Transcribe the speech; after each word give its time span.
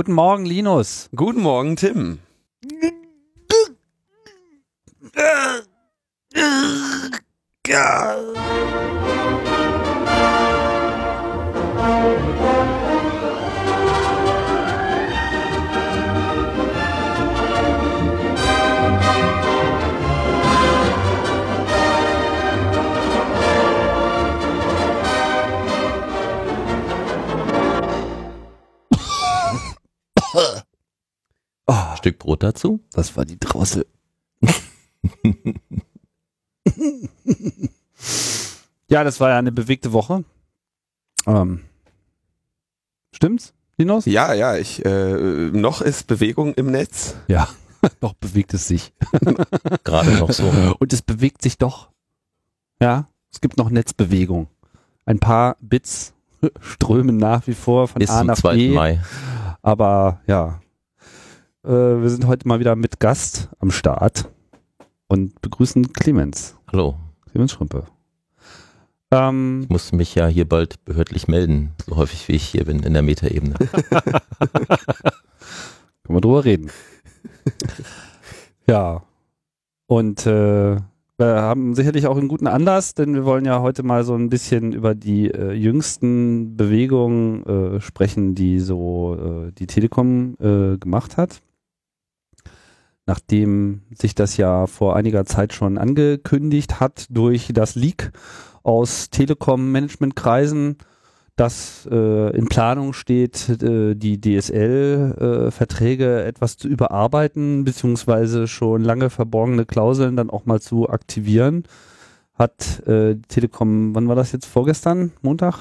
Guten 0.00 0.14
Morgen, 0.14 0.46
Linus. 0.46 1.10
Guten 1.14 1.42
Morgen, 1.42 1.76
Tim. 1.76 2.20
Dazu? 32.60 32.80
das 32.92 33.16
war 33.16 33.24
die 33.24 33.38
Drossel. 33.38 33.86
ja, 38.88 39.04
das 39.04 39.20
war 39.20 39.30
ja 39.30 39.38
eine 39.38 39.52
bewegte 39.52 39.92
Woche. 39.92 40.24
Ähm, 41.26 41.62
stimmt's, 43.12 43.54
Linus? 43.76 44.06
Ja, 44.06 44.32
ja, 44.34 44.56
ich, 44.56 44.84
äh, 44.84 45.50
noch 45.52 45.80
ist 45.80 46.06
Bewegung 46.06 46.54
im 46.54 46.70
Netz. 46.70 47.16
Ja, 47.28 47.48
doch 48.00 48.14
bewegt 48.14 48.54
es 48.54 48.68
sich. 48.68 48.92
Gerade 49.84 50.12
noch 50.12 50.32
so. 50.32 50.50
Und 50.78 50.92
es 50.92 51.02
bewegt 51.02 51.42
sich 51.42 51.58
doch. 51.58 51.90
Ja, 52.80 53.08
es 53.32 53.40
gibt 53.40 53.58
noch 53.58 53.70
Netzbewegung. 53.70 54.48
Ein 55.04 55.18
paar 55.18 55.56
Bits 55.60 56.14
strömen 56.60 57.16
nach 57.18 57.46
wie 57.46 57.54
vor 57.54 57.88
von 57.88 58.00
Bis 58.00 58.10
A 58.10 58.18
zum 58.18 58.26
nach 58.28 58.36
2. 58.36 58.54
B. 58.54 58.70
Mai. 58.70 59.02
Aber 59.62 60.20
ja, 60.26 60.59
äh, 61.64 61.68
wir 61.68 62.08
sind 62.08 62.26
heute 62.26 62.48
mal 62.48 62.60
wieder 62.60 62.76
mit 62.76 63.00
Gast 63.00 63.48
am 63.58 63.70
Start 63.70 64.30
und 65.08 65.40
begrüßen 65.42 65.92
Clemens. 65.92 66.56
Hallo. 66.70 66.96
Clemens 67.30 67.52
Schrümpe. 67.52 67.84
Ähm, 69.10 69.60
Ich 69.64 69.68
muss 69.68 69.92
mich 69.92 70.14
ja 70.14 70.26
hier 70.26 70.48
bald 70.48 70.84
behördlich 70.84 71.28
melden, 71.28 71.72
so 71.86 71.96
häufig 71.96 72.28
wie 72.28 72.32
ich 72.32 72.44
hier 72.44 72.64
bin 72.64 72.82
in 72.82 72.92
der 72.92 73.02
Metaebene. 73.02 73.54
können 76.04 76.16
wir 76.16 76.20
drüber 76.20 76.44
reden. 76.44 76.70
ja. 78.66 79.02
Und 79.86 80.26
äh, 80.26 80.76
wir 80.76 81.42
haben 81.42 81.74
sicherlich 81.74 82.06
auch 82.06 82.16
einen 82.16 82.28
guten 82.28 82.46
Anlass, 82.46 82.94
denn 82.94 83.14
wir 83.14 83.24
wollen 83.24 83.44
ja 83.44 83.60
heute 83.60 83.82
mal 83.82 84.04
so 84.04 84.14
ein 84.14 84.30
bisschen 84.30 84.72
über 84.72 84.94
die 84.94 85.30
äh, 85.30 85.52
jüngsten 85.52 86.56
Bewegungen 86.56 87.44
äh, 87.44 87.80
sprechen, 87.80 88.34
die 88.34 88.60
so 88.60 89.16
äh, 89.48 89.52
die 89.52 89.66
Telekom 89.66 90.36
äh, 90.40 90.78
gemacht 90.78 91.16
hat. 91.16 91.42
Nachdem 93.10 93.82
sich 93.92 94.14
das 94.14 94.36
ja 94.36 94.68
vor 94.68 94.94
einiger 94.94 95.24
Zeit 95.24 95.52
schon 95.52 95.78
angekündigt 95.78 96.78
hat 96.78 97.06
durch 97.10 97.50
das 97.52 97.74
Leak 97.74 98.12
aus 98.62 99.10
Telekom-Management-Kreisen, 99.10 100.76
dass 101.34 101.88
äh, 101.90 102.30
in 102.36 102.46
Planung 102.46 102.92
steht, 102.92 103.48
äh, 103.64 103.96
die 103.96 104.20
DSL-Verträge 104.20 106.22
etwas 106.22 106.56
zu 106.56 106.68
überarbeiten, 106.68 107.64
beziehungsweise 107.64 108.46
schon 108.46 108.84
lange 108.84 109.10
verborgene 109.10 109.66
Klauseln 109.66 110.14
dann 110.14 110.30
auch 110.30 110.46
mal 110.46 110.60
zu 110.60 110.88
aktivieren, 110.88 111.64
hat 112.34 112.86
äh, 112.86 113.16
Telekom, 113.26 113.92
wann 113.92 114.06
war 114.06 114.14
das 114.14 114.30
jetzt, 114.30 114.46
vorgestern, 114.46 115.10
Montag? 115.20 115.56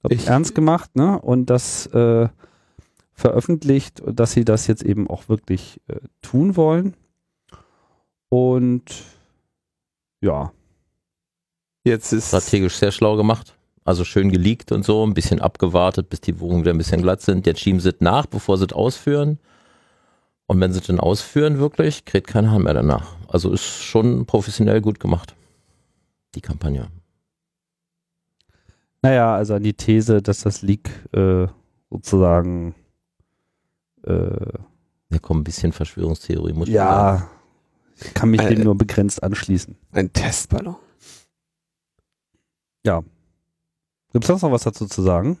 Glaub 0.00 0.10
ich, 0.12 0.22
Ich- 0.22 0.28
ernst 0.28 0.54
gemacht, 0.54 0.96
ne? 0.96 1.20
Und 1.20 1.50
das 1.50 1.84
äh, 1.88 2.28
veröffentlicht, 3.22 4.02
dass 4.06 4.32
sie 4.32 4.44
das 4.44 4.66
jetzt 4.66 4.82
eben 4.82 5.08
auch 5.08 5.28
wirklich 5.28 5.80
äh, 5.88 5.96
tun 6.20 6.56
wollen. 6.56 6.94
Und 8.28 9.04
ja, 10.20 10.52
Jetzt 11.84 12.12
ist 12.12 12.28
Strategisch 12.28 12.76
sehr 12.76 12.92
schlau 12.92 13.16
gemacht. 13.16 13.56
Also 13.84 14.04
schön 14.04 14.30
geleakt 14.30 14.70
und 14.70 14.84
so, 14.84 15.04
ein 15.04 15.14
bisschen 15.14 15.40
abgewartet, 15.40 16.08
bis 16.08 16.20
die 16.20 16.38
Wogen 16.38 16.60
wieder 16.60 16.70
ein 16.70 16.78
bisschen 16.78 17.02
glatt 17.02 17.20
sind. 17.20 17.46
Jetzt 17.46 17.60
schieben 17.60 17.80
sie 17.80 17.88
es 17.88 17.96
nach, 17.98 18.26
bevor 18.26 18.56
sie 18.56 18.66
es 18.66 18.72
ausführen. 18.72 19.40
Und 20.46 20.60
wenn 20.60 20.72
sie 20.72 20.78
es 20.78 20.86
dann 20.86 21.00
ausführen, 21.00 21.58
wirklich, 21.58 22.04
kriegt 22.04 22.28
kein 22.28 22.50
Hahn 22.50 22.62
mehr 22.62 22.74
danach. 22.74 23.16
Also 23.26 23.50
ist 23.50 23.82
schon 23.82 24.26
professionell 24.26 24.80
gut 24.80 25.00
gemacht, 25.00 25.34
die 26.36 26.40
Kampagne. 26.40 26.86
Naja, 29.00 29.34
also 29.34 29.54
an 29.54 29.64
die 29.64 29.74
These, 29.74 30.22
dass 30.22 30.42
das 30.42 30.62
Leak 30.62 30.88
äh, 31.12 31.48
sozusagen 31.90 32.76
äh, 34.04 34.58
Ja, 35.10 35.18
komm, 35.20 35.40
ein 35.40 35.44
bisschen 35.44 35.72
Verschwörungstheorie 35.72 36.52
muss 36.52 36.68
ja, 36.68 37.28
ich 38.00 38.14
kann 38.14 38.30
mich 38.30 38.40
Äh, 38.40 38.54
dem 38.54 38.64
nur 38.64 38.74
begrenzt 38.76 39.22
anschließen. 39.22 39.76
ein 39.92 40.12
Testballon. 40.12 40.76
Gibt 44.12 44.24
es 44.24 44.28
sonst 44.28 44.42
noch 44.42 44.52
was 44.52 44.62
dazu 44.64 44.86
zu 44.86 45.00
sagen? 45.02 45.38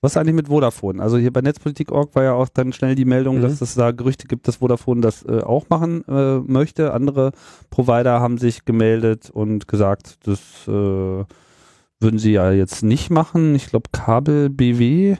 Was 0.00 0.12
ist 0.12 0.16
eigentlich 0.16 0.34
mit 0.34 0.48
Vodafone? 0.48 1.02
Also 1.02 1.18
hier 1.18 1.30
bei 1.30 1.42
Netzpolitik.org 1.42 2.14
war 2.14 2.22
ja 2.22 2.32
auch 2.32 2.48
dann 2.48 2.72
schnell 2.72 2.94
die 2.94 3.04
Meldung, 3.04 3.36
Mhm. 3.38 3.42
dass 3.42 3.60
es 3.60 3.74
da 3.74 3.90
Gerüchte 3.90 4.26
gibt, 4.26 4.48
dass 4.48 4.56
Vodafone 4.56 5.02
das 5.02 5.22
äh, 5.26 5.42
auch 5.42 5.68
machen 5.68 6.02
äh, 6.08 6.38
möchte. 6.38 6.94
Andere 6.94 7.32
Provider 7.68 8.20
haben 8.20 8.38
sich 8.38 8.64
gemeldet 8.64 9.28
und 9.28 9.68
gesagt, 9.68 10.26
das 10.26 10.38
äh, 10.66 10.70
würden 10.70 12.18
sie 12.18 12.32
ja 12.32 12.50
jetzt 12.52 12.82
nicht 12.82 13.10
machen. 13.10 13.54
Ich 13.54 13.66
glaube, 13.66 13.90
Kabel 13.92 14.48
BW 14.48 15.16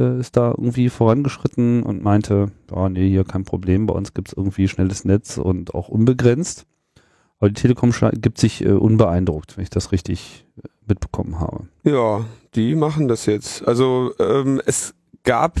äh, 0.00 0.18
ist 0.18 0.36
da 0.36 0.48
irgendwie 0.48 0.88
vorangeschritten 0.88 1.82
und 1.82 2.02
meinte, 2.02 2.50
ja, 2.74 2.88
nee, 2.88 3.08
hier 3.08 3.24
kein 3.24 3.44
Problem, 3.44 3.86
bei 3.86 3.94
uns 3.94 4.14
gibt 4.14 4.28
es 4.28 4.34
irgendwie 4.34 4.66
schnelles 4.66 5.04
Netz 5.04 5.38
und 5.38 5.74
auch 5.74 5.88
unbegrenzt. 5.88 6.66
Aber 7.38 7.48
die 7.48 7.60
Telekom 7.60 7.92
gibt 8.14 8.38
sich 8.38 8.64
äh, 8.64 8.70
unbeeindruckt, 8.70 9.56
wenn 9.56 9.62
ich 9.62 9.70
das 9.70 9.92
richtig 9.92 10.46
äh, 10.58 10.68
mitbekommen 10.86 11.38
habe. 11.38 11.68
Ja, 11.84 12.24
die 12.54 12.74
machen 12.74 13.08
das 13.08 13.26
jetzt. 13.26 13.66
Also 13.66 14.12
ähm, 14.18 14.60
es 14.66 14.94
gab, 15.22 15.54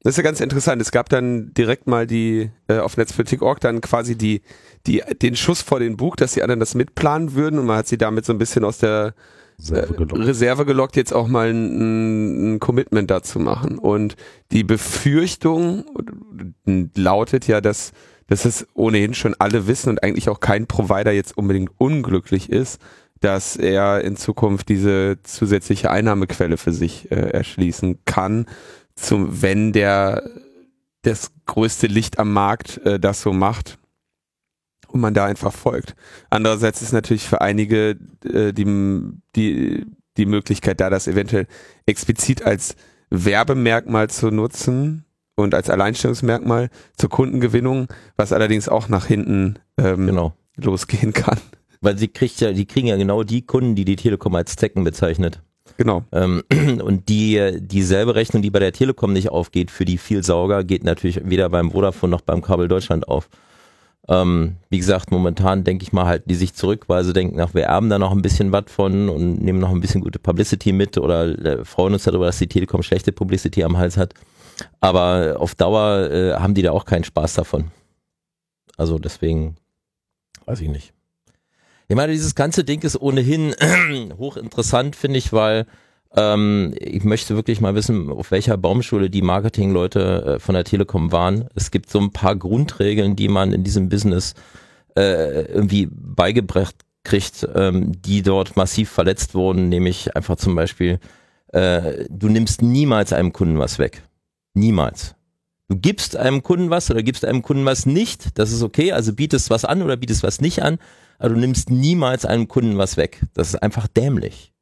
das 0.00 0.12
ist 0.12 0.16
ja 0.16 0.22
ganz 0.22 0.40
interessant, 0.40 0.80
es 0.80 0.90
gab 0.90 1.08
dann 1.08 1.52
direkt 1.54 1.86
mal 1.86 2.06
die, 2.06 2.50
äh, 2.68 2.78
auf 2.78 2.96
Netzpolitik.org 2.96 3.60
dann 3.60 3.80
quasi 3.80 4.16
die, 4.16 4.42
die, 4.86 5.02
den 5.22 5.36
Schuss 5.36 5.62
vor 5.62 5.80
den 5.80 5.96
Bug, 5.96 6.16
dass 6.16 6.34
die 6.34 6.42
anderen 6.42 6.60
das 6.60 6.74
mitplanen 6.74 7.34
würden 7.34 7.58
und 7.58 7.66
man 7.66 7.78
hat 7.78 7.88
sie 7.88 7.98
damit 7.98 8.24
so 8.24 8.32
ein 8.32 8.38
bisschen 8.38 8.64
aus 8.64 8.78
der 8.78 9.14
Selber 9.58 9.94
äh, 9.94 9.96
gelockt. 9.96 10.12
Reserve 10.12 10.28
Reserve 10.28 10.66
gelockt, 10.66 10.96
jetzt 10.96 11.12
auch 11.12 11.28
mal 11.28 11.50
ein, 11.50 12.54
ein 12.54 12.60
Commitment 12.60 13.10
dazu 13.10 13.38
machen. 13.38 13.78
Und 13.78 14.16
die 14.52 14.64
Befürchtung 14.64 15.84
lautet 16.94 17.46
ja, 17.46 17.60
dass, 17.60 17.92
dass 18.26 18.44
es 18.44 18.66
ohnehin 18.74 19.14
schon 19.14 19.34
alle 19.38 19.66
wissen 19.66 19.90
und 19.90 20.02
eigentlich 20.02 20.28
auch 20.28 20.40
kein 20.40 20.66
Provider 20.66 21.12
jetzt 21.12 21.36
unbedingt 21.36 21.70
unglücklich 21.78 22.50
ist, 22.50 22.80
dass 23.20 23.56
er 23.56 24.02
in 24.02 24.16
Zukunft 24.16 24.68
diese 24.68 25.18
zusätzliche 25.22 25.90
Einnahmequelle 25.90 26.58
für 26.58 26.72
sich 26.72 27.10
äh, 27.10 27.14
erschließen 27.14 27.98
kann, 28.04 28.46
zum, 28.94 29.42
wenn 29.42 29.72
der 29.72 30.22
das 31.02 31.30
größte 31.46 31.86
Licht 31.86 32.18
am 32.18 32.32
Markt 32.32 32.78
äh, 32.84 32.98
das 32.98 33.22
so 33.22 33.32
macht 33.32 33.78
und 34.88 35.00
man 35.00 35.14
da 35.14 35.26
einfach 35.26 35.52
folgt. 35.52 35.94
Andererseits 36.30 36.82
ist 36.82 36.92
natürlich 36.92 37.28
für 37.28 37.40
einige 37.40 37.96
äh, 38.24 38.52
die, 38.52 38.64
die, 39.34 39.86
die 40.16 40.26
Möglichkeit 40.26 40.80
da, 40.80 40.90
das 40.90 41.08
eventuell 41.08 41.46
explizit 41.86 42.42
als 42.42 42.76
Werbemerkmal 43.10 44.10
zu 44.10 44.30
nutzen 44.30 45.04
und 45.36 45.54
als 45.54 45.70
Alleinstellungsmerkmal 45.70 46.70
zur 46.96 47.10
Kundengewinnung, 47.10 47.88
was 48.16 48.32
allerdings 48.32 48.68
auch 48.68 48.88
nach 48.88 49.06
hinten 49.06 49.58
ähm, 49.78 50.06
Genau. 50.06 50.32
losgehen 50.56 51.12
kann. 51.12 51.38
Weil 51.80 51.98
sie 51.98 52.08
kriegt 52.08 52.40
ja, 52.40 52.52
die 52.52 52.66
kriegen 52.66 52.88
ja 52.88 52.96
genau 52.96 53.22
die 53.22 53.42
Kunden, 53.42 53.74
die 53.74 53.84
die 53.84 53.96
Telekom 53.96 54.34
als 54.34 54.56
Zecken 54.56 54.82
bezeichnet. 54.82 55.42
Genau. 55.76 56.04
Ähm, 56.12 56.42
und 56.82 57.08
die, 57.08 57.58
dieselbe 57.60 58.14
Rechnung, 58.14 58.42
die 58.42 58.50
bei 58.50 58.60
der 58.60 58.72
Telekom 58.72 59.12
nicht 59.12 59.28
aufgeht, 59.30 59.70
für 59.70 59.84
die 59.84 59.98
Vielsauger, 59.98 60.64
geht 60.64 60.84
natürlich 60.84 61.20
weder 61.24 61.48
beim 61.50 61.70
Vodafone 61.72 62.10
noch 62.10 62.22
beim 62.22 62.40
Kabel 62.40 62.68
Deutschland 62.68 63.08
auf. 63.08 63.28
Ähm, 64.08 64.56
wie 64.70 64.78
gesagt, 64.78 65.10
momentan 65.10 65.64
denke 65.64 65.82
ich 65.82 65.92
mal, 65.92 66.06
halten 66.06 66.28
die 66.28 66.36
sich 66.36 66.54
zurück, 66.54 66.84
weil 66.86 67.02
sie 67.02 67.12
denken, 67.12 67.40
ach, 67.40 67.54
wir 67.54 67.64
erben 67.64 67.90
da 67.90 67.98
noch 67.98 68.12
ein 68.12 68.22
bisschen 68.22 68.52
was 68.52 68.64
von 68.68 69.08
und 69.08 69.42
nehmen 69.42 69.58
noch 69.58 69.70
ein 69.70 69.80
bisschen 69.80 70.00
gute 70.00 70.20
Publicity 70.20 70.72
mit 70.72 70.96
oder 70.96 71.26
äh, 71.26 71.64
freuen 71.64 71.94
uns 71.94 72.04
darüber, 72.04 72.26
dass 72.26 72.38
die 72.38 72.46
Telekom 72.46 72.82
schlechte 72.82 73.10
Publicity 73.10 73.64
am 73.64 73.76
Hals 73.76 73.96
hat. 73.96 74.14
Aber 74.80 75.36
auf 75.38 75.54
Dauer 75.54 76.10
äh, 76.10 76.34
haben 76.34 76.54
die 76.54 76.62
da 76.62 76.70
auch 76.70 76.84
keinen 76.84 77.04
Spaß 77.04 77.34
davon. 77.34 77.72
Also 78.76 78.98
deswegen, 78.98 79.56
weiß 80.44 80.60
ich 80.60 80.68
nicht. 80.68 80.92
Ich 81.88 81.96
meine, 81.96 82.12
dieses 82.12 82.34
ganze 82.34 82.64
Ding 82.64 82.82
ist 82.82 83.00
ohnehin 83.00 83.54
hochinteressant, 84.18 84.96
finde 84.96 85.18
ich, 85.18 85.32
weil 85.32 85.66
ähm, 86.14 86.74
ich 86.78 87.04
möchte 87.04 87.36
wirklich 87.36 87.60
mal 87.60 87.74
wissen, 87.74 88.10
auf 88.10 88.30
welcher 88.30 88.56
Baumschule 88.56 89.10
die 89.10 89.22
Marketingleute 89.22 90.36
äh, 90.36 90.38
von 90.38 90.54
der 90.54 90.64
Telekom 90.64 91.12
waren. 91.12 91.48
Es 91.54 91.70
gibt 91.70 91.90
so 91.90 91.98
ein 91.98 92.12
paar 92.12 92.36
Grundregeln, 92.36 93.16
die 93.16 93.28
man 93.28 93.52
in 93.52 93.64
diesem 93.64 93.88
Business 93.88 94.34
äh, 94.96 95.42
irgendwie 95.42 95.88
beigebracht 95.90 96.76
kriegt, 97.04 97.48
ähm, 97.54 97.92
die 98.02 98.22
dort 98.22 98.56
massiv 98.56 98.90
verletzt 98.90 99.34
wurden, 99.34 99.68
nämlich 99.68 100.16
einfach 100.16 100.36
zum 100.36 100.54
Beispiel, 100.54 100.98
äh, 101.52 102.04
du 102.10 102.28
nimmst 102.28 102.62
niemals 102.62 103.12
einem 103.12 103.32
Kunden 103.32 103.58
was 103.58 103.78
weg. 103.78 104.02
Niemals. 104.54 105.14
Du 105.68 105.76
gibst 105.76 106.16
einem 106.16 106.42
Kunden 106.42 106.70
was 106.70 106.90
oder 106.90 107.02
gibst 107.02 107.24
einem 107.24 107.42
Kunden 107.42 107.64
was 107.64 107.86
nicht, 107.86 108.38
das 108.38 108.52
ist 108.52 108.62
okay, 108.62 108.92
also 108.92 109.12
bietest 109.12 109.50
was 109.50 109.64
an 109.64 109.82
oder 109.82 109.96
bietest 109.96 110.22
was 110.22 110.40
nicht 110.40 110.62
an, 110.62 110.78
aber 111.18 111.30
du 111.30 111.40
nimmst 111.40 111.70
niemals 111.70 112.24
einem 112.24 112.46
Kunden 112.48 112.78
was 112.78 112.96
weg. 112.96 113.22
Das 113.34 113.48
ist 113.48 113.62
einfach 113.62 113.88
dämlich. 113.88 114.52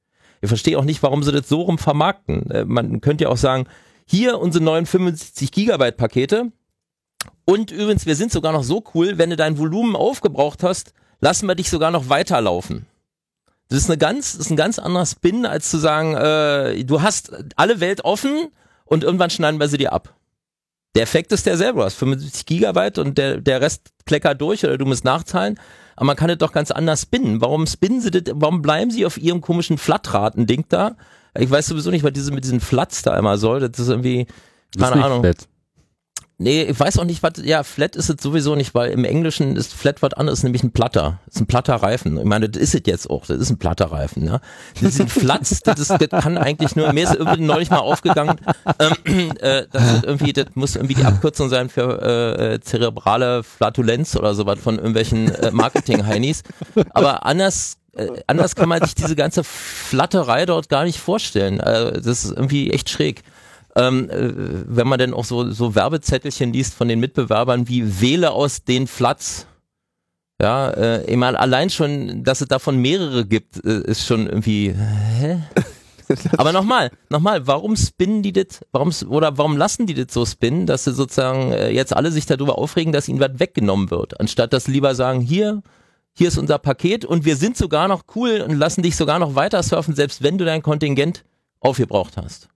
Ich 0.45 0.49
verstehe 0.49 0.79
auch 0.79 0.85
nicht, 0.85 1.03
warum 1.03 1.23
sie 1.23 1.33
das 1.33 1.49
so 1.49 1.63
rum 1.63 1.79
vermarkten. 1.79 2.51
Äh, 2.51 2.65
man 2.67 3.01
könnte 3.01 3.25
ja 3.25 3.31
auch 3.31 3.39
sagen, 3.39 3.67
hier 4.07 4.39
unsere 4.39 4.63
neuen 4.63 4.85
75 4.85 5.51
Gigabyte 5.51 5.97
Pakete. 5.97 6.53
Und 7.47 7.71
übrigens, 7.71 8.05
wir 8.05 8.15
sind 8.15 8.31
sogar 8.31 8.53
noch 8.53 8.63
so 8.63 8.85
cool, 8.95 9.17
wenn 9.17 9.31
du 9.31 9.37
dein 9.37 9.57
Volumen 9.59 9.97
aufgebraucht 9.97 10.63
hast, 10.63 10.93
lassen 11.23 11.49
wir 11.49 11.55
dich 11.55 11.71
sogar 11.71 11.91
noch 11.91 12.11
weiterlaufen. 12.11 12.85
Das 13.71 13.79
ist 13.79 13.89
eine 13.89 13.97
ganz, 13.97 14.33
das 14.33 14.43
ist 14.43 14.51
ein 14.51 14.57
ganz 14.57 14.79
anderer 14.79 15.07
Spin, 15.07 15.47
als 15.47 15.71
zu 15.71 15.79
sagen, 15.79 16.15
äh, 16.15 16.85
du 16.85 17.01
hast 17.01 17.33
alle 17.57 17.81
Welt 17.81 18.05
offen 18.05 18.49
und 18.85 19.03
irgendwann 19.03 19.31
schneiden 19.31 19.59
wir 19.59 19.69
sie 19.69 19.79
dir 19.79 19.95
ab. 19.95 20.15
Der 20.95 21.05
Effekt 21.05 21.33
ist 21.33 21.47
derselbe. 21.47 21.79
Du 21.79 21.87
hast 21.87 21.95
75 21.95 22.45
Gigabyte 22.45 22.99
und 22.99 23.17
der, 23.17 23.41
der 23.41 23.63
Rest 23.63 23.93
kleckert 24.05 24.43
durch 24.43 24.63
oder 24.63 24.77
du 24.77 24.85
musst 24.85 25.07
nachzahlen. 25.07 25.59
Aber 25.97 26.07
man 26.07 26.17
kann 26.17 26.29
das 26.29 26.39
doch 26.39 26.53
ganz 26.53 26.71
anders 26.71 27.03
spinnen. 27.03 27.41
Warum 27.41 27.67
spinnen 27.67 28.01
sie 28.01 28.11
das, 28.11 28.23
warum 28.35 28.63
bleiben 28.63 28.91
sie 28.91 29.07
auf 29.07 29.17
ihrem 29.17 29.41
komischen 29.41 29.79
Flatraten-Ding 29.79 30.67
da? 30.69 30.97
Ich 31.37 31.51
weiß 31.51 31.67
sowieso 31.67 31.91
nicht, 31.91 32.05
was 32.05 32.13
diese 32.13 32.33
mit 32.33 32.45
diesen 32.45 32.61
Flats 32.61 33.03
da 33.03 33.17
immer 33.19 33.39
soll. 33.39 33.61
Das 33.61 33.79
ist 33.79 33.89
irgendwie, 33.89 34.27
keine 34.79 35.05
Ahnung. 35.05 35.23
Flat. 35.23 35.49
Nee, 36.37 36.63
ich 36.63 36.79
weiß 36.79 36.99
auch 36.99 37.05
nicht, 37.05 37.23
was, 37.23 37.35
ja, 37.45 37.63
flat 37.63 37.95
ist 37.95 38.11
es 38.11 38.21
sowieso 38.21 38.57
nicht, 38.57 38.75
weil 38.75 38.91
im 38.91 39.05
Englischen 39.05 39.57
ist 39.57 39.73
flat 39.73 40.03
was 40.03 40.15
anderes, 40.15 40.43
nämlich 40.43 40.65
ein 40.65 40.73
platter. 40.73 41.21
Ist 41.29 41.41
ein 41.41 41.47
platter 41.47 41.77
Reifen. 41.77 42.19
Ich 42.19 42.25
meine, 42.25 42.49
das 42.49 42.61
ist 42.61 42.75
es 42.75 42.83
jetzt 42.87 43.09
auch, 43.09 43.25
das 43.27 43.39
ist 43.39 43.51
ein 43.51 43.59
platter 43.59 43.93
Reifen, 43.93 44.27
ja. 44.27 44.41
Das 44.83 44.95
sind 44.95 45.13
Flats, 45.13 45.61
das, 45.65 45.79
ist, 45.79 45.91
das 45.91 46.23
kann 46.23 46.37
eigentlich 46.37 46.75
nur, 46.75 46.93
mir 46.93 47.05
ist 47.05 47.15
irgendwie 47.15 47.43
neulich 47.43 47.71
mal 47.71 47.79
aufgegangen, 47.79 48.41
ähm, 48.81 49.31
äh, 49.39 49.67
das, 49.71 50.03
irgendwie, 50.03 50.33
das 50.33 50.47
muss 50.55 50.75
irgendwie 50.75 50.95
die 50.95 51.05
Abkürzung 51.05 51.49
sein 51.49 51.69
für 51.69 52.03
äh, 52.03 52.61
zerebrale 52.61 53.45
Flatulenz 53.45 54.17
oder 54.17 54.35
sowas 54.35 54.59
von 54.59 54.77
irgendwelchen 54.77 55.33
äh, 55.33 55.53
Marketing-Heinis. 55.53 56.43
Aber 56.91 57.27
anders 57.27 57.77
äh, 57.97 58.09
anders 58.27 58.57
kann 58.57 58.69
man 58.69 58.83
sich 58.83 58.97
diese 58.97 59.15
ganze 59.15 59.45
Flatterei 59.45 60.47
dort 60.47 60.69
gar 60.69 60.83
nicht 60.83 60.99
vorstellen. 60.99 61.61
Äh, 61.61 61.93
das 61.93 62.25
ist 62.25 62.33
irgendwie 62.33 62.71
echt 62.71 62.91
schräg 62.91 63.23
ähm, 63.77 64.09
äh, 64.11 64.33
wenn 64.67 64.87
man 64.87 64.99
denn 64.99 65.15
auch 65.15 65.25
so, 65.25 65.51
so 65.51 65.75
Werbezettelchen 65.75 66.53
liest 66.53 66.75
von 66.75 66.89
den 66.89 67.01
Mitbewerbern 67.01 67.69
wie 67.69 68.01
wähle 68.01 68.31
aus 68.31 68.65
den 68.65 68.87
Flats. 68.87 69.47
Ja, 70.41 70.71
äh, 70.71 71.05
ich 71.11 71.17
meine, 71.17 71.39
allein 71.39 71.71
schon, 71.71 72.25
dass 72.25 72.41
es 72.41 72.49
davon 72.49 72.79
mehrere 72.79 73.25
gibt, 73.25 73.65
äh, 73.65 73.81
ist 73.83 74.07
schon 74.07 74.27
irgendwie, 74.27 74.73
hä? 74.73 75.43
Aber 76.37 76.53
nochmal, 76.53 76.91
nochmal, 77.09 77.47
warum 77.47 77.77
spinnen 77.77 78.23
die 78.23 78.33
das, 78.33 78.61
warum, 78.73 78.93
oder 79.09 79.39
warum 79.39 79.57
lassen 79.57 79.87
die 79.87 79.95
das 79.95 80.13
so 80.13 80.27
spinnen, 80.27 80.67
dass 80.67 80.85
sie 80.85 80.93
sozusagen 80.93 81.53
äh, 81.53 81.71
jetzt 81.71 81.97
alle 81.97 82.11
sich 82.11 82.27
darüber 82.27 82.59
aufregen, 82.59 82.93
dass 82.93 83.09
ihnen 83.09 83.21
was 83.21 83.39
weggenommen 83.39 83.91
wird, 83.91 84.21
anstatt 84.21 84.53
dass 84.53 84.65
sie 84.65 84.73
lieber 84.73 84.95
sagen, 84.95 85.21
hier, 85.21 85.63
hier 86.13 86.29
ist 86.29 86.39
unser 86.39 86.59
Paket 86.59 87.05
und 87.05 87.25
wir 87.25 87.37
sind 87.37 87.57
sogar 87.57 87.89
noch 87.89 88.03
cool 88.15 88.45
und 88.47 88.57
lassen 88.57 88.83
dich 88.83 88.97
sogar 88.97 89.19
noch 89.19 89.35
weiter 89.35 89.63
surfen, 89.63 89.95
selbst 89.95 90.23
wenn 90.23 90.39
du 90.39 90.45
dein 90.45 90.63
Kontingent 90.63 91.25
aufgebraucht 91.61 92.17
hast. 92.17 92.49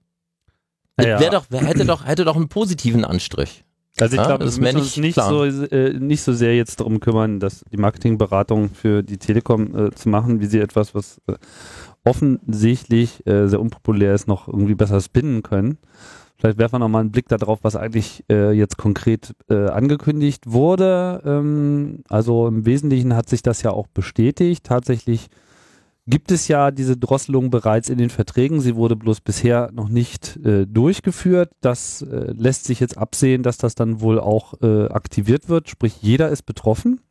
Ja. 1.01 1.29
Doch, 1.29 1.45
hätte 1.51 1.85
doch, 1.85 2.05
hätte 2.05 2.25
doch 2.25 2.35
einen 2.35 2.49
positiven 2.49 3.05
Anstrich. 3.05 3.63
Also 3.99 4.15
ich 4.15 4.21
glaube, 4.23 4.43
ja, 4.43 4.45
das 4.45 4.59
müssen 4.59 4.77
uns 4.77 4.97
nicht 4.97 5.19
so, 5.19 5.43
äh, 5.43 5.93
nicht 5.93 6.21
so 6.21 6.33
sehr 6.33 6.55
jetzt 6.55 6.79
darum 6.79 6.99
kümmern, 6.99 7.39
dass 7.39 7.65
die 7.71 7.77
Marketingberatung 7.77 8.69
für 8.69 9.03
die 9.03 9.17
Telekom 9.17 9.75
äh, 9.75 9.91
zu 9.91 10.09
machen, 10.09 10.39
wie 10.39 10.45
sie 10.45 10.59
etwas, 10.59 10.95
was 10.95 11.19
äh, 11.27 11.33
offensichtlich 12.05 13.25
äh, 13.27 13.47
sehr 13.47 13.59
unpopulär 13.59 14.15
ist, 14.15 14.27
noch 14.27 14.47
irgendwie 14.47 14.75
besser 14.75 15.01
spinnen 15.01 15.43
können. 15.43 15.77
Vielleicht 16.37 16.57
werfen 16.57 16.75
wir 16.75 16.79
nochmal 16.79 17.01
einen 17.01 17.11
Blick 17.11 17.27
darauf, 17.27 17.59
was 17.63 17.75
eigentlich 17.75 18.23
äh, 18.31 18.51
jetzt 18.51 18.77
konkret 18.77 19.35
äh, 19.49 19.67
angekündigt 19.67 20.43
wurde. 20.47 21.21
Ähm, 21.25 22.03
also 22.07 22.47
im 22.47 22.65
Wesentlichen 22.65 23.13
hat 23.13 23.27
sich 23.27 23.41
das 23.41 23.61
ja 23.61 23.71
auch 23.71 23.87
bestätigt. 23.87 24.63
Tatsächlich 24.63 25.27
gibt 26.07 26.31
es 26.31 26.47
ja 26.47 26.71
diese 26.71 26.97
Drosselung 26.97 27.49
bereits 27.49 27.89
in 27.89 27.97
den 27.97 28.09
Verträgen. 28.09 28.61
Sie 28.61 28.75
wurde 28.75 28.95
bloß 28.95 29.21
bisher 29.21 29.69
noch 29.73 29.89
nicht 29.89 30.37
äh, 30.37 30.65
durchgeführt. 30.65 31.51
Das 31.61 32.01
äh, 32.01 32.33
lässt 32.35 32.65
sich 32.65 32.79
jetzt 32.79 32.97
absehen, 32.97 33.43
dass 33.43 33.57
das 33.57 33.75
dann 33.75 34.01
wohl 34.01 34.19
auch 34.19 34.55
äh, 34.61 34.87
aktiviert 34.87 35.49
wird. 35.49 35.69
Sprich, 35.69 36.01
jeder 36.01 36.29
ist 36.29 36.43
betroffen. 36.43 37.01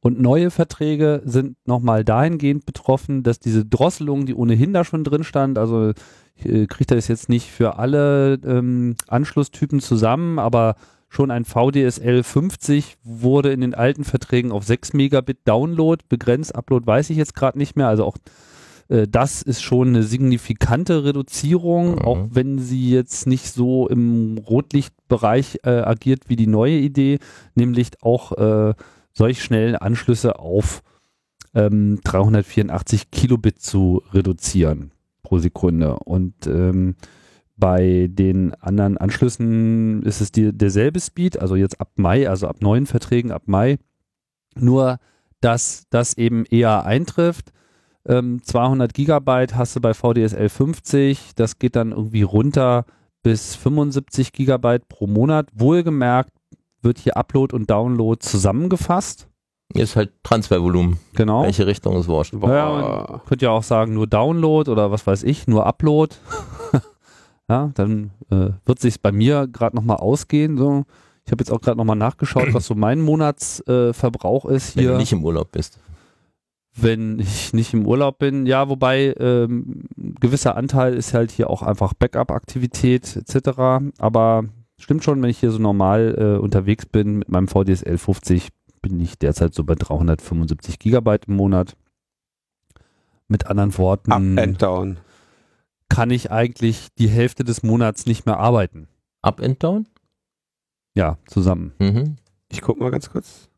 Und 0.00 0.20
neue 0.20 0.50
Verträge 0.50 1.22
sind 1.24 1.56
nochmal 1.64 2.04
dahingehend 2.04 2.66
betroffen, 2.66 3.22
dass 3.22 3.38
diese 3.38 3.64
Drosselung, 3.64 4.26
die 4.26 4.34
ohnehin 4.34 4.72
da 4.72 4.84
schon 4.84 5.04
drin 5.04 5.22
stand, 5.22 5.58
also 5.58 5.92
äh, 6.42 6.66
kriegt 6.66 6.90
er 6.90 6.96
das 6.96 7.06
jetzt 7.06 7.28
nicht 7.28 7.48
für 7.50 7.78
alle 7.78 8.40
ähm, 8.44 8.96
Anschlusstypen 9.06 9.78
zusammen, 9.78 10.40
aber 10.40 10.74
schon 11.12 11.30
ein 11.30 11.44
VDSL 11.44 12.22
50 12.22 12.96
wurde 13.04 13.52
in 13.52 13.60
den 13.60 13.74
alten 13.74 14.02
Verträgen 14.02 14.50
auf 14.50 14.64
6 14.64 14.94
Megabit 14.94 15.40
Download 15.44 16.02
begrenzt. 16.08 16.56
Upload 16.56 16.86
weiß 16.86 17.10
ich 17.10 17.18
jetzt 17.18 17.34
gerade 17.34 17.58
nicht 17.58 17.76
mehr. 17.76 17.88
Also 17.88 18.06
auch 18.06 18.16
äh, 18.88 19.06
das 19.06 19.42
ist 19.42 19.62
schon 19.62 19.88
eine 19.88 20.04
signifikante 20.04 21.04
Reduzierung, 21.04 21.96
mhm. 21.96 21.98
auch 21.98 22.18
wenn 22.30 22.58
sie 22.58 22.90
jetzt 22.90 23.26
nicht 23.26 23.52
so 23.52 23.88
im 23.88 24.38
Rotlichtbereich 24.38 25.58
äh, 25.64 25.70
agiert 25.70 26.30
wie 26.30 26.36
die 26.36 26.46
neue 26.46 26.78
Idee, 26.78 27.18
nämlich 27.54 27.90
auch 28.00 28.32
äh, 28.32 28.74
solch 29.12 29.42
schnellen 29.42 29.76
Anschlüsse 29.76 30.38
auf 30.38 30.82
ähm, 31.54 32.00
384 32.04 33.10
Kilobit 33.10 33.60
zu 33.60 34.02
reduzieren 34.14 34.92
pro 35.22 35.38
Sekunde. 35.38 35.96
Und 35.96 36.46
ähm, 36.46 36.94
bei 37.62 38.08
den 38.10 38.54
anderen 38.54 38.98
Anschlüssen 38.98 40.02
ist 40.02 40.20
es 40.20 40.32
die, 40.32 40.52
derselbe 40.52 40.98
Speed, 40.98 41.38
also 41.38 41.54
jetzt 41.54 41.80
ab 41.80 41.92
Mai, 41.94 42.28
also 42.28 42.48
ab 42.48 42.56
neuen 42.58 42.86
Verträgen 42.86 43.30
ab 43.30 43.44
Mai. 43.46 43.78
Nur, 44.56 44.98
dass 45.40 45.84
das 45.88 46.18
eben 46.18 46.44
eher 46.46 46.84
eintrifft. 46.84 47.52
Ähm, 48.04 48.42
200 48.42 48.92
Gigabyte 48.92 49.54
hast 49.54 49.76
du 49.76 49.80
bei 49.80 49.94
VDSL 49.94 50.48
50, 50.48 51.36
das 51.36 51.60
geht 51.60 51.76
dann 51.76 51.92
irgendwie 51.92 52.22
runter 52.22 52.84
bis 53.22 53.54
75 53.54 54.32
Gigabyte 54.32 54.88
pro 54.88 55.06
Monat. 55.06 55.46
Wohlgemerkt 55.54 56.32
wird 56.80 56.98
hier 56.98 57.16
Upload 57.16 57.54
und 57.54 57.70
Download 57.70 58.18
zusammengefasst. 58.18 59.28
Ist 59.72 59.94
halt 59.94 60.10
Transfervolumen. 60.24 60.98
Genau. 61.14 61.44
Welche 61.44 61.68
Richtung 61.68 61.96
ist 61.96 62.08
wurscht. 62.08 62.32
Ja, 62.32 63.06
man 63.08 63.20
könnte 63.24 63.44
ja 63.44 63.52
auch 63.52 63.62
sagen, 63.62 63.94
nur 63.94 64.08
Download 64.08 64.68
oder 64.68 64.90
was 64.90 65.06
weiß 65.06 65.22
ich, 65.22 65.46
nur 65.46 65.64
Upload. 65.64 66.16
Ja, 67.52 67.70
dann 67.74 68.12
äh, 68.30 68.48
wird 68.64 68.80
sich 68.80 69.02
bei 69.02 69.12
mir 69.12 69.46
gerade 69.46 69.76
nochmal 69.76 69.98
ausgehen. 69.98 70.56
So. 70.56 70.84
Ich 71.26 71.32
habe 71.32 71.42
jetzt 71.42 71.50
auch 71.50 71.60
gerade 71.60 71.76
nochmal 71.76 71.96
nachgeschaut, 71.96 72.54
was 72.54 72.64
so 72.64 72.74
mein 72.74 73.02
Monatsverbrauch 73.02 74.46
äh, 74.46 74.56
ist 74.56 74.72
hier. 74.72 74.84
Wenn 74.84 74.92
du 74.92 74.98
nicht 74.98 75.12
im 75.12 75.22
Urlaub 75.22 75.52
bist. 75.52 75.78
Wenn 76.74 77.18
ich 77.18 77.52
nicht 77.52 77.74
im 77.74 77.86
Urlaub 77.86 78.18
bin, 78.18 78.46
ja, 78.46 78.70
wobei 78.70 79.14
ähm, 79.20 79.84
gewisser 79.98 80.56
Anteil 80.56 80.94
ist 80.94 81.12
halt 81.12 81.30
hier 81.30 81.50
auch 81.50 81.60
einfach 81.60 81.92
Backup-Aktivität 81.92 83.16
etc. 83.16 83.90
Aber 83.98 84.44
stimmt 84.78 85.04
schon, 85.04 85.20
wenn 85.20 85.28
ich 85.28 85.38
hier 85.38 85.50
so 85.50 85.58
normal 85.58 86.14
äh, 86.16 86.40
unterwegs 86.40 86.86
bin 86.86 87.18
mit 87.18 87.28
meinem 87.28 87.48
VDSL 87.48 87.98
50, 87.98 88.48
bin 88.80 88.98
ich 88.98 89.18
derzeit 89.18 89.52
so 89.52 89.64
bei 89.64 89.74
375 89.74 90.78
Gigabyte 90.78 91.26
im 91.28 91.36
Monat. 91.36 91.76
Mit 93.28 93.46
anderen 93.46 93.76
Worten. 93.76 94.10
Up 94.10 94.42
and 94.42 94.62
down 94.62 94.96
kann 95.92 96.10
ich 96.10 96.30
eigentlich 96.30 96.88
die 96.98 97.08
Hälfte 97.08 97.44
des 97.44 97.62
Monats 97.62 98.06
nicht 98.06 98.24
mehr 98.24 98.38
arbeiten. 98.38 98.88
Up 99.20 99.40
and 99.40 99.62
down? 99.62 99.86
Ja, 100.94 101.18
zusammen. 101.26 101.74
Mhm. 101.78 102.16
Ich 102.48 102.62
guck 102.62 102.80
mal 102.80 102.90
ganz 102.90 103.10
kurz. 103.10 103.50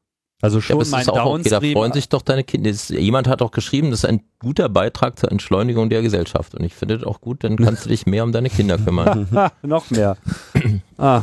Also 0.43 0.61
schon 0.61 0.81
ja, 0.81 0.87
mein 0.91 1.07
Downstream. 1.07 1.57
Okay, 1.57 1.73
da 1.73 1.79
freuen 1.79 1.93
sich 1.93 2.09
doch 2.09 2.23
deine 2.23 2.43
Kinder. 2.45 2.71
Jemand 2.71 3.29
hat 3.29 3.41
auch 3.41 3.53
geschrieben, 3.53 3.91
das 3.91 4.01
ist 4.01 4.11
ein 4.11 4.25
guter 4.41 4.69
Beitrag 4.69 5.17
zur 5.19 5.31
Entschleunigung 5.31 5.89
der 5.89 6.03
Gesellschaft. 6.03 6.55
Und 6.55 6.65
ich 6.65 6.75
finde 6.75 6.99
das 6.99 7.07
auch 7.07 7.21
gut, 7.21 7.45
dann 7.45 7.57
kannst 7.57 7.85
du 7.85 7.89
dich 7.89 8.05
mehr 8.05 8.25
um 8.25 8.33
deine 8.33 8.51
Kinder 8.51 8.79
kümmern. 8.79 9.29
Noch 9.63 9.91
mehr. 9.91 10.17
ah, 10.99 11.23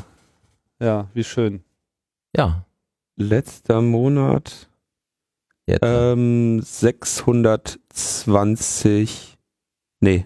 ja, 0.79 1.09
wie 1.13 1.25
schön. 1.25 1.61
Ja. 2.35 2.65
Letzter 3.17 3.81
Monat. 3.81 4.69
Jetzt. 5.67 5.81
Ähm, 5.83 6.61
620. 6.63 9.37
Nee, 9.99 10.25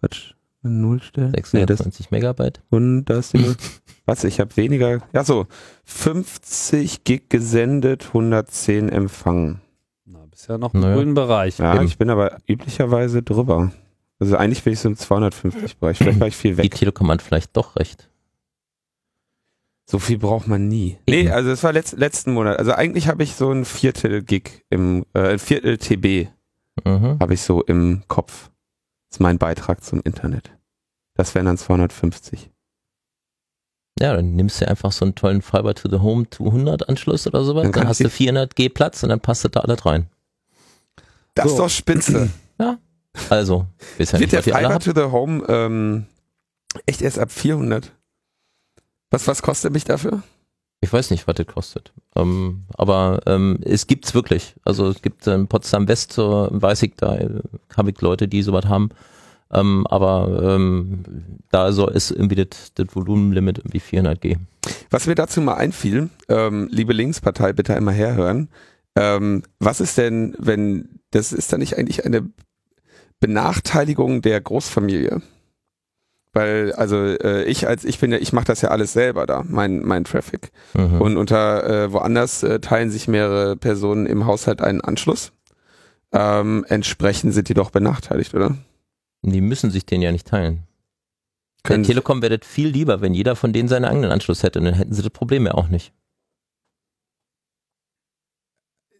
Quatsch. 0.00 0.34
Null 0.62 1.00
stellen. 1.00 1.32
620 1.34 2.10
nee, 2.10 2.18
Megabyte. 2.18 2.60
Und 2.68 3.06
da 3.06 3.18
ist 3.18 3.32
die 3.32 3.38
Null. 3.38 3.56
Was? 4.06 4.24
Ich 4.24 4.40
habe 4.40 4.56
weniger. 4.56 5.00
Ja, 5.12 5.24
so. 5.24 5.46
50 5.84 7.04
Gig 7.04 7.30
gesendet, 7.30 8.08
110 8.08 8.88
empfangen. 8.88 9.60
Na, 10.04 10.26
bisher 10.30 10.58
noch 10.58 10.74
im 10.74 10.80
naja. 10.80 10.96
grünen 10.96 11.14
Bereich. 11.14 11.58
Ja, 11.58 11.76
Eben. 11.76 11.86
ich 11.86 11.96
bin 11.96 12.10
aber 12.10 12.38
üblicherweise 12.46 13.22
drüber. 13.22 13.72
Also 14.18 14.36
eigentlich 14.36 14.62
bin 14.64 14.74
ich 14.74 14.80
so 14.80 14.88
im 14.88 14.96
250 14.96 15.78
Bereich. 15.78 15.96
Vielleicht 15.96 16.20
war 16.20 16.26
ich 16.26 16.36
viel 16.36 16.56
weg. 16.58 16.64
Die 16.64 16.78
Telekom 16.78 17.10
hat 17.10 17.22
vielleicht 17.22 17.56
doch 17.56 17.76
recht. 17.76 18.10
So 19.86 19.98
viel 19.98 20.18
braucht 20.18 20.46
man 20.46 20.68
nie. 20.68 20.98
Nee, 21.08 21.30
also 21.30 21.50
es 21.50 21.64
war 21.64 21.72
letzt, 21.72 21.98
letzten 21.98 22.32
Monat. 22.32 22.58
Also 22.58 22.72
eigentlich 22.72 23.08
habe 23.08 23.22
ich 23.22 23.34
so 23.34 23.50
ein 23.50 23.64
Viertel 23.64 24.22
Gig 24.22 24.64
im, 24.68 25.04
äh, 25.14 25.38
Viertel 25.38 25.78
TB 25.78 26.28
mhm. 26.84 27.18
habe 27.18 27.34
ich 27.34 27.42
so 27.42 27.62
im 27.62 28.02
Kopf 28.08 28.49
ist 29.10 29.20
mein 29.20 29.38
Beitrag 29.38 29.82
zum 29.82 30.00
Internet. 30.02 30.50
Das 31.14 31.34
wären 31.34 31.46
dann 31.46 31.58
250. 31.58 32.50
Ja, 33.98 34.14
dann 34.14 34.34
nimmst 34.34 34.60
du 34.60 34.68
einfach 34.68 34.92
so 34.92 35.04
einen 35.04 35.14
tollen 35.14 35.42
Fiber 35.42 35.74
to 35.74 35.88
the 35.90 35.98
Home 35.98 36.28
200 36.30 36.88
Anschluss 36.88 37.26
oder 37.26 37.44
sowas, 37.44 37.64
Dann 37.64 37.72
dann, 37.72 37.88
hast 37.88 38.00
du 38.00 38.04
du- 38.04 38.10
400 38.10 38.56
G 38.56 38.68
Platz 38.68 39.02
und 39.02 39.10
dann 39.10 39.20
passt 39.20 39.44
das 39.44 39.50
da 39.52 39.60
alles 39.60 39.84
rein. 39.84 40.06
Das 41.34 41.46
ist 41.46 41.52
So. 41.56 41.58
doch 41.64 41.70
spitze. 41.70 42.30
Also, 43.28 43.66
ist 43.98 44.12
ja 44.12 44.20
Wird 44.20 44.32
nicht, 44.32 44.46
der 44.46 44.54
Fiber 44.56 44.78
to 44.78 44.92
the 44.94 45.10
Home 45.10 45.44
ähm, 45.48 46.06
echt 46.86 47.02
erst 47.02 47.18
ab 47.18 47.32
400? 47.32 47.90
Was, 49.10 49.26
was 49.26 49.42
kostet 49.42 49.72
mich 49.72 49.82
dafür? 49.82 50.22
Ich 50.82 50.92
weiß 50.92 51.10
nicht, 51.10 51.26
was 51.26 51.34
das 51.34 51.46
kostet. 51.46 51.92
Ähm, 52.16 52.64
aber 52.74 53.20
ähm, 53.26 53.58
es 53.62 53.86
gibt's 53.86 54.14
wirklich. 54.14 54.54
Also 54.64 54.88
es 54.88 55.02
gibt 55.02 55.26
in 55.26 55.46
Potsdam 55.46 55.86
West, 55.88 56.12
so, 56.12 56.48
weiß 56.50 56.82
ich, 56.84 56.94
da 56.96 57.16
äh, 57.16 57.28
habe 57.76 57.90
ich 57.90 58.00
Leute, 58.00 58.28
die 58.28 58.42
sowas 58.42 58.64
haben. 58.64 58.90
Ähm, 59.52 59.86
aber 59.88 60.54
ähm, 60.54 61.04
da 61.50 61.72
so 61.72 61.88
ist 61.88 62.12
irgendwie 62.12 62.46
das, 62.46 62.72
Volumenlimit 62.94 63.58
irgendwie 63.58 63.80
400 63.80 64.20
G. 64.20 64.36
Was 64.90 65.06
mir 65.06 65.16
dazu 65.16 65.40
mal 65.40 65.54
einfiel, 65.54 66.08
ähm, 66.28 66.68
liebe 66.70 66.92
Linkspartei, 66.92 67.52
bitte 67.52 67.74
einmal 67.74 67.94
herhören. 67.94 68.48
Ähm, 68.96 69.42
was 69.58 69.80
ist 69.80 69.98
denn, 69.98 70.34
wenn, 70.38 71.00
das 71.10 71.32
ist 71.32 71.52
da 71.52 71.58
nicht 71.58 71.76
eigentlich 71.76 72.04
eine 72.06 72.30
Benachteiligung 73.18 74.22
der 74.22 74.40
Großfamilie? 74.40 75.20
Weil, 76.32 76.72
also 76.74 76.96
äh, 76.96 77.42
ich 77.44 77.66
als, 77.66 77.84
ich 77.84 77.98
bin 77.98 78.12
ja, 78.12 78.18
ich 78.18 78.32
mache 78.32 78.44
das 78.44 78.60
ja 78.60 78.68
alles 78.70 78.92
selber 78.92 79.26
da, 79.26 79.42
mein, 79.48 79.80
mein 79.84 80.04
Traffic. 80.04 80.52
Mhm. 80.74 81.00
Und 81.00 81.16
unter 81.16 81.64
äh, 81.68 81.92
woanders 81.92 82.42
äh, 82.44 82.60
teilen 82.60 82.90
sich 82.90 83.08
mehrere 83.08 83.56
Personen 83.56 84.06
im 84.06 84.26
Haushalt 84.26 84.60
einen 84.62 84.80
Anschluss. 84.80 85.32
Ähm, 86.12 86.64
entsprechend 86.68 87.34
sind 87.34 87.48
die 87.48 87.54
doch 87.54 87.70
benachteiligt, 87.70 88.34
oder? 88.34 88.56
die 89.22 89.40
müssen 89.42 89.70
sich 89.70 89.84
den 89.84 90.00
ja 90.00 90.12
nicht 90.12 90.26
teilen. 90.28 90.62
Der 91.66 91.74
Können- 91.74 91.84
Telekom 91.84 92.22
wäre 92.22 92.38
das 92.38 92.48
viel 92.48 92.68
lieber, 92.68 93.00
wenn 93.02 93.12
jeder 93.12 93.36
von 93.36 93.52
denen 93.52 93.68
seinen 93.68 93.84
eigenen 93.84 94.10
Anschluss 94.12 94.42
hätte. 94.42 94.60
Und 94.60 94.64
dann 94.64 94.74
hätten 94.74 94.94
sie 94.94 95.02
das 95.02 95.10
Problem 95.10 95.44
ja 95.46 95.52
auch 95.54 95.68
nicht. 95.68 95.92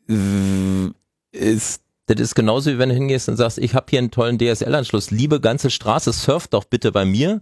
Äh, 0.08 0.90
Ist 1.32 1.82
Das 2.14 2.20
ist 2.28 2.34
genauso 2.34 2.70
wie 2.70 2.78
wenn 2.78 2.88
du 2.88 2.94
hingehst 2.94 3.28
und 3.28 3.36
sagst, 3.36 3.58
ich 3.58 3.74
habe 3.74 3.86
hier 3.90 3.98
einen 4.00 4.10
tollen 4.10 4.38
DSL-Anschluss. 4.38 5.10
Liebe 5.10 5.40
ganze 5.40 5.70
Straße, 5.70 6.12
surft 6.12 6.54
doch 6.54 6.64
bitte 6.64 6.92
bei 6.92 7.04
mir. 7.04 7.40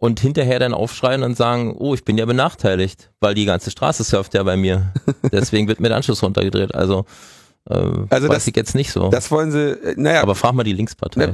Und 0.00 0.20
hinterher 0.20 0.60
dann 0.60 0.74
aufschreien 0.74 1.24
und 1.24 1.36
sagen, 1.36 1.74
oh, 1.76 1.92
ich 1.94 2.04
bin 2.04 2.16
ja 2.18 2.24
benachteiligt, 2.24 3.10
weil 3.18 3.34
die 3.34 3.44
ganze 3.46 3.72
Straße 3.72 4.04
surft 4.04 4.32
ja 4.34 4.44
bei 4.44 4.56
mir. 4.56 4.92
Deswegen 5.32 5.66
wird 5.66 5.80
mir 5.80 5.88
der 5.88 5.96
Anschluss 5.96 6.22
runtergedreht. 6.22 6.72
Also, 6.72 7.04
äh, 7.68 7.74
Also 7.74 8.28
weiß 8.28 8.36
das- 8.36 8.46
ich 8.46 8.54
jetzt 8.54 8.76
nicht 8.76 8.92
so. 8.92 9.08
das 9.08 9.32
wollen 9.32 9.50
sie, 9.50 9.70
äh, 9.72 9.94
naja, 9.96 10.22
Aber 10.22 10.36
frag 10.36 10.52
mal 10.54 10.62
die 10.62 10.72
Linkspartei. 10.72 11.26
Ne, 11.26 11.32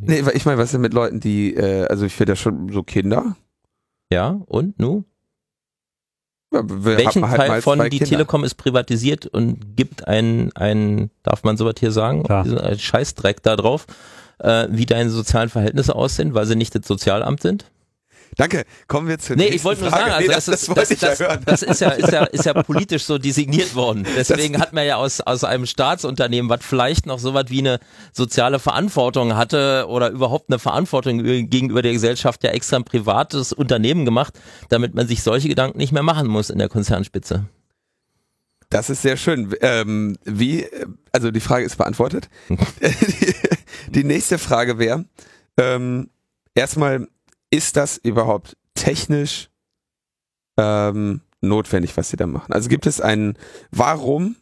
nee, 0.00 0.22
ich 0.32 0.46
meine, 0.46 0.56
was 0.56 0.66
ist 0.66 0.72
denn 0.72 0.80
mit 0.80 0.94
Leuten, 0.94 1.20
die, 1.20 1.54
äh, 1.54 1.84
also 1.88 2.06
ich 2.06 2.14
finde 2.14 2.32
ja 2.32 2.36
schon 2.36 2.72
so 2.72 2.82
Kinder. 2.82 3.36
Ja, 4.10 4.40
und 4.46 4.78
nu? 4.78 5.04
Welchen 6.50 7.28
halt 7.28 7.36
Teil 7.40 7.62
von 7.62 7.80
die 7.80 7.90
Kinder. 7.90 8.06
Telekom 8.06 8.44
ist 8.44 8.54
privatisiert 8.54 9.26
und 9.26 9.76
gibt 9.76 10.06
einen, 10.06 10.54
einen 10.54 11.10
darf 11.22 11.44
man 11.44 11.56
sowas 11.56 11.74
hier 11.78 11.92
sagen, 11.92 12.26
einen 12.30 12.78
Scheißdreck 12.78 13.42
da 13.42 13.56
drauf, 13.56 13.86
äh, 14.38 14.68
wie 14.70 14.86
deine 14.86 15.10
sozialen 15.10 15.48
Verhältnisse 15.48 15.94
aussehen, 15.94 16.34
weil 16.34 16.46
sie 16.46 16.56
nicht 16.56 16.74
das 16.74 16.86
Sozialamt 16.86 17.42
sind? 17.42 17.66
Danke, 18.38 18.64
kommen 18.86 19.08
wir 19.08 19.18
zur 19.18 19.34
Nee, 19.36 19.44
nächsten 19.44 19.56
ich 19.56 19.64
wollte 19.64 19.80
nur 19.80 19.90
Frage. 19.90 20.10
sagen, 20.10 20.14
also 20.14 20.28
nee, 20.28 20.34
das, 20.34 20.44
das, 20.44 20.62
ist, 20.62 20.68
das 20.68 20.76
das, 20.76 20.90
ich 20.90 21.00
ja 21.00 21.36
das, 21.36 21.44
das 21.44 21.62
ist 21.62 21.80
ja, 21.80 21.88
ist 21.90 22.12
ja, 22.12 22.24
ist 22.24 22.44
ja 22.44 22.52
politisch 22.62 23.04
so 23.04 23.16
designiert 23.16 23.74
worden. 23.74 24.06
Deswegen 24.14 24.58
hat 24.60 24.74
man 24.74 24.86
ja 24.86 24.96
aus, 24.96 25.22
aus 25.22 25.42
einem 25.42 25.64
Staatsunternehmen, 25.64 26.50
was 26.50 26.60
vielleicht 26.62 27.06
noch 27.06 27.18
sowas 27.18 27.46
wie 27.48 27.60
eine 27.60 27.78
soziale 28.12 28.58
Verantwortung 28.58 29.36
hatte 29.36 29.86
oder 29.88 30.10
überhaupt 30.10 30.50
eine 30.50 30.58
Verantwortung 30.58 31.22
gegenüber 31.22 31.80
der 31.80 31.92
Gesellschaft 31.92 32.44
ja 32.44 32.50
extra 32.50 32.76
ein 32.76 32.84
privates 32.84 33.54
Unternehmen 33.54 34.04
gemacht, 34.04 34.38
damit 34.68 34.94
man 34.94 35.08
sich 35.08 35.22
solche 35.22 35.48
Gedanken 35.48 35.78
nicht 35.78 35.92
mehr 35.92 36.02
machen 36.02 36.26
muss 36.26 36.50
in 36.50 36.58
der 36.58 36.68
Konzernspitze. 36.68 37.46
Das 38.68 38.90
ist 38.90 39.00
sehr 39.00 39.16
schön. 39.16 39.54
Ähm, 39.62 40.18
wie, 40.24 40.66
also 41.12 41.30
die 41.30 41.40
Frage 41.40 41.64
ist 41.64 41.76
beantwortet. 41.76 42.28
die, 42.50 43.34
die 43.92 44.04
nächste 44.04 44.38
Frage 44.38 44.78
wäre, 44.78 45.06
ähm, 45.56 46.10
erstmal, 46.54 47.06
ist 47.50 47.76
das 47.76 47.96
überhaupt 47.96 48.56
technisch 48.74 49.50
ähm, 50.56 51.20
notwendig, 51.40 51.96
was 51.96 52.10
sie 52.10 52.16
da 52.16 52.26
machen? 52.26 52.52
Also 52.52 52.68
gibt 52.68 52.86
es 52.86 53.00
einen, 53.00 53.34
warum 53.70 54.36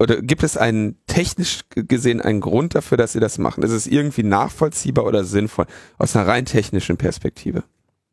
oder 0.00 0.22
gibt 0.22 0.44
es 0.44 0.56
einen 0.56 0.96
technisch 1.06 1.62
gesehen 1.74 2.20
einen 2.20 2.40
Grund 2.40 2.74
dafür, 2.74 2.96
dass 2.96 3.12
sie 3.12 3.20
das 3.20 3.38
machen? 3.38 3.64
Ist 3.64 3.72
es 3.72 3.86
irgendwie 3.86 4.22
nachvollziehbar 4.22 5.04
oder 5.04 5.24
sinnvoll 5.24 5.66
aus 5.98 6.14
einer 6.14 6.28
rein 6.28 6.44
technischen 6.44 6.96
Perspektive? 6.96 7.64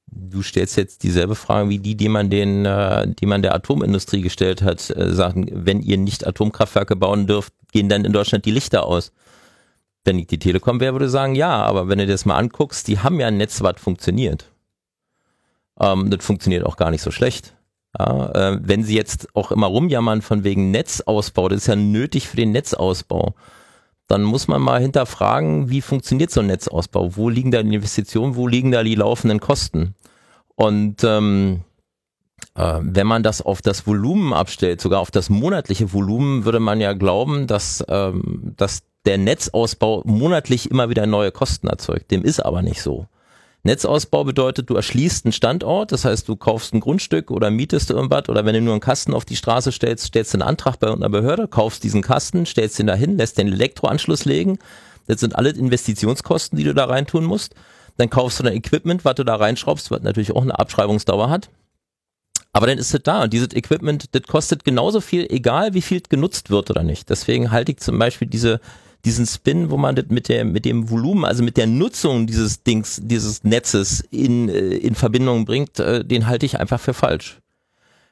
Du 0.08 0.42
stellst 0.42 0.78
jetzt 0.78 1.04
dieselbe 1.04 1.36
Frage 1.36 1.70
wie 1.70 1.80
die, 1.80 1.96
die 1.96 2.10
man 2.10 2.30
den, 2.30 2.66
äh, 2.66 3.08
die 3.08 3.26
man 3.26 3.42
der 3.42 3.54
Atomindustrie 3.54 4.22
gestellt 4.22 4.62
hat, 4.62 4.90
äh, 4.90 5.14
sagen, 5.14 5.48
wenn 5.52 5.82
ihr 5.82 5.98
nicht 5.98 6.26
Atomkraftwerke 6.26 6.96
bauen 6.96 7.28
dürft, 7.28 7.54
gehen 7.72 7.90
dann 7.90 8.06
in 8.06 8.14
Deutschland 8.14 8.46
die 8.46 8.52
Lichter 8.52 8.86
aus. 8.86 9.12
Wenn 10.06 10.20
ich 10.20 10.28
die 10.28 10.40
Telekom 10.40 10.80
wäre, 10.80 10.94
würde 10.94 11.10
sagen, 11.10 11.36
ja, 11.36 11.64
aber 11.64 11.90
wenn 11.90 11.98
du 11.98 12.06
dir 12.06 12.14
das 12.14 12.26
mal 12.26 12.38
anguckst, 12.38 12.88
die 12.88 13.00
haben 13.00 13.20
ja 13.20 13.28
ein 13.28 13.38
Netz, 13.38 13.62
was 13.62 13.82
funktioniert. 13.82 14.52
Ähm, 15.80 16.10
das 16.10 16.24
funktioniert 16.24 16.66
auch 16.66 16.78
gar 16.78 16.92
nicht 16.92 17.02
so 17.02 17.12
schlecht. 17.12 17.56
Ja, 17.98 18.32
äh, 18.32 18.60
wenn 18.62 18.84
sie 18.84 18.96
jetzt 18.96 19.36
auch 19.36 19.52
immer 19.52 19.68
rumjammern 19.68 20.22
von 20.22 20.44
wegen 20.44 20.72
Netzausbau, 20.72 21.50
das 21.50 21.62
ist 21.62 21.68
ja 21.68 21.76
nötig 21.76 22.28
für 22.28 22.38
den 22.38 22.52
Netzausbau, 22.52 23.34
dann 24.08 24.22
muss 24.22 24.48
man 24.48 24.62
mal 24.62 24.80
hinterfragen, 24.80 25.70
wie 25.70 25.82
funktioniert 25.82 26.30
so 26.30 26.42
ein 26.42 26.48
Netzausbau? 26.48 27.16
Wo 27.16 27.30
liegen 27.30 27.52
da 27.52 27.64
die 27.64 27.74
Investitionen, 27.74 28.36
wo 28.36 28.48
liegen 28.48 28.72
da 28.72 28.84
die 28.84 28.96
laufenden 28.96 29.40
Kosten? 29.40 29.96
Und 30.56 31.04
ähm, 31.04 31.62
äh, 32.56 32.80
wenn 32.82 33.08
man 33.08 33.24
das 33.24 33.42
auf 33.42 33.62
das 33.62 33.88
Volumen 33.88 34.34
abstellt, 34.34 34.82
sogar 34.82 35.00
auf 35.00 35.12
das 35.12 35.30
monatliche 35.30 35.92
Volumen, 35.92 36.46
würde 36.46 36.60
man 36.60 36.80
ja 36.80 36.94
glauben, 36.94 37.48
dass, 37.48 37.84
ähm, 37.88 38.54
dass 38.56 38.84
der 39.06 39.18
Netzausbau 39.18 40.02
monatlich 40.06 40.70
immer 40.72 40.90
wieder 40.90 41.06
neue 41.06 41.32
Kosten 41.32 41.68
erzeugt. 41.68 42.12
Dem 42.12 42.24
ist 42.24 42.40
aber 42.40 42.62
nicht 42.62 42.82
so. 42.82 43.08
Netzausbau 43.64 44.24
bedeutet, 44.24 44.70
du 44.70 44.76
erschließt 44.76 45.26
einen 45.26 45.32
Standort, 45.32 45.92
das 45.92 46.06
heißt, 46.06 46.30
du 46.30 46.36
kaufst 46.36 46.74
ein 46.74 46.82
Grundstück 46.82 47.32
oder 47.32 47.50
mietest 47.50 47.90
irgendwas 47.90 48.30
oder 48.30 48.46
wenn 48.46 48.54
du 48.54 48.62
nur 48.62 48.74
einen 48.74 48.80
Kasten 48.80 49.14
auf 49.14 49.26
die 49.26 49.36
Straße 49.36 49.72
stellst, 49.72 50.06
stellst 50.06 50.34
du 50.34 50.38
einen 50.38 50.48
Antrag 50.48 50.80
bei 50.80 50.86
irgendeiner 50.86 51.12
Behörde, 51.12 51.48
kaufst 51.48 51.84
diesen 51.84 52.04
Kasten, 52.04 52.46
stellst 52.46 52.80
ihn 52.80 52.86
dahin, 52.86 53.18
lässt 53.18 53.40
den 53.40 53.48
Elektroanschluss 53.48 54.26
legen. 54.26 54.60
Das 55.08 55.20
sind 55.20 55.36
alle 55.36 55.50
Investitionskosten, 55.50 56.58
die 56.60 56.64
du 56.64 56.76
da 56.76 56.86
reintun 56.86 57.26
musst. 57.26 57.56
Dann 57.98 58.12
kaufst 58.12 58.40
du 58.40 58.44
dein 58.44 58.54
Equipment, 58.54 59.04
was 59.04 59.16
du 59.16 59.24
da 59.24 59.36
reinschraubst, 59.36 59.90
was 59.90 60.04
natürlich 60.04 60.34
auch 60.34 60.44
eine 60.44 60.60
Abschreibungsdauer 60.60 61.32
hat. 61.32 61.50
Aber 62.54 62.68
dann 62.68 62.78
ist 62.78 62.94
es 62.94 63.02
da 63.04 63.24
und 63.24 63.34
dieses 63.34 63.54
Equipment, 63.54 64.14
das 64.16 64.24
kostet 64.24 64.64
genauso 64.64 65.02
viel, 65.02 65.26
egal 65.30 65.74
wie 65.74 65.82
viel 65.82 66.02
genutzt 66.08 66.52
wird 66.52 66.70
oder 66.70 66.84
nicht. 66.84 67.10
Deswegen 67.10 67.52
halte 67.52 67.72
ich 67.72 67.80
zum 67.80 67.98
Beispiel 67.98 68.28
diese, 68.28 68.62
diesen 69.06 69.26
Spin, 69.26 69.70
wo 69.70 69.78
man 69.78 69.96
das 69.96 70.06
mit 70.10 70.28
der, 70.30 70.44
mit 70.44 70.66
dem 70.66 70.90
Volumen, 70.90 71.26
also 71.26 71.44
mit 71.44 71.58
der 71.58 71.68
Nutzung 71.68 72.28
dieses 72.28 72.64
Dings, 72.64 73.00
dieses 73.04 73.44
Netzes 73.44 74.02
in, 74.12 74.50
äh, 74.50 74.76
in 74.78 74.96
Verbindung 74.96 75.46
bringt, 75.46 75.80
äh, 75.80 76.04
den 76.04 76.28
halte 76.28 76.46
ich 76.46 76.60
einfach 76.60 76.80
für 76.80 76.94
falsch. 76.94 77.40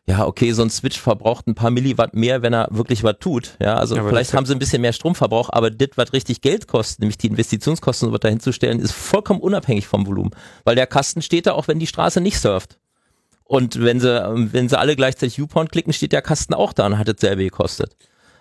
Ja, 0.06 0.28
okay, 0.28 0.52
so 0.52 0.62
ein 0.62 0.70
Switch 0.70 1.00
verbraucht 1.00 1.48
ein 1.48 1.56
paar 1.56 1.72
Milliwatt 1.72 2.14
mehr, 2.14 2.42
wenn 2.42 2.54
er 2.54 2.68
wirklich 2.72 3.04
was 3.06 3.16
tut. 3.20 3.56
Ja, 3.62 3.76
also 3.76 3.98
aber 3.98 4.10
vielleicht 4.10 4.34
haben 4.34 4.46
sie 4.46 4.54
ein 4.54 4.60
bisschen 4.60 4.82
mehr 4.82 4.92
Stromverbrauch, 4.92 5.50
aber 5.50 5.72
das, 5.72 5.90
was 5.96 6.12
richtig 6.12 6.42
Geld 6.42 6.68
kostet, 6.68 7.00
nämlich 7.00 7.18
die 7.18 7.28
Investitionskosten, 7.28 8.10
so 8.10 8.14
was 8.14 8.20
dahin 8.20 8.42
zu 8.42 8.52
stellen, 8.52 8.80
ist 8.80 8.92
vollkommen 8.92 9.40
unabhängig 9.40 9.88
vom 9.88 10.06
Volumen. 10.06 10.32
Weil 10.66 10.76
der 10.76 10.88
Kasten 10.88 11.22
steht 11.22 11.48
da 11.48 11.54
auch, 11.54 11.70
wenn 11.70 11.80
die 11.80 11.88
Straße 11.88 12.20
nicht 12.20 12.38
surft. 12.38 12.78
Und 13.46 13.82
wenn 13.82 14.02
sie, 14.02 14.10
wenn 14.52 14.68
sie 14.68 14.78
alle 14.78 14.98
gleichzeitig 14.98 15.38
YouPorn 15.38 15.70
klicken, 15.70 15.94
steht 15.94 16.12
der 16.12 16.22
Kasten 16.22 16.54
auch 16.54 16.74
da 16.74 16.86
und 16.86 16.98
hat 16.98 17.08
dasselbe 17.08 17.44
gekostet. 17.44 17.96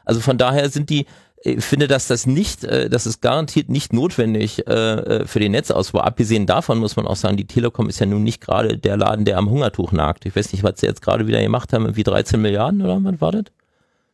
Also 0.04 0.20
von 0.20 0.38
daher 0.38 0.68
sind 0.68 0.90
die, 0.90 1.06
ich 1.44 1.64
finde, 1.64 1.88
dass 1.88 2.06
das 2.06 2.26
nicht, 2.26 2.64
äh, 2.64 2.88
das 2.88 3.06
ist 3.06 3.20
garantiert 3.20 3.68
nicht 3.68 3.92
notwendig 3.92 4.66
äh, 4.66 4.72
äh, 4.72 5.26
für 5.26 5.40
den 5.40 5.52
Netzausbau. 5.52 6.00
Abgesehen 6.00 6.46
davon 6.46 6.78
muss 6.78 6.96
man 6.96 7.06
auch 7.06 7.16
sagen, 7.16 7.36
die 7.36 7.46
Telekom 7.46 7.88
ist 7.88 7.98
ja 7.98 8.06
nun 8.06 8.22
nicht 8.22 8.40
gerade 8.40 8.78
der 8.78 8.96
Laden, 8.96 9.24
der 9.24 9.38
am 9.38 9.50
Hungertuch 9.50 9.92
nagt. 9.92 10.24
Ich 10.24 10.36
weiß 10.36 10.52
nicht, 10.52 10.62
was 10.62 10.80
sie 10.80 10.86
jetzt 10.86 11.02
gerade 11.02 11.26
wieder 11.26 11.42
gemacht 11.42 11.72
haben, 11.72 11.96
wie 11.96 12.04
13 12.04 12.40
Milliarden 12.40 12.82
oder 12.82 13.02
was 13.02 13.20
war 13.20 13.32
das? 13.32 13.44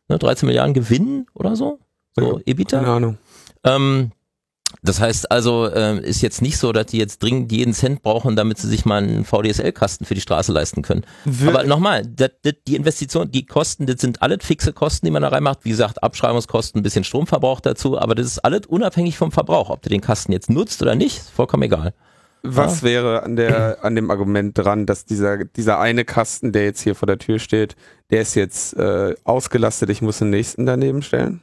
Ne, 0.07 0.17
13 0.17 0.47
Milliarden 0.47 0.73
Gewinn 0.73 1.27
oder 1.35 1.55
so? 1.55 1.79
So, 2.15 2.41
EBITDA? 2.45 2.79
Keine 2.79 2.91
Ahnung. 2.91 3.17
Ähm, 3.63 4.11
das 4.81 5.01
heißt 5.01 5.31
also, 5.31 5.67
äh, 5.67 5.99
ist 5.99 6.21
jetzt 6.21 6.41
nicht 6.41 6.57
so, 6.57 6.71
dass 6.71 6.87
die 6.87 6.97
jetzt 6.97 7.21
dringend 7.21 7.51
jeden 7.51 7.73
Cent 7.73 8.01
brauchen, 8.01 8.35
damit 8.35 8.57
sie 8.59 8.67
sich 8.67 8.85
mal 8.85 9.03
einen 9.03 9.25
VDSL-Kasten 9.25 10.05
für 10.05 10.15
die 10.15 10.21
Straße 10.21 10.51
leisten 10.51 10.83
können. 10.83 11.05
Aber 11.47 11.63
nochmal, 11.63 12.03
die 12.05 12.75
Investition, 12.75 13.31
die 13.31 13.45
Kosten, 13.45 13.87
das 13.87 13.99
sind 13.99 14.21
alles 14.21 14.45
fixe 14.45 14.71
Kosten, 14.71 15.05
die 15.05 15.11
man 15.11 15.21
da 15.21 15.29
reinmacht. 15.29 15.59
Wie 15.63 15.69
gesagt, 15.69 16.01
Abschreibungskosten, 16.01 16.79
ein 16.79 16.83
bisschen 16.83 17.03
Stromverbrauch 17.03 17.59
dazu, 17.59 17.99
aber 17.99 18.15
das 18.15 18.27
ist 18.27 18.39
alles 18.39 18.67
unabhängig 18.67 19.17
vom 19.17 19.31
Verbrauch. 19.31 19.69
Ob 19.69 19.81
du 19.81 19.89
den 19.89 20.01
Kasten 20.01 20.31
jetzt 20.31 20.49
nutzt 20.49 20.81
oder 20.81 20.95
nicht, 20.95 21.17
ist 21.17 21.29
vollkommen 21.31 21.63
egal. 21.63 21.93
Was 22.41 22.83
wäre 22.83 23.23
an 23.23 23.35
der 23.35 23.83
an 23.83 23.95
dem 23.95 24.09
Argument 24.09 24.57
dran, 24.57 24.85
dass 24.85 25.03
dieser 25.03 25.43
dieser 25.43 25.79
eine 25.79 26.05
Kasten, 26.05 26.53
der 26.53 26.63
jetzt 26.63 26.81
hier 26.81 26.95
vor 26.95 27.05
der 27.05 27.17
Tür 27.17 27.37
steht, 27.37 27.75
der 28.11 28.21
ist 28.21 28.35
jetzt 28.35 28.77
äh, 28.77 29.13
ausgelastet, 29.25 29.89
ich 29.89 30.01
muss 30.01 30.19
den 30.19 30.29
nächsten 30.29 30.65
daneben 30.65 31.01
stellen? 31.01 31.41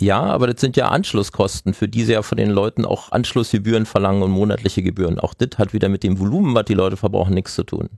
Ja, 0.00 0.22
aber 0.22 0.46
das 0.46 0.62
sind 0.62 0.78
ja 0.78 0.88
Anschlusskosten, 0.88 1.74
für 1.74 1.86
die 1.86 2.04
sie 2.04 2.14
ja 2.14 2.22
von 2.22 2.38
den 2.38 2.50
Leuten 2.50 2.86
auch 2.86 3.12
Anschlussgebühren 3.12 3.84
verlangen 3.84 4.22
und 4.22 4.30
monatliche 4.30 4.82
Gebühren. 4.82 5.20
Auch 5.20 5.34
das 5.34 5.58
hat 5.58 5.74
wieder 5.74 5.90
mit 5.90 6.02
dem 6.02 6.18
Volumen, 6.18 6.54
was 6.54 6.64
die 6.64 6.74
Leute 6.74 6.96
verbrauchen, 6.96 7.34
nichts 7.34 7.54
zu 7.54 7.64
tun. 7.64 7.90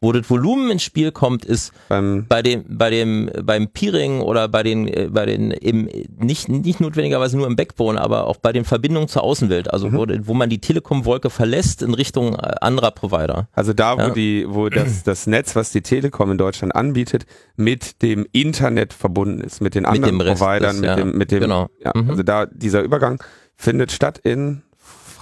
Wo 0.00 0.12
das 0.12 0.28
Volumen 0.28 0.70
ins 0.70 0.82
Spiel 0.82 1.12
kommt, 1.12 1.44
ist 1.46 1.72
Beim, 1.88 2.26
bei 2.28 2.42
dem, 2.42 2.64
bei 2.68 2.90
dem, 2.90 3.30
beim 3.42 3.68
Peering 3.68 4.20
oder 4.20 4.48
bei 4.48 4.62
den, 4.62 4.86
äh, 4.86 5.08
bei 5.10 5.24
den 5.24 5.50
im, 5.50 5.88
nicht, 6.18 6.48
nicht 6.48 6.80
notwendigerweise 6.80 7.36
nur 7.38 7.46
im 7.46 7.56
Backbone, 7.56 7.98
aber 8.00 8.26
auch 8.26 8.36
bei 8.36 8.52
den 8.52 8.64
Verbindungen 8.64 9.08
zur 9.08 9.22
Außenwelt, 9.22 9.72
also 9.72 9.88
Mhm. 9.88 9.94
wo, 9.96 10.06
wo 10.28 10.34
man 10.34 10.50
die 10.50 10.58
Telekom-Wolke 10.58 11.30
verlässt 11.30 11.80
in 11.82 11.94
Richtung 11.94 12.34
äh, 12.34 12.54
anderer 12.60 12.90
Provider. 12.90 13.48
also 13.52 13.72
da, 13.72 13.96
wo 13.96 14.00
Ja. 14.02 14.10
die, 14.10 14.44
wo 14.48 14.68
das, 14.68 15.04
das 15.04 15.26
Netz, 15.26 15.56
was 15.56 15.70
die 15.72 15.80
Telekom 15.82 16.30
in 16.32 16.38
Deutschland 16.38 16.74
anbietet, 16.74 17.24
mit 17.56 18.02
dem 18.02 18.26
Internet 18.32 18.92
verbunden 18.92 19.40
ist, 19.40 19.60
mit 19.62 19.74
den 19.74 19.86
anderen 19.86 20.18
dem 20.18 20.20
Rest 20.20 20.42
Providern, 20.42 20.74
ist, 20.74 20.80
mit 20.80 20.90
ja. 20.90 20.96
dem, 20.96 21.16
mit 21.16 21.30
dem, 21.30 21.40
Genau. 21.40 21.68
ja, 21.82 21.92
Mhm. 21.94 22.10
also 22.10 22.22
da, 22.22 22.44
dieser 22.46 22.82
Übergang 22.82 23.22
findet 23.56 23.92
statt 23.92 24.18
in 24.18 24.63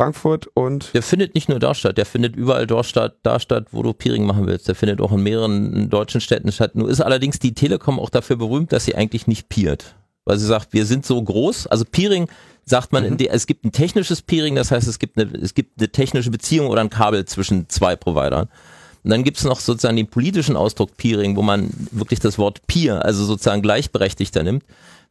Frankfurt 0.03 0.49
und 0.55 0.93
Der 0.95 1.03
findet 1.03 1.37
nicht 1.37 1.49
nur 1.49 1.61
da 1.61 1.77
statt, 1.77 1.97
der 1.97 2.07
findet 2.07 2.35
überall 2.35 2.67
dort 2.67 2.87
statt, 2.87 3.19
da 3.23 3.39
statt, 3.39 3.69
wo 3.71 3.85
du 3.85 3.93
Peering 3.93 4.27
machen 4.27 4.49
willst. 4.49 4.67
Der 4.67 4.75
findet 4.75 5.01
auch 5.01 5.13
in 5.13 5.23
mehreren 5.23 5.91
deutschen 5.91 6.21
Städten 6.21 6.51
statt. 6.51 6.75
Nur 6.75 6.91
ist 6.91 7.01
allerdings 7.01 7.39
die 7.39 7.55
Telekom 7.55 8.01
auch 8.01 8.11
dafür 8.11 8.35
berühmt, 8.35 8.73
dass 8.73 8.85
sie 8.85 8.97
eigentlich 8.97 9.29
nicht 9.29 9.49
peert. 9.49 9.95
Weil 10.25 10.39
sie 10.39 10.47
sagt, 10.47 10.73
wir 10.73 10.87
sind 10.87 11.07
so 11.07 11.23
groß. 11.23 11.69
Also 11.69 11.85
Peering 11.85 12.29
sagt 12.65 12.93
man, 12.93 13.05
in 13.05 13.17
der, 13.17 13.33
es 13.33 13.47
gibt 13.47 13.65
ein 13.65 13.71
technisches 13.71 14.23
Peering, 14.23 14.57
das 14.57 14.73
heißt, 14.73 14.89
es 14.89 14.99
gibt 14.99 15.17
eine, 15.19 15.31
es 15.41 15.55
gibt 15.55 15.79
eine 15.79 15.89
technische 15.89 16.31
Beziehung 16.31 16.67
oder 16.67 16.81
ein 16.81 16.91
Kabel 16.91 17.25
zwischen 17.27 17.69
zwei 17.69 17.95
Providern. 17.95 18.49
Und 19.05 19.11
dann 19.11 19.23
gibt's 19.23 19.45
noch 19.45 19.61
sozusagen 19.61 19.97
den 19.97 20.09
politischen 20.09 20.57
Ausdruck 20.57 20.97
Peering, 20.97 21.37
wo 21.37 21.43
man 21.43 21.71
wirklich 21.93 22.19
das 22.19 22.39
Wort 22.39 22.67
Peer, 22.67 23.05
also 23.05 23.25
sozusagen 23.25 23.63
gleichberechtigter 23.63 24.43
nimmt. 24.43 24.65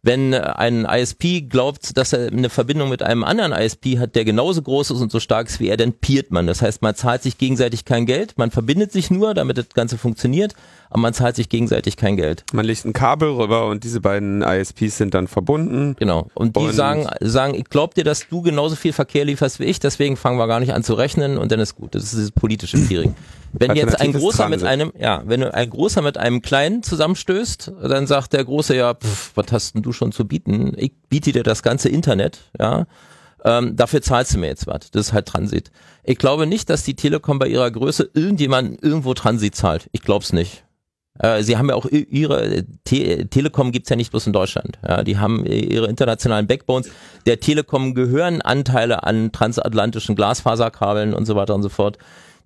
Wenn 0.03 0.33
ein 0.33 0.85
ISP 0.85 1.41
glaubt, 1.47 1.95
dass 1.95 2.13
er 2.13 2.31
eine 2.31 2.49
Verbindung 2.49 2.89
mit 2.89 3.03
einem 3.03 3.23
anderen 3.23 3.51
ISP 3.51 3.99
hat, 3.99 4.15
der 4.15 4.25
genauso 4.25 4.63
groß 4.63 4.89
ist 4.91 5.01
und 5.01 5.11
so 5.11 5.19
stark 5.19 5.47
ist 5.47 5.59
wie 5.59 5.67
er, 5.67 5.77
dann 5.77 5.93
peert 5.93 6.31
man. 6.31 6.47
Das 6.47 6.63
heißt, 6.63 6.81
man 6.81 6.95
zahlt 6.95 7.21
sich 7.21 7.37
gegenseitig 7.37 7.85
kein 7.85 8.07
Geld, 8.07 8.35
man 8.37 8.49
verbindet 8.49 8.91
sich 8.91 9.11
nur, 9.11 9.35
damit 9.35 9.59
das 9.59 9.69
Ganze 9.69 9.99
funktioniert, 9.99 10.55
aber 10.91 10.99
man 11.01 11.13
zahlt 11.13 11.35
sich 11.37 11.49
gegenseitig 11.49 11.97
kein 11.97 12.17
Geld. 12.17 12.43
man 12.53 12.65
legt 12.65 12.85
ein 12.85 12.93
Kabel 12.93 13.29
rüber 13.31 13.67
und 13.67 13.83
diese 13.83 14.01
beiden 14.01 14.41
ISPs 14.43 14.97
sind 14.97 15.13
dann 15.13 15.27
verbunden. 15.27 15.95
Genau. 15.97 16.27
Und 16.35 16.55
die 16.57 16.59
Und- 16.65 16.73
sagen, 16.73 17.07
sagen, 17.21 17.55
ich 17.55 17.65
glaub 17.65 17.95
dir, 17.95 18.03
dass 18.03 18.27
du 18.29 18.41
genauso 18.41 18.75
viel 18.75 18.93
Verkehr 18.93 19.25
lieferst 19.25 19.59
wie 19.59 19.63
ich, 19.65 19.79
deswegen 19.79 20.17
fangen 20.17 20.37
wir 20.37 20.47
gar 20.47 20.59
nicht 20.59 20.73
an 20.73 20.83
zu 20.83 20.93
rechnen 20.93 21.37
und 21.37 21.51
dann 21.51 21.59
ist 21.59 21.75
gut. 21.75 21.95
Das 21.95 22.03
ist 22.03 22.11
dieses 22.13 22.31
politische 22.31 22.77
Peering. 22.77 23.15
Wenn 23.53 23.75
jetzt 23.75 23.99
ein 23.99 24.13
großer 24.13 24.47
mit 24.49 24.59
Transit. 24.61 24.67
einem, 24.67 24.93
ja, 24.99 25.23
wenn 25.25 25.41
du 25.41 25.53
ein 25.53 25.69
großer 25.69 26.01
mit 26.01 26.17
einem 26.17 26.41
kleinen 26.41 26.83
zusammenstößt, 26.83 27.71
dann 27.83 28.05
sagt 28.07 28.33
der 28.33 28.45
große 28.45 28.75
ja, 28.75 28.93
pff, 28.93 29.31
was 29.35 29.47
hast 29.51 29.75
denn 29.75 29.81
du 29.81 29.91
schon 29.93 30.11
zu 30.11 30.25
bieten? 30.25 30.73
Ich 30.77 30.91
biete 31.09 31.31
dir 31.31 31.43
das 31.43 31.63
ganze 31.63 31.89
Internet, 31.89 32.49
ja. 32.59 32.85
Ähm, 33.43 33.75
dafür 33.75 34.01
zahlst 34.03 34.35
du 34.35 34.37
mir 34.37 34.47
jetzt 34.47 34.67
was. 34.67 34.91
Das 34.91 35.07
ist 35.07 35.13
halt 35.13 35.25
Transit. 35.25 35.71
Ich 36.03 36.17
glaube 36.19 36.45
nicht, 36.45 36.69
dass 36.69 36.83
die 36.83 36.95
Telekom 36.95 37.39
bei 37.39 37.47
ihrer 37.47 37.71
Größe 37.71 38.09
irgendjemanden 38.13 38.77
irgendwo 38.81 39.13
Transit 39.15 39.55
zahlt. 39.55 39.89
Ich 39.93 40.01
glaub's 40.01 40.31
nicht. 40.31 40.63
Äh, 41.19 41.43
Sie 41.43 41.57
haben 41.57 41.69
ja 41.69 41.75
auch 41.75 41.85
ihre 41.85 42.65
Te 42.83 43.27
Telekom 43.29 43.71
gibt's 43.71 43.89
ja 43.89 43.95
nicht 43.95 44.11
bloß 44.11 44.27
in 44.27 44.33
Deutschland. 44.33 44.79
Ja, 44.87 45.03
die 45.03 45.17
haben 45.17 45.45
i- 45.45 45.73
ihre 45.73 45.87
internationalen 45.87 46.47
Backbones. 46.47 46.89
Der 47.25 47.39
Telekom 47.39 47.93
gehören 47.95 48.41
Anteile 48.41 49.03
an 49.03 49.31
transatlantischen 49.31 50.15
Glasfaserkabeln 50.15 51.13
und 51.13 51.25
so 51.25 51.35
weiter 51.35 51.53
und 51.55 51.63
so 51.63 51.69
fort. 51.69 51.97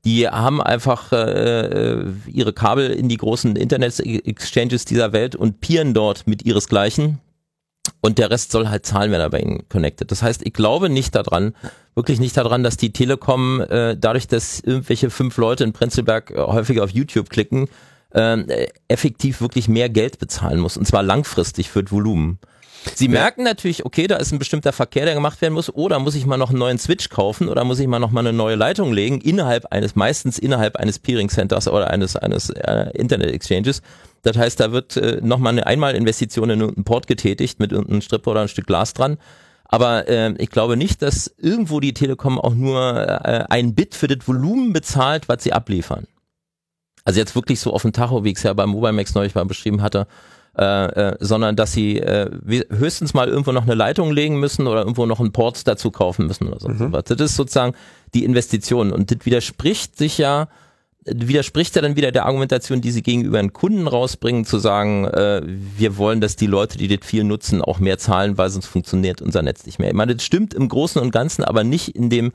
Die 0.03 0.27
haben 0.27 0.61
einfach 0.61 1.11
äh, 1.11 1.61
äh, 1.97 2.05
ihre 2.27 2.53
Kabel 2.53 2.91
in 2.91 3.09
die 3.09 3.17
großen 3.17 3.55
Internet-Exchanges 3.55 4.85
dieser 4.85 5.13
Welt 5.13 5.35
und 5.35 5.61
peeren 5.61 5.93
dort 5.95 6.27
mit 6.27 6.45
ihresgleichen. 6.45 7.19
Und 8.01 8.17
der 8.19 8.29
Rest 8.29 8.51
soll 8.51 8.67
halt 8.69 8.85
zahlen, 8.85 9.11
wenn 9.11 9.19
er 9.21 9.29
bei 9.31 9.39
ihnen 9.39 9.67
connected. 9.69 10.11
Das 10.11 10.21
heißt, 10.21 10.41
ich 10.45 10.53
glaube 10.53 10.89
nicht 10.89 11.15
daran, 11.15 11.55
wirklich 11.95 12.19
nicht 12.19 12.37
daran, 12.37 12.63
dass 12.63 12.77
die 12.77 12.93
Telekom 12.93 13.61
äh, 13.61 13.95
dadurch, 13.97 14.27
dass 14.27 14.59
irgendwelche 14.59 15.09
fünf 15.09 15.37
Leute 15.37 15.63
in 15.63 15.73
Prenzlberg 15.73 16.31
äh, 16.31 16.37
häufiger 16.37 16.83
auf 16.83 16.91
YouTube 16.91 17.29
klicken, 17.29 17.67
äh, 18.15 18.67
effektiv 18.87 19.41
wirklich 19.41 19.67
mehr 19.67 19.89
Geld 19.89 20.19
bezahlen 20.19 20.59
muss. 20.59 20.77
Und 20.77 20.85
zwar 20.87 21.03
langfristig 21.03 21.69
für 21.69 21.83
das 21.83 21.91
Volumen. 21.91 22.39
Sie 22.93 23.07
merken 23.07 23.43
natürlich, 23.43 23.85
okay, 23.85 24.05
da 24.05 24.17
ist 24.17 24.31
ein 24.31 24.39
bestimmter 24.39 24.71
Verkehr, 24.71 25.05
der 25.05 25.15
gemacht 25.15 25.41
werden 25.41 25.55
muss, 25.55 25.73
oder 25.73 25.97
muss 25.99 26.13
ich 26.15 26.25
mal 26.25 26.37
noch 26.37 26.51
einen 26.51 26.59
neuen 26.59 26.77
Switch 26.77 27.09
kaufen 27.09 27.49
oder 27.49 27.63
muss 27.63 27.79
ich 27.79 27.87
mal 27.87 27.99
noch 27.99 28.11
mal 28.11 28.19
eine 28.19 28.33
neue 28.33 28.55
Leitung 28.55 28.93
legen 28.93 29.21
innerhalb 29.21 29.71
eines, 29.71 29.95
meistens 29.95 30.37
innerhalb 30.37 30.75
eines 30.75 30.99
Peering 30.99 31.29
Centers 31.29 31.67
oder 31.67 31.89
eines, 31.89 32.15
eines 32.15 32.51
äh, 32.51 32.91
Internet 32.93 33.31
Exchanges. 33.31 33.81
Das 34.21 34.37
heißt, 34.37 34.59
da 34.59 34.71
wird 34.71 34.97
äh, 34.97 35.19
nochmal 35.21 35.53
eine 35.53 35.65
Einmalinvestition 35.65 36.49
in 36.51 36.59
irgendeinen 36.59 36.85
Port 36.85 37.07
getätigt 37.07 37.59
mit 37.59 37.71
irgendeinem 37.71 38.01
Strip 38.01 38.27
oder 38.27 38.41
ein 38.41 38.47
Stück 38.47 38.67
Glas 38.67 38.93
dran. 38.93 39.17
Aber 39.65 40.07
äh, 40.07 40.33
ich 40.37 40.51
glaube 40.51 40.77
nicht, 40.77 41.01
dass 41.01 41.33
irgendwo 41.39 41.79
die 41.79 41.93
Telekom 41.93 42.39
auch 42.39 42.53
nur 42.53 42.97
äh, 43.25 43.45
ein 43.49 43.73
Bit 43.73 43.95
für 43.95 44.07
das 44.07 44.27
Volumen 44.27 44.73
bezahlt, 44.73 45.27
was 45.27 45.43
sie 45.43 45.53
abliefern. 45.53 46.05
Also 47.05 47.19
jetzt 47.19 47.35
wirklich 47.35 47.59
so 47.59 47.71
auf 47.71 47.83
den 47.83 47.93
Tacho, 47.93 48.23
wie 48.23 48.31
ich 48.31 48.37
es 48.37 48.43
ja 48.43 48.53
beim 48.53 48.71
Mobile 48.71 48.91
Max 48.91 49.13
neulich 49.13 49.35
mal 49.35 49.45
beschrieben 49.45 49.81
hatte, 49.81 50.07
äh, 50.57 50.85
äh, 51.11 51.17
sondern 51.19 51.55
dass 51.55 51.71
sie 51.71 51.99
äh, 51.99 52.29
höchstens 52.69 53.13
mal 53.13 53.27
irgendwo 53.27 53.51
noch 53.51 53.63
eine 53.63 53.75
Leitung 53.75 54.11
legen 54.11 54.39
müssen 54.39 54.67
oder 54.67 54.79
irgendwo 54.79 55.05
noch 55.05 55.19
einen 55.19 55.31
Port 55.31 55.67
dazu 55.67 55.91
kaufen 55.91 56.27
müssen 56.27 56.47
oder 56.47 56.59
sonst 56.59 56.79
was. 56.91 57.03
Das 57.03 57.19
ist 57.19 57.35
sozusagen 57.35 57.75
die 58.13 58.23
Investition 58.23 58.91
und 58.91 59.11
das 59.11 59.25
widerspricht 59.25 59.97
sich 59.97 60.17
ja 60.17 60.47
widerspricht 61.05 61.75
ja 61.75 61.83
dann 61.83 61.95
wieder 61.95 62.11
der 62.11 62.25
Argumentation, 62.25 62.81
die 62.81 62.89
sie 62.89 63.03
gegenüber 63.03 63.39
den 63.39 63.53
Kunden 63.53 63.87
rausbringen, 63.87 64.43
zu 64.43 64.57
sagen, 64.57 65.05
äh, 65.05 65.41
wir 65.45 65.97
wollen, 65.97 66.19
dass 66.19 66.35
die 66.35 66.47
Leute, 66.47 66.77
die 66.77 66.87
das 66.87 67.05
viel 67.05 67.23
nutzen, 67.23 67.61
auch 67.61 67.79
mehr 67.79 67.99
zahlen, 67.99 68.37
weil 68.37 68.49
sonst 68.49 68.65
funktioniert 68.65 69.21
unser 69.21 69.43
Netz 69.43 69.65
nicht 69.65 69.77
mehr. 69.77 69.89
Ich 69.89 69.93
meine, 69.93 70.15
das 70.15 70.25
stimmt 70.25 70.53
im 70.53 70.67
Großen 70.67 70.99
und 70.99 71.11
Ganzen, 71.11 71.43
aber 71.43 71.63
nicht 71.63 71.89
in 71.89 72.09
dem 72.09 72.31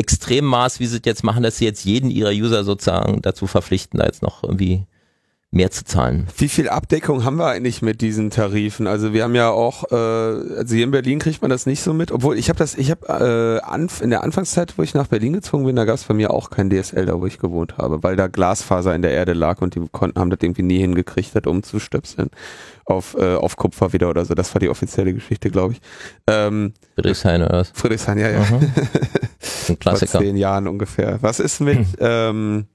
Extremmaß, 0.00 0.80
wie 0.80 0.86
sie 0.86 0.96
es 0.96 1.02
jetzt 1.04 1.24
machen, 1.24 1.42
dass 1.42 1.58
sie 1.58 1.66
jetzt 1.66 1.84
jeden 1.84 2.10
ihrer 2.10 2.30
User 2.30 2.64
sozusagen 2.64 3.22
dazu 3.22 3.46
verpflichten, 3.46 4.00
da 4.00 4.06
jetzt 4.06 4.22
noch 4.22 4.42
irgendwie 4.42 4.86
mehr 5.52 5.70
zu 5.72 5.84
zahlen. 5.84 6.28
Wie 6.38 6.48
viel 6.48 6.68
Abdeckung 6.68 7.24
haben 7.24 7.36
wir 7.36 7.48
eigentlich 7.48 7.82
mit 7.82 8.00
diesen 8.00 8.30
Tarifen? 8.30 8.86
Also 8.86 9.12
wir 9.12 9.24
haben 9.24 9.34
ja 9.34 9.50
auch, 9.50 9.90
äh, 9.90 9.96
also 9.96 10.76
hier 10.76 10.84
in 10.84 10.92
Berlin 10.92 11.18
kriegt 11.18 11.42
man 11.42 11.50
das 11.50 11.66
nicht 11.66 11.82
so 11.82 11.92
mit, 11.92 12.12
obwohl 12.12 12.38
ich 12.38 12.48
habe 12.48 12.58
das, 12.58 12.76
ich 12.76 12.92
habe 12.92 13.60
äh, 13.68 14.04
in 14.04 14.10
der 14.10 14.22
Anfangszeit, 14.22 14.74
wo 14.78 14.82
ich 14.84 14.94
nach 14.94 15.08
Berlin 15.08 15.32
gezogen 15.32 15.64
bin, 15.64 15.74
da 15.74 15.84
gab 15.84 15.96
es 15.96 16.04
bei 16.04 16.14
mir 16.14 16.30
auch 16.30 16.50
kein 16.50 16.70
DSL, 16.70 17.04
da 17.04 17.20
wo 17.20 17.26
ich 17.26 17.38
gewohnt 17.38 17.78
habe, 17.78 18.00
weil 18.04 18.14
da 18.14 18.28
Glasfaser 18.28 18.94
in 18.94 19.02
der 19.02 19.10
Erde 19.10 19.32
lag 19.32 19.60
und 19.60 19.74
die 19.74 19.82
konnten 19.90 20.20
haben 20.20 20.30
das 20.30 20.38
irgendwie 20.40 20.62
nie 20.62 20.78
hingekriegt, 20.78 21.34
das 21.34 21.44
umzustöpseln 21.46 22.30
auf 22.84 23.16
äh, 23.18 23.34
auf 23.34 23.56
Kupfer 23.56 23.92
wieder 23.92 24.08
oder 24.08 24.24
so. 24.24 24.34
Das 24.34 24.54
war 24.54 24.60
die 24.60 24.68
offizielle 24.68 25.12
Geschichte, 25.14 25.50
glaube 25.50 25.74
ich. 25.74 25.80
Ähm, 26.28 26.74
Friedrichshain 26.94 27.42
oder 27.42 27.58
was? 27.58 27.72
Friedrichshain, 27.74 28.18
ja, 28.18 28.30
ja. 28.30 28.40
Mhm. 28.40 28.72
Ein 29.70 29.76
Vor 29.76 29.92
Klassiker. 29.92 30.18
zehn 30.20 30.36
Jahren 30.36 30.68
ungefähr. 30.68 31.18
Was 31.22 31.40
ist 31.40 31.60
mit, 31.60 31.86
ähm, 32.00 32.66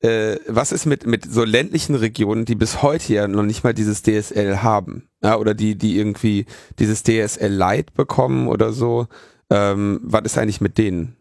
äh, 0.00 0.36
was 0.46 0.72
ist 0.72 0.86
mit, 0.86 1.06
mit 1.06 1.30
so 1.30 1.44
ländlichen 1.44 1.94
Regionen, 1.94 2.44
die 2.44 2.54
bis 2.54 2.82
heute 2.82 3.12
ja 3.12 3.28
noch 3.28 3.42
nicht 3.42 3.64
mal 3.64 3.74
dieses 3.74 4.02
DSL 4.02 4.62
haben? 4.62 5.08
Ja, 5.22 5.36
oder 5.36 5.54
die, 5.54 5.76
die 5.76 5.98
irgendwie 5.98 6.46
dieses 6.78 7.02
DSL 7.02 7.52
Lite 7.52 7.92
bekommen 7.94 8.48
oder 8.48 8.72
so? 8.72 9.06
Ähm, 9.50 10.00
was 10.02 10.22
ist 10.22 10.38
eigentlich 10.38 10.60
mit 10.60 10.78
denen? 10.78 11.16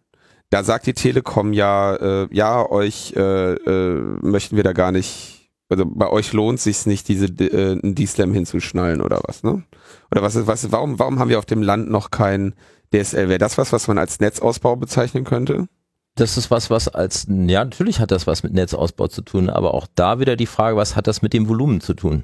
Da 0.50 0.64
sagt 0.64 0.88
die 0.88 0.94
Telekom 0.94 1.54
ja, 1.54 1.96
äh, 1.96 2.28
ja, 2.32 2.68
euch 2.70 3.14
äh, 3.16 3.54
äh, 3.54 4.02
möchten 4.22 4.56
wir 4.56 4.64
da 4.64 4.74
gar 4.74 4.92
nicht, 4.92 5.39
also 5.70 5.86
bei 5.86 6.10
euch 6.10 6.34
lohnt 6.34 6.60
sich's 6.60 6.86
nicht, 6.86 7.08
diese 7.08 7.26
äh, 7.28 7.80
D-Slam 7.82 8.34
hinzuschnallen 8.34 9.02
oder 9.02 9.22
was, 9.26 9.44
ne? 9.44 9.64
Oder 10.12 10.24
was 10.24 10.36
ist, 10.36 10.48
was, 10.48 10.72
warum, 10.72 10.98
warum 10.98 11.20
haben 11.20 11.30
wir 11.30 11.38
auf 11.38 11.46
dem 11.46 11.62
Land 11.62 11.90
noch 11.90 12.10
kein 12.10 12.56
DSL? 12.92 13.30
Wäre 13.30 13.38
das 13.38 13.58
was, 13.60 13.72
was 13.72 13.88
man 13.88 14.00
als 14.00 14.20
Netzausbau 14.20 14.76
bezeichnen 14.76 15.24
könnte? 15.24 15.68
Das 16.16 16.38
ist 16.38 16.50
was, 16.50 16.70
was 16.70 16.88
als, 16.88 17.28
ja, 17.30 17.64
natürlich 17.64 18.00
hat 18.00 18.12
das 18.12 18.26
was 18.26 18.42
mit 18.44 18.54
Netzausbau 18.54 19.08
zu 19.08 19.22
tun, 19.22 19.50
aber 19.50 19.74
auch 19.76 19.88
da 19.94 20.20
wieder 20.20 20.36
die 20.36 20.48
Frage, 20.48 20.76
was 20.76 20.96
hat 20.96 21.08
das 21.08 21.22
mit 21.22 21.34
dem 21.34 21.48
Volumen 21.48 21.82
zu 21.82 21.94
tun? 21.94 22.24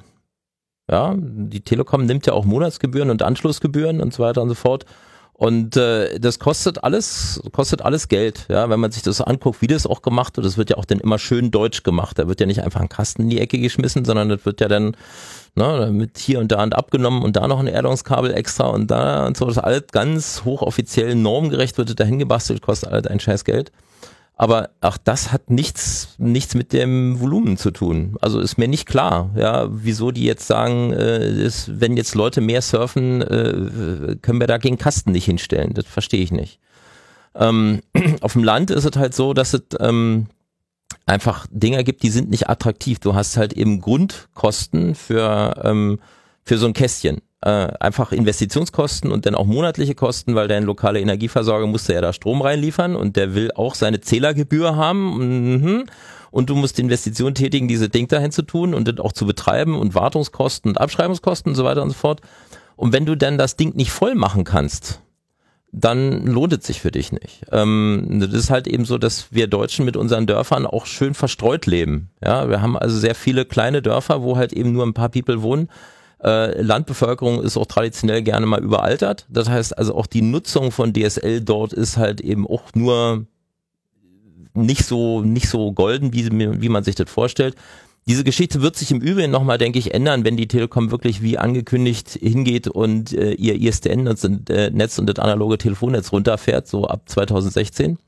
Ja, 0.90 1.14
die 1.16 1.62
Telekom 1.62 2.04
nimmt 2.04 2.26
ja 2.26 2.32
auch 2.32 2.44
Monatsgebühren 2.44 3.10
und 3.10 3.22
Anschlussgebühren 3.22 4.00
und 4.00 4.12
so 4.12 4.22
weiter 4.22 4.42
und 4.42 4.48
so 4.48 4.54
fort. 4.54 4.86
Und 5.38 5.76
äh, 5.76 6.18
das 6.18 6.38
kostet 6.38 6.82
alles, 6.82 7.42
kostet 7.52 7.82
alles 7.82 8.08
Geld, 8.08 8.46
ja, 8.48 8.70
wenn 8.70 8.80
man 8.80 8.90
sich 8.90 9.02
das 9.02 9.20
anguckt, 9.20 9.60
wie 9.60 9.66
das 9.66 9.86
auch 9.86 10.00
gemacht 10.00 10.34
wird, 10.38 10.46
das 10.46 10.56
wird 10.56 10.70
ja 10.70 10.78
auch 10.78 10.86
dann 10.86 10.98
immer 10.98 11.18
schön 11.18 11.50
deutsch 11.50 11.82
gemacht. 11.82 12.18
Da 12.18 12.26
wird 12.26 12.40
ja 12.40 12.46
nicht 12.46 12.62
einfach 12.62 12.80
ein 12.80 12.88
Kasten 12.88 13.24
in 13.24 13.28
die 13.28 13.40
Ecke 13.40 13.58
geschmissen, 13.58 14.06
sondern 14.06 14.30
das 14.30 14.46
wird 14.46 14.62
ja 14.62 14.68
dann 14.68 14.96
ne, 15.54 15.90
mit 15.92 16.16
hier 16.16 16.40
und 16.40 16.52
da 16.52 16.62
und 16.62 16.74
abgenommen 16.74 17.22
und 17.22 17.36
da 17.36 17.48
noch 17.48 17.60
ein 17.60 17.66
Erdungskabel 17.66 18.32
extra 18.32 18.68
und 18.68 18.90
da 18.90 19.26
und 19.26 19.36
so. 19.36 19.44
Das 19.44 19.58
alles 19.58 19.84
ganz 19.92 20.42
hochoffiziell 20.46 21.14
normgerecht, 21.14 21.76
wird 21.76 22.00
dahin 22.00 22.18
gebastelt, 22.18 22.62
kostet 22.62 22.90
alles 22.90 23.06
ein 23.06 23.20
scheiß 23.20 23.44
Geld. 23.44 23.72
Aber 24.38 24.68
auch 24.82 24.98
das 24.98 25.32
hat 25.32 25.48
nichts, 25.50 26.14
nichts 26.18 26.54
mit 26.54 26.74
dem 26.74 27.18
Volumen 27.20 27.56
zu 27.56 27.70
tun. 27.70 28.16
Also 28.20 28.38
ist 28.38 28.58
mir 28.58 28.68
nicht 28.68 28.86
klar, 28.86 29.30
ja, 29.34 29.66
wieso 29.70 30.10
die 30.10 30.24
jetzt 30.24 30.46
sagen, 30.46 30.92
äh, 30.92 31.26
ist, 31.26 31.80
wenn 31.80 31.96
jetzt 31.96 32.14
Leute 32.14 32.42
mehr 32.42 32.60
surfen, 32.60 33.22
äh, 33.22 34.16
können 34.20 34.40
wir 34.40 34.46
da 34.46 34.58
gegen 34.58 34.76
Kasten 34.76 35.12
nicht 35.12 35.24
hinstellen. 35.24 35.72
Das 35.72 35.86
verstehe 35.86 36.22
ich 36.22 36.32
nicht. 36.32 36.60
Ähm, 37.34 37.80
auf 38.20 38.34
dem 38.34 38.44
Land 38.44 38.70
ist 38.70 38.84
es 38.84 38.96
halt 38.96 39.14
so, 39.14 39.32
dass 39.32 39.54
es 39.54 39.62
ähm, 39.80 40.26
einfach 41.06 41.46
Dinger 41.50 41.82
gibt, 41.82 42.02
die 42.02 42.10
sind 42.10 42.28
nicht 42.28 42.50
attraktiv. 42.50 42.98
Du 42.98 43.14
hast 43.14 43.38
halt 43.38 43.54
eben 43.54 43.80
Grundkosten 43.80 44.94
für, 44.94 45.62
ähm, 45.64 45.98
für 46.42 46.58
so 46.58 46.66
ein 46.66 46.74
Kästchen. 46.74 47.22
Äh, 47.46 47.72
einfach 47.78 48.10
Investitionskosten 48.10 49.12
und 49.12 49.24
dann 49.24 49.36
auch 49.36 49.46
monatliche 49.46 49.94
Kosten, 49.94 50.34
weil 50.34 50.48
dein 50.48 50.64
lokale 50.64 50.98
Energieversorger 50.98 51.68
musste 51.68 51.94
ja 51.94 52.00
da 52.00 52.12
Strom 52.12 52.42
reinliefern 52.42 52.96
und 52.96 53.14
der 53.14 53.36
will 53.36 53.52
auch 53.52 53.76
seine 53.76 54.00
Zählergebühr 54.00 54.74
haben. 54.74 55.52
Mhm. 55.60 55.84
und 56.32 56.50
du 56.50 56.56
musst 56.56 56.80
Investitionen 56.80 57.36
tätigen, 57.36 57.68
diese 57.68 57.88
Ding 57.88 58.08
dahin 58.08 58.32
zu 58.32 58.42
tun 58.42 58.74
und 58.74 58.88
das 58.88 58.98
auch 58.98 59.12
zu 59.12 59.26
betreiben 59.26 59.78
und 59.78 59.94
Wartungskosten 59.94 60.72
und 60.72 60.78
Abschreibungskosten 60.78 61.52
und 61.52 61.54
so 61.54 61.62
weiter 61.62 61.84
und 61.84 61.90
so 61.90 61.94
fort. 61.94 62.20
Und 62.74 62.92
wenn 62.92 63.06
du 63.06 63.16
dann 63.16 63.38
das 63.38 63.54
Ding 63.54 63.76
nicht 63.76 63.92
voll 63.92 64.16
machen 64.16 64.42
kannst, 64.42 65.00
dann 65.70 66.26
lohnt 66.26 66.52
es 66.52 66.66
sich 66.66 66.80
für 66.80 66.90
dich 66.90 67.12
nicht. 67.12 67.44
Ähm, 67.52 68.18
das 68.20 68.32
ist 68.32 68.50
halt 68.50 68.66
eben 68.66 68.84
so, 68.84 68.98
dass 68.98 69.28
wir 69.30 69.46
Deutschen 69.46 69.84
mit 69.84 69.96
unseren 69.96 70.26
Dörfern 70.26 70.66
auch 70.66 70.86
schön 70.86 71.14
verstreut 71.14 71.66
leben. 71.66 72.10
Ja, 72.20 72.48
wir 72.50 72.60
haben 72.60 72.76
also 72.76 72.98
sehr 72.98 73.14
viele 73.14 73.44
kleine 73.44 73.82
Dörfer, 73.82 74.24
wo 74.24 74.36
halt 74.36 74.52
eben 74.52 74.72
nur 74.72 74.84
ein 74.84 74.94
paar 74.94 75.10
People 75.10 75.42
wohnen. 75.42 75.68
Äh, 76.26 76.60
Landbevölkerung 76.60 77.40
ist 77.40 77.56
auch 77.56 77.66
traditionell 77.66 78.20
gerne 78.22 78.46
mal 78.46 78.62
überaltert. 78.62 79.26
Das 79.28 79.48
heißt 79.48 79.78
also 79.78 79.94
auch 79.94 80.06
die 80.06 80.22
Nutzung 80.22 80.72
von 80.72 80.92
DSL 80.92 81.40
dort 81.40 81.72
ist 81.72 81.96
halt 81.96 82.20
eben 82.20 82.46
auch 82.46 82.74
nur 82.74 83.26
nicht 84.52 84.84
so 84.84 85.20
nicht 85.20 85.48
so 85.48 85.72
golden, 85.72 86.12
wie, 86.12 86.28
wie 86.30 86.68
man 86.68 86.82
sich 86.82 86.96
das 86.96 87.08
vorstellt. 87.08 87.54
Diese 88.08 88.24
Geschichte 88.24 88.62
wird 88.62 88.76
sich 88.76 88.90
im 88.90 89.00
Übrigen 89.00 89.30
nochmal, 89.32 89.58
denke 89.58 89.78
ich, 89.78 89.92
ändern, 89.94 90.24
wenn 90.24 90.36
die 90.36 90.48
Telekom 90.48 90.90
wirklich 90.90 91.22
wie 91.22 91.38
angekündigt 91.38 92.10
hingeht 92.10 92.68
und 92.68 93.12
äh, 93.12 93.32
ihr 93.32 93.54
ISDN-Netz 93.60 94.24
äh, 94.48 94.70
Netz 94.70 94.98
und 94.98 95.06
das 95.06 95.18
analoge 95.18 95.58
Telefonnetz 95.58 96.12
runterfährt, 96.12 96.66
so 96.66 96.86
ab 96.86 97.02
2016. 97.06 97.98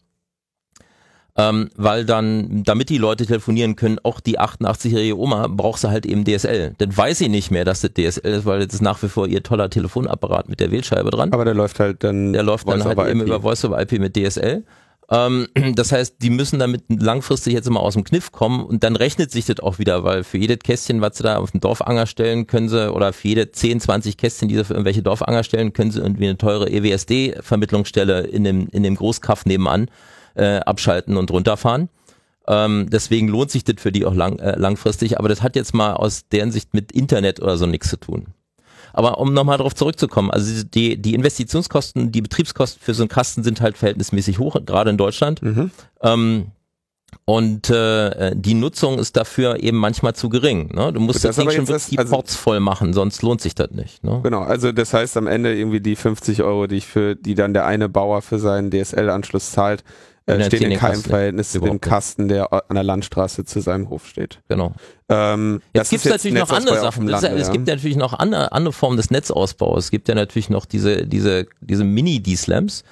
Ähm, 1.41 1.71
weil 1.77 2.05
dann, 2.05 2.65
damit 2.65 2.89
die 2.89 2.99
Leute 2.99 3.25
telefonieren 3.25 3.77
können, 3.77 4.01
auch 4.03 4.19
die 4.19 4.41
88-jährige 4.41 5.17
Oma 5.17 5.47
braucht 5.47 5.81
sie 5.81 5.89
halt 5.89 6.05
eben 6.05 6.25
DSL. 6.25 6.75
Dann 6.79 6.97
weiß 6.97 7.19
sie 7.19 7.29
nicht 7.29 7.53
mehr, 7.53 7.65
dass 7.65 7.81
das 7.81 7.93
DSL 7.93 8.33
ist, 8.33 8.45
weil 8.45 8.59
das 8.59 8.75
ist 8.75 8.83
nach 8.83 9.01
wie 9.05 9.09
vor 9.09 9.29
ihr 9.29 9.45
toller 9.45 9.71
Telefonapparat 9.71 10.49
mit 10.49 10.59
der 10.59 10.73
Wählscheibe 10.73 11.11
dran. 11.11 11.33
Aber 11.33 11.45
der 11.45 11.55
läuft 11.55 11.79
halt 11.79 12.03
dann. 12.03 12.33
Der 12.33 12.43
läuft 12.43 12.69
dann 12.69 12.83
halt 12.83 12.99
eben 12.99 13.21
über 13.21 13.41
Voice 13.41 13.65
over 13.65 13.81
IP 13.81 14.01
mit 14.01 14.17
DSL. 14.17 14.65
Ähm, 15.13 15.47
das 15.77 15.93
heißt, 15.93 16.17
die 16.23 16.31
müssen 16.31 16.59
damit 16.59 16.83
langfristig 16.89 17.55
jetzt 17.55 17.69
immer 17.69 17.81
aus 17.81 17.95
dem 17.95 18.03
Kniff 18.03 18.33
kommen 18.33 18.65
und 18.65 18.83
dann 18.83 18.97
rechnet 18.97 19.31
sich 19.31 19.47
das 19.47 19.61
auch 19.61 19.79
wieder, 19.79 20.03
weil 20.03 20.25
für 20.25 20.39
jedes 20.39 20.59
Kästchen, 20.59 21.01
was 21.01 21.19
sie 21.19 21.23
da 21.23 21.37
auf 21.37 21.53
dem 21.53 21.61
Dorfanger 21.61 22.07
stellen, 22.07 22.49
können 22.49 22.69
sie, 22.69 22.93
oder 22.93 23.13
für 23.13 23.29
jede 23.29 23.53
10, 23.53 23.79
20 23.79 24.17
Kästchen, 24.17 24.49
die 24.49 24.57
sie 24.57 24.65
für 24.65 24.75
irgendwelche 24.75 25.03
Dorfanger 25.03 25.45
stellen, 25.45 25.73
können 25.73 25.93
sie 25.93 26.01
irgendwie 26.01 26.27
eine 26.27 26.37
teure 26.37 26.69
EWSD-Vermittlungsstelle 26.69 28.23
in 28.23 28.43
dem, 28.43 28.67
in 28.73 28.83
dem 28.83 28.97
Großkaff 28.97 29.47
nebenan 29.47 29.89
äh, 30.35 30.59
abschalten 30.59 31.17
und 31.17 31.31
runterfahren. 31.31 31.89
Ähm, 32.47 32.89
deswegen 32.91 33.29
lohnt 33.29 33.51
sich 33.51 33.65
das 33.65 33.77
für 33.79 33.93
die 33.93 34.07
auch 34.07 34.15
lang, 34.15 34.39
äh, 34.39 34.59
langfristig, 34.59 35.19
aber 35.19 35.29
das 35.29 35.43
hat 35.43 35.55
jetzt 35.55 35.75
mal 35.75 35.93
aus 35.93 36.29
deren 36.29 36.51
Sicht 36.51 36.73
mit 36.73 36.93
Internet 36.93 37.41
oder 37.41 37.57
so 37.57 37.67
nichts 37.67 37.91
zu 37.91 37.99
tun. 37.99 38.29
Aber 38.95 39.19
um 39.19 39.35
nochmal 39.35 39.59
darauf 39.59 39.75
zurückzukommen, 39.75 40.31
also 40.31 40.65
die, 40.65 41.01
die 41.01 41.15
Investitionskosten, 41.15 42.11
die 42.11 42.23
Betriebskosten 42.23 42.83
für 42.83 42.95
so 42.95 43.03
einen 43.03 43.11
Kasten 43.11 43.45
sind 43.45 43.61
halt 43.61 43.77
verhältnismäßig 43.77 44.39
hoch, 44.39 44.57
gerade 44.65 44.91
in 44.91 44.97
Deutschland. 44.97 45.43
Mhm. 45.43 45.71
Ähm, 46.03 46.47
und 47.25 47.69
äh, 47.71 48.35
die 48.35 48.55
Nutzung 48.55 48.99
ist 48.99 49.17
dafür 49.17 49.63
eben 49.63 49.77
manchmal 49.77 50.15
zu 50.15 50.29
gering. 50.29 50.75
Ne? 50.75 50.93
Du 50.93 51.01
musst 51.01 51.25
das, 51.25 51.37
das 51.37 51.55
schon 51.55 51.69
wirklich 51.69 51.87
die 51.87 51.99
also, 51.99 52.15
Ports 52.15 52.35
voll 52.35 52.61
machen, 52.61 52.93
sonst 52.93 53.23
lohnt 53.23 53.41
sich 53.41 53.55
das 53.55 53.71
nicht. 53.71 54.03
Ne? 54.03 54.21
Genau, 54.23 54.41
also 54.41 54.73
das 54.73 54.95
heißt 54.95 55.17
am 55.17 55.27
Ende 55.27 55.55
irgendwie 55.55 55.81
die 55.81 55.97
50 55.97 56.43
Euro, 56.43 56.67
die 56.67 56.77
ich 56.77 56.87
für, 56.87 57.17
die 57.17 57.35
dann 57.35 57.53
der 57.53 57.67
eine 57.67 57.89
Bauer 57.89 58.23
für 58.23 58.39
seinen 58.39 58.71
DSL-Anschluss 58.71 59.53
zahlt, 59.53 59.85
äh, 60.29 60.45
stehen 60.45 60.71
in 60.71 60.79
keinem 60.79 61.03
Verhältnis 61.03 61.53
zu 61.53 61.61
dem 61.61 61.81
Kasten, 61.81 62.29
der 62.29 62.53
an 62.53 62.75
der 62.75 62.85
Landstraße 62.85 63.45
zu 63.45 63.61
seinem 63.61 63.89
Hof 63.89 64.07
steht. 64.07 64.41
Genau. 64.49 64.73
Ähm, 65.09 65.63
jetzt 65.75 65.91
gibt 65.91 66.05
es 66.05 66.11
natürlich 66.11 66.39
noch 66.39 66.51
andere 66.51 66.79
Sachen. 66.79 67.09
Lande, 67.09 67.29
es 67.29 67.47
ja. 67.47 67.53
gibt 67.53 67.67
ja 67.69 67.75
natürlich 67.75 67.97
noch 67.97 68.13
andere, 68.13 68.53
andere 68.53 68.73
Formen 68.73 68.97
des 68.97 69.11
Netzausbaus. 69.11 69.85
Es 69.85 69.91
gibt 69.91 70.09
ja 70.09 70.15
natürlich 70.15 70.51
noch 70.51 70.67
diese, 70.67 71.07
diese, 71.07 71.47
diese 71.61 71.85
Mini-D-Slams. 71.85 72.85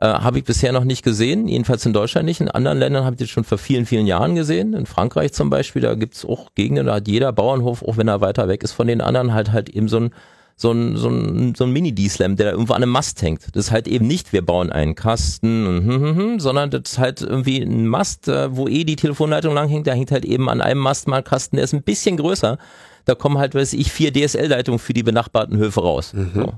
Äh, 0.00 0.06
habe 0.06 0.38
ich 0.38 0.44
bisher 0.44 0.72
noch 0.72 0.84
nicht 0.84 1.04
gesehen, 1.04 1.46
jedenfalls 1.46 1.86
in 1.86 1.92
Deutschland 1.92 2.26
nicht. 2.26 2.40
In 2.40 2.50
anderen 2.50 2.78
Ländern 2.78 3.04
habe 3.04 3.14
ich 3.14 3.20
das 3.20 3.30
schon 3.30 3.44
vor 3.44 3.58
vielen, 3.58 3.86
vielen 3.86 4.06
Jahren 4.06 4.34
gesehen. 4.34 4.74
In 4.74 4.86
Frankreich 4.86 5.32
zum 5.32 5.50
Beispiel, 5.50 5.82
da 5.82 5.94
gibt's 5.94 6.24
auch 6.24 6.54
Gegenden, 6.54 6.86
da 6.86 6.94
hat 6.96 7.08
jeder 7.08 7.32
Bauernhof, 7.32 7.82
auch 7.82 7.96
wenn 7.96 8.08
er 8.08 8.20
weiter 8.20 8.48
weg 8.48 8.64
ist 8.64 8.72
von 8.72 8.88
den 8.88 9.00
anderen, 9.00 9.32
halt 9.32 9.52
halt 9.52 9.68
eben 9.68 9.88
so 9.88 9.98
ein 9.98 10.10
so 10.56 10.70
ein, 10.70 10.96
so 10.96 11.08
ein, 11.08 11.54
so 11.54 11.64
ein 11.64 11.72
Mini-D-Slam, 11.72 12.36
der 12.36 12.46
da 12.46 12.52
irgendwo 12.52 12.74
an 12.74 12.82
einem 12.82 12.92
Mast 12.92 13.20
hängt. 13.22 13.54
Das 13.54 13.66
ist 13.66 13.72
halt 13.72 13.88
eben 13.88 14.06
nicht, 14.06 14.32
wir 14.32 14.44
bauen 14.44 14.70
einen 14.70 14.94
Kasten, 14.94 15.66
und, 15.66 15.84
hm, 15.84 16.02
hm, 16.02 16.16
hm, 16.16 16.40
sondern 16.40 16.70
das 16.70 16.82
ist 16.84 16.98
halt 16.98 17.22
irgendwie 17.22 17.60
ein 17.60 17.86
Mast, 17.86 18.28
äh, 18.28 18.56
wo 18.56 18.68
eh 18.68 18.84
die 18.84 18.96
Telefonleitung 18.96 19.54
lang 19.54 19.68
hängt. 19.68 19.86
Da 19.86 19.92
hängt 19.92 20.12
halt 20.12 20.24
eben 20.24 20.48
an 20.48 20.60
einem 20.60 20.80
Mast 20.80 21.08
mal 21.08 21.18
ein 21.18 21.24
Kasten, 21.24 21.56
der 21.56 21.64
ist 21.64 21.74
ein 21.74 21.82
bisschen 21.82 22.16
größer. 22.16 22.58
Da 23.04 23.14
kommen 23.14 23.38
halt, 23.38 23.54
weiß 23.54 23.72
ich, 23.72 23.92
vier 23.92 24.12
DSL-Leitungen 24.12 24.78
für 24.78 24.92
die 24.92 25.02
benachbarten 25.02 25.58
Höfe 25.58 25.80
raus. 25.80 26.12
Mhm. 26.14 26.30
So. 26.34 26.52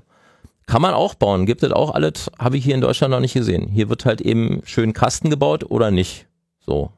Kann 0.67 0.83
man 0.83 0.95
auch 0.95 1.15
bauen, 1.15 1.47
gibt 1.47 1.63
es 1.63 1.73
auch 1.73 1.95
alles, 1.95 2.31
habe 2.39 2.57
ich 2.57 2.65
hier 2.65 2.75
in 2.75 2.81
Deutschland 2.81 3.13
noch 3.13 3.21
nicht 3.21 3.35
gesehen. 3.35 3.69
Hier 3.69 3.89
wird 3.89 4.05
halt 4.05 4.21
eben 4.21 4.63
schön 4.65 4.93
Kasten 4.93 5.31
gebaut 5.31 5.65
oder 5.71 5.91
nicht. 5.91 6.27
So. 6.59 6.91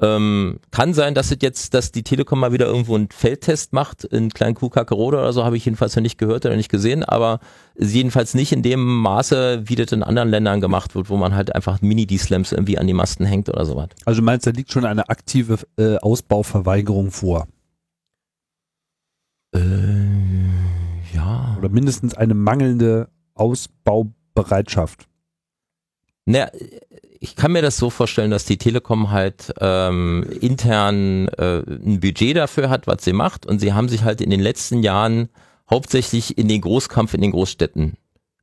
Ähm, 0.00 0.60
kann 0.70 0.94
sein, 0.94 1.14
dass 1.14 1.32
es 1.32 1.38
jetzt, 1.42 1.74
dass 1.74 1.90
die 1.90 2.04
Telekom 2.04 2.38
mal 2.38 2.52
wieder 2.52 2.66
irgendwo 2.66 2.94
einen 2.94 3.08
Feldtest 3.10 3.72
macht, 3.72 4.04
in 4.04 4.30
kleinen 4.30 4.54
Kuhkackerode 4.54 5.18
oder 5.18 5.32
so, 5.32 5.44
habe 5.44 5.56
ich 5.56 5.64
jedenfalls 5.64 5.96
noch 5.96 6.02
nicht 6.02 6.18
gehört 6.18 6.46
oder 6.46 6.54
nicht 6.54 6.70
gesehen, 6.70 7.02
aber 7.02 7.40
jedenfalls 7.76 8.34
nicht 8.34 8.52
in 8.52 8.62
dem 8.62 8.84
Maße, 8.84 9.62
wie 9.64 9.74
das 9.74 9.90
in 9.90 10.04
anderen 10.04 10.28
Ländern 10.28 10.60
gemacht 10.60 10.94
wird, 10.94 11.10
wo 11.10 11.16
man 11.16 11.34
halt 11.34 11.52
einfach 11.52 11.80
Mini-D-Slams 11.80 12.52
irgendwie 12.52 12.78
an 12.78 12.86
die 12.86 12.92
Masten 12.92 13.26
hängt 13.26 13.48
oder 13.48 13.64
sowas. 13.64 13.88
Also 14.04 14.20
du 14.20 14.24
meinst, 14.24 14.46
da 14.46 14.52
liegt 14.52 14.70
schon 14.70 14.84
eine 14.84 15.08
aktive 15.08 15.58
äh, 15.76 15.96
Ausbauverweigerung 15.96 17.10
vor? 17.10 17.48
Äh, 19.52 19.58
ja. 21.12 21.56
Oder 21.58 21.70
mindestens 21.70 22.14
eine 22.14 22.34
mangelnde 22.34 23.08
Ausbaubereitschaft? 23.34 25.08
Naja, 26.24 26.50
ich 27.20 27.36
kann 27.36 27.52
mir 27.52 27.62
das 27.62 27.76
so 27.76 27.90
vorstellen, 27.90 28.30
dass 28.30 28.44
die 28.44 28.58
Telekom 28.58 29.10
halt 29.10 29.52
ähm, 29.60 30.24
intern 30.40 31.28
äh, 31.28 31.62
ein 31.66 32.00
Budget 32.00 32.36
dafür 32.36 32.70
hat, 32.70 32.86
was 32.86 33.04
sie 33.04 33.12
macht. 33.12 33.46
Und 33.46 33.60
sie 33.60 33.72
haben 33.72 33.88
sich 33.88 34.04
halt 34.04 34.20
in 34.20 34.30
den 34.30 34.40
letzten 34.40 34.82
Jahren 34.82 35.28
hauptsächlich 35.70 36.38
in 36.38 36.48
den 36.48 36.60
Großkampf 36.60 37.14
in 37.14 37.20
den 37.20 37.32
Großstädten 37.32 37.96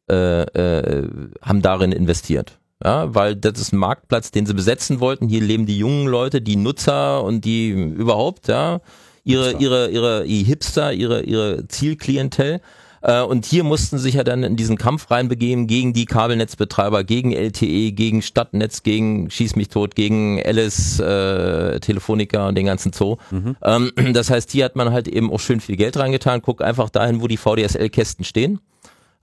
äh, 0.10 0.42
äh, 0.42 1.10
haben 1.42 1.62
darin 1.62 1.92
investiert. 1.92 2.60
Ja, 2.84 3.16
weil 3.16 3.36
das 3.36 3.60
ist 3.60 3.74
ein 3.74 3.78
Marktplatz, 3.78 4.32
den 4.32 4.46
sie 4.46 4.54
besetzen 4.54 5.00
wollten. 5.00 5.28
Hier 5.28 5.42
leben 5.42 5.66
die 5.66 5.78
jungen 5.78 6.08
Leute, 6.08 6.42
die 6.42 6.58
Nutzer 6.58 7.24
und 7.24 7.46
die 7.46 7.70
überhaupt, 7.70 8.48
ja, 8.50 8.82
ihre, 9.24 9.54
ihre, 9.54 9.90
ihre, 9.90 10.26
ihre 10.26 10.46
Hipster, 10.46 10.94
ihre, 10.94 11.24
ihre 11.24 11.68
Zielklientel. 11.68 12.62
Äh, 13.06 13.22
und 13.22 13.46
hier 13.46 13.64
mussten 13.64 14.00
sich 14.00 14.16
ja 14.16 14.24
dann 14.24 14.42
in 14.44 14.56
diesen 14.56 14.78
Kampf 14.78 15.12
reinbegeben 15.12 15.68
gegen 15.68 15.94
die 15.94 16.06
Kabelnetzbetreiber, 16.06 17.04
gegen 17.04 17.32
LTE, 17.32 17.92
gegen 17.92 18.24
Stadtnetz, 18.24 18.82
gegen 18.82 19.30
Schieß 19.30 19.56
mich 19.56 19.70
tot, 19.70 19.94
gegen 19.94 20.42
Alice, 20.44 21.00
äh, 21.00 21.80
Telefonica 21.82 22.48
und 22.48 22.56
den 22.56 22.66
ganzen 22.66 22.94
Zoo. 22.94 23.18
Mhm. 23.30 23.58
Ähm, 23.62 23.92
das 24.14 24.32
heißt, 24.32 24.52
hier 24.52 24.66
hat 24.66 24.76
man 24.76 24.92
halt 24.92 25.08
eben 25.08 25.32
auch 25.32 25.40
schön 25.40 25.60
viel 25.60 25.76
Geld 25.76 25.98
reingetan. 25.98 26.42
Guck 26.42 26.64
einfach 26.64 26.90
dahin, 26.90 27.22
wo 27.22 27.28
die 27.28 27.38
VDSL-Kästen 27.38 28.26
stehen. 28.26 28.60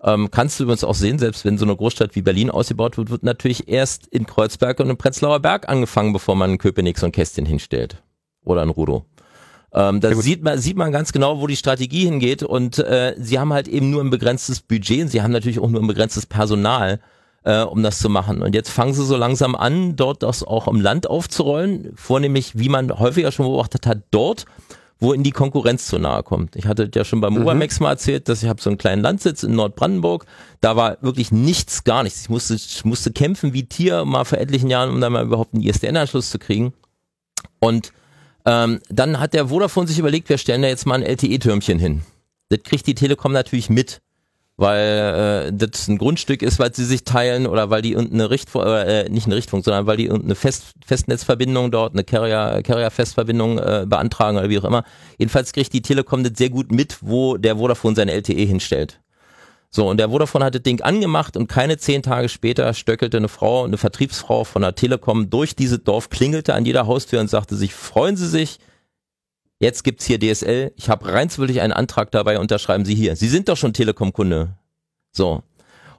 Ähm, 0.05 0.31
kannst 0.31 0.61
du 0.61 0.65
übrigens 0.65 0.85
auch 0.85 0.95
sehen, 0.95 1.19
selbst 1.19 1.45
wenn 1.45 1.59
so 1.59 1.65
eine 1.65 1.77
Großstadt 1.77 2.15
wie 2.15 2.23
Berlin 2.23 2.51
ausgebaut 2.51 2.97
wird, 2.97 3.11
wird 3.11 3.25
natürlich 3.25 3.69
erst 3.69 4.07
in 4.09 4.27
Kreuzberg 4.27 4.79
und 4.79 4.91
in 4.91 4.97
Prenzlauer 4.97 5.41
Berg 5.41 5.69
angefangen, 5.69 6.13
bevor 6.13 6.37
man 6.37 6.53
in 6.53 6.59
Köpenick 6.59 6.99
so 6.99 7.07
ein 7.07 7.13
Kästchen 7.13 7.47
hinstellt. 7.47 8.01
Oder 8.45 8.63
in 8.63 8.71
Rudo. 8.71 9.07
Ähm, 9.75 10.01
da 10.01 10.15
sieht 10.15 10.43
man, 10.43 10.59
sieht 10.59 10.77
man 10.77 10.93
ganz 10.93 11.13
genau, 11.13 11.41
wo 11.41 11.47
die 11.47 11.57
Strategie 11.57 12.05
hingeht 12.05 12.43
und 12.43 12.79
äh, 12.79 13.15
sie 13.19 13.39
haben 13.39 13.53
halt 13.53 13.69
eben 13.69 13.91
nur 13.91 14.03
ein 14.03 14.11
begrenztes 14.11 14.61
Budget 14.61 15.03
und 15.03 15.09
sie 15.09 15.23
haben 15.23 15.33
natürlich 15.33 15.61
auch 15.61 15.71
nur 15.71 15.81
ein 15.81 15.87
begrenztes 15.87 16.27
Personal, 16.27 17.01
äh, 17.45 17.63
um 17.63 17.83
das 17.83 17.99
zu 17.99 18.11
machen. 18.11 18.43
Und 18.43 18.55
jetzt 18.55 18.69
fangen 18.69 18.93
sie 18.93 19.05
so 19.05 19.17
langsam 19.17 19.55
an, 19.55 19.97
dort 19.97 20.23
das 20.23 20.45
auch 20.45 20.69
im 20.69 20.81
Land 20.81 21.09
aufzurollen, 21.09 21.93
vornehmlich, 21.95 22.59
wie 22.59 22.69
man 22.69 22.99
häufiger 22.99 23.33
schon 23.33 23.47
beobachtet 23.47 23.87
hat, 23.87 24.03
dort, 24.11 24.45
wo 25.01 25.15
in 25.15 25.23
die 25.23 25.33
Konkurrenz 25.33 25.87
zu 25.87 25.99
nahe 25.99 26.23
kommt. 26.23 26.55
Ich 26.55 26.67
hatte 26.67 26.91
ja 26.95 27.05
schon 27.05 27.23
beim 27.23 27.35
mhm. 27.35 27.43
Obermex 27.43 27.81
mal 27.81 27.91
erzählt, 27.91 28.29
dass 28.29 28.43
ich 28.43 28.51
habe 28.51 28.61
so 28.61 28.69
einen 28.69 28.79
kleinen 28.79 29.03
Landsitz 29.03 29.43
in 29.43 29.55
Nordbrandenburg. 29.55 30.27
Da 30.61 30.77
war 30.77 30.99
wirklich 31.01 31.33
nichts, 31.33 31.85
gar 31.85 32.03
nichts. 32.03 32.21
Ich 32.21 32.29
musste, 32.29 32.55
ich 32.55 32.85
musste 32.85 33.11
kämpfen 33.11 33.55
wie 33.55 33.65
Tier 33.65 34.05
mal 34.05 34.25
vor 34.25 34.39
etlichen 34.39 34.69
Jahren, 34.69 34.91
um 34.91 35.01
dann 35.01 35.13
mal 35.13 35.25
überhaupt 35.25 35.55
einen 35.55 35.63
ISDN-Anschluss 35.65 36.31
zu 36.31 36.39
kriegen. 36.39 36.75
Und 37.59 37.93
ähm, 38.45 38.81
dann 38.89 39.21
hat 39.21 39.35
der 39.35 39.49
Vodafone 39.49 39.87
sich 39.87 39.99
überlegt, 39.99 40.29
wir 40.29 40.39
stellen 40.39 40.63
da 40.63 40.69
jetzt 40.69 40.87
mal 40.87 40.97
ein 40.97 41.03
LTE-Türmchen 41.03 41.79
hin. 41.79 42.03
Das 42.49 42.63
kriegt 42.63 42.87
die 42.87 42.95
Telekom 42.95 43.33
natürlich 43.33 43.71
mit, 43.71 44.01
weil 44.57 45.49
äh, 45.49 45.53
das 45.53 45.89
ein 45.89 45.99
Grundstück 45.99 46.43
ist, 46.43 46.59
weil 46.59 46.75
sie 46.75 46.85
sich 46.85 47.05
teilen 47.05 47.47
oder 47.47 47.71
weil 47.71 47.83
die 47.83 47.93
irgendeine 47.93 48.31
Richtfunk, 48.31 48.67
äh, 48.67 49.09
nicht 49.09 49.27
eine 49.27 49.37
Richtfunk, 49.37 49.65
sondern 49.65 49.87
weil 49.87 49.97
die 49.97 50.07
irgendeine 50.07 50.35
Fest, 50.35 50.73
Festnetzverbindung 50.85 51.71
dort, 51.71 51.95
eine 51.95 52.05
Carrier, 52.05 52.63
Carrier-Festverbindung 52.63 53.59
äh, 53.59 53.87
beantragen 53.89 54.39
oder 54.39 54.49
wie 54.49 54.59
auch 54.59 54.65
immer. 54.65 54.85
Jedenfalls 55.19 55.53
kriegt 55.53 55.73
die 55.73 55.83
Telekom 55.83 56.25
das 56.25 56.33
sehr 56.37 56.51
gut 56.51 56.71
mit, 56.73 56.99
wo 57.01 57.37
der 57.37 57.57
Vodafone 57.57 57.97
sein 57.97 58.09
LTE 58.09 58.45
hinstellt. 58.45 59.02
So, 59.75 59.89
und 59.89 59.97
der 59.97 60.11
Vodafone 60.11 60.45
hat 60.45 60.55
das 60.55 60.63
Ding 60.63 60.83
angemacht 60.83 61.35
und 61.35 61.49
keine 61.49 61.79
zehn 61.79 62.03
Tage 62.03 62.29
später 62.29 62.75
stöckelte 62.75 63.17
eine 63.17 63.29
Frau, 63.29 63.65
eine 63.65 63.79
Vertriebsfrau 63.79 64.45
von 64.45 64.61
der 64.61 64.75
Telekom 64.75 65.31
durch 65.31 65.57
dieses 65.57 65.83
Dorf, 65.83 66.11
klingelte 66.11 66.53
an 66.53 66.67
jeder 66.67 66.87
Haustür 66.87 67.21
und 67.21 67.31
sagte 67.31 67.57
sich, 67.57 67.73
freuen 67.73 68.19
Sie 68.19 68.29
sich, 68.29 68.59
jetzt 69.61 69.83
gibt's 69.83 70.05
hier 70.05 70.21
DSL, 70.21 70.73
ich 70.77 70.91
habe 70.91 71.11
rein 71.11 71.31
zufällig 71.31 71.63
einen 71.63 71.73
Antrag 71.73 72.11
dabei, 72.11 72.39
unterschreiben 72.39 72.85
Sie 72.85 72.95
hier. 72.95 73.17
Sie 73.17 73.29
sind 73.29 73.49
doch 73.49 73.57
schon 73.57 73.73
Telekom-Kunde. 73.73 74.59
So. 75.11 75.43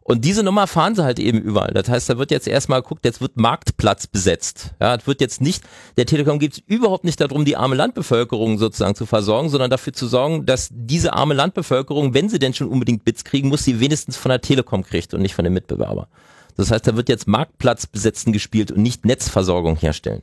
Und 0.06 0.26
diese 0.26 0.44
Nummer 0.44 0.68
fahren 0.68 0.96
sie 0.96 1.04
halt 1.04 1.18
eben 1.18 1.40
überall. 1.42 1.72
Das 1.74 1.88
heißt, 1.88 2.10
da 2.10 2.18
wird 2.18 2.30
jetzt 2.30 2.48
erstmal 2.48 2.82
geguckt, 2.82 3.06
jetzt 3.06 3.22
wird 3.22 3.38
Marktplatz 3.38 4.06
besetzt. 4.06 4.72
Ja, 4.82 4.96
es 4.96 5.08
wird 5.08 5.22
jetzt 5.22 5.42
nicht, 5.42 5.64
der 5.96 6.06
Telekom 6.06 6.40
geht 6.40 6.54
es 6.54 6.60
überhaupt 6.68 7.06
nicht 7.06 7.22
darum, 7.22 7.46
die 7.46 7.56
arme 7.56 7.76
Landbevölkerung 7.76 8.58
sozusagen 8.58 8.96
zu 8.96 9.06
versorgen, 9.06 9.48
sondern 9.50 9.70
dafür 9.70 9.94
zu 9.94 10.08
sorgen, 10.08 10.46
dass 10.46 10.70
diese 10.72 11.14
arme 11.14 11.34
Landbevölkerung, 11.34 12.14
wenn 12.14 12.28
sie 12.28 12.40
denn 12.40 12.54
schon 12.54 12.68
unbedingt 12.68 13.06
Bits 13.06 13.24
kriegen, 13.24 13.48
muss 13.48 13.64
sie 13.64 13.80
wenigstens 13.80 14.18
von 14.18 14.30
der 14.30 14.42
Telekom 14.42 14.84
kriegt 14.84 15.14
und 15.14 15.22
nicht 15.22 15.36
von 15.36 15.46
dem 15.46 15.54
Mitbewerber. 15.54 16.10
Das 16.58 16.70
heißt, 16.70 16.86
da 16.86 16.98
wird 16.98 17.08
jetzt 17.08 17.28
Marktplatz 17.28 17.88
besetzen 17.88 18.34
gespielt 18.34 18.72
und 18.72 18.82
nicht 18.82 19.06
Netzversorgung 19.06 19.78
herstellen. 19.78 20.22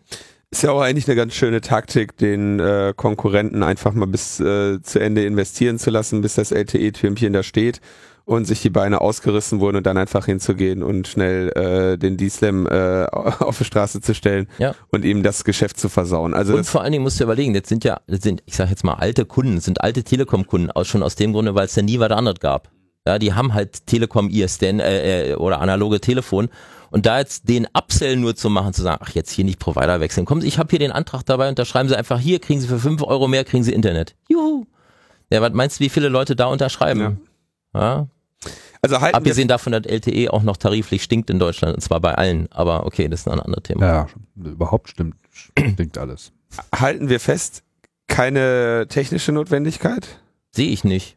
Ist 0.52 0.62
ja 0.62 0.72
auch 0.72 0.80
eigentlich 0.80 1.06
eine 1.06 1.16
ganz 1.16 1.34
schöne 1.34 1.60
Taktik, 1.60 2.16
den 2.18 2.60
äh, 2.60 2.92
Konkurrenten 2.94 3.62
einfach 3.62 3.94
mal 3.94 4.06
bis 4.06 4.40
äh, 4.40 4.82
zu 4.82 4.98
Ende 4.98 5.24
investieren 5.24 5.78
zu 5.78 5.90
lassen, 5.90 6.20
bis 6.20 6.34
das 6.34 6.50
LTE-Türmchen 6.50 7.32
da 7.32 7.42
steht 7.42 7.80
und 8.24 8.44
sich 8.44 8.62
die 8.62 8.70
Beine 8.70 9.00
ausgerissen 9.00 9.60
wurden 9.60 9.76
und 9.76 9.86
dann 9.86 9.96
einfach 9.98 10.26
hinzugehen 10.26 10.82
und 10.82 11.08
schnell 11.08 11.48
äh, 11.56 11.98
den 11.98 12.16
D-Slam 12.16 12.66
äh, 12.66 13.04
auf 13.12 13.58
die 13.58 13.64
Straße 13.64 14.00
zu 14.00 14.14
stellen 14.14 14.46
Ja. 14.58 14.74
und 14.90 15.04
ihm 15.04 15.22
das 15.22 15.44
Geschäft 15.44 15.78
zu 15.78 15.88
versauen. 15.88 16.34
Also 16.34 16.52
Und 16.52 16.60
das, 16.60 16.70
vor 16.70 16.82
allen 16.82 16.92
Dingen 16.92 17.04
musst 17.04 17.18
du 17.20 17.24
überlegen, 17.24 17.54
jetzt 17.54 17.68
sind 17.68 17.84
ja, 17.84 18.00
das 18.06 18.20
sind, 18.20 18.42
ich 18.46 18.56
sag 18.56 18.70
jetzt 18.70 18.84
mal, 18.84 18.94
alte 18.94 19.24
Kunden, 19.24 19.56
das 19.56 19.64
sind 19.64 19.80
alte 19.80 20.04
Telekom-Kunden, 20.04 20.70
aus, 20.70 20.86
schon 20.88 21.02
aus 21.02 21.16
dem 21.16 21.32
Grunde, 21.32 21.54
weil 21.54 21.66
es 21.66 21.74
ja 21.76 21.82
nie 21.82 21.98
was 21.98 22.10
anderes 22.10 22.40
gab. 22.40 22.70
Ja, 23.06 23.18
die 23.18 23.32
haben 23.32 23.54
halt 23.54 23.86
Telekom 23.86 24.28
ISDN 24.28 24.78
äh, 24.78 25.30
äh, 25.30 25.34
oder 25.34 25.60
analoge 25.60 26.00
Telefon. 26.00 26.48
Und 26.90 27.06
da 27.06 27.18
jetzt 27.20 27.48
den 27.48 27.66
Upsell 27.72 28.16
nur 28.16 28.34
zu 28.36 28.50
machen, 28.50 28.72
zu 28.74 28.82
sagen, 28.82 28.98
ach 29.04 29.10
jetzt 29.14 29.30
hier 29.30 29.44
nicht 29.44 29.58
Provider 29.58 30.00
wechseln. 30.00 30.26
Kommen 30.26 30.40
Sie, 30.40 30.48
ich 30.48 30.58
habe 30.58 30.68
hier 30.70 30.80
den 30.80 30.92
Antrag 30.92 31.24
dabei, 31.24 31.48
unterschreiben 31.48 31.88
Sie 31.88 31.96
einfach 31.96 32.18
hier, 32.18 32.40
kriegen 32.40 32.60
Sie 32.60 32.66
für 32.66 32.78
5 32.80 33.02
Euro 33.04 33.26
mehr, 33.28 33.44
kriegen 33.44 33.62
Sie 33.64 33.72
Internet. 33.72 34.16
Juhu. 34.28 34.66
Ja, 35.32 35.40
was 35.40 35.52
meinst 35.52 35.78
du, 35.78 35.84
wie 35.84 35.88
viele 35.88 36.08
Leute 36.08 36.34
da 36.36 36.46
unterschreiben? 36.46 37.00
Ja. 37.00 37.16
Also 37.72 39.00
halten 39.00 39.12
wir 39.12 39.14
Abgesehen 39.16 39.48
davon, 39.48 39.72
dass 39.72 39.84
LTE 39.84 40.32
auch 40.32 40.42
noch 40.42 40.56
tariflich 40.56 41.02
stinkt 41.02 41.30
in 41.30 41.38
Deutschland, 41.38 41.74
und 41.74 41.80
zwar 41.80 42.00
bei 42.00 42.14
allen. 42.14 42.50
Aber 42.52 42.86
okay, 42.86 43.08
das 43.08 43.20
ist 43.20 43.28
ein 43.28 43.40
anderes 43.40 43.64
Thema. 43.64 43.86
Ja, 43.86 44.06
überhaupt 44.36 44.88
stimmt, 44.88 45.16
stimmt 45.32 45.98
alles. 45.98 46.32
halten 46.74 47.08
wir 47.08 47.20
fest, 47.20 47.62
keine 48.06 48.86
technische 48.88 49.32
Notwendigkeit, 49.32 50.20
Sehe 50.52 50.70
ich 50.70 50.82
nicht. 50.84 51.16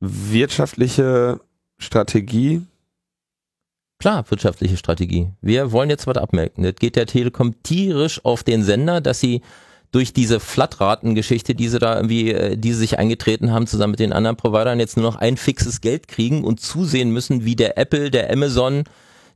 wirtschaftliche 0.00 1.40
Strategie. 1.78 2.62
Klar, 3.98 4.24
wirtschaftliche 4.30 4.76
Strategie. 4.76 5.28
Wir 5.42 5.72
wollen 5.72 5.90
jetzt 5.90 6.06
was 6.06 6.16
abmelken. 6.16 6.62
Das 6.64 6.76
geht 6.76 6.96
der 6.96 7.06
Telekom 7.06 7.62
tierisch 7.62 8.24
auf 8.24 8.42
den 8.42 8.62
Sender, 8.62 9.00
dass 9.00 9.20
sie 9.20 9.42
durch 9.92 10.12
diese 10.12 10.40
Flatraten-Geschichte, 10.40 11.54
die 11.54 11.68
sie 11.68 11.78
da 11.78 11.96
irgendwie, 11.96 12.32
äh, 12.32 12.56
die 12.56 12.72
sie 12.72 12.80
sich 12.80 12.98
eingetreten 12.98 13.52
haben, 13.52 13.66
zusammen 13.66 13.92
mit 13.92 14.00
den 14.00 14.12
anderen 14.12 14.36
Providern, 14.36 14.80
jetzt 14.80 14.96
nur 14.96 15.04
noch 15.04 15.16
ein 15.16 15.36
fixes 15.36 15.80
Geld 15.80 16.08
kriegen 16.08 16.44
und 16.44 16.60
zusehen 16.60 17.10
müssen, 17.10 17.44
wie 17.44 17.56
der 17.56 17.76
Apple, 17.76 18.10
der 18.10 18.32
Amazon, 18.32 18.84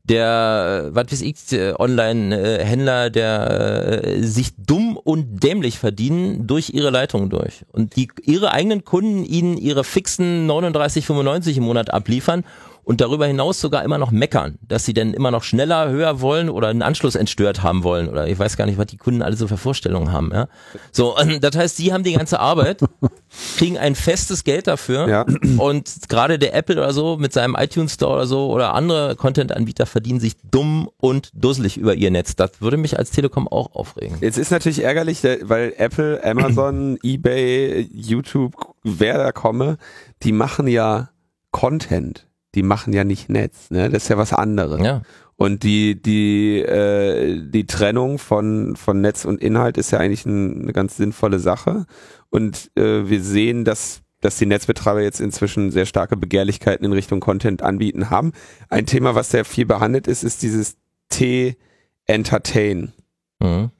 der, 0.04 0.90
äh, 0.90 0.94
was 0.94 1.10
weiß 1.10 1.22
ich, 1.22 1.36
Online-Händler, 1.78 3.10
der 3.10 4.02
äh, 4.04 4.22
sich 4.22 4.52
dumm 4.58 4.96
und 4.96 5.42
dämlich 5.42 5.78
verdienen 5.78 6.46
durch 6.46 6.70
ihre 6.70 6.90
Leitungen 6.90 7.30
durch. 7.30 7.64
Und 7.72 7.96
die 7.96 8.08
ihre 8.22 8.52
eigenen 8.52 8.84
Kunden 8.84 9.24
ihnen 9.24 9.56
ihre 9.56 9.82
fixen 9.82 10.48
39,95 10.48 11.56
im 11.56 11.64
Monat 11.64 11.92
abliefern 11.92 12.44
und 12.84 13.00
darüber 13.00 13.26
hinaus 13.26 13.60
sogar 13.60 13.82
immer 13.82 13.98
noch 13.98 14.10
meckern, 14.10 14.58
dass 14.66 14.84
sie 14.84 14.94
denn 14.94 15.14
immer 15.14 15.30
noch 15.30 15.42
schneller, 15.42 15.88
höher 15.88 16.20
wollen 16.20 16.48
oder 16.48 16.68
einen 16.68 16.82
Anschluss 16.82 17.14
entstört 17.14 17.62
haben 17.62 17.82
wollen 17.82 18.08
oder 18.08 18.28
ich 18.28 18.38
weiß 18.38 18.56
gar 18.56 18.66
nicht, 18.66 18.78
was 18.78 18.86
die 18.86 18.96
Kunden 18.96 19.22
alle 19.22 19.36
so 19.36 19.48
für 19.48 19.56
Vorstellungen 19.56 20.12
haben. 20.12 20.30
Ja? 20.32 20.48
So, 20.92 21.16
das 21.40 21.56
heißt, 21.56 21.76
sie 21.76 21.92
haben 21.92 22.04
die 22.04 22.12
ganze 22.12 22.40
Arbeit, 22.40 22.80
kriegen 23.56 23.78
ein 23.78 23.94
festes 23.94 24.44
Geld 24.44 24.66
dafür 24.66 25.08
Ja. 25.08 25.26
und 25.58 25.90
gerade 26.08 26.38
der 26.38 26.54
Apple 26.54 26.76
oder 26.76 26.92
so 26.92 27.16
mit 27.16 27.32
seinem 27.32 27.56
iTunes 27.58 27.94
Store 27.94 28.14
oder 28.14 28.26
so 28.26 28.50
oder 28.50 28.74
andere 28.74 29.16
Content-Anbieter 29.16 29.86
verdienen 29.86 30.20
sich 30.20 30.36
dumm 30.50 30.90
und 30.98 31.30
dusselig 31.34 31.76
über 31.76 31.94
ihr 31.94 32.10
Netz. 32.10 32.36
Das 32.36 32.60
würde 32.60 32.76
mich 32.76 32.98
als 32.98 33.10
Telekom 33.10 33.48
auch 33.48 33.74
aufregen. 33.74 34.18
Jetzt 34.20 34.38
ist 34.38 34.50
natürlich 34.50 34.82
ärgerlich, 34.82 35.22
weil 35.42 35.74
Apple, 35.76 36.22
Amazon, 36.24 36.98
eBay, 37.02 37.88
YouTube, 37.92 38.54
wer 38.82 39.18
da 39.18 39.32
komme, 39.32 39.78
die 40.22 40.32
machen 40.32 40.66
ja 40.66 41.10
Content. 41.50 42.26
Die 42.54 42.62
machen 42.62 42.92
ja 42.92 43.04
nicht 43.04 43.28
Netz, 43.28 43.70
ne? 43.70 43.90
Das 43.90 44.04
ist 44.04 44.08
ja 44.08 44.18
was 44.18 44.32
anderes. 44.32 44.80
Ja. 44.80 45.02
Und 45.36 45.64
die, 45.64 46.00
die, 46.00 46.60
äh, 46.60 47.40
die 47.42 47.66
Trennung 47.66 48.18
von, 48.18 48.76
von 48.76 49.00
Netz 49.00 49.24
und 49.24 49.42
Inhalt 49.42 49.76
ist 49.78 49.90
ja 49.90 49.98
eigentlich 49.98 50.24
ein, 50.26 50.62
eine 50.62 50.72
ganz 50.72 50.96
sinnvolle 50.96 51.40
Sache. 51.40 51.86
Und 52.30 52.70
äh, 52.76 53.08
wir 53.08 53.20
sehen, 53.20 53.64
dass, 53.64 54.02
dass 54.20 54.38
die 54.38 54.46
Netzbetreiber 54.46 55.02
jetzt 55.02 55.20
inzwischen 55.20 55.72
sehr 55.72 55.86
starke 55.86 56.16
Begehrlichkeiten 56.16 56.84
in 56.86 56.92
Richtung 56.92 57.18
Content 57.18 57.62
anbieten 57.62 58.10
haben. 58.10 58.32
Ein 58.68 58.86
Thema, 58.86 59.16
was 59.16 59.30
sehr 59.30 59.44
viel 59.44 59.66
behandelt 59.66 60.06
ist, 60.06 60.22
ist 60.22 60.42
dieses 60.42 60.76
T-Entertain. 61.08 62.92
Mhm. 63.40 63.70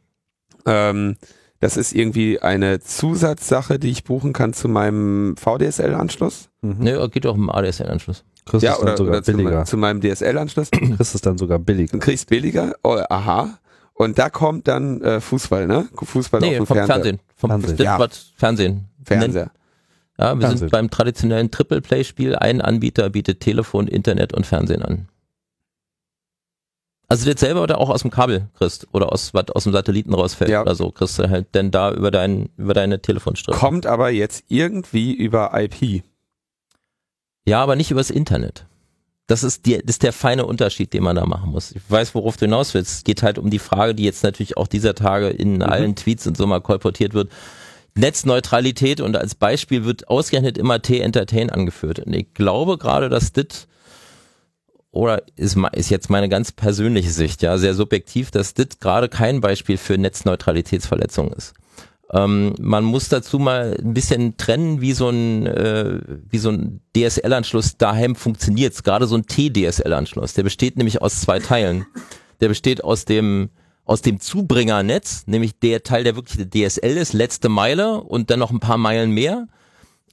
Ähm, 0.66 1.16
das 1.60 1.76
ist 1.76 1.94
irgendwie 1.94 2.40
eine 2.40 2.80
Zusatzsache, 2.80 3.78
die 3.78 3.90
ich 3.90 4.04
buchen 4.04 4.32
kann 4.32 4.52
zu 4.52 4.68
meinem 4.68 5.36
VDSL-Anschluss. 5.36 6.50
Ne, 6.60 7.08
geht 7.10 7.26
auch 7.26 7.36
im 7.36 7.48
ADSL-Anschluss. 7.48 8.24
Kriegst 8.46 8.62
Ja, 8.64 8.72
es 8.72 8.78
dann 8.78 8.86
oder, 8.88 8.96
sogar 8.96 9.12
oder 9.14 9.64
zu, 9.64 9.70
zu 9.70 9.76
meinem 9.76 10.00
DSL-Anschluss. 10.00 10.70
Kriegst 10.70 11.14
es 11.14 11.20
dann 11.20 11.38
sogar 11.38 11.58
billiger. 11.58 11.92
Dann 11.92 12.00
kriegst 12.00 12.28
billiger. 12.28 12.74
Oh, 12.82 13.00
aha. 13.08 13.58
Und 13.94 14.18
da 14.18 14.28
kommt 14.28 14.68
dann 14.68 15.00
äh, 15.02 15.20
Fußball, 15.20 15.66
ne? 15.66 15.88
Fußball 15.94 16.40
Nee, 16.40 16.58
auf 16.58 16.68
vom 16.68 16.76
dem 16.76 16.86
Fernsehen. 16.86 17.20
Vom 17.36 17.50
Fernsehen. 17.50 17.78
Ja. 17.78 18.08
Fernsehen. 18.36 18.84
Fernseher. 19.04 19.50
Ja, 20.18 20.34
wir 20.34 20.40
Fernsehen. 20.40 20.58
sind 20.58 20.70
beim 20.72 20.90
traditionellen 20.90 21.50
Triple-Play-Spiel. 21.50 22.36
Ein 22.36 22.60
Anbieter 22.60 23.08
bietet 23.10 23.40
Telefon, 23.40 23.86
Internet 23.88 24.32
und 24.34 24.46
Fernsehen 24.46 24.82
an. 24.82 25.08
Also 27.08 27.30
das 27.30 27.38
selber 27.40 27.62
oder 27.62 27.78
auch 27.78 27.90
aus 27.90 28.02
dem 28.02 28.10
Kabel 28.10 28.48
kriegst 28.56 28.88
oder 28.92 29.12
aus 29.12 29.34
was 29.34 29.50
aus 29.50 29.64
dem 29.64 29.72
Satelliten 29.72 30.14
rausfällt 30.14 30.50
Ja. 30.50 30.62
oder 30.62 30.74
so, 30.74 30.90
kriegst 30.90 31.18
du 31.18 31.28
halt 31.28 31.54
denn 31.54 31.70
da 31.70 31.92
über 31.92 32.10
dein 32.10 32.48
über 32.56 32.74
deine 32.74 33.00
Telefonstrippe. 33.00 33.58
Kommt 33.58 33.86
aber 33.86 34.10
jetzt 34.10 34.44
irgendwie 34.48 35.12
über 35.12 35.50
IP. 35.54 36.02
Ja, 37.46 37.62
aber 37.62 37.76
nicht 37.76 37.90
übers 37.90 38.10
Internet. 38.10 38.66
Das 39.26 39.42
ist, 39.42 39.64
die, 39.64 39.78
das 39.78 39.96
ist 39.96 40.02
der 40.02 40.12
feine 40.12 40.44
Unterschied, 40.44 40.92
den 40.92 41.02
man 41.02 41.16
da 41.16 41.24
machen 41.24 41.50
muss. 41.50 41.72
Ich 41.72 41.82
weiß, 41.88 42.14
worauf 42.14 42.36
du 42.36 42.44
hinaus 42.44 42.74
willst. 42.74 42.92
Es 42.92 43.04
geht 43.04 43.22
halt 43.22 43.38
um 43.38 43.48
die 43.48 43.58
Frage, 43.58 43.94
die 43.94 44.04
jetzt 44.04 44.22
natürlich 44.22 44.56
auch 44.56 44.66
dieser 44.66 44.94
Tage 44.94 45.28
in 45.28 45.62
allen 45.62 45.96
Tweets 45.96 46.26
und 46.26 46.36
so 46.36 46.46
mal 46.46 46.60
kolportiert 46.60 47.14
wird. 47.14 47.30
Netzneutralität 47.94 49.00
und 49.00 49.16
als 49.16 49.34
Beispiel 49.34 49.84
wird 49.84 50.08
ausgerechnet 50.08 50.58
immer 50.58 50.82
T-Entertain 50.82 51.48
angeführt. 51.48 52.00
Und 52.00 52.12
ich 52.12 52.34
glaube 52.34 52.76
gerade, 52.76 53.08
dass 53.08 53.32
das 53.32 53.66
oder 54.90 55.22
ist, 55.36 55.56
ist 55.72 55.90
jetzt 55.90 56.08
meine 56.08 56.28
ganz 56.28 56.52
persönliche 56.52 57.10
Sicht, 57.10 57.42
ja, 57.42 57.58
sehr 57.58 57.74
subjektiv, 57.74 58.30
dass 58.30 58.54
das 58.54 58.78
gerade 58.78 59.08
kein 59.08 59.40
Beispiel 59.40 59.76
für 59.76 59.98
Netzneutralitätsverletzung 59.98 61.32
ist. 61.32 61.54
Ähm, 62.12 62.54
man 62.60 62.84
muss 62.84 63.08
dazu 63.08 63.38
mal 63.38 63.76
ein 63.80 63.94
bisschen 63.94 64.36
trennen, 64.36 64.80
wie 64.80 64.92
so 64.92 65.08
ein, 65.08 65.46
äh, 65.46 66.00
wie 66.28 66.38
so 66.38 66.50
ein 66.50 66.80
DSL-Anschluss 66.96 67.76
daheim 67.76 68.14
funktioniert. 68.14 68.82
Gerade 68.84 69.06
so 69.06 69.16
ein 69.16 69.26
T-DSL-Anschluss. 69.26 70.34
Der 70.34 70.42
besteht 70.42 70.76
nämlich 70.76 71.00
aus 71.02 71.20
zwei 71.20 71.38
Teilen. 71.38 71.86
Der 72.40 72.48
besteht 72.48 72.84
aus 72.84 73.04
dem, 73.04 73.50
aus 73.84 74.02
dem 74.02 74.20
Zubringernetz, 74.20 75.24
nämlich 75.26 75.58
der 75.58 75.82
Teil, 75.82 76.04
der 76.04 76.16
wirklich 76.16 76.48
DSL 76.48 76.96
ist, 76.96 77.12
letzte 77.12 77.48
Meile 77.48 78.02
und 78.02 78.30
dann 78.30 78.38
noch 78.38 78.50
ein 78.50 78.60
paar 78.60 78.78
Meilen 78.78 79.10
mehr. 79.10 79.46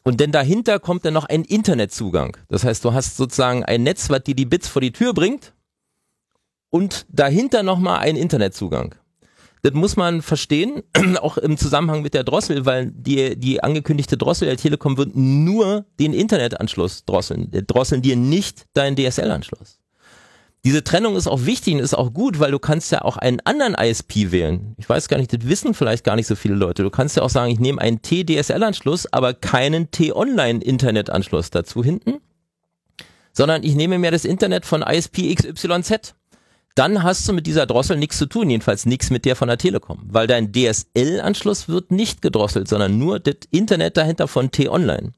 Und 0.04 0.20
denn 0.20 0.32
dahinter 0.32 0.80
kommt 0.80 1.06
dann 1.06 1.14
noch 1.14 1.26
ein 1.26 1.44
Internetzugang. 1.44 2.36
Das 2.50 2.64
heißt, 2.64 2.84
du 2.84 2.94
hast 2.94 3.18
sozusagen 3.18 3.64
ein 3.64 3.84
Netz, 3.84 4.10
was 4.10 4.24
dir 4.24 4.36
die 4.36 4.46
Bits 4.46 4.68
vor 4.68 4.82
die 4.82 4.92
Tür 4.92 5.14
bringt 5.14 5.54
und 6.70 7.06
dahinter 7.10 7.62
nochmal 7.62 8.00
ein 8.00 8.16
Internetzugang. 8.16 8.96
Das 9.64 9.74
muss 9.74 9.96
man 9.96 10.22
verstehen, 10.22 10.82
auch 11.22 11.38
im 11.38 11.58
Zusammenhang 11.58 12.02
mit 12.02 12.14
der 12.14 12.24
Drossel, 12.24 12.66
weil 12.66 12.92
die, 12.92 13.38
die 13.38 13.64
angekündigte 13.64 14.18
Drossel 14.18 14.48
der 14.48 14.58
Telekom 14.58 14.98
wird 14.98 15.16
nur 15.16 15.86
den 16.00 16.14
Internetanschluss 16.14 17.06
drosseln. 17.06 17.52
Drosseln 17.68 18.02
dir 18.02 18.16
nicht 18.16 18.66
deinen 18.74 18.96
DSL-Anschluss. 18.96 19.80
Diese 20.64 20.84
Trennung 20.84 21.16
ist 21.16 21.28
auch 21.28 21.46
wichtig 21.46 21.74
und 21.74 21.80
ist 21.80 21.96
auch 21.96 22.14
gut, 22.14 22.40
weil 22.40 22.52
du 22.52 22.60
kannst 22.60 22.92
ja 22.92 23.02
auch 23.02 23.18
einen 23.18 23.40
anderen 23.46 23.74
ISP 23.74 24.32
wählen. 24.32 24.76
Ich 24.78 24.88
weiß 24.88 25.08
gar 25.08 25.18
nicht, 25.18 25.34
das 25.34 25.48
wissen 25.48 25.74
vielleicht 25.74 26.04
gar 26.04 26.16
nicht 26.16 26.28
so 26.28 26.36
viele 26.36 26.54
Leute. 26.54 26.84
Du 26.84 26.92
kannst 26.92 27.18
ja 27.18 27.24
auch 27.24 27.32
sagen, 27.32 27.52
ich 27.52 27.60
nehme 27.60 27.82
einen 27.82 28.04
T-DSL-Anschluss, 28.04 29.12
aber 29.12 29.34
keinen 29.34 29.90
T-Online-Internet-Anschluss 29.90 31.50
dazu 31.50 31.84
hinten, 31.84 32.20
sondern 33.34 33.64
ich 33.64 33.74
nehme 33.74 33.98
mir 33.98 34.12
das 34.12 34.24
Internet 34.24 34.66
von 34.66 34.84
ISP 34.84 35.34
XYZ 35.34 36.14
dann 36.76 37.04
hast 37.04 37.28
du 37.28 37.34
mit 37.34 37.48
dieser 37.48 37.66
Drossel 37.66 37.98
nichts 37.98 38.18
zu 38.18 38.26
tun, 38.26 38.50
jedenfalls 38.50 38.86
nichts 38.86 39.10
mit 39.10 39.26
der 39.26 39.36
von 39.36 39.48
der 39.48 39.58
Telekom, 39.58 40.00
weil 40.06 40.28
dein 40.28 40.52
DSL-Anschluss 40.54 41.68
wird 41.68 41.92
nicht 41.92 42.22
gedrosselt, 42.22 42.68
sondern 42.68 42.98
nur 42.98 43.20
das 43.20 43.36
Internet 43.52 43.98
dahinter 43.98 44.28
von 44.28 44.52
T-Online. 44.52 45.12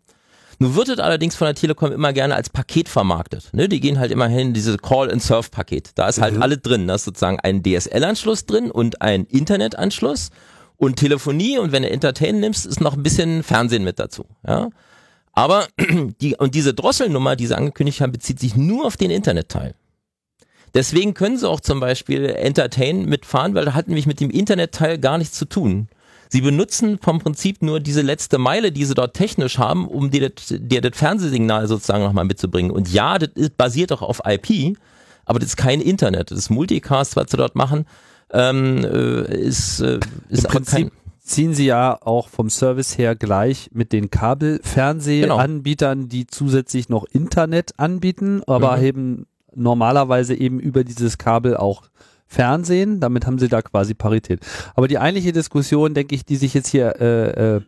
Nun 0.59 0.75
wird 0.75 0.89
es 0.89 0.99
allerdings 0.99 1.35
von 1.35 1.45
der 1.45 1.55
Telekom 1.55 1.91
immer 1.91 2.13
gerne 2.13 2.35
als 2.35 2.49
Paket 2.49 2.87
vermarktet. 2.87 3.49
Ne? 3.53 3.67
Die 3.67 3.79
gehen 3.79 3.99
halt 3.99 4.11
immer 4.11 4.27
hin, 4.27 4.53
diese 4.53 4.77
Call-and-Surf-Paket. 4.77 5.91
Da 5.95 6.07
ist 6.07 6.21
halt 6.21 6.41
alle 6.41 6.57
drin. 6.57 6.87
Da 6.87 6.95
ist 6.95 7.05
sozusagen 7.05 7.39
ein 7.39 7.63
DSL-Anschluss 7.63 8.45
drin 8.45 8.71
und 8.71 9.01
ein 9.01 9.25
Internetanschluss 9.25 10.29
und 10.77 10.97
Telefonie 10.97 11.57
und 11.57 11.71
wenn 11.71 11.83
du 11.83 11.89
Entertain 11.89 12.39
nimmst, 12.39 12.65
ist 12.65 12.81
noch 12.81 12.93
ein 12.93 13.03
bisschen 13.03 13.43
Fernsehen 13.43 13.83
mit 13.83 13.99
dazu. 13.99 14.25
Ja? 14.47 14.69
Aber 15.33 15.67
die, 16.21 16.35
und 16.35 16.55
diese 16.55 16.73
Drosselnummer, 16.73 17.35
die 17.35 17.47
sie 17.47 17.57
angekündigt 17.57 18.01
haben, 18.01 18.11
bezieht 18.11 18.39
sich 18.39 18.55
nur 18.55 18.85
auf 18.85 18.97
den 18.97 19.11
Internetteil. 19.11 19.75
Deswegen 20.73 21.13
können 21.13 21.37
sie 21.37 21.47
auch 21.47 21.59
zum 21.59 21.79
Beispiel 21.79 22.25
Entertain 22.25 23.05
mitfahren, 23.05 23.53
weil 23.53 23.65
da 23.65 23.73
hat 23.73 23.87
nämlich 23.87 24.07
mit 24.07 24.19
dem 24.19 24.31
Internetteil 24.31 24.97
gar 24.97 25.17
nichts 25.17 25.37
zu 25.37 25.45
tun. 25.45 25.87
Sie 26.29 26.41
benutzen 26.41 26.97
vom 26.99 27.19
Prinzip 27.19 27.61
nur 27.61 27.79
diese 27.79 28.01
letzte 28.01 28.39
Meile, 28.39 28.71
die 28.71 28.85
sie 28.85 28.95
dort 28.95 29.15
technisch 29.15 29.59
haben, 29.59 29.87
um 29.87 30.09
dir 30.09 30.31
das, 30.31 30.51
dir 30.57 30.81
das 30.81 30.97
Fernsehsignal 30.97 31.67
sozusagen 31.67 32.03
nochmal 32.03 32.25
mitzubringen. 32.25 32.71
Und 32.71 32.91
ja, 32.91 33.19
das 33.19 33.29
ist, 33.35 33.55
basiert 33.55 33.91
auch 33.91 34.01
auf 34.01 34.21
IP, 34.25 34.75
aber 35.25 35.37
das 35.37 35.49
ist 35.49 35.57
kein 35.57 35.79
Internet. 35.79 36.31
Das 36.31 36.39
ist 36.39 36.49
Multicast, 36.49 37.15
was 37.15 37.29
sie 37.29 37.37
dort 37.37 37.55
machen. 37.55 37.85
Ähm, 38.31 38.83
äh, 38.83 39.37
ist, 39.37 39.79
äh, 39.79 39.99
ist 40.29 40.45
Im 40.45 40.49
Prinzip 40.49 40.91
ziehen 41.19 41.53
sie 41.53 41.67
ja 41.67 41.99
auch 42.01 42.29
vom 42.29 42.49
Service 42.49 42.97
her 42.97 43.15
gleich 43.15 43.69
mit 43.71 43.93
den 43.93 44.09
Kabelfernsehanbietern, 44.09 46.09
die 46.09 46.25
zusätzlich 46.25 46.89
noch 46.89 47.05
Internet 47.11 47.73
anbieten, 47.77 48.41
aber 48.47 48.77
Mhm. 48.77 48.83
eben 48.83 49.27
normalerweise 49.55 50.35
eben 50.35 50.59
über 50.59 50.83
dieses 50.83 51.17
Kabel 51.17 51.57
auch 51.57 51.83
Fernsehen. 52.27 52.99
Damit 52.99 53.27
haben 53.27 53.39
sie 53.39 53.47
da 53.47 53.61
quasi 53.61 53.93
Parität. 53.93 54.39
Aber 54.75 54.87
die 54.87 54.97
eigentliche 54.97 55.33
Diskussion, 55.33 55.93
denke 55.93 56.15
ich, 56.15 56.25
die 56.25 56.35
sich 56.35 56.53
jetzt 56.53 56.69
hier 56.69 56.99
äh, 56.99 57.55
äh, 57.57 57.61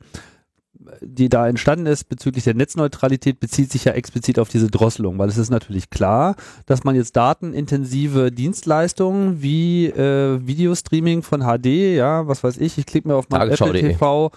die 1.01 1.29
da 1.29 1.47
entstanden 1.47 1.85
ist 1.85 2.05
bezüglich 2.05 2.43
der 2.43 2.53
Netzneutralität, 2.53 3.39
bezieht 3.39 3.71
sich 3.71 3.85
ja 3.85 3.93
explizit 3.93 4.39
auf 4.39 4.49
diese 4.49 4.69
Drosselung, 4.69 5.17
weil 5.17 5.29
es 5.29 5.37
ist 5.37 5.49
natürlich 5.49 5.89
klar, 5.89 6.35
dass 6.65 6.83
man 6.83 6.95
jetzt 6.95 7.15
datenintensive 7.15 8.31
Dienstleistungen 8.31 9.41
wie 9.41 9.87
äh, 9.87 10.39
Videostreaming 10.45 11.21
von 11.21 11.41
HD, 11.41 11.95
ja, 11.95 12.27
was 12.27 12.43
weiß 12.43 12.57
ich, 12.57 12.77
ich 12.77 12.85
klicke 12.85 13.07
mir 13.07 13.15
auf 13.15 13.29
meinem 13.29 13.51
Apple. 13.51 13.73
TV, 13.73 14.31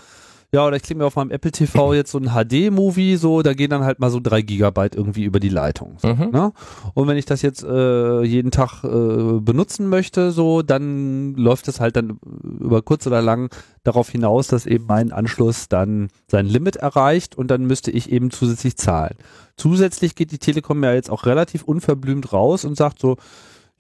ja, 0.53 0.67
oder 0.67 0.77
ich 0.77 0.83
klicke 0.83 0.99
mir 0.99 1.05
auf 1.07 1.17
meinem 1.17 1.31
Apple 1.31 1.51
TV 1.53 1.93
jetzt 1.95 2.11
so 2.11 2.19
ein 2.19 2.31
HD-Movie, 2.31 3.17
so, 3.17 3.43
da 3.43 3.53
gehen 3.53 3.69
dann 3.71 3.85
halt 3.85 3.99
mal 3.99 4.11
so 4.11 4.19
drei 4.19 4.41
Gigabyte 4.41 4.95
irgendwie 4.97 5.25
über 5.25 5.41
die 5.41 5.51
Leitung. 5.51 5.97
So, 5.99 6.09
Mhm. 6.09 6.31
ne? 6.31 6.53
Und 6.95 7.07
wenn 7.07 7.19
ich 7.19 7.27
das 7.27 7.43
jetzt 7.43 7.63
äh, 7.63 8.23
jeden 8.23 8.51
Tag 8.51 8.83
äh, 8.83 9.41
benutzen 9.41 9.89
möchte, 9.89 10.31
so, 10.31 10.63
dann 10.63 11.35
läuft 11.35 11.69
es 11.69 11.81
halt 11.81 11.97
dann 11.97 12.19
über 12.61 12.81
kurz 12.81 13.07
oder 13.07 13.21
lang 13.21 13.51
darauf 13.85 14.09
hinaus, 14.09 14.49
dass 14.49 14.65
eben 14.65 14.87
mein 14.87 15.13
Anschluss 15.13 15.69
dann 15.69 16.09
sein 16.29 16.47
Limit 16.47 16.77
erreicht 16.77 17.37
und 17.37 17.51
dann 17.51 17.67
müsste 17.67 17.91
ich 17.91 18.11
eben 18.11 18.31
zusätzlich 18.31 18.77
zahlen. 18.79 19.17
Zusätzlich 19.57 20.15
geht 20.15 20.33
die 20.33 20.39
Telekom 20.39 20.83
ja 20.83 20.93
jetzt 20.95 21.11
auch 21.11 21.27
relativ 21.27 21.63
unverblümt 21.65 22.33
raus 22.33 22.65
und 22.65 22.77
sagt 22.77 23.01
so, 23.01 23.17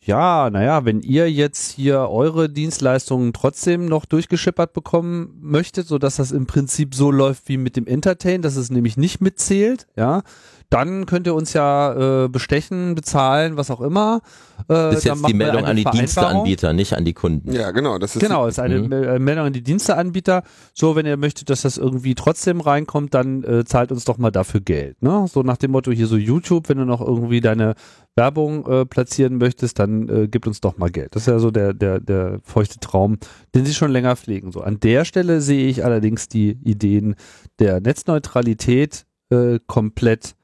ja, 0.00 0.48
naja, 0.50 0.84
wenn 0.84 1.00
ihr 1.00 1.30
jetzt 1.30 1.72
hier 1.72 2.08
eure 2.08 2.48
Dienstleistungen 2.48 3.32
trotzdem 3.32 3.86
noch 3.86 4.04
durchgeschippert 4.06 4.72
bekommen 4.72 5.36
möchtet, 5.40 5.86
so 5.86 5.98
dass 5.98 6.16
das 6.16 6.32
im 6.32 6.46
Prinzip 6.46 6.94
so 6.94 7.10
läuft 7.10 7.48
wie 7.48 7.56
mit 7.58 7.76
dem 7.76 7.86
Entertain, 7.86 8.40
dass 8.42 8.56
es 8.56 8.70
nämlich 8.70 8.96
nicht 8.96 9.20
mitzählt, 9.20 9.86
ja, 9.96 10.22
dann 10.70 11.06
könnt 11.06 11.26
ihr 11.26 11.34
uns 11.34 11.54
ja 11.54 12.24
äh, 12.24 12.28
bestechen, 12.28 12.94
bezahlen, 12.94 13.56
was 13.56 13.70
auch 13.70 13.80
immer. 13.80 14.20
Äh, 14.68 14.74
Das 14.74 14.96
ist 14.98 15.04
jetzt 15.04 15.26
die 15.26 15.32
Meldung 15.32 15.64
an 15.64 15.76
die. 15.76 15.84
Diensteanbieter, 15.84 16.74
nicht 16.74 16.92
an 16.94 17.06
die 17.06 17.14
Kunden. 17.14 17.50
Ja, 17.52 17.70
genau. 17.70 17.96
Das 17.98 18.14
ist 18.14 18.20
Genau, 18.20 18.46
ist 18.46 18.58
eine 18.58 18.80
Mhm. 18.80 18.92
äh, 18.92 19.18
Meldung 19.18 19.46
an 19.46 19.52
die 19.54 19.62
Diensteanbieter. 19.62 20.42
So, 20.74 20.94
wenn 20.94 21.06
ihr 21.06 21.16
möchtet, 21.16 21.48
dass 21.48 21.62
das 21.62 21.78
irgendwie 21.78 22.14
trotzdem 22.14 22.60
reinkommt, 22.60 23.14
dann 23.14 23.44
äh, 23.44 23.64
zahlt 23.64 23.92
uns 23.92 24.04
doch 24.04 24.18
mal 24.18 24.30
dafür 24.30 24.60
Geld. 24.60 25.02
Ne? 25.02 25.24
So 25.32 25.42
nach 25.42 25.56
dem 25.56 25.70
Motto 25.70 25.90
hier 25.90 26.06
so 26.06 26.18
YouTube, 26.18 26.68
wenn 26.68 26.76
du 26.76 26.84
noch 26.84 27.00
irgendwie 27.00 27.40
deine 27.40 27.74
Werbung 28.18 28.66
äh, 28.66 28.84
platzieren 28.84 29.38
möchtest, 29.38 29.78
dann 29.78 30.08
äh, 30.08 30.28
gib 30.28 30.46
uns 30.46 30.60
doch 30.60 30.76
mal 30.76 30.90
Geld. 30.90 31.14
Das 31.14 31.22
ist 31.22 31.28
ja 31.28 31.38
so 31.38 31.50
der, 31.50 31.72
der, 31.72 32.00
der 32.00 32.40
feuchte 32.42 32.80
Traum, 32.80 33.18
den 33.54 33.64
sie 33.64 33.74
schon 33.74 33.92
länger 33.92 34.16
pflegen. 34.16 34.50
So 34.50 34.60
an 34.60 34.80
der 34.80 35.04
Stelle 35.04 35.40
sehe 35.40 35.68
ich 35.68 35.84
allerdings 35.84 36.28
die 36.28 36.58
Ideen 36.64 37.14
der 37.60 37.80
Netzneutralität 37.80 39.06
äh, 39.30 39.60
komplett 39.66 40.34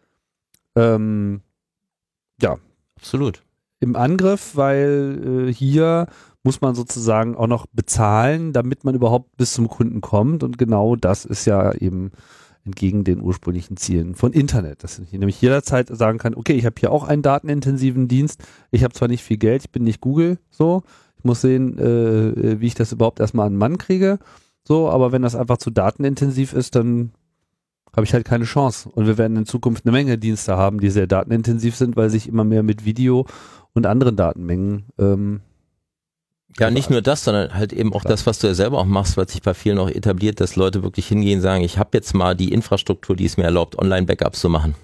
ähm, 0.76 1.40
ja, 2.40 2.58
Absolut. 2.96 3.42
im 3.80 3.96
Angriff, 3.96 4.52
weil 4.54 5.48
äh, 5.48 5.52
hier 5.52 6.06
muss 6.44 6.60
man 6.60 6.74
sozusagen 6.74 7.36
auch 7.36 7.46
noch 7.46 7.66
bezahlen, 7.72 8.52
damit 8.52 8.84
man 8.84 8.94
überhaupt 8.94 9.36
bis 9.36 9.52
zum 9.52 9.68
Kunden 9.68 10.00
kommt. 10.00 10.42
Und 10.44 10.58
genau 10.58 10.94
das 10.94 11.24
ist 11.24 11.46
ja 11.46 11.72
eben 11.72 12.12
entgegen 12.64 13.04
den 13.04 13.20
ursprünglichen 13.20 13.76
Zielen 13.76 14.14
von 14.14 14.32
Internet. 14.32 14.84
Dass 14.84 14.98
ich 14.98 15.12
nämlich 15.12 15.40
jederzeit 15.40 15.88
sagen 15.88 16.18
kann, 16.18 16.34
okay, 16.34 16.54
ich 16.54 16.66
habe 16.66 16.76
hier 16.78 16.90
auch 16.90 17.04
einen 17.04 17.22
datenintensiven 17.22 18.08
Dienst. 18.08 18.42
Ich 18.70 18.84
habe 18.84 18.94
zwar 18.94 19.08
nicht 19.08 19.22
viel 19.22 19.36
Geld, 19.36 19.64
ich 19.64 19.70
bin 19.70 19.84
nicht 19.84 20.00
Google, 20.00 20.38
so. 20.50 20.82
Ich 21.18 21.24
muss 21.24 21.40
sehen, 21.40 21.78
äh, 21.78 22.60
wie 22.60 22.66
ich 22.66 22.74
das 22.74 22.92
überhaupt 22.92 23.20
erstmal 23.20 23.46
an 23.46 23.54
den 23.54 23.58
Mann 23.58 23.78
kriege. 23.78 24.18
So, 24.66 24.88
aber 24.88 25.12
wenn 25.12 25.22
das 25.22 25.34
einfach 25.34 25.58
zu 25.58 25.70
datenintensiv 25.70 26.52
ist, 26.54 26.74
dann 26.74 27.12
habe 27.94 28.04
ich 28.04 28.14
halt 28.14 28.24
keine 28.24 28.44
Chance. 28.44 28.88
Und 28.88 29.06
wir 29.06 29.18
werden 29.18 29.36
in 29.36 29.46
Zukunft 29.46 29.84
eine 29.84 29.92
Menge 29.92 30.18
Dienste 30.18 30.56
haben, 30.56 30.80
die 30.80 30.90
sehr 30.90 31.06
datenintensiv 31.06 31.76
sind, 31.76 31.96
weil 31.96 32.10
sich 32.10 32.28
immer 32.28 32.44
mehr 32.44 32.62
mit 32.62 32.84
Video 32.84 33.26
und 33.72 33.86
anderen 33.86 34.16
Datenmengen 34.16 34.84
ähm, 34.98 35.40
Ja, 36.58 36.70
nicht 36.70 36.88
nur 36.90 37.02
das, 37.02 37.24
sondern 37.24 37.52
halt 37.54 37.72
eben 37.72 37.92
auch 37.92 38.02
Klar. 38.02 38.12
das, 38.12 38.26
was 38.26 38.38
du 38.38 38.46
ja 38.46 38.54
selber 38.54 38.78
auch 38.78 38.84
machst, 38.84 39.16
was 39.16 39.32
sich 39.32 39.42
bei 39.42 39.54
vielen 39.54 39.78
auch 39.78 39.88
etabliert, 39.90 40.40
dass 40.40 40.54
Leute 40.56 40.82
wirklich 40.82 41.08
hingehen 41.08 41.38
und 41.38 41.42
sagen, 41.42 41.64
ich 41.64 41.78
habe 41.78 41.90
jetzt 41.94 42.14
mal 42.14 42.34
die 42.36 42.52
Infrastruktur, 42.52 43.16
die 43.16 43.24
es 43.24 43.36
mir 43.36 43.44
erlaubt, 43.44 43.76
Online-Backups 43.78 44.40
zu 44.40 44.48
machen. 44.48 44.74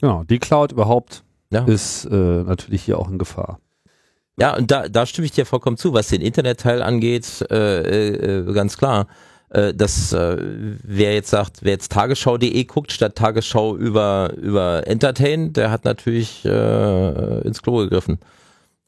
Genau, 0.00 0.24
die 0.24 0.38
Cloud 0.38 0.72
überhaupt 0.72 1.22
Ja. 1.50 1.64
ist 1.64 2.06
äh, 2.06 2.14
natürlich 2.14 2.82
hier 2.82 2.98
auch 2.98 3.10
in 3.10 3.18
Gefahr. 3.18 3.58
Ja, 4.38 4.56
und 4.56 4.70
da, 4.70 4.88
da 4.88 5.04
stimme 5.04 5.26
ich 5.26 5.32
dir 5.32 5.44
vollkommen 5.44 5.76
zu, 5.76 5.92
was 5.92 6.08
den 6.08 6.22
Internetteil 6.22 6.82
angeht, 6.82 7.44
äh, 7.50 8.38
äh, 8.38 8.52
ganz 8.54 8.78
klar. 8.78 9.06
Äh, 9.50 9.74
dass 9.74 10.14
äh, 10.14 10.36
wer 10.40 11.12
jetzt 11.12 11.28
sagt, 11.28 11.58
wer 11.60 11.72
jetzt 11.72 11.92
Tagesschau.de 11.92 12.64
guckt, 12.64 12.90
statt 12.90 13.14
Tagesschau 13.16 13.76
über, 13.76 14.32
über 14.40 14.86
Entertain, 14.86 15.52
der 15.52 15.70
hat 15.70 15.84
natürlich 15.84 16.42
äh, 16.46 17.40
ins 17.42 17.60
Klo 17.60 17.76
gegriffen, 17.76 18.18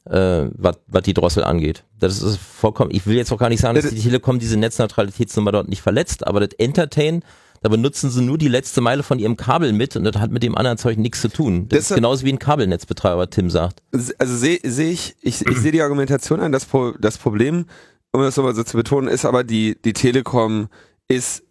äh, 0.09 0.45
was 0.55 1.03
die 1.03 1.13
Drossel 1.13 1.43
angeht. 1.43 1.83
Das 1.99 2.21
ist 2.21 2.37
vollkommen, 2.37 2.91
ich 2.93 3.05
will 3.07 3.15
jetzt 3.15 3.31
auch 3.31 3.37
gar 3.39 3.49
nicht 3.49 3.61
sagen, 3.61 3.75
dass 3.75 3.89
die 3.89 3.99
Telekom 4.01 4.39
diese 4.39 4.57
Netzneutralitätsnummer 4.57 5.51
dort 5.51 5.67
nicht 5.67 5.81
verletzt, 5.81 6.25
aber 6.25 6.39
das 6.39 6.49
Entertain, 6.59 7.23
da 7.61 7.69
benutzen 7.69 8.11
sie 8.11 8.21
nur 8.21 8.37
die 8.37 8.47
letzte 8.47 8.81
Meile 8.81 9.01
von 9.01 9.17
ihrem 9.17 9.37
Kabel 9.37 9.73
mit 9.73 9.95
und 9.95 10.03
das 10.03 10.17
hat 10.17 10.29
mit 10.31 10.43
dem 10.43 10.55
anderen 10.55 10.77
Zeug 10.77 10.97
nichts 10.99 11.21
zu 11.21 11.29
tun. 11.29 11.67
Das 11.69 11.79
ist 11.79 11.85
Deshalb- 11.89 11.97
genauso 11.97 12.25
wie 12.25 12.31
ein 12.33 12.39
Kabelnetzbetreiber, 12.39 13.29
Tim 13.29 13.49
sagt. 13.49 13.81
also 13.91 14.35
sehe 14.35 14.59
seh 14.63 14.91
ich, 14.91 15.15
ich, 15.21 15.45
ich 15.47 15.57
sehe 15.57 15.71
die 15.71 15.81
Argumentation 15.81 16.39
an, 16.39 16.51
das, 16.51 16.65
Pro, 16.65 16.91
das 16.99 17.17
Problem, 17.17 17.65
um 18.11 18.21
das 18.21 18.37
nochmal 18.37 18.53
so 18.55 18.63
zu 18.63 18.77
betonen, 18.77 19.07
ist 19.07 19.25
aber 19.25 19.43
die, 19.43 19.75
die 19.83 19.93
Telekom 19.93 20.67
ist 21.07 21.43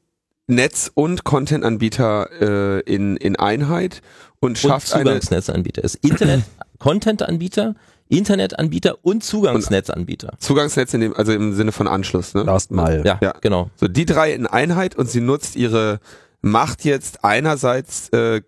Netz- 0.46 0.90
und 0.94 1.24
Content-Anbieter 1.24 2.28
äh, 2.40 2.80
in, 2.82 3.16
in 3.16 3.36
Einheit 3.36 4.02
und 4.40 4.58
schafft 4.58 4.92
und 4.94 5.00
Zugangsnetzanbieter. 5.00 5.82
Ist 5.82 5.96
Internet, 5.96 6.42
Content-Anbieter, 6.78 7.74
Internetanbieter 8.08 8.98
und 9.02 9.24
Zugangsnetzanbieter. 9.24 10.34
Zugangsnetz 10.38 10.92
in 10.94 11.00
dem, 11.00 11.14
also 11.14 11.32
im 11.32 11.54
Sinne 11.54 11.72
von 11.72 11.88
Anschluss, 11.88 12.34
ne? 12.34 12.42
Last 12.42 12.70
Mile. 12.70 13.02
Ja, 13.04 13.18
Ja. 13.22 13.34
genau. 13.40 13.70
So 13.76 13.88
die 13.88 14.04
drei 14.04 14.32
in 14.32 14.46
Einheit 14.46 14.94
und 14.96 15.08
sie 15.10 15.20
nutzt 15.20 15.56
ihre 15.56 16.00
Macht 16.42 16.84
jetzt 16.84 17.24
einerseits, 17.24 18.10
äh, 18.10 18.42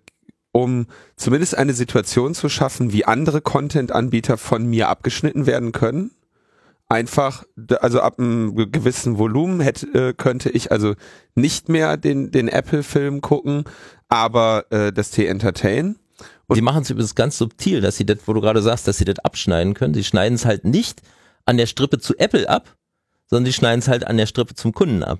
um 0.53 0.87
zumindest 1.17 1.57
eine 1.57 1.73
Situation 1.73 2.35
zu 2.35 2.49
schaffen, 2.49 2.93
wie 2.93 3.05
andere 3.07 3.41
Content-Anbieter 3.41 4.37
von 4.37 4.67
mir 4.67 4.89
abgeschnitten 4.89 5.47
werden 5.47 5.73
können. 5.73 6.11
Einfach, 6.89 7.43
also 7.81 8.01
ab 8.01 8.21
einem 8.21 8.55
ge- 8.55 8.69
gewissen 8.71 9.19
Volumen 9.19 9.61
hätte, 9.61 9.87
äh, 10.11 10.13
könnte 10.13 10.51
ich 10.51 10.71
also 10.71 10.95
nicht 11.35 11.69
mehr 11.69 11.97
den, 11.97 12.31
den 12.31 12.47
Apple-Film 12.49 13.23
gucken, 13.23 13.65
aber 14.09 14.67
äh, 14.71 14.93
das 14.93 15.11
T-Entertain. 15.11 15.97
Und- 16.49 16.57
Sie 16.57 16.63
machen 16.63 16.83
es 16.83 16.91
übrigens 16.91 17.15
ganz 17.15 17.39
subtil, 17.39 17.81
dass 17.81 17.97
sie 17.97 18.07
das, 18.07 18.19
wo 18.27 18.33
du 18.33 18.41
gerade 18.41 18.63
sagst, 18.63 18.87
dass 18.87 18.99
sie 18.99 19.05
das 19.05 19.19
abschneiden 19.19 19.75
können. 19.75 19.95
Sie 19.95 20.05
schneiden 20.05 20.35
es 20.37 20.45
halt 20.45 20.65
nicht 20.65 21.03
an 21.45 21.57
der 21.57 21.67
Strippe 21.67 21.99
zu 21.99 22.17
Apple 22.19 22.49
ab, 22.49 22.75
sondern 23.29 23.47
sie 23.47 23.53
schneiden 23.53 23.81
es 23.81 23.89
halt 23.89 24.07
an 24.07 24.17
der 24.17 24.27
Strippe 24.27 24.55
zum 24.55 24.73
Kunden 24.73 25.03
ab. 25.03 25.19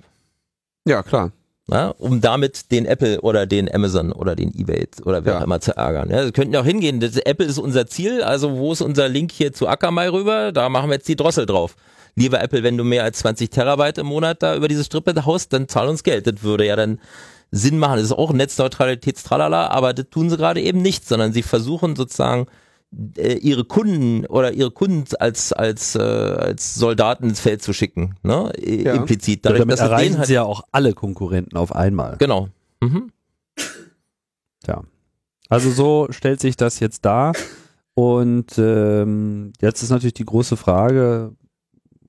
Ja, 0.85 1.03
klar. 1.03 1.31
Ja, 1.69 1.89
um 1.97 2.21
damit 2.21 2.71
den 2.71 2.85
Apple 2.85 3.19
oder 3.19 3.45
den 3.45 3.69
Amazon 3.73 4.13
oder 4.13 4.37
den 4.37 4.57
eBay 4.57 4.87
oder 5.03 5.25
wer 5.25 5.33
Ja. 5.33 5.39
auch 5.39 5.43
immer 5.43 5.59
zu 5.59 5.75
ärgern. 5.75 6.09
Ja, 6.09 6.23
sie 6.23 6.31
könnten 6.31 6.53
ja 6.53 6.61
auch 6.61 6.65
hingehen, 6.65 7.01
das 7.01 7.17
Apple 7.17 7.45
ist 7.45 7.57
unser 7.57 7.87
Ziel, 7.87 8.23
also 8.23 8.55
wo 8.57 8.71
ist 8.71 8.79
unser 8.79 9.09
Link 9.09 9.33
hier 9.33 9.51
zu 9.51 9.67
Akamai 9.67 10.07
rüber? 10.09 10.53
Da 10.53 10.69
machen 10.69 10.89
wir 10.89 10.95
jetzt 10.95 11.09
die 11.09 11.17
Drossel 11.17 11.45
drauf. 11.45 11.75
Lieber 12.15 12.41
Apple, 12.41 12.63
wenn 12.63 12.77
du 12.77 12.85
mehr 12.85 13.03
als 13.03 13.19
20 13.19 13.49
Terabyte 13.49 13.97
im 13.97 14.05
Monat 14.07 14.41
da 14.41 14.55
über 14.55 14.69
diese 14.69 14.85
Strippe 14.85 15.25
haust, 15.25 15.51
dann 15.51 15.67
zahl 15.67 15.89
uns 15.89 16.03
Geld. 16.03 16.25
Das 16.25 16.41
würde 16.41 16.65
ja 16.65 16.77
dann 16.77 16.99
Sinn 17.51 17.79
machen. 17.79 17.95
Das 17.95 18.05
ist 18.05 18.11
auch 18.11 18.33
Netzneutralitätstralala, 18.33 19.67
aber 19.67 19.93
das 19.93 20.07
tun 20.09 20.29
sie 20.29 20.37
gerade 20.37 20.61
eben 20.61 20.81
nicht, 20.81 21.07
sondern 21.07 21.33
sie 21.33 21.43
versuchen 21.43 21.95
sozusagen 21.95 22.47
äh, 23.17 23.33
ihre 23.37 23.63
Kunden 23.65 24.25
oder 24.25 24.51
ihre 24.53 24.71
Kunden 24.71 25.05
als 25.19 25.53
als 25.53 25.95
äh, 25.95 25.99
als 25.99 26.75
Soldaten 26.75 27.29
ins 27.29 27.39
Feld 27.39 27.61
zu 27.61 27.73
schicken, 27.73 28.15
ne? 28.23 28.51
I- 28.57 28.83
Ja. 28.83 28.93
Implizit. 28.95 29.45
Dadurch, 29.45 29.59
Dadurch, 29.59 29.59
damit 29.59 29.73
dass 29.73 29.79
erreichen 29.89 30.17
halt 30.17 30.27
sie 30.27 30.33
ja 30.33 30.43
auch 30.43 30.63
alle 30.71 30.93
Konkurrenten 30.93 31.57
auf 31.57 31.75
einmal. 31.75 32.17
Genau. 32.17 32.49
Mhm. 32.81 33.11
Also 35.49 35.71
so 35.71 36.07
stellt 36.09 36.41
sich 36.41 36.57
das 36.57 36.81
jetzt 36.81 37.05
dar. 37.05 37.31
Und 37.93 38.57
ähm, 38.57 39.53
jetzt 39.61 39.81
ist 39.81 39.89
natürlich 39.91 40.13
die 40.13 40.25
große 40.25 40.57
Frage, 40.57 41.31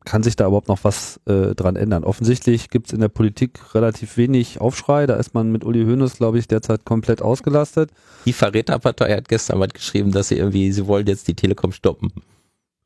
kann 0.09 0.23
sich 0.23 0.37
da 0.37 0.47
überhaupt 0.47 0.69
noch 0.69 0.85
was 0.85 1.21
äh, 1.27 1.55
dran 1.55 1.77
ändern? 1.77 2.03
Offensichtlich 2.03 2.71
gibt 2.71 2.87
es 2.87 2.95
in 2.95 3.01
der 3.01 3.09
Politik 3.09 3.75
relativ 3.75 4.17
wenig 4.17 4.59
Aufschrei. 4.59 5.07
Da 5.07 5.17
ist 5.17 5.35
man 5.35 5.53
mit 5.53 5.65
Uli 5.65 5.85
Hoeneß, 5.85 6.17
glaube 6.17 6.39
ich, 6.39 6.49
derzeit 6.49 6.87
komplett 6.87 7.21
ausgelastet. 7.21 7.91
Die 8.25 8.33
Verräterpartei 8.33 9.15
hat 9.15 9.29
gestern 9.29 9.61
was 9.61 9.69
geschrieben, 9.69 10.11
dass 10.11 10.29
sie 10.29 10.39
irgendwie, 10.39 10.73
sie 10.73 10.87
wollen 10.87 11.07
jetzt 11.07 11.29
die 11.29 11.35
Telekom 11.35 11.73
stoppen. 11.73 12.11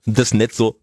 Das 0.04 0.34
Netz 0.34 0.56
so. 0.56 0.80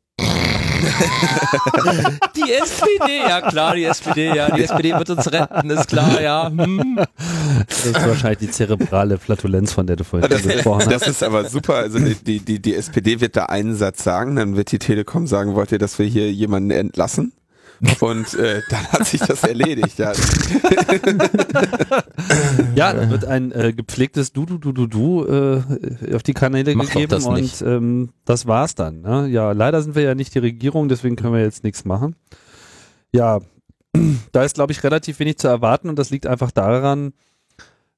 die 2.35 2.51
SPD, 2.51 3.19
ja 3.27 3.41
klar, 3.41 3.75
die 3.75 3.85
SPD, 3.85 4.35
ja, 4.35 4.49
die 4.55 4.63
SPD 4.63 4.93
wird 4.93 5.09
uns 5.09 5.31
retten, 5.31 5.69
ist 5.69 5.87
klar, 5.87 6.21
ja. 6.21 6.47
Hm. 6.49 6.99
Das 7.67 7.85
ist 7.85 7.95
wahrscheinlich 7.95 8.39
die 8.39 8.51
zerebrale 8.51 9.17
Flatulenz, 9.17 9.73
von 9.73 9.87
der 9.87 9.95
du 9.95 10.03
vorhin 10.03 10.29
Das, 10.29 10.43
gesprochen 10.43 10.81
hast. 10.81 10.91
das 10.91 11.07
ist 11.07 11.23
aber 11.23 11.45
super. 11.45 11.75
Also 11.75 11.99
die, 11.99 12.39
die, 12.39 12.59
die 12.59 12.75
SPD 12.75 13.21
wird 13.21 13.35
da 13.35 13.45
einen 13.45 13.75
Satz 13.75 14.03
sagen, 14.03 14.35
dann 14.35 14.55
wird 14.55 14.71
die 14.71 14.79
Telekom 14.79 15.27
sagen, 15.27 15.55
wollt 15.55 15.71
ihr, 15.71 15.79
dass 15.79 15.99
wir 15.99 16.05
hier 16.05 16.31
jemanden 16.31 16.71
entlassen? 16.71 17.33
Und 18.01 18.33
äh, 18.33 18.61
dann 18.69 18.87
hat 18.87 19.07
sich 19.07 19.21
das 19.21 19.43
erledigt. 19.43 19.97
Ja. 19.99 20.13
Ja, 22.75 22.93
da 22.93 23.09
wird 23.09 23.25
ein 23.25 23.51
äh, 23.51 23.73
gepflegtes 23.73 24.33
Du, 24.33 24.45
Du, 24.45 24.57
Du, 24.57 24.71
Du, 24.73 24.87
Du 24.87 25.25
äh, 25.25 26.13
auf 26.13 26.23
die 26.23 26.33
Kanäle 26.33 26.75
Mach 26.75 26.87
gegeben 26.87 27.09
das 27.09 27.25
und 27.25 27.61
ähm, 27.61 28.09
das 28.25 28.45
war's 28.47 28.75
dann. 28.75 29.01
Ne? 29.01 29.27
Ja, 29.27 29.51
leider 29.53 29.81
sind 29.81 29.95
wir 29.95 30.03
ja 30.03 30.15
nicht 30.15 30.35
die 30.35 30.39
Regierung, 30.39 30.89
deswegen 30.89 31.15
können 31.15 31.33
wir 31.33 31.41
jetzt 31.41 31.63
nichts 31.63 31.85
machen. 31.85 32.15
Ja, 33.13 33.39
da 34.31 34.43
ist, 34.43 34.55
glaube 34.55 34.71
ich, 34.71 34.83
relativ 34.83 35.19
wenig 35.19 35.37
zu 35.37 35.47
erwarten 35.47 35.89
und 35.89 35.97
das 35.97 36.09
liegt 36.09 36.27
einfach 36.27 36.51
daran, 36.51 37.13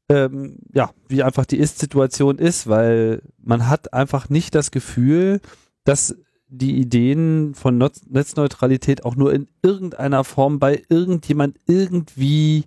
ähm, 0.09 0.57
ja, 0.73 0.91
wie 1.07 1.23
einfach 1.23 1.45
die 1.45 1.57
Ist-Situation 1.57 2.37
ist, 2.37 2.67
weil 2.67 3.21
man 3.41 3.69
hat 3.69 3.93
einfach 3.93 4.29
nicht 4.29 4.55
das 4.55 4.71
Gefühl, 4.71 5.41
dass 5.83 6.15
die 6.51 6.77
Ideen 6.79 7.55
von 7.55 7.77
Netzneutralität 7.77 9.05
auch 9.05 9.15
nur 9.15 9.33
in 9.33 9.47
irgendeiner 9.63 10.23
Form 10.23 10.59
bei 10.59 10.83
irgendjemand 10.89 11.57
irgendwie 11.65 12.65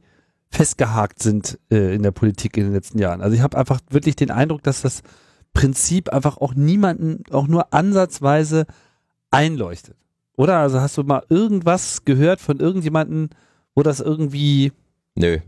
festgehakt 0.48 1.22
sind 1.22 1.58
äh, 1.70 1.94
in 1.94 2.02
der 2.02 2.10
Politik 2.10 2.56
in 2.56 2.64
den 2.64 2.72
letzten 2.72 2.98
Jahren. 2.98 3.20
Also 3.20 3.36
ich 3.36 3.42
habe 3.42 3.58
einfach 3.58 3.80
wirklich 3.90 4.16
den 4.16 4.30
Eindruck, 4.30 4.62
dass 4.62 4.80
das 4.80 5.02
Prinzip 5.52 6.08
einfach 6.08 6.38
auch 6.38 6.54
niemanden 6.54 7.24
auch 7.30 7.46
nur 7.46 7.74
ansatzweise 7.74 8.66
einleuchtet. 9.30 9.96
Oder? 10.36 10.58
Also 10.58 10.80
hast 10.80 10.96
du 10.96 11.02
mal 11.02 11.24
irgendwas 11.28 12.04
gehört 12.04 12.40
von 12.40 12.60
irgendjemanden, 12.60 13.30
wo 13.74 13.82
das 13.82 14.00
irgendwie 14.00 14.72
Nö. 15.14 15.38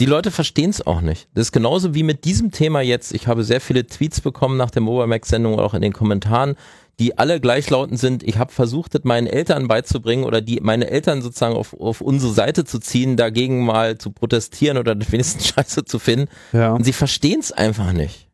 Die 0.00 0.06
Leute 0.06 0.30
verstehen 0.30 0.70
es 0.70 0.86
auch 0.86 1.02
nicht. 1.02 1.28
Das 1.34 1.48
ist 1.48 1.52
genauso 1.52 1.94
wie 1.94 2.02
mit 2.02 2.24
diesem 2.24 2.50
Thema 2.50 2.80
jetzt. 2.80 3.12
Ich 3.12 3.26
habe 3.26 3.44
sehr 3.44 3.60
viele 3.60 3.86
Tweets 3.86 4.20
bekommen 4.20 4.56
nach 4.56 4.70
der 4.70 4.82
Mobile 4.82 5.06
Max 5.06 5.28
Sendung 5.28 5.58
auch 5.58 5.74
in 5.74 5.82
den 5.82 5.92
Kommentaren, 5.92 6.56
die 7.00 7.18
alle 7.18 7.40
gleichlautend 7.40 7.98
sind. 7.98 8.22
Ich 8.22 8.38
habe 8.38 8.52
versucht, 8.52 8.94
das 8.94 9.04
meinen 9.04 9.26
Eltern 9.26 9.66
beizubringen 9.66 10.24
oder 10.24 10.40
die 10.40 10.60
meine 10.60 10.88
Eltern 10.88 11.22
sozusagen 11.22 11.56
auf, 11.56 11.74
auf 11.74 12.02
unsere 12.02 12.32
Seite 12.32 12.64
zu 12.64 12.78
ziehen, 12.78 13.16
dagegen 13.16 13.64
mal 13.64 13.98
zu 13.98 14.12
protestieren 14.12 14.78
oder 14.78 14.94
wenigstens 14.94 15.48
Scheiße 15.54 15.84
zu 15.86 15.98
finden. 15.98 16.28
ja. 16.52 16.72
Und 16.72 16.84
sie 16.84 16.92
verstehen 16.92 17.40
es 17.40 17.50
einfach 17.50 17.92
nicht. 17.92 18.28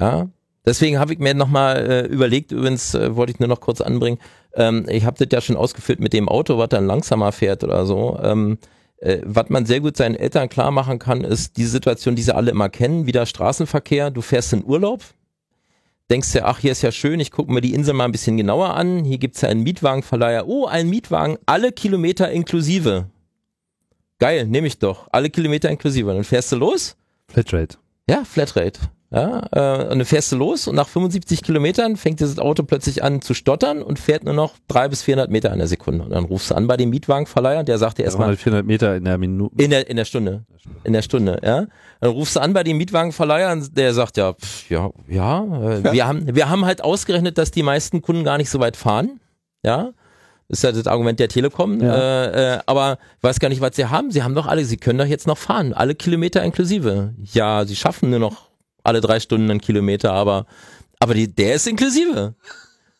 Ja. 0.00 0.28
Deswegen 0.64 0.98
habe 0.98 1.12
ich 1.12 1.18
mir 1.18 1.34
nochmal 1.34 1.76
äh, 1.90 2.06
überlegt, 2.06 2.50
übrigens 2.50 2.94
äh, 2.94 3.14
wollte 3.14 3.32
ich 3.32 3.40
nur 3.40 3.48
noch 3.48 3.60
kurz 3.60 3.80
anbringen, 3.80 4.18
ähm, 4.54 4.86
ich 4.88 5.04
habe 5.04 5.18
das 5.18 5.28
ja 5.32 5.40
schon 5.40 5.56
ausgeführt 5.56 6.00
mit 6.00 6.12
dem 6.12 6.28
Auto, 6.28 6.58
was 6.58 6.68
dann 6.70 6.86
langsamer 6.86 7.32
fährt 7.32 7.64
oder 7.64 7.84
so. 7.84 8.18
Ähm, 8.22 8.58
äh, 8.98 9.18
was 9.24 9.48
man 9.48 9.66
sehr 9.66 9.80
gut 9.80 9.96
seinen 9.96 10.14
Eltern 10.14 10.48
klar 10.48 10.70
machen 10.70 10.98
kann, 10.98 11.24
ist 11.24 11.56
die 11.56 11.64
Situation, 11.64 12.16
die 12.16 12.22
sie 12.22 12.34
alle 12.34 12.52
immer 12.52 12.68
kennen, 12.68 13.06
wieder 13.06 13.26
Straßenverkehr. 13.26 14.10
Du 14.10 14.22
fährst 14.22 14.52
in 14.52 14.64
Urlaub, 14.64 15.02
denkst 16.10 16.32
dir, 16.32 16.46
ach, 16.46 16.58
hier 16.58 16.72
ist 16.72 16.82
ja 16.82 16.92
schön, 16.92 17.20
ich 17.20 17.30
gucke 17.30 17.52
mir 17.52 17.60
die 17.60 17.74
Insel 17.74 17.94
mal 17.94 18.04
ein 18.04 18.12
bisschen 18.12 18.36
genauer 18.36 18.74
an. 18.74 19.04
Hier 19.04 19.18
gibt's 19.18 19.40
ja 19.40 19.48
einen 19.48 19.62
Mietwagenverleiher. 19.62 20.46
Oh, 20.46 20.66
ein 20.66 20.88
Mietwagen, 20.88 21.38
alle 21.46 21.72
Kilometer 21.72 22.30
inklusive. 22.30 23.06
Geil, 24.18 24.46
nehme 24.46 24.68
ich 24.68 24.78
doch. 24.78 25.08
Alle 25.10 25.30
Kilometer 25.30 25.68
inklusive. 25.68 26.12
Dann 26.12 26.24
fährst 26.24 26.52
du 26.52 26.56
los. 26.56 26.96
Flatrate. 27.28 27.76
Ja, 28.08 28.24
Flatrate. 28.24 28.78
Ja, 29.14 29.46
äh, 29.52 29.82
und 29.90 29.98
dann 29.98 30.04
fährst 30.06 30.32
du 30.32 30.36
los 30.36 30.66
und 30.66 30.74
nach 30.74 30.88
75 30.88 31.42
Kilometern 31.42 31.96
fängt 31.96 32.20
dieses 32.20 32.38
Auto 32.38 32.62
plötzlich 32.62 33.04
an 33.04 33.20
zu 33.20 33.34
stottern 33.34 33.82
und 33.82 33.98
fährt 33.98 34.24
nur 34.24 34.32
noch 34.32 34.54
300 34.68 34.90
bis 34.90 35.02
400 35.02 35.30
Meter 35.30 35.52
in 35.52 35.58
der 35.58 35.68
Sekunde. 35.68 36.04
Und 36.04 36.10
dann 36.10 36.24
rufst 36.24 36.50
du 36.50 36.54
an 36.54 36.66
bei 36.66 36.78
dem 36.78 36.88
Mietwagenverleiher 36.88 37.60
und 37.60 37.68
der 37.68 37.76
sagt 37.76 37.98
dir 37.98 38.04
erstmal, 38.04 38.34
400 38.34 38.64
Meter 38.64 38.96
in 38.96 39.04
der 39.04 39.18
Minute. 39.18 39.54
in 39.62 39.70
der, 39.70 39.90
in 39.90 39.98
der 39.98 40.06
Stunde. 40.06 40.44
In 40.84 40.94
der 40.94 41.02
Stunde, 41.02 41.40
ja. 41.44 41.66
Dann 42.00 42.10
rufst 42.10 42.36
du 42.36 42.40
an 42.40 42.54
bei 42.54 42.62
dem 42.62 42.78
Mietwagenverleiher 42.78 43.52
und 43.52 43.76
der 43.76 43.92
sagt 43.92 44.16
ja, 44.16 44.32
pff, 44.32 44.70
ja, 44.70 44.90
ja, 45.08 45.44
äh, 45.44 45.92
wir 45.92 46.06
haben, 46.06 46.34
wir 46.34 46.48
haben 46.48 46.64
halt 46.64 46.82
ausgerechnet, 46.82 47.36
dass 47.36 47.50
die 47.50 47.62
meisten 47.62 48.00
Kunden 48.00 48.24
gar 48.24 48.38
nicht 48.38 48.48
so 48.48 48.60
weit 48.60 48.78
fahren. 48.78 49.20
Ja. 49.62 49.92
Das 50.48 50.58
ist 50.58 50.64
ja 50.64 50.72
das 50.72 50.86
Argument 50.86 51.20
der 51.20 51.28
Telekom. 51.28 51.82
Ja. 51.82 52.24
Äh, 52.24 52.54
äh, 52.54 52.58
aber 52.64 52.98
ich 53.18 53.24
weiß 53.24 53.40
gar 53.40 53.50
nicht, 53.50 53.60
was 53.60 53.76
sie 53.76 53.86
haben. 53.86 54.10
Sie 54.10 54.22
haben 54.22 54.34
doch 54.34 54.46
alle, 54.46 54.64
sie 54.64 54.78
können 54.78 54.98
doch 54.98 55.06
jetzt 55.06 55.26
noch 55.26 55.38
fahren. 55.38 55.74
Alle 55.74 55.94
Kilometer 55.94 56.42
inklusive. 56.42 57.14
Ja, 57.22 57.64
sie 57.66 57.76
schaffen 57.76 58.08
nur 58.08 58.18
noch 58.18 58.51
alle 58.84 59.00
drei 59.00 59.20
Stunden 59.20 59.50
einen 59.50 59.60
Kilometer, 59.60 60.12
aber, 60.12 60.46
aber 60.98 61.14
die, 61.14 61.32
der 61.32 61.54
ist 61.54 61.66
inklusive. 61.66 62.34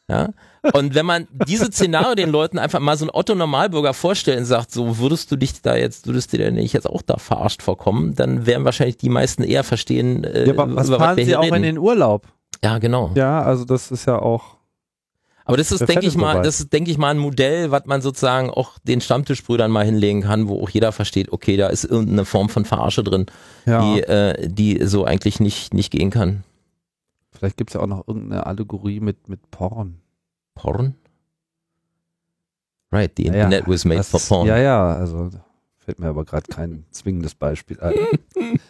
Ja. 0.08 0.30
Und 0.74 0.94
wenn 0.94 1.06
man 1.06 1.26
diese 1.48 1.66
Szenario 1.66 2.14
den 2.14 2.30
Leuten 2.30 2.58
einfach 2.58 2.78
mal 2.78 2.96
so 2.96 3.04
ein 3.06 3.10
Otto 3.12 3.34
Normalbürger 3.34 3.94
vorstellt 3.94 4.38
und 4.38 4.44
sagt, 4.44 4.70
so 4.70 4.98
würdest 4.98 5.30
du 5.32 5.36
dich 5.36 5.60
da 5.60 5.74
jetzt, 5.74 6.06
würdest 6.06 6.32
du 6.32 6.36
dir 6.38 6.52
nicht 6.52 6.72
jetzt 6.72 6.88
auch 6.88 7.02
da 7.02 7.16
verarscht 7.16 7.62
vorkommen, 7.62 8.14
dann 8.14 8.46
werden 8.46 8.64
wahrscheinlich 8.64 8.96
die 8.96 9.08
meisten 9.08 9.42
eher 9.42 9.64
verstehen, 9.64 10.22
äh, 10.24 10.46
Ja, 10.46 10.52
aber 10.52 10.76
was 10.76 10.88
über 10.88 10.98
fahren 10.98 11.16
wir 11.16 11.24
sie 11.24 11.34
auch 11.36 11.42
reden. 11.42 11.56
in 11.56 11.62
den 11.62 11.78
Urlaub? 11.78 12.28
Ja, 12.62 12.78
genau. 12.78 13.10
Ja, 13.16 13.42
also 13.42 13.64
das 13.64 13.90
ist 13.90 14.06
ja 14.06 14.20
auch. 14.20 14.56
Aber 15.44 15.56
das 15.56 15.72
ist, 15.72 15.88
denke 15.88 16.06
ich 16.06 16.16
mal, 16.16 16.28
Fettebeweis. 16.32 16.46
das 16.46 16.60
ist, 16.60 16.72
denke 16.72 16.90
ich 16.90 16.98
mal, 16.98 17.10
ein 17.10 17.18
Modell, 17.18 17.70
was 17.70 17.86
man 17.86 18.00
sozusagen 18.00 18.50
auch 18.50 18.78
den 18.84 19.00
Stammtischbrüdern 19.00 19.70
mal 19.70 19.84
hinlegen 19.84 20.22
kann, 20.22 20.48
wo 20.48 20.62
auch 20.62 20.70
jeder 20.70 20.92
versteht, 20.92 21.32
okay, 21.32 21.56
da 21.56 21.68
ist 21.68 21.84
irgendeine 21.84 22.24
Form 22.24 22.48
von 22.48 22.64
Verarsche 22.64 23.02
drin, 23.02 23.26
Ja, 23.66 23.80
die, 23.82 24.00
äh, 24.02 24.48
die 24.48 24.84
so 24.84 25.04
eigentlich 25.04 25.40
nicht, 25.40 25.74
nicht 25.74 25.90
gehen 25.90 26.10
kann. 26.10 26.44
vielleicht 27.32 27.56
gibt's 27.56 27.74
ja 27.74 27.80
auch 27.80 27.86
noch 27.86 28.06
irgendeine 28.06 28.46
Allegorie 28.46 29.00
mit, 29.00 29.28
mit 29.28 29.50
Porn. 29.50 29.98
Porn? 30.54 30.94
Right, 32.92 33.12
the 33.16 33.24
Naja, 33.30 33.44
Internet 33.44 33.68
was 33.68 33.84
made 33.84 34.02
for 34.04 34.20
porn. 34.20 34.46
Ja, 34.46 34.58
ja, 34.58 34.94
also 34.94 35.30
fällt 35.78 35.98
mir 35.98 36.08
aber 36.08 36.24
gerade 36.24 36.44
kein 36.48 36.84
zwingendes 36.90 37.34
Beispiel 37.34 37.80
ein. 37.80 37.94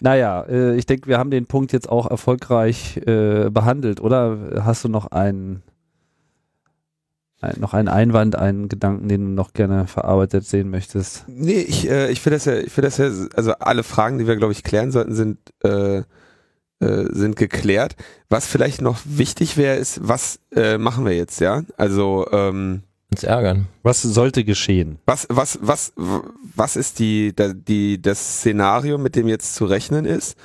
naja, 0.00 0.42
äh, 0.42 0.76
ich 0.76 0.86
denke, 0.86 1.08
wir 1.08 1.18
haben 1.18 1.30
den 1.30 1.46
Punkt 1.46 1.72
jetzt 1.72 1.88
auch 1.88 2.10
erfolgreich 2.10 2.96
äh, 3.06 3.48
behandelt, 3.48 4.00
oder? 4.00 4.62
Hast 4.64 4.84
du 4.84 4.88
noch 4.88 5.06
einen, 5.12 5.62
ein, 5.62 5.62
noch 7.58 7.72
einen 7.74 7.88
Einwand, 7.88 8.36
einen 8.36 8.68
Gedanken, 8.68 9.08
den 9.08 9.20
du 9.22 9.30
noch 9.30 9.52
gerne 9.52 9.86
verarbeitet 9.86 10.44
sehen 10.46 10.70
möchtest? 10.70 11.24
Nee, 11.28 11.60
ich, 11.60 11.88
äh, 11.88 12.10
ich 12.10 12.20
finde 12.20 12.36
das 12.36 12.44
ja, 12.44 12.56
ich 12.58 12.72
finde 12.72 12.88
das 12.88 12.98
ja, 12.98 13.10
also 13.34 13.52
alle 13.54 13.82
Fragen, 13.82 14.18
die 14.18 14.26
wir, 14.26 14.36
glaube 14.36 14.52
ich, 14.52 14.62
klären 14.62 14.90
sollten, 14.90 15.14
sind, 15.14 15.38
äh, 15.64 15.98
äh, 15.98 16.02
sind 17.10 17.36
geklärt. 17.36 17.96
Was 18.28 18.46
vielleicht 18.46 18.82
noch 18.82 18.98
wichtig 19.04 19.56
wäre, 19.56 19.76
ist, 19.76 20.00
was 20.06 20.40
äh, 20.54 20.78
machen 20.78 21.04
wir 21.04 21.16
jetzt, 21.16 21.40
ja? 21.40 21.62
Also, 21.76 22.26
ähm, 22.32 22.82
Uns 23.10 23.24
ärgern. 23.24 23.66
Was 23.82 24.02
sollte 24.02 24.44
geschehen? 24.44 24.98
was, 25.06 25.26
was, 25.30 25.58
was, 25.62 25.92
was 26.54 26.76
ist 26.76 26.98
die, 26.98 27.34
da- 27.34 27.52
die, 27.54 28.00
das 28.00 28.38
Szenario, 28.38 28.98
mit 28.98 29.16
dem 29.16 29.28
jetzt 29.28 29.54
zu 29.54 29.64
rechnen 29.64 30.04
ist? 30.04 30.36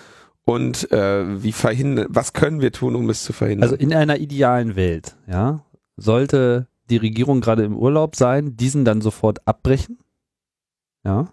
Und 0.47 0.91
äh, 0.91 1.41
wie 1.43 1.51
verhindern, 1.51 2.05
was 2.09 2.33
können 2.33 2.61
wir 2.61 2.71
tun, 2.71 2.95
um 2.95 3.09
es 3.09 3.23
zu 3.23 3.33
verhindern? 3.33 3.63
Also 3.69 3.75
in 3.75 3.93
einer 3.93 4.17
idealen 4.17 4.75
Welt, 4.75 5.15
ja, 5.27 5.63
sollte 5.97 6.67
die 6.89 6.97
Regierung 6.97 7.41
gerade 7.41 7.63
im 7.63 7.75
Urlaub 7.75 8.15
sein, 8.15 8.55
diesen 8.57 8.85
dann 8.85 9.01
sofort 9.01 9.47
abbrechen, 9.47 9.99
ja, 11.03 11.29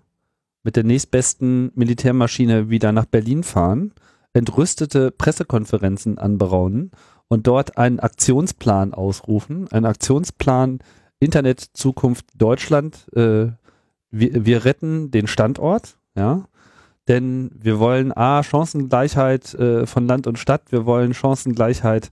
mit 0.63 0.77
der 0.77 0.85
nächstbesten 0.85 1.73
Militärmaschine 1.75 2.71
wieder 2.71 2.93
nach 2.93 3.07
Berlin 3.07 3.43
fahren, 3.43 3.93
entrüstete 4.33 5.11
Pressekonferenzen 5.11 6.19
anberaumen 6.19 6.93
und 7.29 7.47
dort 7.47 7.79
einen 7.79 8.01
Aktionsplan 8.01 8.95
ausrufen, 8.95 9.69
einen 9.73 9.87
Aktionsplan 9.87 10.79
Internet 11.19 11.61
Zukunft 11.61 12.27
Deutschland. 12.37 13.07
Äh, 13.15 13.53
wir, 14.11 14.45
wir 14.45 14.65
retten 14.65 15.11
den 15.11 15.27
Standort, 15.27 15.97
ja, 16.15 16.45
denn 17.09 17.51
wir 17.55 17.79
wollen 17.79 18.13
A, 18.13 18.43
Chancengleichheit 18.43 19.55
äh, 19.55 19.87
von 19.87 20.07
Land 20.07 20.27
und 20.27 20.39
Stadt, 20.39 20.71
wir 20.71 20.87
wollen 20.87 21.15
Chancengleichheit 21.15 22.11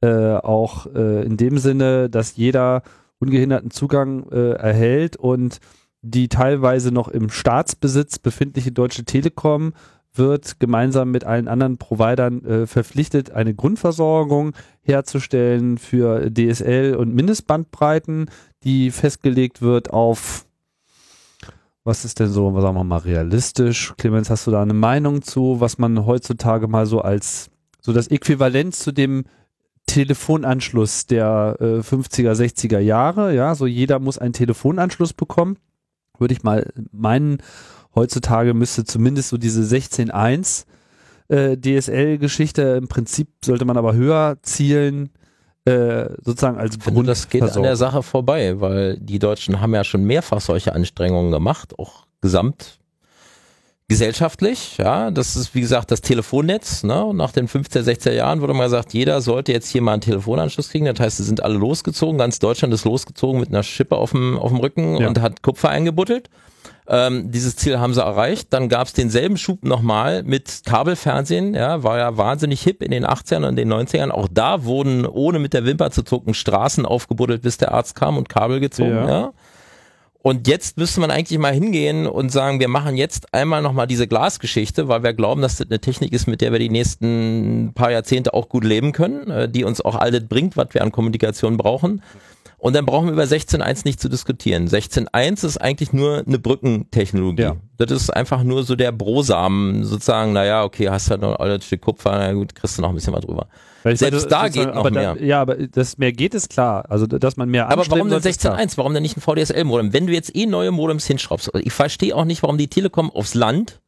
äh, 0.00 0.34
auch 0.34 0.86
äh, 0.86 1.24
in 1.24 1.36
dem 1.36 1.58
Sinne, 1.58 2.08
dass 2.08 2.36
jeder 2.36 2.82
ungehinderten 3.18 3.70
Zugang 3.70 4.28
äh, 4.30 4.52
erhält 4.52 5.16
und 5.16 5.58
die 6.02 6.28
teilweise 6.28 6.92
noch 6.92 7.08
im 7.08 7.30
Staatsbesitz 7.30 8.18
befindliche 8.18 8.70
Deutsche 8.70 9.04
Telekom 9.04 9.72
wird 10.14 10.60
gemeinsam 10.60 11.10
mit 11.10 11.24
allen 11.24 11.48
anderen 11.48 11.78
Providern 11.78 12.44
äh, 12.44 12.66
verpflichtet, 12.66 13.30
eine 13.30 13.54
Grundversorgung 13.54 14.52
herzustellen 14.82 15.78
für 15.78 16.30
DSL 16.30 16.94
und 16.96 17.14
Mindestbandbreiten, 17.14 18.30
die 18.64 18.90
festgelegt 18.90 19.62
wird 19.62 19.90
auf 19.90 20.44
was 21.84 22.04
ist 22.04 22.20
denn 22.20 22.28
so, 22.28 22.52
sagen 22.60 22.76
wir 22.76 22.84
mal, 22.84 22.98
realistisch? 22.98 23.94
Clemens, 23.96 24.28
hast 24.28 24.46
du 24.46 24.50
da 24.50 24.60
eine 24.60 24.74
Meinung 24.74 25.22
zu, 25.22 25.58
was 25.60 25.78
man 25.78 26.04
heutzutage 26.04 26.68
mal 26.68 26.84
so 26.84 27.00
als 27.00 27.48
so 27.80 27.94
das 27.94 28.08
Äquivalent 28.08 28.74
zu 28.74 28.92
dem 28.92 29.24
Telefonanschluss 29.88 31.06
der 31.06 31.56
äh, 31.60 31.64
50er, 31.80 32.32
60er 32.32 32.78
Jahre. 32.78 33.34
Ja, 33.34 33.54
so 33.56 33.66
jeder 33.66 33.98
muss 33.98 34.18
einen 34.18 34.32
Telefonanschluss 34.32 35.12
bekommen. 35.12 35.56
Würde 36.18 36.34
ich 36.34 36.42
mal 36.44 36.72
meinen, 36.92 37.38
heutzutage 37.94 38.54
müsste 38.54 38.84
zumindest 38.84 39.30
so 39.30 39.38
diese 39.38 39.62
16.1 39.62 40.66
äh, 41.28 41.56
DSL-Geschichte, 41.56 42.62
im 42.80 42.88
Prinzip 42.88 43.28
sollte 43.44 43.64
man 43.64 43.76
aber 43.76 43.94
höher 43.94 44.38
zielen, 44.42 45.10
äh, 45.64 46.08
sozusagen 46.22 46.58
als 46.58 46.76
finde, 46.76 47.02
das 47.04 47.28
geht 47.28 47.42
an 47.42 47.62
der 47.62 47.76
Sache 47.76 48.02
vorbei, 48.02 48.60
weil 48.60 48.98
die 48.98 49.18
Deutschen 49.18 49.60
haben 49.60 49.74
ja 49.74 49.84
schon 49.84 50.04
mehrfach 50.04 50.40
solche 50.40 50.74
Anstrengungen 50.74 51.30
gemacht, 51.30 51.78
auch 51.78 52.06
gesamt 52.20 52.78
gesellschaftlich, 53.88 54.76
ja, 54.76 55.10
das 55.10 55.34
ist 55.34 55.54
wie 55.54 55.62
gesagt 55.62 55.90
das 55.90 56.02
Telefonnetz, 56.02 56.84
ne? 56.84 57.02
Und 57.06 57.16
nach 57.16 57.32
den 57.32 57.48
15, 57.48 57.84
16 57.84 58.14
Jahren 58.14 58.42
wurde 58.42 58.52
mal 58.52 58.64
gesagt, 58.64 58.92
jeder 58.92 59.22
sollte 59.22 59.52
jetzt 59.52 59.70
hier 59.70 59.80
mal 59.80 59.94
einen 59.94 60.02
Telefonanschluss 60.02 60.68
kriegen. 60.68 60.84
Das 60.84 61.00
heißt, 61.00 61.16
sie 61.16 61.24
sind 61.24 61.42
alle 61.42 61.56
losgezogen, 61.56 62.18
ganz 62.18 62.38
Deutschland 62.38 62.74
ist 62.74 62.84
losgezogen 62.84 63.40
mit 63.40 63.48
einer 63.48 63.62
Schippe 63.62 63.96
auf 63.96 64.10
dem, 64.10 64.38
auf 64.38 64.50
dem 64.50 64.60
Rücken 64.60 64.98
ja. 64.98 65.08
und 65.08 65.20
hat 65.22 65.42
Kupfer 65.42 65.70
eingebuddelt. 65.70 66.28
Ähm, 66.86 67.30
dieses 67.30 67.56
Ziel 67.56 67.78
haben 67.78 67.94
sie 67.94 68.02
erreicht. 68.02 68.52
Dann 68.52 68.68
gab 68.68 68.88
es 68.88 68.92
denselben 68.92 69.38
Schub 69.38 69.64
nochmal 69.64 70.22
mit 70.22 70.62
Kabelfernsehen. 70.66 71.54
Ja, 71.54 71.82
war 71.82 71.98
ja 71.98 72.16
wahnsinnig 72.16 72.62
hip 72.62 72.82
in 72.82 72.90
den 72.90 73.06
80ern 73.06 73.46
und 73.46 73.56
den 73.56 73.72
90ern. 73.72 74.10
Auch 74.10 74.28
da 74.30 74.64
wurden, 74.64 75.06
ohne 75.06 75.38
mit 75.38 75.54
der 75.54 75.64
Wimper 75.64 75.90
zu 75.90 76.02
zucken, 76.02 76.34
Straßen 76.34 76.84
aufgebuddelt, 76.86 77.42
bis 77.42 77.56
der 77.56 77.72
Arzt 77.72 77.94
kam 77.94 78.16
und 78.18 78.28
Kabel 78.28 78.60
gezogen. 78.60 78.90
Ja. 78.90 79.08
ja. 79.08 79.32
Und 80.28 80.46
jetzt 80.46 80.76
müsste 80.76 81.00
man 81.00 81.10
eigentlich 81.10 81.38
mal 81.38 81.54
hingehen 81.54 82.06
und 82.06 82.30
sagen, 82.30 82.60
wir 82.60 82.68
machen 82.68 82.98
jetzt 82.98 83.32
einmal 83.32 83.62
nochmal 83.62 83.86
diese 83.86 84.06
Glasgeschichte, 84.06 84.86
weil 84.86 85.02
wir 85.02 85.14
glauben, 85.14 85.40
dass 85.40 85.56
das 85.56 85.68
eine 85.70 85.80
Technik 85.80 86.12
ist, 86.12 86.26
mit 86.26 86.42
der 86.42 86.52
wir 86.52 86.58
die 86.58 86.68
nächsten 86.68 87.72
paar 87.74 87.90
Jahrzehnte 87.90 88.34
auch 88.34 88.50
gut 88.50 88.62
leben 88.62 88.92
können, 88.92 89.30
äh, 89.30 89.48
die 89.48 89.64
uns 89.64 89.80
auch 89.80 89.94
all 89.94 90.10
das 90.10 90.28
bringt, 90.28 90.58
was 90.58 90.74
wir 90.74 90.82
an 90.82 90.92
Kommunikation 90.92 91.56
brauchen. 91.56 92.02
Und 92.58 92.76
dann 92.76 92.84
brauchen 92.84 93.06
wir 93.06 93.14
über 93.14 93.22
16.1 93.22 93.86
nicht 93.86 94.00
zu 94.00 94.10
diskutieren. 94.10 94.68
16.1 94.68 95.46
ist 95.46 95.56
eigentlich 95.56 95.94
nur 95.94 96.22
eine 96.26 96.38
Brückentechnologie. 96.38 97.40
Ja. 97.44 97.56
Das 97.78 97.90
ist 97.90 98.10
einfach 98.10 98.42
nur 98.42 98.64
so 98.64 98.76
der 98.76 98.92
Brosamen, 98.92 99.82
sozusagen, 99.84 100.34
naja, 100.34 100.62
okay, 100.62 100.90
hast 100.90 101.10
halt 101.10 101.22
noch 101.22 101.36
ein 101.36 101.62
Stück 101.62 101.80
Kupfer, 101.80 102.18
na 102.18 102.34
gut, 102.34 102.54
kriegst 102.54 102.76
du 102.76 102.82
noch 102.82 102.90
ein 102.90 102.94
bisschen 102.94 103.14
was 103.14 103.24
drüber. 103.24 103.46
Selbst 103.84 104.30
da 104.30 104.48
geht 104.48 104.74
noch 104.74 104.90
mehr. 104.90 105.14
Da, 105.14 105.20
ja, 105.20 105.40
aber 105.40 105.56
das 105.56 105.98
mehr 105.98 106.12
geht 106.12 106.34
ist 106.34 106.50
klar. 106.50 106.84
Also, 106.88 107.06
dass 107.06 107.36
man 107.36 107.48
mehr 107.48 107.68
Aber 107.68 107.86
warum 107.88 108.08
denn 108.08 108.20
16.1? 108.20 108.76
Warum 108.76 108.94
denn 108.94 109.02
nicht 109.02 109.16
ein 109.16 109.20
VDSL-Modem? 109.20 109.92
Wenn 109.92 110.06
du 110.06 110.12
jetzt 110.12 110.34
eh 110.34 110.46
neue 110.46 110.70
Modems 110.70 111.06
hinschraubst, 111.06 111.50
ich 111.54 111.72
verstehe 111.72 112.14
auch 112.14 112.24
nicht, 112.24 112.42
warum 112.42 112.58
die 112.58 112.68
Telekom 112.68 113.10
aufs 113.10 113.34
Land 113.34 113.80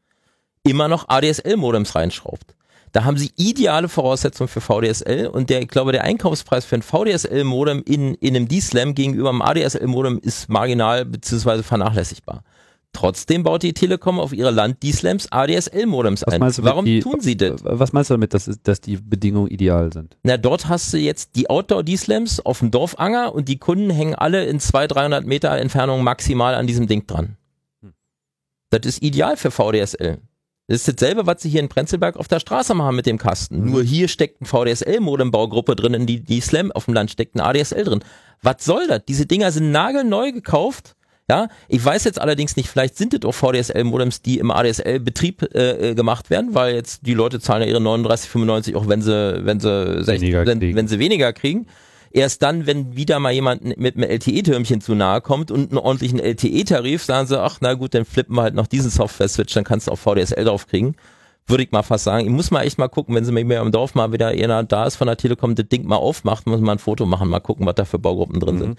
immer 0.63 0.89
noch 0.89 1.09
ADSL-Modems 1.09 1.95
reinschraubt. 1.95 2.55
Da 2.93 3.05
haben 3.05 3.17
sie 3.17 3.31
ideale 3.37 3.89
Voraussetzungen 3.89 4.49
für 4.49 4.61
VDSL 4.61 5.29
und 5.29 5.49
der, 5.49 5.63
ich 5.63 5.69
glaube, 5.69 5.93
der 5.93 6.03
Einkaufspreis 6.03 6.65
für 6.65 6.75
ein 6.75 6.83
VDSL-Modem 6.83 7.83
in, 7.87 8.15
in 8.15 8.35
einem 8.35 8.49
D-Slam 8.49 8.95
gegenüber 8.95 9.31
einem 9.31 9.43
ADSL-Modem 9.43 10.19
ist 10.19 10.49
marginal 10.49 11.05
bzw. 11.05 11.63
vernachlässigbar. 11.63 12.43
Trotzdem 12.93 13.45
baut 13.45 13.63
die 13.63 13.73
Telekom 13.73 14.19
auf 14.19 14.33
ihre 14.33 14.51
Land-D-Slams 14.51 15.31
ADSL-Modems 15.31 16.25
ein. 16.25 16.41
Warum 16.41 16.85
die, 16.85 17.01
tun 17.01 17.21
sie 17.21 17.37
das? 17.37 17.63
Was 17.63 17.93
meinst 17.93 18.11
du 18.11 18.15
damit, 18.15 18.35
dass, 18.35 18.51
dass 18.63 18.81
die 18.81 18.97
Bedingungen 18.97 19.49
ideal 19.49 19.93
sind? 19.93 20.17
Na, 20.25 20.37
dort 20.37 20.69
hast 20.69 20.93
du 20.93 20.99
jetzt 20.99 21.37
die 21.37 21.49
Outdoor-D-Slams 21.49 22.41
auf 22.41 22.59
dem 22.59 22.71
Dorfanger 22.71 23.33
und 23.33 23.49
die 23.49 23.59
Kunden 23.59 23.91
hängen 23.91 24.17
alle 24.17 24.45
in 24.45 24.59
200, 24.59 24.97
300 24.97 25.27
Meter 25.27 25.51
Entfernung 25.57 26.03
maximal 26.03 26.55
an 26.55 26.67
diesem 26.67 26.89
Ding 26.89 27.07
dran. 27.07 27.37
Hm. 27.81 27.93
Das 28.71 28.81
ist 28.85 29.03
ideal 29.03 29.37
für 29.37 29.53
VDSL. 29.53 30.19
Das 30.71 30.87
ist 30.87 31.01
dasselbe, 31.01 31.27
was 31.27 31.43
sie 31.43 31.49
hier 31.49 31.59
in 31.59 31.69
Prenzlberg 31.69 32.17
auf 32.17 32.29
der 32.29 32.39
Straße 32.39 32.75
machen 32.75 32.95
mit 32.95 33.05
dem 33.05 33.19
Kasten. 33.19 33.61
Mhm. 33.65 33.71
Nur 33.73 33.83
hier 33.83 34.07
steckt 34.07 34.41
ein 34.41 34.47
VDSL-Modembaugruppe 34.47 35.75
drin, 35.75 35.95
in 35.95 36.07
die, 36.07 36.21
die 36.21 36.41
Slam 36.41 36.71
auf 36.71 36.85
dem 36.85 36.95
Land 36.95 37.11
steckt 37.11 37.35
ein 37.35 37.41
ADSL 37.41 37.83
drin. 37.83 38.05
Was 38.41 38.65
soll 38.65 38.87
das? 38.87 39.03
Diese 39.07 39.27
Dinger 39.27 39.51
sind 39.51 39.73
nagelneu 39.73 40.31
gekauft. 40.31 40.95
Ja, 41.31 41.47
ich 41.69 41.85
weiß 41.85 42.03
jetzt 42.03 42.21
allerdings 42.21 42.57
nicht, 42.57 42.69
vielleicht 42.69 42.97
sind 42.97 43.15
es 43.15 43.25
auch 43.25 43.31
VDSL-Modems, 43.31 44.21
die 44.21 44.41
im 44.41 44.51
ADSL-Betrieb 44.51 45.55
äh, 45.55 45.91
äh, 45.91 45.95
gemacht 45.95 46.29
werden, 46.29 46.57
weil 46.57 46.75
jetzt 46.75 47.07
die 47.07 47.15
Leute 47.15 47.39
zahlen 47.39 47.63
ja 47.63 47.69
ihre 47.69 47.79
39,95 47.79 48.75
auch 48.75 48.89
wenn 48.89 49.01
sie, 49.01 49.45
wenn 49.45 49.61
sie, 49.61 50.03
60, 50.03 50.35
wenn, 50.45 50.61
wenn 50.61 50.89
sie 50.89 50.99
weniger 50.99 51.33
kriegen. 51.33 51.69
Erst 52.11 52.43
dann, 52.43 52.67
wenn 52.67 52.97
wieder 52.97 53.21
mal 53.21 53.31
jemand 53.31 53.79
mit 53.79 53.95
einem 53.95 54.11
LTE-Türmchen 54.11 54.81
zu 54.81 54.97
nahe 54.97 55.21
kommt 55.21 55.53
und 55.53 55.71
einen 55.71 55.79
ordentlichen 55.79 56.19
LTE-Tarif, 56.19 57.05
sagen 57.05 57.29
sie, 57.29 57.41
ach 57.41 57.59
na 57.61 57.75
gut, 57.75 57.95
dann 57.95 58.05
flippen 58.05 58.35
wir 58.35 58.43
halt 58.43 58.57
noch 58.57 58.67
diesen 58.67 58.91
Software-Switch, 58.91 59.55
dann 59.55 59.63
kannst 59.63 59.87
du 59.87 59.93
auch 59.93 59.99
VDSL 59.99 60.45
draufkriegen. 60.45 60.97
Würde 61.47 61.63
ich 61.63 61.71
mal 61.71 61.85
fast 61.85 62.03
sagen. 62.03 62.27
Ich 62.27 62.33
muss 62.33 62.51
mal 62.51 62.63
echt 62.63 62.79
mal 62.79 62.89
gucken, 62.89 63.15
wenn 63.15 63.25
sie 63.25 63.31
mir 63.31 63.61
im 63.61 63.71
Dorf 63.71 63.95
mal 63.95 64.13
wieder 64.13 64.35
jemand 64.35 64.73
da 64.73 64.85
ist 64.85 64.97
von 64.97 65.07
der 65.07 65.17
Telekom, 65.17 65.55
das 65.55 65.69
Ding 65.69 65.87
mal 65.87 65.95
aufmacht, 65.95 66.49
muss 66.49 66.61
man 66.61 66.77
ein 66.77 66.79
Foto 66.81 67.07
machen, 67.07 67.29
mal 67.29 67.39
gucken, 67.39 67.67
was 67.67 67.77
da 67.77 67.85
für 67.85 68.01
Baugruppen 68.01 68.41
drin 68.41 68.57
mhm. 68.57 68.59
sind. 68.59 68.79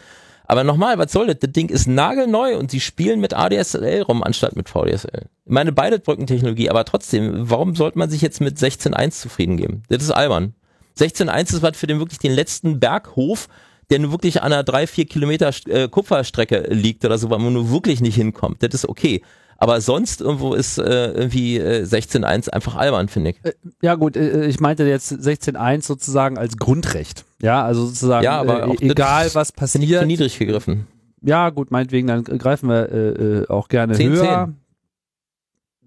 Aber 0.51 0.65
nochmal, 0.65 0.97
was 0.97 1.13
soll 1.13 1.27
das? 1.27 1.39
Das 1.39 1.53
Ding 1.53 1.69
ist 1.69 1.87
nagelneu 1.87 2.57
und 2.57 2.71
sie 2.71 2.81
spielen 2.81 3.21
mit 3.21 3.33
ADSL 3.33 4.01
rum, 4.01 4.21
anstatt 4.21 4.57
mit 4.57 4.67
VDSL. 4.67 5.27
Ich 5.45 5.51
meine, 5.51 5.71
beide 5.71 5.97
Brückentechnologie, 5.97 6.69
aber 6.69 6.83
trotzdem, 6.83 7.49
warum 7.49 7.73
sollte 7.73 7.97
man 7.97 8.09
sich 8.09 8.21
jetzt 8.21 8.41
mit 8.41 8.57
16.1 8.57 9.11
zufrieden 9.11 9.55
geben? 9.55 9.83
Das 9.87 10.03
ist 10.03 10.11
albern. 10.11 10.53
16.1 10.99 11.53
ist 11.53 11.61
was 11.61 11.77
für 11.77 11.87
den 11.87 11.99
wirklich 11.99 12.19
den 12.19 12.33
letzten 12.33 12.81
Berghof, 12.81 13.47
der 13.91 13.99
nur 13.99 14.11
wirklich 14.11 14.41
an 14.41 14.51
einer 14.51 14.65
drei, 14.65 14.87
vier 14.87 15.05
Kilometer 15.05 15.53
äh, 15.67 15.87
Kupferstrecke 15.87 16.67
liegt 16.69 17.05
oder 17.05 17.17
so, 17.17 17.29
weil 17.29 17.39
man 17.39 17.53
nur 17.53 17.71
wirklich 17.71 18.01
nicht 18.01 18.15
hinkommt. 18.15 18.61
Das 18.61 18.73
ist 18.73 18.89
okay. 18.89 19.21
Aber 19.61 19.79
sonst 19.79 20.21
irgendwo 20.21 20.55
ist 20.55 20.79
äh, 20.79 21.11
irgendwie 21.11 21.59
äh, 21.59 21.83
16.1 21.83 22.49
einfach 22.49 22.75
albern, 22.75 23.09
finde 23.09 23.29
ich. 23.29 23.45
Äh, 23.45 23.53
ja 23.83 23.93
gut, 23.93 24.17
äh, 24.17 24.47
ich 24.47 24.59
meinte 24.59 24.85
jetzt 24.85 25.11
16.1 25.13 25.83
sozusagen 25.83 26.39
als 26.39 26.57
Grundrecht. 26.57 27.25
Ja, 27.43 27.63
also 27.63 27.85
sozusagen 27.85 28.23
ja, 28.23 28.39
aber 28.39 28.69
äh, 28.69 28.89
egal 28.89 29.29
was 29.35 29.51
passiert. 29.51 30.07
niedrig 30.07 30.39
gegriffen. 30.39 30.87
Ja 31.21 31.51
gut, 31.51 31.69
meinetwegen, 31.69 32.07
dann 32.07 32.23
greifen 32.23 32.69
wir 32.69 32.91
äh, 32.91 33.47
auch 33.49 33.67
gerne 33.67 33.93
10, 33.93 34.11
höher. 34.11 34.53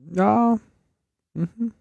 10. 0.06 0.16
Ja. 0.18 0.58
Mhm. 1.34 1.72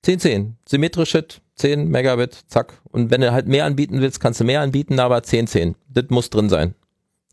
10, 0.00 0.20
10. 0.20 0.56
Symmetrisches 0.66 1.42
10 1.56 1.88
Megabit, 1.88 2.44
zack. 2.46 2.72
Und 2.84 3.10
wenn 3.10 3.20
du 3.20 3.32
halt 3.32 3.48
mehr 3.48 3.66
anbieten 3.66 4.00
willst, 4.00 4.20
kannst 4.20 4.40
du 4.40 4.44
mehr 4.44 4.62
anbieten, 4.62 4.98
aber 4.98 5.22
10, 5.22 5.46
10. 5.46 5.74
Das 5.90 6.06
muss 6.08 6.30
drin 6.30 6.48
sein. 6.48 6.74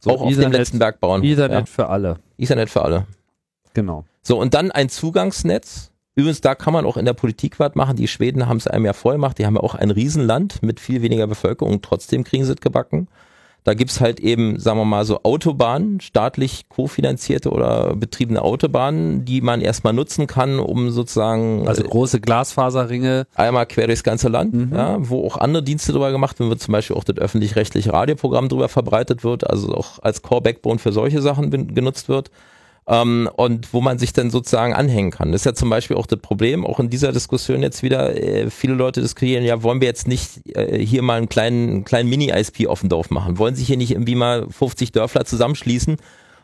So, 0.01 0.09
auch 0.09 0.15
Ethernet, 0.15 0.37
auf 0.37 0.43
dem 0.43 0.51
letzten 0.51 0.79
Berg 0.79 0.99
bauen. 0.99 1.23
Ethernet 1.23 1.59
ja. 1.59 1.65
für 1.65 1.87
alle. 1.87 2.17
Ethernet 2.37 2.69
für 2.69 2.81
alle. 2.81 3.07
Genau. 3.75 4.05
So, 4.23 4.39
und 4.39 4.55
dann 4.55 4.71
ein 4.71 4.89
Zugangsnetz. 4.89 5.91
Übrigens, 6.15 6.41
da 6.41 6.55
kann 6.55 6.73
man 6.73 6.85
auch 6.85 6.97
in 6.97 7.05
der 7.05 7.13
Politik 7.13 7.59
was 7.59 7.75
machen. 7.75 7.97
Die 7.97 8.07
Schweden 8.07 8.47
haben 8.47 8.57
es 8.57 8.67
einem 8.67 8.85
ja 8.85 8.93
vorgemacht. 8.93 9.37
Die 9.37 9.45
haben 9.45 9.55
ja 9.55 9.61
auch 9.61 9.75
ein 9.75 9.91
Riesenland 9.91 10.63
mit 10.63 10.79
viel 10.79 11.01
weniger 11.01 11.27
Bevölkerung. 11.27 11.81
Trotzdem 11.81 12.23
kriegen 12.23 12.45
sie 12.45 12.53
es 12.53 12.61
gebacken. 12.61 13.07
Da 13.65 13.73
gibt's 13.73 13.99
halt 13.99 14.19
eben, 14.19 14.59
sagen 14.59 14.77
wir 14.77 14.85
mal, 14.85 15.05
so 15.05 15.23
Autobahnen, 15.23 15.99
staatlich 15.99 16.69
kofinanzierte 16.69 17.49
oder 17.49 17.95
betriebene 17.95 18.43
Autobahnen, 18.43 19.25
die 19.25 19.41
man 19.41 19.59
erstmal 19.59 19.91
nutzen 19.91 20.27
kann, 20.27 20.59
um 20.59 20.91
sozusagen. 20.91 21.67
Also 21.67 21.83
große 21.83 22.21
Glasfaserringe. 22.21 23.25
Einmal 23.33 23.65
quer 23.65 23.87
durchs 23.87 24.03
ganze 24.03 24.29
Land, 24.29 24.53
mhm. 24.53 24.71
ja, 24.73 24.97
wo 24.99 25.25
auch 25.25 25.37
andere 25.37 25.63
Dienste 25.63 25.91
drüber 25.91 26.11
gemacht 26.11 26.39
werden, 26.39 26.49
wird 26.49 26.61
zum 26.61 26.73
Beispiel 26.73 26.95
auch 26.95 27.03
das 27.03 27.17
öffentlich-rechtliche 27.17 27.91
Radioprogramm 27.91 28.49
drüber 28.49 28.69
verbreitet 28.69 29.23
wird, 29.23 29.49
also 29.49 29.73
auch 29.73 29.97
als 30.01 30.21
Core-Backbone 30.21 30.77
für 30.77 30.91
solche 30.91 31.21
Sachen 31.21 31.49
genutzt 31.73 32.07
wird 32.07 32.29
ähm, 32.87 33.29
und 33.35 33.73
wo 33.73 33.81
man 33.81 33.97
sich 33.97 34.13
dann 34.13 34.29
sozusagen 34.29 34.73
anhängen 34.73 35.11
kann. 35.11 35.31
Das 35.31 35.41
ist 35.41 35.45
ja 35.45 35.53
zum 35.53 35.69
Beispiel 35.69 35.97
auch 35.97 36.05
das 36.05 36.19
Problem, 36.19 36.65
auch 36.65 36.79
in 36.79 36.89
dieser 36.89 37.11
Diskussion 37.11 37.63
jetzt 37.63 37.81
wieder, 37.81 38.15
äh, 38.15 38.49
viele 38.49 38.75
Leute 38.75 39.01
diskutieren, 39.01 39.43
ja, 39.43 39.63
wollen 39.63 39.81
wir 39.81 39.87
jetzt 39.87 40.07
nicht 40.07 40.41
äh, 40.55 40.77
hier 40.77 41.01
mal 41.01 41.17
einen 41.17 41.29
kleinen, 41.29 41.69
einen 41.69 41.85
kleinen 41.85 42.09
Mini-ISP 42.09 42.67
auf 42.67 42.81
dem 42.81 42.89
Dorf 42.89 43.09
machen? 43.09 43.37
Wollen 43.37 43.55
sich 43.55 43.67
hier 43.67 43.77
nicht 43.77 43.91
irgendwie 43.91 44.15
mal 44.15 44.47
50 44.49 44.91
Dörfler 44.91 45.25
zusammenschließen 45.25 45.97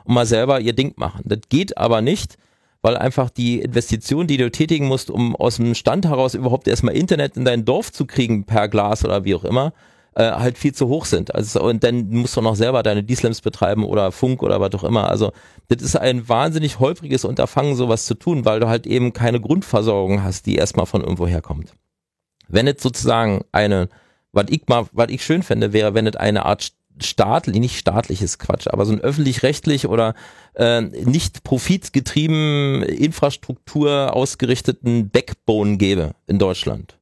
und 0.04 0.14
mal 0.14 0.26
selber 0.26 0.60
ihr 0.60 0.74
Ding 0.74 0.94
machen? 0.96 1.22
Das 1.26 1.40
geht 1.50 1.78
aber 1.78 2.02
nicht, 2.02 2.38
weil 2.82 2.98
einfach 2.98 3.30
die 3.30 3.62
Investition, 3.62 4.26
die 4.26 4.38
du 4.38 4.50
tätigen 4.50 4.88
musst, 4.88 5.12
um 5.12 5.36
aus 5.36 5.58
dem 5.58 5.76
Stand 5.76 6.06
heraus 6.06 6.34
überhaupt 6.34 6.68
erstmal 6.68 6.96
Internet 6.96 7.38
in 7.38 7.46
dein 7.46 7.66
Dorf 7.66 7.92
zu 7.92 8.06
kriegen 8.06 8.46
per 8.46 8.68
Glas 8.68 9.06
oder 9.06 9.24
wie 9.26 9.36
auch 9.36 9.44
immer, 9.44 9.74
äh, 10.16 10.32
halt 10.32 10.58
viel 10.58 10.74
zu 10.74 10.88
hoch 10.88 11.06
sind. 11.06 11.34
Also 11.34 11.62
und 11.62 11.84
dann 11.84 12.10
musst 12.10 12.36
du 12.36 12.42
noch 12.42 12.56
selber 12.56 12.84
deine 12.84 13.04
D-Slams 13.04 13.42
betreiben 13.42 13.86
oder 13.86 14.12
Funk 14.12 14.44
oder 14.44 14.60
was 14.60 14.74
auch 14.74 14.84
immer. 14.84 15.10
Also 15.10 15.32
das 15.70 15.82
ist 15.82 15.96
ein 15.96 16.28
wahnsinnig 16.28 16.80
holpriges 16.80 17.24
Unterfangen, 17.24 17.76
sowas 17.76 18.06
zu 18.06 18.16
tun, 18.16 18.46
weil 18.46 18.60
du 18.60 18.68
halt 18.68 18.86
eben 18.86 19.14
keine 19.14 19.40
Grundversorgung 19.40 20.24
hast, 20.24 20.46
die 20.46 20.56
erstmal 20.56 20.86
von 20.86 21.02
irgendwo 21.02 21.28
herkommt. 21.28 21.74
Wenn 22.48 22.68
es 22.68 22.82
sozusagen 22.82 23.46
eine, 23.52 23.88
was 24.34 24.46
ich 24.50 24.64
mal, 24.68 24.88
was 24.92 25.10
ich 25.10 25.24
schön 25.24 25.44
fände, 25.44 25.72
wäre, 25.72 25.94
wenn 25.94 26.08
es 26.08 26.18
eine 26.18 26.46
Art 26.46 26.74
staatlich, 27.00 27.58
nicht 27.60 27.80
staatliches 27.80 28.38
Quatsch, 28.38 28.68
aber 28.68 28.86
so 28.86 28.92
ein 28.92 29.00
öffentlich-rechtlich 29.00 29.88
oder 29.88 30.14
äh, 30.56 30.82
nicht 30.82 31.44
profitgetrieben 31.44 32.84
Infrastruktur 32.84 34.14
ausgerichteten 34.14 35.10
Backbone 35.10 35.78
gäbe 35.78 36.12
in 36.28 36.38
Deutschland 36.38 36.98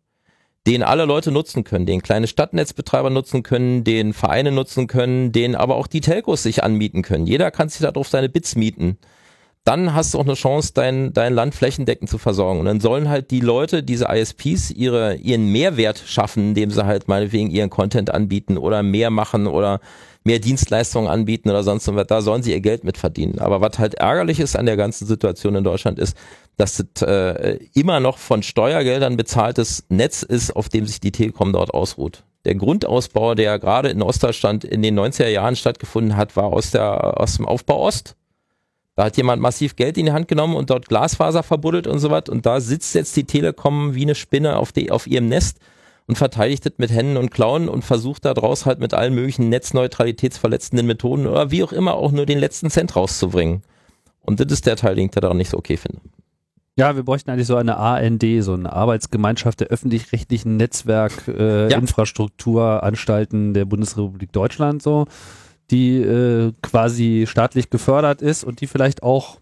den 0.70 0.84
alle 0.84 1.06
Leute 1.06 1.32
nutzen 1.32 1.64
können, 1.64 1.88
den 1.88 2.04
kleine 2.04 2.28
Stadtnetzbetreiber 2.28 3.10
nutzen 3.10 3.42
können, 3.42 3.84
den 3.84 4.14
Vereine 4.14 4.52
nutzen 4.52 4.86
können, 4.86 5.32
den 5.32 5.56
aber 5.56 5.76
auch 5.76 5.88
die 5.88 6.00
Telcos 6.00 6.44
sich 6.44 6.64
anmieten 6.64 7.02
können. 7.02 7.26
Jeder 7.26 7.50
kann 7.50 7.70
sich 7.70 7.82
darauf 7.82 8.08
seine 8.08 8.30
Bits 8.30 8.56
mieten. 8.56 9.00
dann 9.64 9.94
hast 9.94 10.14
du 10.14 10.20
auch 10.20 10.26
eine 10.26 10.36
Chance, 10.36 10.72
dein, 10.74 11.12
dein 11.14 11.34
Land 11.34 11.56
flächendeckend 11.56 12.10
zu 12.10 12.18
versorgen. 12.20 12.60
Und 12.60 12.66
dann 12.66 12.80
sollen 12.80 13.10
halt 13.10 13.32
die 13.32 13.40
Leute, 13.40 13.84
diese 13.84 14.06
ISPs, 14.06 14.72
ihre, 14.72 15.16
ihren 15.16 15.52
Mehrwert 15.52 16.02
schaffen, 16.06 16.50
indem 16.50 16.70
sie 16.72 16.86
halt 16.86 17.08
meinetwegen 17.08 17.50
ihren 17.50 17.70
Content 17.70 18.12
anbieten 18.12 18.58
oder 18.58 18.84
mehr 18.84 19.10
machen 19.10 19.48
oder 19.48 19.80
mehr 20.24 20.40
Dienstleistungen 20.40 21.10
anbieten 21.10 21.50
oder 21.50 21.64
sonst 21.64 21.88
was. 21.94 22.08
Da 22.08 22.22
sollen 22.22 22.44
sie 22.44 22.52
ihr 22.52 22.62
Geld 22.62 22.84
mit 22.84 22.98
verdienen. 22.98 23.40
Aber 23.40 23.62
was 23.62 23.80
halt 23.80 23.96
ärgerlich 23.96 24.40
ist 24.40 24.56
an 24.56 24.66
der 24.66 24.78
ganzen 24.78 25.08
Situation 25.08 25.56
in 25.56 25.64
Deutschland 25.64 26.00
ist, 26.00 26.16
dass 26.58 26.84
das 26.94 27.08
äh, 27.08 27.60
immer 27.74 28.00
noch 28.00 28.18
von 28.18 28.44
Steuergeldern 28.44 29.18
bezahltes 29.18 29.86
Netz 29.90 30.24
ist, 30.24 30.56
auf 30.56 30.70
dem 30.70 30.86
sich 30.86 31.00
die 31.00 31.12
Telekom 31.12 31.54
dort 31.54 31.74
ausruht. 31.74 32.24
Der 32.46 32.56
Grundausbau, 32.56 33.36
der 33.36 33.60
gerade 33.60 33.90
in 33.90 34.02
Ostdeutschland 34.02 34.64
in 34.64 34.82
den 34.82 34.98
90er 34.98 35.28
Jahren 35.28 35.56
stattgefunden 35.56 36.16
hat, 36.16 36.36
war 36.36 36.46
aus, 36.46 36.72
der, 36.72 37.20
aus 37.20 37.38
dem 37.38 37.46
Aufbau 37.46 37.86
Ost. 37.86 38.16
Da 38.96 39.06
hat 39.06 39.18
jemand 39.18 39.42
massiv 39.42 39.78
Geld 39.78 39.98
in 39.98 40.08
die 40.08 40.12
Hand 40.12 40.28
genommen 40.28 40.56
und 40.56 40.70
dort 40.70 40.90
Glasfaser 40.90 41.44
verbuddelt 41.44 41.88
und 41.88 42.00
so 42.00 42.10
was. 42.12 42.28
Und 42.28 42.46
da 42.46 42.60
sitzt 42.60 42.96
jetzt 42.96 43.16
die 43.16 43.24
Telekom 43.24 43.96
wie 43.96 44.02
eine 44.02 44.16
Spinne 44.16 44.58
auf, 44.58 44.74
die, 44.74 44.92
auf 44.92 45.08
ihrem 45.08 45.30
Nest 45.30 45.60
und 46.10 46.16
verteidigt 46.18 46.66
das 46.66 46.74
mit 46.78 46.90
Händen 46.90 47.18
und 47.18 47.30
Klauen 47.30 47.70
und 47.70 47.86
versucht 47.86 48.26
da 48.26 48.34
draus 48.34 48.66
halt 48.66 48.80
mit 48.80 48.96
allen 48.96 49.14
möglichen 49.14 49.48
netzneutralitätsverletzenden 49.50 50.88
Methoden 50.88 51.28
oder 51.28 51.52
wie 51.52 51.64
auch 51.64 51.72
immer 51.72 51.94
auch 51.94 52.12
nur 52.12 52.26
den 52.26 52.40
letzten 52.40 52.72
Cent 52.72 52.96
rauszubringen. 52.96 53.62
Und 54.22 54.40
das 54.40 54.52
ist 54.52 54.66
der 54.66 54.76
Teil, 54.76 54.96
den 54.96 55.06
ich 55.06 55.12
da 55.12 55.22
daran 55.22 55.38
nicht 55.38 55.52
so 55.52 55.58
okay 55.60 55.78
finde. 55.78 56.02
Ja, 56.78 56.96
wir 56.96 57.04
bräuchten 57.04 57.30
eigentlich 57.30 57.46
so 57.46 57.58
eine 57.58 57.78
AND, 57.78 58.26
so 58.40 58.54
eine 58.54 58.74
Arbeitsgemeinschaft 58.74 59.60
der 59.60 59.68
öffentlich-rechtlichen 59.68 60.58
Netzwerk, 60.58 61.28
äh, 61.28 61.70
Ja. 61.70 61.78
Der 63.54 63.66
Bundesrepublik 63.66 64.32
Deutschland, 64.32 64.82
so, 64.82 65.06
die 65.70 65.98
äh, 65.98 66.54
quasi 66.64 67.26
staatlich 67.28 67.70
gefördert 67.70 68.24
ist 68.24 68.44
und 68.44 68.62
die 68.62 68.68
vielleicht 68.68 69.04
auch 69.04 69.38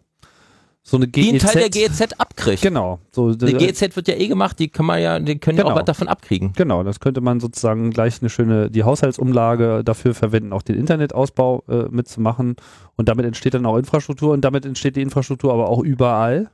so 0.89 0.95
eine 0.95 1.07
Die 1.09 1.21
einen 1.21 1.31
GEZ. 1.33 1.43
Teil 1.51 1.61
der 1.63 1.69
GEZ 1.69 2.13
abkriegt. 2.17 2.61
Genau, 2.61 2.99
so 3.11 3.35
Die 3.35 3.53
GEZ 3.53 3.97
wird 3.97 4.07
ja 4.07 4.15
eh 4.15 4.27
gemacht, 4.29 4.57
die 4.57 4.69
kann 4.69 4.85
man 4.85 5.01
ja, 5.01 5.19
die 5.19 5.37
können 5.37 5.57
ja 5.57 5.63
Genau. 5.63 5.73
auch 5.75 5.79
was 5.79 5.83
davon 5.85 6.07
abkriegen. 6.07 6.53
Genau, 6.55 6.81
das 6.83 7.01
könnte 7.01 7.19
man 7.19 7.41
sozusagen 7.41 7.91
gleich 7.91 8.21
eine 8.21 8.29
schöne, 8.29 8.71
die 8.71 8.83
Haushaltsumlage 8.85 9.83
dafür 9.83 10.13
verwenden, 10.15 10.53
auch 10.53 10.61
den 10.61 10.77
Internetausbau 10.77 11.63
äh, 11.67 11.83
mitzumachen. 11.89 12.55
Und 12.95 13.09
damit 13.09 13.25
entsteht 13.25 13.53
dann 13.53 13.65
auch 13.65 13.75
Infrastruktur 13.75 14.31
und 14.31 14.41
damit 14.45 14.65
entsteht 14.65 14.95
die 14.95 15.01
Infrastruktur 15.01 15.51
aber 15.51 15.67
auch 15.67 15.83
überall. 15.83 16.49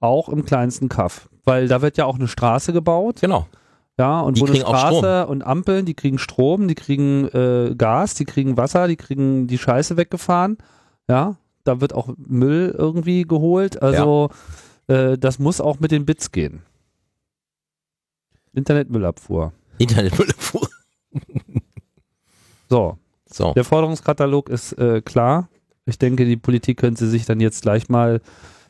Auch 0.00 0.28
im 0.28 0.44
kleinsten 0.44 0.90
Kaff. 0.90 1.30
Weil 1.44 1.66
da 1.66 1.80
wird 1.80 1.96
ja 1.96 2.04
auch 2.04 2.16
eine 2.16 2.28
Straße 2.28 2.74
gebaut. 2.74 3.20
Genau. 3.22 3.46
Ja, 3.98 4.20
und 4.20 4.36
Die 4.36 4.42
wo 4.42 4.46
eine 4.46 4.56
Straße 4.56 5.26
und 5.26 5.42
Ampeln, 5.46 5.86
die 5.86 5.94
kriegen 5.94 6.18
Strom, 6.18 6.68
die 6.68 6.74
kriegen 6.74 7.26
äh, 7.28 7.74
Gas, 7.74 8.14
die 8.14 8.24
kriegen 8.26 8.56
Wasser, 8.58 8.86
die 8.86 8.96
kriegen 8.96 9.46
die 9.46 9.58
Scheiße 9.58 9.96
weggefahren. 9.96 10.58
Ja, 11.08 11.36
da 11.64 11.80
wird 11.80 11.92
auch 11.94 12.14
Müll 12.16 12.74
irgendwie 12.76 13.22
geholt. 13.22 13.80
Also 13.82 14.30
äh, 14.86 15.18
das 15.18 15.38
muss 15.38 15.60
auch 15.60 15.80
mit 15.80 15.90
den 15.90 16.04
Bits 16.06 16.32
gehen. 16.32 16.62
Internetmüllabfuhr. 18.52 19.52
Internetmüllabfuhr. 19.78 20.68
So, 22.68 22.98
So. 23.26 23.52
der 23.54 23.64
Forderungskatalog 23.64 24.48
ist 24.48 24.72
äh, 24.74 25.02
klar. 25.02 25.48
Ich 25.86 25.98
denke, 25.98 26.24
die 26.24 26.36
Politik 26.36 26.78
könnte 26.78 27.06
sich 27.08 27.26
dann 27.26 27.40
jetzt 27.40 27.62
gleich 27.62 27.88
mal, 27.88 28.20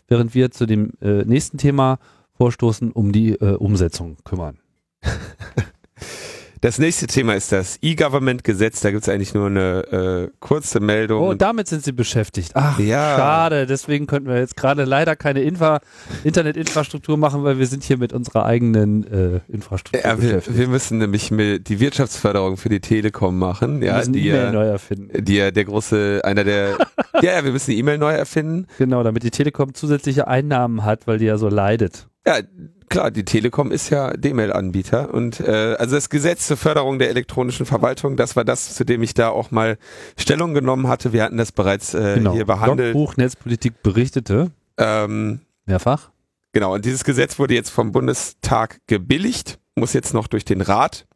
während 0.08 0.34
wir 0.34 0.50
zu 0.50 0.66
dem 0.66 0.92
äh, 1.00 1.24
nächsten 1.24 1.58
Thema 1.58 1.98
vorstoßen, 2.34 2.92
um 2.92 3.12
die 3.12 3.32
äh, 3.32 3.56
Umsetzung 3.56 4.16
kümmern. 4.24 4.58
Das 6.62 6.78
nächste 6.78 7.06
Thema 7.06 7.34
ist 7.34 7.52
das 7.52 7.78
E-Government-Gesetz. 7.80 8.80
Da 8.80 8.90
gibt 8.90 9.02
es 9.04 9.08
eigentlich 9.08 9.32
nur 9.32 9.46
eine 9.46 10.28
äh, 10.28 10.36
kurze 10.40 10.78
Meldung. 10.80 11.22
Oh, 11.22 11.32
damit 11.32 11.68
sind 11.68 11.82
sie 11.82 11.92
beschäftigt. 11.92 12.50
Ach, 12.54 12.78
Ja. 12.78 13.16
schade. 13.16 13.66
Deswegen 13.66 14.06
könnten 14.06 14.28
wir 14.28 14.36
jetzt 14.38 14.56
gerade 14.58 14.84
leider 14.84 15.16
keine 15.16 15.40
Infa 15.40 15.80
Internetinfrastruktur 16.22 17.16
machen, 17.16 17.44
weil 17.44 17.58
wir 17.58 17.66
sind 17.66 17.82
hier 17.82 17.96
mit 17.96 18.12
unserer 18.12 18.44
eigenen 18.44 19.04
äh, 19.10 19.40
Infrastruktur 19.50 20.02
ja, 20.10 20.20
wir, 20.20 20.28
beschäftigt. 20.28 20.58
wir 20.58 20.68
müssen 20.68 20.98
nämlich 20.98 21.30
mit 21.30 21.66
die 21.70 21.80
Wirtschaftsförderung 21.80 22.58
für 22.58 22.68
die 22.68 22.80
Telekom 22.80 23.38
machen. 23.38 23.80
Wir 23.80 23.88
Ja, 23.88 23.96
müssen 23.96 24.12
die, 24.12 24.28
E-Mail 24.28 24.42
ja, 24.44 24.52
neu 24.52 24.66
erfinden. 24.66 25.24
die 25.24 25.36
ja 25.36 25.50
der 25.50 25.64
große, 25.64 26.20
einer 26.24 26.44
der, 26.44 26.76
ja, 27.22 27.36
ja, 27.38 27.44
wir 27.44 27.52
müssen 27.52 27.70
die 27.70 27.78
E-Mail 27.78 27.96
neu 27.96 28.12
erfinden. 28.12 28.66
Genau, 28.76 29.02
damit 29.02 29.22
die 29.22 29.30
Telekom 29.30 29.72
zusätzliche 29.72 30.28
Einnahmen 30.28 30.84
hat, 30.84 31.06
weil 31.06 31.16
die 31.16 31.24
ja 31.24 31.38
so 31.38 31.48
leidet. 31.48 32.06
Ja, 32.30 32.42
klar, 32.88 33.10
die 33.10 33.24
Telekom 33.24 33.72
ist 33.72 33.90
ja 33.90 34.12
D-Mail-Anbieter 34.12 35.12
und 35.12 35.40
äh, 35.40 35.74
also 35.80 35.96
das 35.96 36.10
Gesetz 36.10 36.46
zur 36.46 36.56
Förderung 36.56 37.00
der 37.00 37.08
elektronischen 37.08 37.66
Verwaltung, 37.66 38.16
das 38.16 38.36
war 38.36 38.44
das, 38.44 38.72
zu 38.76 38.84
dem 38.84 39.02
ich 39.02 39.14
da 39.14 39.30
auch 39.30 39.50
mal 39.50 39.78
Stellung 40.16 40.54
genommen 40.54 40.86
hatte. 40.86 41.12
Wir 41.12 41.24
hatten 41.24 41.38
das 41.38 41.50
bereits 41.50 41.92
äh, 41.92 42.14
genau. 42.14 42.32
hier 42.32 42.46
behandelt. 42.46 42.94
Logbuch 42.94 43.16
Netzpolitik 43.16 43.82
berichtete 43.82 44.52
Ähm, 44.76 45.40
mehrfach. 45.66 46.10
genau, 46.52 46.72
und 46.74 46.84
dieses 46.84 47.02
Gesetz 47.02 47.40
wurde 47.40 47.54
jetzt 47.54 47.70
vom 47.70 47.90
Bundestag 47.90 48.78
gebilligt, 48.86 49.58
muss 49.74 49.92
jetzt 49.92 50.14
noch 50.14 50.28
durch 50.28 50.44
den 50.44 50.60
Rat. 50.60 51.08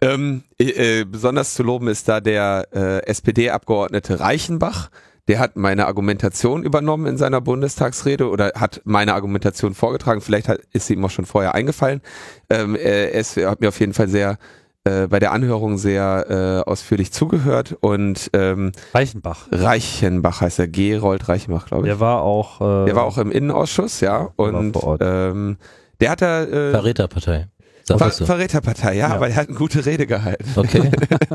Ähm, 0.00 0.44
äh, 0.58 1.00
äh, 1.00 1.04
besonders 1.04 1.52
zu 1.52 1.62
loben 1.62 1.88
ist 1.88 2.08
da 2.08 2.22
der 2.22 2.68
äh, 2.72 3.06
SPD-Abgeordnete 3.06 4.18
Reichenbach. 4.18 4.88
Der 5.28 5.38
hat 5.38 5.56
meine 5.56 5.86
Argumentation 5.86 6.62
übernommen 6.62 7.06
in 7.06 7.16
seiner 7.18 7.40
Bundestagsrede 7.40 8.28
oder 8.28 8.52
hat 8.56 8.80
meine 8.84 9.14
Argumentation 9.14 9.74
vorgetragen. 9.74 10.20
Vielleicht 10.22 10.48
hat, 10.48 10.60
ist 10.72 10.86
sie 10.86 10.94
ihm 10.94 11.04
auch 11.04 11.10
schon 11.10 11.26
vorher 11.26 11.54
eingefallen. 11.54 12.00
Ähm, 12.50 12.74
er, 12.74 13.12
ist, 13.12 13.36
er 13.36 13.50
hat 13.50 13.60
mir 13.60 13.68
auf 13.68 13.78
jeden 13.78 13.92
Fall 13.94 14.08
sehr 14.08 14.38
äh, 14.84 15.06
bei 15.06 15.18
der 15.18 15.32
Anhörung 15.32 15.76
sehr 15.76 16.62
äh, 16.66 16.70
ausführlich 16.70 17.12
zugehört 17.12 17.76
und 17.80 18.30
ähm, 18.32 18.72
Reichenbach. 18.94 19.48
Reichenbach 19.52 20.40
heißt 20.40 20.58
er, 20.60 20.68
Gerold 20.68 21.28
Reichenbach, 21.28 21.66
glaube 21.66 21.86
ich. 21.86 21.92
Der 21.92 22.00
war 22.00 22.22
auch. 22.22 22.60
Äh, 22.60 22.86
Der 22.86 22.96
war 22.96 23.04
auch 23.04 23.18
im 23.18 23.30
Innenausschuss, 23.30 24.00
ja. 24.00 24.30
Und 24.36 24.72
vor 24.72 24.84
Ort. 24.84 25.00
ähm, 25.04 25.58
der 26.00 26.10
hat 26.10 26.22
da 26.22 26.44
äh, 26.44 26.70
Verräterpartei. 26.70 27.48
Ver 27.96 28.10
so. 28.10 28.26
Verräterpartei, 28.26 28.96
ja, 28.96 29.08
Ja. 29.08 29.14
aber 29.14 29.28
er 29.28 29.36
hat 29.36 29.48
eine 29.48 29.56
gute 29.56 29.86
Rede 29.86 30.06
gehalten. 30.06 30.44
Okay. 30.56 30.90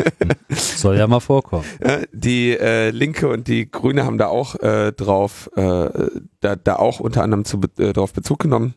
Soll 0.50 0.98
ja 0.98 1.08
mal 1.08 1.20
vorkommen. 1.22 1.66
Die 2.12 2.52
äh, 2.58 2.92
Linke 2.92 3.28
und 3.30 3.48
die 3.48 3.72
Grüne 3.72 4.06
haben 4.06 4.18
da 4.20 4.28
auch 4.28 4.56
äh, 4.62 4.92
drauf, 4.92 5.50
äh, 5.56 5.90
da, 6.42 6.56
da 6.56 6.76
auch 6.76 7.00
unter 7.00 7.24
anderem 7.24 7.46
zu, 7.46 7.60
äh, 7.80 7.94
drauf 7.94 8.14
Bezug 8.14 8.40
genommen. 8.40 8.76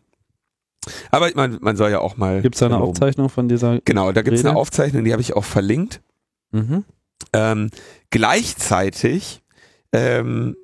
Aber 1.10 1.28
man, 1.34 1.58
man 1.60 1.76
soll 1.76 1.90
ja 1.90 1.98
auch 1.98 2.16
mal. 2.16 2.42
Gibt 2.42 2.54
es 2.54 2.60
da 2.60 2.66
eine 2.66 2.76
loben. 2.76 2.90
Aufzeichnung 2.90 3.28
von 3.28 3.48
dieser? 3.48 3.80
Genau, 3.84 4.12
da 4.12 4.22
gibt 4.22 4.36
es 4.38 4.44
eine 4.44 4.56
Aufzeichnung, 4.56 5.04
die 5.04 5.12
habe 5.12 5.20
ich 5.22 5.34
auch 5.34 5.44
verlinkt. 5.44 6.00
Mhm. 6.52 6.84
Ähm, 7.32 7.70
gleichzeitig 8.10 9.42
ähm, 9.92 10.56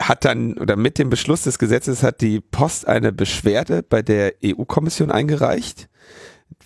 hat 0.00 0.24
dann, 0.24 0.58
oder 0.58 0.76
mit 0.76 0.98
dem 0.98 1.10
Beschluss 1.10 1.42
des 1.42 1.58
Gesetzes 1.58 2.02
hat 2.02 2.20
die 2.20 2.40
Post 2.40 2.86
eine 2.86 3.12
Beschwerde 3.12 3.82
bei 3.82 4.02
der 4.02 4.34
EU-Kommission 4.44 5.10
eingereicht, 5.10 5.88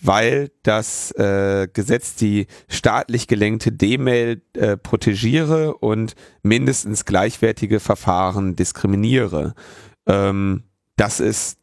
weil 0.01 0.51
das 0.63 1.13
äh, 1.13 1.69
Gesetz 1.73 2.15
die 2.17 2.47
staatlich 2.69 3.29
gelenkte 3.29 3.73
D-Mail 3.73 4.43
äh, 4.55 4.77
protegiere 4.77 5.75
und 5.77 6.15
mindestens 6.43 7.05
gleichwertige 7.05 7.81
Verfahren 7.81 8.57
diskriminiere. 8.57 9.55
Ähm, 10.07 10.65
das 10.97 11.21
ist 11.21 11.61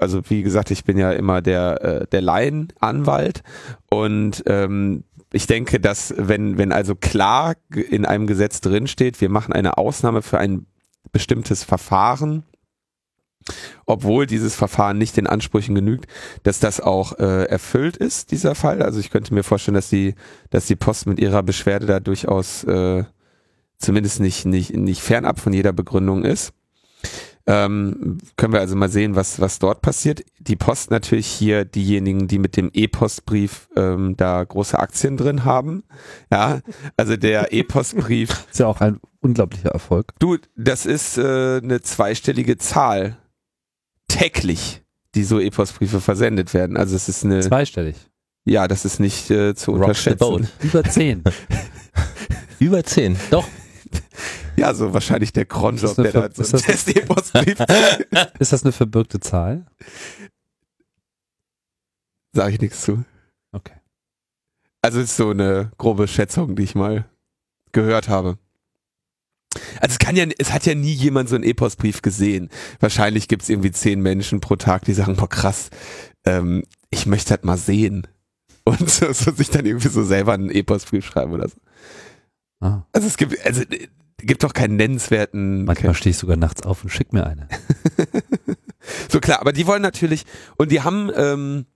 also 0.00 0.22
wie 0.30 0.42
gesagt, 0.42 0.70
ich 0.70 0.84
bin 0.84 0.96
ja 0.96 1.12
immer 1.12 1.42
der, 1.42 1.82
äh, 1.82 2.06
der 2.06 2.22
Laienanwalt 2.22 3.42
und 3.90 4.42
ähm, 4.46 5.04
ich 5.32 5.46
denke, 5.46 5.80
dass 5.80 6.14
wenn, 6.16 6.58
wenn 6.58 6.72
also 6.72 6.94
klar 6.94 7.54
in 7.72 8.04
einem 8.04 8.26
Gesetz 8.26 8.60
drinsteht, 8.60 9.20
wir 9.20 9.28
machen 9.28 9.52
eine 9.52 9.78
Ausnahme 9.78 10.22
für 10.22 10.38
ein 10.38 10.66
bestimmtes 11.12 11.64
Verfahren, 11.64 12.44
obwohl 13.86 14.26
dieses 14.26 14.54
Verfahren 14.54 14.98
nicht 14.98 15.16
den 15.16 15.26
Ansprüchen 15.26 15.74
genügt, 15.74 16.06
dass 16.42 16.60
das 16.60 16.80
auch 16.80 17.18
äh, 17.18 17.44
erfüllt 17.44 17.96
ist, 17.96 18.32
dieser 18.32 18.54
Fall. 18.54 18.82
Also 18.82 19.00
ich 19.00 19.10
könnte 19.10 19.32
mir 19.32 19.42
vorstellen, 19.42 19.74
dass 19.74 19.88
die, 19.88 20.14
dass 20.50 20.66
die 20.66 20.76
Post 20.76 21.06
mit 21.06 21.18
ihrer 21.18 21.42
Beschwerde 21.42 21.86
da 21.86 22.00
durchaus 22.00 22.64
äh, 22.64 23.04
zumindest 23.78 24.20
nicht, 24.20 24.44
nicht, 24.46 24.76
nicht 24.76 25.00
fernab 25.00 25.40
von 25.40 25.52
jeder 25.52 25.72
Begründung 25.72 26.24
ist. 26.24 26.52
Ähm, 27.52 28.18
können 28.36 28.52
wir 28.52 28.60
also 28.60 28.76
mal 28.76 28.88
sehen, 28.88 29.16
was, 29.16 29.40
was 29.40 29.58
dort 29.58 29.82
passiert. 29.82 30.22
Die 30.38 30.54
Post 30.56 30.90
natürlich 30.92 31.26
hier 31.26 31.64
diejenigen, 31.64 32.28
die 32.28 32.38
mit 32.38 32.56
dem 32.56 32.70
E-Postbrief 32.72 33.68
ähm, 33.76 34.16
da 34.16 34.44
große 34.44 34.78
Aktien 34.78 35.16
drin 35.16 35.44
haben. 35.44 35.82
Ja, 36.30 36.60
also 36.96 37.16
der 37.16 37.52
E-Postbrief, 37.52 38.46
Ist 38.50 38.60
ja 38.60 38.66
auch 38.68 38.80
ein 38.80 39.00
unglaublicher 39.20 39.70
Erfolg. 39.70 40.12
du, 40.20 40.38
das 40.56 40.86
ist 40.86 41.18
äh, 41.18 41.58
eine 41.62 41.80
zweistellige 41.82 42.56
Zahl 42.56 43.16
täglich, 44.08 44.82
die 45.16 45.24
so 45.24 45.40
E-Postbriefe 45.40 46.00
versendet 46.00 46.54
werden. 46.54 46.76
Also 46.76 46.94
es 46.94 47.08
ist 47.08 47.24
eine, 47.24 47.40
Zweistellig. 47.40 47.96
ja, 48.44 48.68
das 48.68 48.84
ist 48.84 49.00
nicht 49.00 49.30
äh, 49.30 49.54
zu 49.56 49.72
Rock 49.72 49.80
unterschätzen. 49.82 50.48
Über 50.62 50.84
zehn. 50.84 51.24
Über 52.60 52.84
zehn. 52.84 53.16
Doch. 53.30 53.46
Ja, 54.60 54.74
so 54.74 54.92
wahrscheinlich 54.92 55.32
der 55.32 55.46
das 55.46 55.94
der 55.94 56.12
da 56.12 56.28
so 56.32 56.56
einen 56.56 56.64
Test-E-Postbrief, 56.64 57.58
Ist 58.38 58.52
das 58.52 58.62
eine 58.62 58.72
verbürgte 58.72 59.18
Zahl? 59.20 59.66
sage 62.32 62.54
ich 62.54 62.60
nichts 62.60 62.82
zu. 62.82 63.04
Okay. 63.52 63.74
Also 64.82 65.00
ist 65.00 65.16
so 65.16 65.30
eine 65.30 65.72
grobe 65.78 66.08
Schätzung, 66.08 66.56
die 66.56 66.62
ich 66.62 66.74
mal 66.74 67.08
gehört 67.72 68.08
habe. 68.08 68.38
Also 69.80 69.94
es 69.94 69.98
kann 69.98 70.14
ja, 70.14 70.26
es 70.38 70.52
hat 70.52 70.66
ja 70.66 70.74
nie 70.74 70.92
jemand 70.92 71.28
so 71.28 71.34
einen 71.34 71.44
E-Postbrief 71.44 72.02
gesehen. 72.02 72.50
Wahrscheinlich 72.78 73.28
gibt 73.28 73.42
es 73.42 73.48
irgendwie 73.48 73.72
zehn 73.72 74.00
Menschen 74.00 74.40
pro 74.40 74.56
Tag, 74.56 74.84
die 74.84 74.92
sagen, 74.92 75.16
boah 75.16 75.28
krass, 75.28 75.70
ähm, 76.24 76.64
ich 76.90 77.06
möchte 77.06 77.30
halt 77.30 77.44
mal 77.44 77.56
sehen. 77.56 78.06
Und 78.64 78.90
so, 78.90 79.10
so 79.12 79.32
sich 79.32 79.50
dann 79.50 79.64
irgendwie 79.64 79.88
so 79.88 80.04
selber 80.04 80.34
einen 80.34 80.50
E-Postbrief 80.50 81.04
schreiben 81.06 81.32
oder 81.32 81.48
so. 81.48 81.56
Ah. 82.60 82.86
Also 82.92 83.08
es 83.08 83.16
gibt, 83.16 83.44
also 83.44 83.62
gibt 84.26 84.42
doch 84.42 84.52
keinen 84.52 84.76
nennenswerten. 84.76 85.64
Manchmal 85.64 85.94
stehe 85.94 86.10
ich 86.10 86.18
sogar 86.18 86.36
nachts 86.36 86.62
auf 86.62 86.82
und 86.82 86.90
schick 86.90 87.12
mir 87.12 87.26
eine. 87.26 87.48
So 89.08 89.20
klar, 89.20 89.40
aber 89.40 89.52
die 89.52 89.66
wollen 89.66 89.82
natürlich, 89.82 90.24
und 90.56 90.72
die 90.72 90.80
haben, 90.80 91.10
ähm, 91.14 91.66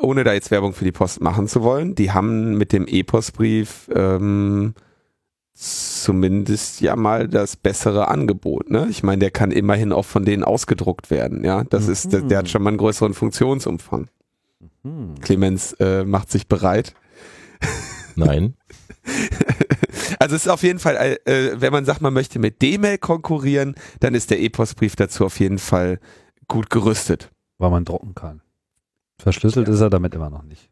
ohne 0.00 0.24
da 0.24 0.32
jetzt 0.32 0.50
Werbung 0.50 0.74
für 0.74 0.84
die 0.84 0.92
Post 0.92 1.20
machen 1.20 1.46
zu 1.46 1.62
wollen, 1.62 1.94
die 1.94 2.10
haben 2.10 2.58
mit 2.58 2.72
dem 2.72 2.86
E-Postbrief 2.88 3.88
ähm, 3.94 4.74
zumindest 5.54 6.80
ja 6.80 6.96
mal 6.96 7.28
das 7.28 7.56
bessere 7.56 8.08
Angebot. 8.08 8.70
Ne? 8.70 8.88
Ich 8.90 9.04
meine, 9.04 9.20
der 9.20 9.30
kann 9.30 9.52
immerhin 9.52 9.92
auch 9.92 10.04
von 10.04 10.24
denen 10.24 10.42
ausgedruckt 10.42 11.10
werden. 11.10 11.44
Ja, 11.44 11.62
das 11.62 11.86
ist, 11.86 12.12
der, 12.12 12.22
der 12.22 12.38
hat 12.38 12.48
schon 12.48 12.62
mal 12.62 12.70
einen 12.70 12.78
größeren 12.78 13.14
Funktionsumfang. 13.14 14.08
Hm. 14.82 15.14
Clemens 15.20 15.72
äh, 15.74 16.04
macht 16.04 16.30
sich 16.30 16.48
bereit. 16.48 16.94
Nein. 18.16 18.54
Also 20.18 20.36
es 20.36 20.46
ist 20.46 20.50
auf 20.50 20.62
jeden 20.62 20.78
Fall, 20.78 21.18
äh, 21.24 21.60
wenn 21.60 21.72
man 21.72 21.84
sagt, 21.84 22.00
man 22.00 22.12
möchte 22.12 22.38
mit 22.38 22.62
D-Mail 22.62 22.98
konkurrieren, 22.98 23.74
dann 24.00 24.14
ist 24.14 24.30
der 24.30 24.40
E-Postbrief 24.40 24.96
dazu 24.96 25.24
auf 25.24 25.38
jeden 25.40 25.58
Fall 25.58 25.98
gut 26.48 26.70
gerüstet. 26.70 27.30
Weil 27.58 27.70
man 27.70 27.84
drucken 27.84 28.14
kann. 28.14 28.42
Verschlüsselt 29.18 29.68
ist 29.68 29.80
er 29.80 29.90
damit 29.90 30.14
immer 30.14 30.30
noch 30.30 30.42
nicht. 30.42 30.70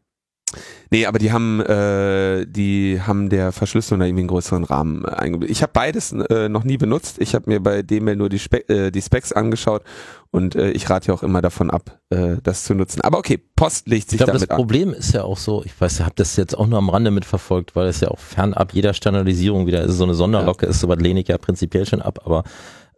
Nee, 0.93 1.07
aber 1.07 1.17
die 1.17 1.31
haben, 1.31 1.59
äh, 1.59 2.45
die 2.45 3.01
haben 3.01 3.29
der 3.29 3.51
Verschlüsselung 3.51 3.99
da 3.99 4.05
irgendwie 4.05 4.21
einen 4.21 4.27
größeren 4.27 4.63
Rahmen 4.63 5.03
äh, 5.03 5.07
eingebaut. 5.07 5.49
Ich 5.49 5.63
habe 5.63 5.71
beides 5.73 6.11
äh, 6.11 6.49
noch 6.49 6.65
nie 6.65 6.77
benutzt. 6.77 7.15
Ich 7.17 7.33
habe 7.33 7.49
mir 7.49 7.59
bei 7.63 7.81
D-Mail 7.81 8.15
nur 8.15 8.29
die, 8.29 8.37
Spe 8.37 8.69
äh, 8.69 8.91
die 8.91 9.01
Specs 9.01 9.33
angeschaut 9.33 9.81
und 10.29 10.53
äh, 10.53 10.69
ich 10.69 10.87
rate 10.91 11.07
ja 11.07 11.15
auch 11.15 11.23
immer 11.23 11.41
davon 11.41 11.71
ab, 11.71 11.99
äh, 12.11 12.35
das 12.43 12.65
zu 12.65 12.75
nutzen. 12.75 13.01
Aber 13.01 13.17
okay, 13.17 13.39
Post 13.55 13.87
legt 13.87 14.03
Ich 14.03 14.09
sich 14.11 14.17
glaube, 14.19 14.33
das 14.33 14.41
damit 14.41 14.51
an. 14.51 14.57
Problem 14.57 14.93
ist 14.93 15.15
ja 15.15 15.23
auch 15.23 15.39
so, 15.39 15.63
ich 15.65 15.73
weiß, 15.81 15.95
ich 15.95 16.05
habe 16.05 16.13
das 16.15 16.35
jetzt 16.35 16.55
auch 16.55 16.67
nur 16.67 16.77
am 16.77 16.89
Rande 16.89 17.09
mitverfolgt, 17.09 17.75
weil 17.75 17.87
es 17.87 17.99
ja 17.99 18.09
auch 18.09 18.19
fernab 18.19 18.75
jeder 18.75 18.93
Standardisierung 18.93 19.65
wieder 19.65 19.81
ist. 19.81 19.97
So 19.97 20.03
eine 20.03 20.13
Sonderlocke 20.13 20.67
ist, 20.67 20.79
sowas 20.79 20.99
lehne 20.99 21.21
ich 21.21 21.27
ja 21.27 21.39
prinzipiell 21.39 21.87
schon 21.87 22.03
ab, 22.03 22.19
aber 22.23 22.43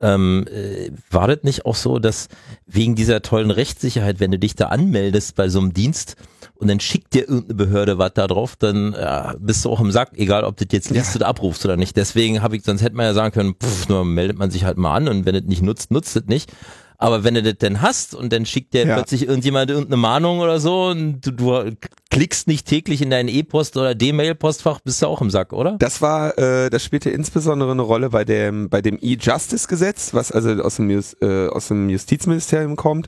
ähm, 0.01 0.45
äh, 0.51 0.91
war 1.09 1.29
das 1.29 1.43
nicht 1.43 1.65
auch 1.65 1.75
so, 1.75 1.99
dass 1.99 2.27
wegen 2.65 2.95
dieser 2.95 3.21
tollen 3.21 3.51
Rechtssicherheit, 3.51 4.19
wenn 4.19 4.31
du 4.31 4.37
dich 4.37 4.55
da 4.55 4.65
anmeldest 4.65 5.35
bei 5.37 5.47
so 5.47 5.59
einem 5.59 5.71
Dienst 5.73 6.17
und 6.57 6.67
dann 6.69 6.79
schickt 6.79 7.13
dir 7.13 7.27
irgendeine 7.27 7.55
Behörde 7.55 7.97
was 7.97 8.13
da 8.13 8.27
drauf, 8.27 8.55
dann 8.55 8.93
äh, 8.93 9.33
bist 9.39 9.63
du 9.65 9.69
auch 9.69 9.79
im 9.81 9.91
Sack, 9.91 10.11
egal 10.15 10.43
ob 10.43 10.57
du 10.57 10.65
das 10.65 10.73
jetzt 10.73 10.89
liest 10.89 11.15
oder 11.15 11.27
abrufst 11.27 11.65
oder 11.65 11.77
nicht. 11.77 11.95
Deswegen 11.97 12.41
habe 12.41 12.55
ich, 12.55 12.63
sonst 12.63 12.81
hätte 12.81 12.95
man 12.95 13.05
ja 13.05 13.13
sagen 13.13 13.33
können, 13.33 13.55
pff, 13.61 13.89
nur 13.89 14.05
meldet 14.05 14.37
man 14.37 14.51
sich 14.51 14.63
halt 14.65 14.77
mal 14.77 14.95
an 14.95 15.07
und 15.07 15.25
wenn 15.25 15.35
es 15.35 15.43
nicht 15.43 15.61
nutzt, 15.61 15.91
nutzt 15.91 16.15
es 16.15 16.25
nicht. 16.25 16.51
Aber 16.97 17.25
wenn 17.25 17.33
du 17.33 17.43
das 17.43 17.57
denn 17.57 17.81
hast 17.81 18.15
und 18.15 18.31
dann 18.31 18.45
schickt 18.45 18.73
dir 18.73 18.87
Ja. 18.87 18.95
plötzlich 18.95 19.27
irgendjemand 19.27 19.69
irgendeine 19.69 19.97
Mahnung 19.97 20.39
oder 20.39 20.61
so 20.61 20.85
und 20.85 21.19
du, 21.27 21.31
du 21.31 21.75
klickst 22.09 22.47
nicht 22.47 22.65
täglich 22.67 23.01
in 23.01 23.09
dein 23.09 23.27
E-Post 23.27 23.75
oder 23.75 23.93
D-Mail-Postfach, 23.95 24.79
bist 24.79 25.01
du 25.01 25.07
auch 25.07 25.21
im 25.21 25.29
Sack, 25.29 25.51
oder? 25.51 25.75
Das 25.77 26.01
war, 26.01 26.37
äh, 26.37 26.69
das 26.69 26.85
spielte 26.85 27.09
insbesondere 27.09 27.71
eine 27.73 27.81
Rolle 27.81 28.11
bei 28.11 28.23
dem, 28.23 28.69
bei 28.69 28.81
dem 28.81 28.97
E-Justice-Gesetz, 29.01 30.13
was 30.13 30.31
also 30.31 30.51
aus 30.63 30.77
dem, 30.77 30.89
äh, 30.89 31.47
aus 31.49 31.67
dem 31.67 31.89
Justizministerium 31.89 32.77
kommt 32.77 33.07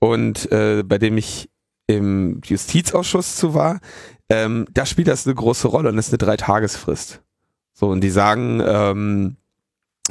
und 0.00 0.50
äh, 0.50 0.82
bei 0.84 0.98
dem 0.98 1.16
ich 1.16 1.48
im 1.96 2.40
Justizausschuss 2.44 3.36
zu 3.36 3.54
war. 3.54 3.80
Ähm, 4.28 4.66
da 4.72 4.86
spielt 4.86 5.08
das 5.08 5.26
eine 5.26 5.34
große 5.34 5.68
Rolle 5.68 5.88
und 5.88 5.96
das 5.96 6.06
ist 6.06 6.12
eine 6.12 6.18
Dreitagesfrist. 6.18 7.20
So, 7.72 7.88
und 7.88 8.00
die 8.00 8.10
sagen, 8.10 8.62
ähm, 8.64 9.36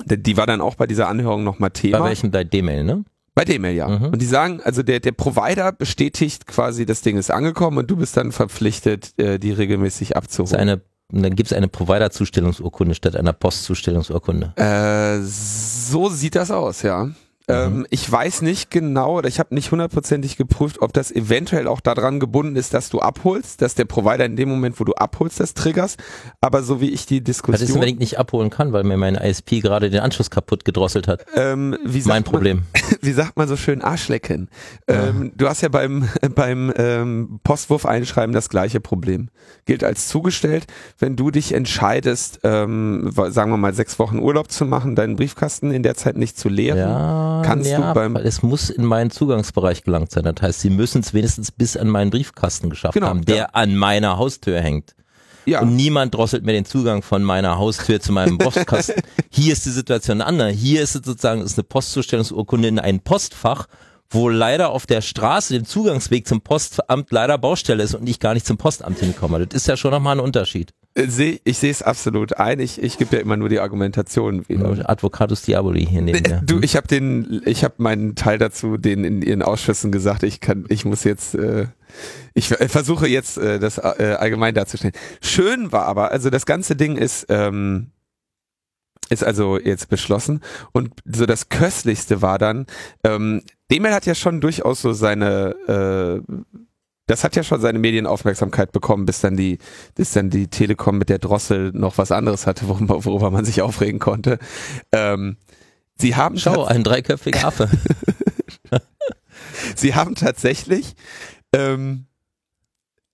die, 0.05 0.21
die 0.21 0.37
war 0.37 0.45
dann 0.45 0.61
auch 0.61 0.75
bei 0.75 0.87
dieser 0.87 1.07
Anhörung 1.07 1.43
nochmal 1.43 1.71
Thema. 1.71 1.99
Bei 1.99 2.09
welchem 2.09 2.31
bei 2.31 2.43
D-Mail, 2.43 2.83
ne? 2.83 3.05
Bei 3.35 3.45
dem 3.45 3.63
ja. 3.63 3.87
Mhm. 3.87 4.05
Und 4.07 4.21
die 4.21 4.25
sagen, 4.25 4.59
also 4.63 4.83
der, 4.83 4.99
der 4.99 5.13
Provider 5.13 5.71
bestätigt 5.71 6.45
quasi, 6.45 6.85
das 6.85 7.01
Ding 7.01 7.15
ist 7.17 7.31
angekommen 7.31 7.77
und 7.77 7.89
du 7.89 7.95
bist 7.95 8.17
dann 8.17 8.33
verpflichtet, 8.33 9.17
äh, 9.17 9.39
die 9.39 9.51
regelmäßig 9.51 10.09
Das 10.09 10.23
ist 10.25 10.31
abzuholen. 10.31 10.59
eine, 10.59 10.81
dann 11.09 11.35
gibt 11.35 11.51
es 11.51 11.57
eine 11.57 11.69
Provider-Zustellungsurkunde 11.69 12.95
statt 12.95 13.15
einer 13.15 13.31
Postzustellungsurkunde. 13.31 14.53
Äh, 14.57 15.21
so 15.21 16.09
sieht 16.09 16.35
das 16.35 16.51
aus, 16.51 16.81
ja. 16.81 17.09
Ähm, 17.49 17.87
ich 17.89 18.09
weiß 18.09 18.41
nicht 18.43 18.71
genau, 18.71 19.17
oder 19.17 19.27
ich 19.27 19.39
habe 19.39 19.53
nicht 19.55 19.71
hundertprozentig 19.71 20.37
geprüft, 20.37 20.81
ob 20.81 20.93
das 20.93 21.11
eventuell 21.11 21.67
auch 21.67 21.79
daran 21.81 22.19
gebunden 22.19 22.55
ist, 22.55 22.73
dass 22.73 22.89
du 22.89 22.99
abholst, 22.99 23.61
dass 23.61 23.75
der 23.75 23.85
Provider 23.85 24.25
in 24.25 24.35
dem 24.35 24.49
Moment, 24.49 24.79
wo 24.79 24.83
du 24.83 24.93
abholst, 24.93 25.39
das 25.39 25.53
triggerst. 25.53 25.99
Aber 26.41 26.63
so 26.63 26.79
wie 26.81 26.89
ich 26.89 27.05
die 27.05 27.21
Diskussion, 27.23 27.81
wenn 27.81 27.89
ich 27.89 27.99
nicht 27.99 28.19
abholen 28.19 28.49
kann, 28.49 28.71
weil 28.71 28.83
mir 28.83 28.97
mein 28.97 29.15
ISP 29.15 29.61
gerade 29.61 29.89
den 29.89 29.99
Anschluss 30.01 30.29
kaputt 30.29 30.63
gedrosselt 30.65 31.07
hat? 31.07 31.25
ähm, 31.35 31.75
Mein 31.83 32.03
man- 32.05 32.23
Problem. 32.23 32.63
wie 33.01 33.11
sagt 33.11 33.37
man 33.37 33.47
so 33.47 33.55
schön, 33.55 33.81
Arschlecken. 33.81 34.49
Ähm, 34.87 35.31
du 35.35 35.47
hast 35.47 35.61
ja 35.61 35.69
beim, 35.69 36.07
beim 36.35 36.71
ähm, 36.77 37.39
Postwurf 37.43 37.85
einschreiben 37.85 38.33
das 38.33 38.49
gleiche 38.49 38.79
Problem. 38.79 39.29
Gilt 39.65 39.83
als 39.83 40.07
zugestellt, 40.07 40.65
wenn 40.99 41.15
du 41.15 41.31
dich 41.31 41.53
entscheidest, 41.53 42.39
ähm, 42.43 43.11
sagen 43.29 43.51
wir 43.51 43.57
mal 43.57 43.73
sechs 43.73 43.97
Wochen 43.99 44.19
Urlaub 44.19 44.51
zu 44.51 44.65
machen, 44.65 44.95
deinen 44.95 45.15
Briefkasten 45.15 45.71
in 45.71 45.83
der 45.83 45.95
Zeit 45.95 46.17
nicht 46.17 46.37
zu 46.37 46.49
leeren. 46.49 46.79
Ja, 46.79 47.38
kannst 47.43 47.69
ja, 47.69 47.77
du 47.89 47.93
beim- 47.93 48.13
weil 48.15 48.25
es 48.25 48.41
muss 48.43 48.69
in 48.69 48.83
meinen 48.85 49.11
Zugangsbereich 49.11 49.83
gelangt 49.83 50.11
sein. 50.11 50.23
Das 50.23 50.35
heißt, 50.41 50.59
sie 50.61 50.69
müssen 50.69 51.01
es 51.01 51.13
wenigstens 51.13 51.51
bis 51.51 51.77
an 51.77 51.87
meinen 51.87 52.11
Briefkasten 52.11 52.69
geschafft 52.69 52.93
Genau, 52.93 53.07
haben, 53.07 53.25
der 53.25 53.35
ja. 53.35 53.45
an 53.53 53.75
meiner 53.75 54.17
Haustür 54.17 54.59
hängt. 54.61 54.95
Ja. 55.45 55.61
Und 55.61 55.75
niemand 55.75 56.13
drosselt 56.13 56.45
mir 56.45 56.51
den 56.53 56.65
Zugang 56.65 57.01
von 57.01 57.23
meiner 57.23 57.57
Haustür 57.57 57.99
zu 57.99 58.11
meinem 58.11 58.37
Postkasten. 58.37 59.01
Hier 59.29 59.53
ist 59.53 59.65
die 59.65 59.71
Situation 59.71 60.21
andere. 60.21 60.49
Hier 60.49 60.81
ist 60.83 60.95
es 60.95 61.01
sozusagen 61.05 61.41
ist 61.41 61.57
eine 61.57 61.63
Postzustellungsurkunde 61.63 62.67
in 62.67 62.77
ein 62.79 62.99
Postfach, 62.99 63.67
wo 64.09 64.29
leider 64.29 64.69
auf 64.69 64.85
der 64.85 65.01
Straße, 65.01 65.53
dem 65.53 65.65
Zugangsweg 65.65 66.27
zum 66.27 66.41
Postamt 66.41 67.11
leider 67.11 67.37
Baustelle 67.37 67.83
ist 67.83 67.93
und 67.93 68.07
ich 68.09 68.19
gar 68.19 68.33
nicht 68.33 68.45
zum 68.45 68.57
Postamt 68.57 68.99
hinkomme. 68.99 69.45
Das 69.45 69.61
ist 69.61 69.67
ja 69.67 69.77
schon 69.77 69.91
nochmal 69.91 70.17
ein 70.17 70.19
Unterschied. 70.19 70.73
Äh, 70.95 71.39
ich 71.43 71.57
sehe 71.59 71.71
es 71.71 71.83
absolut 71.83 72.37
ein. 72.37 72.59
Ich, 72.59 72.81
ich 72.81 72.97
gebe 72.97 73.15
ja 73.15 73.21
immer 73.21 73.37
nur 73.37 73.49
die 73.49 73.59
Argumentation 73.59 74.47
wieder. 74.49 74.89
Advocatus 74.89 75.43
Diaboli 75.43 75.85
hier 75.85 76.01
neben 76.01 76.21
mir. 76.21 76.37
Äh, 76.37 76.41
Du, 76.43 76.59
ich 76.61 76.75
habe 76.75 76.87
den, 76.87 77.41
ich 77.45 77.63
habe 77.63 77.75
meinen 77.77 78.15
Teil 78.15 78.39
dazu, 78.39 78.77
den 78.77 79.03
in 79.03 79.21
ihren 79.21 79.43
Ausschüssen 79.43 79.91
gesagt. 79.91 80.23
Ich 80.23 80.39
kann, 80.39 80.65
ich 80.69 80.85
muss 80.85 81.03
jetzt, 81.03 81.35
äh, 81.35 81.67
ich 82.33 82.51
äh, 82.51 82.67
versuche 82.67 83.07
jetzt 83.07 83.37
äh, 83.37 83.59
das 83.59 83.77
äh, 83.77 84.15
allgemein 84.17 84.55
darzustellen. 84.55 84.95
Schön 85.21 85.71
war 85.71 85.85
aber, 85.85 86.11
also 86.11 86.29
das 86.31 86.45
ganze 86.47 86.75
Ding 86.75 86.97
ist, 86.97 87.27
ähm, 87.29 87.91
ist 89.09 89.23
also 89.23 89.59
jetzt 89.59 89.89
beschlossen 89.89 90.41
und 90.71 90.91
so 91.05 91.25
das 91.25 91.49
köstlichste 91.49 92.21
war 92.21 92.37
dann, 92.37 92.65
ähm, 93.03 93.41
Demel 93.71 93.93
hat 93.93 94.05
ja 94.05 94.15
schon 94.15 94.41
durchaus 94.41 94.81
so 94.81 94.93
seine, 94.93 96.23
äh, 96.27 96.33
das 97.05 97.23
hat 97.23 97.35
ja 97.35 97.43
schon 97.43 97.61
seine 97.61 97.79
Medienaufmerksamkeit 97.79 98.71
bekommen, 98.71 99.05
bis 99.05 99.21
dann 99.21 99.35
die, 99.35 99.57
bis 99.95 100.11
dann 100.11 100.29
die 100.29 100.47
Telekom 100.47 100.97
mit 100.97 101.09
der 101.09 101.19
Drossel 101.19 101.71
noch 101.73 101.97
was 101.97 102.11
anderes 102.11 102.47
hatte, 102.47 102.67
worüber, 102.67 103.03
worüber 103.05 103.31
man 103.31 103.45
sich 103.45 103.61
aufregen 103.61 103.99
konnte. 103.99 104.39
Ähm, 104.91 105.37
sie 105.95 106.15
haben 106.15 106.37
Schau, 106.37 106.65
ein 106.65 106.83
dreiköpfiger 106.83 107.45
Affe. 107.45 107.69
Sie 109.75 109.95
haben 109.95 110.15
tatsächlich, 110.15 110.95
ähm, 111.53 112.05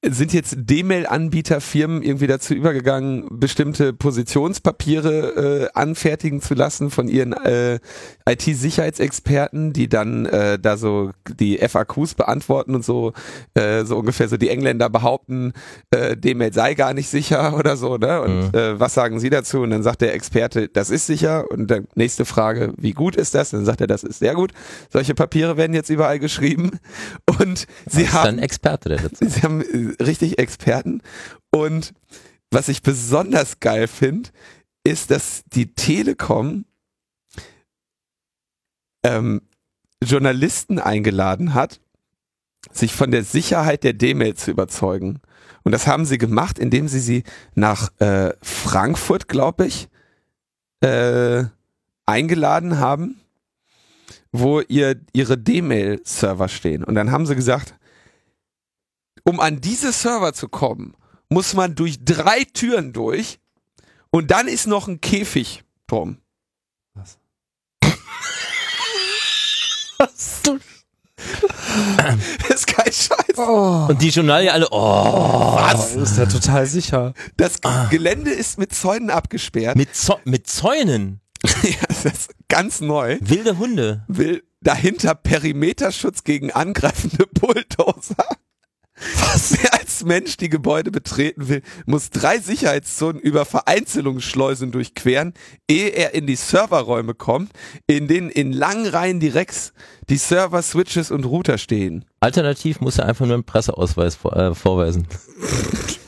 sind 0.10 0.34
jetzt 0.34 0.56
D-Mail-Anbieterfirmen 0.58 2.02
irgendwie 2.04 2.28
dazu 2.28 2.54
übergegangen, 2.54 3.26
bestimmte 3.32 3.94
Positionspapiere 3.94 5.66
äh, 5.66 5.70
anfertigen 5.74 6.42
zu 6.42 6.54
lassen 6.54 6.92
von 6.92 7.08
ihren 7.08 7.34
äh, 7.34 7.80
IT-Sicherheitsexperten, 8.28 9.74
die 9.74 9.88
dann 9.90 10.26
äh, 10.26 10.60
da 10.60 10.78
so 10.78 11.12
die 11.40 11.58
FAQs 11.58 12.16
beantworten 12.16 12.76
und 12.76 12.84
so, 12.86 13.14
äh, 13.54 13.84
so 13.86 13.98
ungefähr 13.98 14.28
so 14.28 14.38
die 14.38 14.50
Engländer 14.50 14.90
behaupten, 14.90 15.54
äh, 15.92 16.16
D-Mail 16.18 16.54
sei 16.54 16.74
gar 16.74 16.94
nicht 16.94 17.10
sicher 17.10 17.58
oder 17.58 17.78
so, 17.78 17.98
ne? 17.98 18.22
Und 18.22 18.36
Mhm. 18.36 18.58
äh, 18.58 18.80
was 18.80 18.94
sagen 18.94 19.20
Sie 19.20 19.30
dazu? 19.30 19.62
Und 19.62 19.70
dann 19.70 19.84
sagt 19.84 20.02
der 20.02 20.14
Experte, 20.14 20.68
das 20.68 20.90
ist 20.90 21.08
sicher. 21.08 21.50
Und 21.52 21.70
dann 21.72 21.88
nächste 21.96 22.26
Frage, 22.26 22.74
wie 22.78 22.92
gut 22.94 23.16
ist 23.16 23.36
das? 23.36 23.54
Und 23.54 23.60
dann 23.60 23.66
sagt 23.66 23.82
er, 23.82 23.88
das 23.88 24.04
ist 24.04 24.20
sehr 24.20 24.34
gut. 24.36 24.52
Solche 24.90 25.14
Papiere 25.16 25.58
werden 25.58 25.74
jetzt 25.74 25.90
überall 25.90 26.20
geschrieben. 26.20 26.72
Und 27.40 27.66
sie 27.86 28.04
ist 28.04 28.14
haben 28.14 28.28
ein 28.30 28.40
Experte, 28.40 28.90
der 28.90 28.98
dazu. 29.00 29.26
Sie 29.28 29.42
haben 29.42 29.64
richtig 30.00 30.40
Experten. 30.40 31.02
Und 31.52 31.94
was 32.52 32.68
ich 32.68 32.82
besonders 32.82 33.60
geil 33.60 33.88
finde, 33.88 34.30
ist, 34.84 35.12
dass 35.12 35.44
die 35.48 35.74
Telekom 35.74 36.66
ähm, 39.04 39.42
Journalisten 40.04 40.80
eingeladen 40.80 41.54
hat, 41.54 41.80
sich 42.72 42.94
von 42.94 43.12
der 43.12 43.24
Sicherheit 43.24 43.84
der 43.84 43.94
D-Mail 43.94 44.36
zu 44.36 44.52
überzeugen. 44.52 45.22
Und 45.64 45.72
das 45.72 45.88
haben 45.88 46.06
sie 46.06 46.18
gemacht, 46.18 46.60
indem 46.60 46.88
sie 46.88 47.00
sie 47.00 47.24
nach 47.56 47.90
äh, 48.00 48.34
Frankfurt, 48.42 49.28
glaube 49.28 49.66
ich, 49.66 49.88
äh, 50.82 51.46
eingeladen 52.06 52.80
haben, 52.80 53.20
wo 54.32 54.62
ihr 54.62 55.02
ihre 55.14 55.38
D-Mail-Server 55.38 56.48
stehen. 56.48 56.84
Und 56.84 56.96
dann 56.96 57.12
haben 57.12 57.26
sie 57.26 57.36
gesagt, 57.36 57.76
um 59.26 59.40
an 59.40 59.60
diese 59.62 59.92
Server 59.92 60.34
zu 60.34 60.48
kommen, 60.48 60.96
muss 61.30 61.54
man 61.54 61.76
durch 61.76 62.04
drei 62.06 62.44
Türen 62.46 62.94
durch 62.94 63.40
Und 64.12 64.32
dann 64.32 64.48
ist 64.48 64.68
noch 64.68 64.88
ein 64.88 65.02
Käfig 65.02 65.64
drum. 65.88 66.20
Was? 66.94 67.18
Das 72.38 72.50
ist 72.62 72.68
kein 72.68 72.92
Scheiß. 72.92 73.38
Oh, 73.38 73.88
Und 73.90 74.02
die 74.02 74.10
Journalie 74.10 74.52
alle, 74.52 74.68
oh, 74.72 75.56
was? 75.56 75.96
Ist 75.96 76.18
ja 76.18 76.26
total 76.26 76.66
sicher. 76.68 77.14
Das 77.38 77.60
Gelände 77.90 78.32
ist 78.32 78.58
mit 78.58 78.74
Zäunen 78.74 79.10
abgesperrt. 79.10 79.76
mit, 79.76 79.94
Zäu- 79.94 80.20
mit 80.26 80.48
Zäunen, 80.48 81.22
ja, 81.44 81.76
das 81.88 82.06
ist 82.06 82.32
ganz 82.48 82.82
neu. 82.82 83.18
wilde 83.22 83.58
Hunde. 83.58 84.04
Will 84.08 84.44
dahinter 84.62 85.16
Perimeterschutz 85.16 86.24
gegen 86.24 86.52
angreifende 86.52 87.28
Bulldozer. 87.28 88.38
Was? 89.20 89.56
Wer 89.62 89.74
als 89.74 90.04
Mensch 90.04 90.38
die 90.38 90.50
Gebäude 90.50 90.92
betreten 90.92 91.48
will, 91.48 91.62
muss 91.86 92.10
drei 92.10 92.40
Sicherheitszonen 92.40 93.22
über 93.22 93.46
Vereinzelungsschleusen 93.46 94.72
durchqueren, 94.72 95.34
ehe 95.70 95.90
er 95.90 96.14
in 96.14 96.28
die 96.28 96.36
Serverräume 96.36 97.14
kommt, 97.14 97.52
in 97.88 98.08
denen 98.08 98.30
in 98.30 98.52
langen 98.52 98.88
Reihen 98.88 99.20
direkt 99.20 99.74
die 100.10 100.18
Server, 100.18 100.62
Switches 100.62 101.12
und 101.12 101.26
Router 101.26 101.58
stehen. 101.58 102.06
Alternativ 102.20 102.82
muss 102.82 102.98
er 102.98 103.06
einfach 103.06 103.26
nur 103.26 103.36
einen 103.36 103.44
Presseausweis 103.44 104.16
vor, 104.16 104.36
äh, 104.36 104.54
vorweisen. 104.54 105.08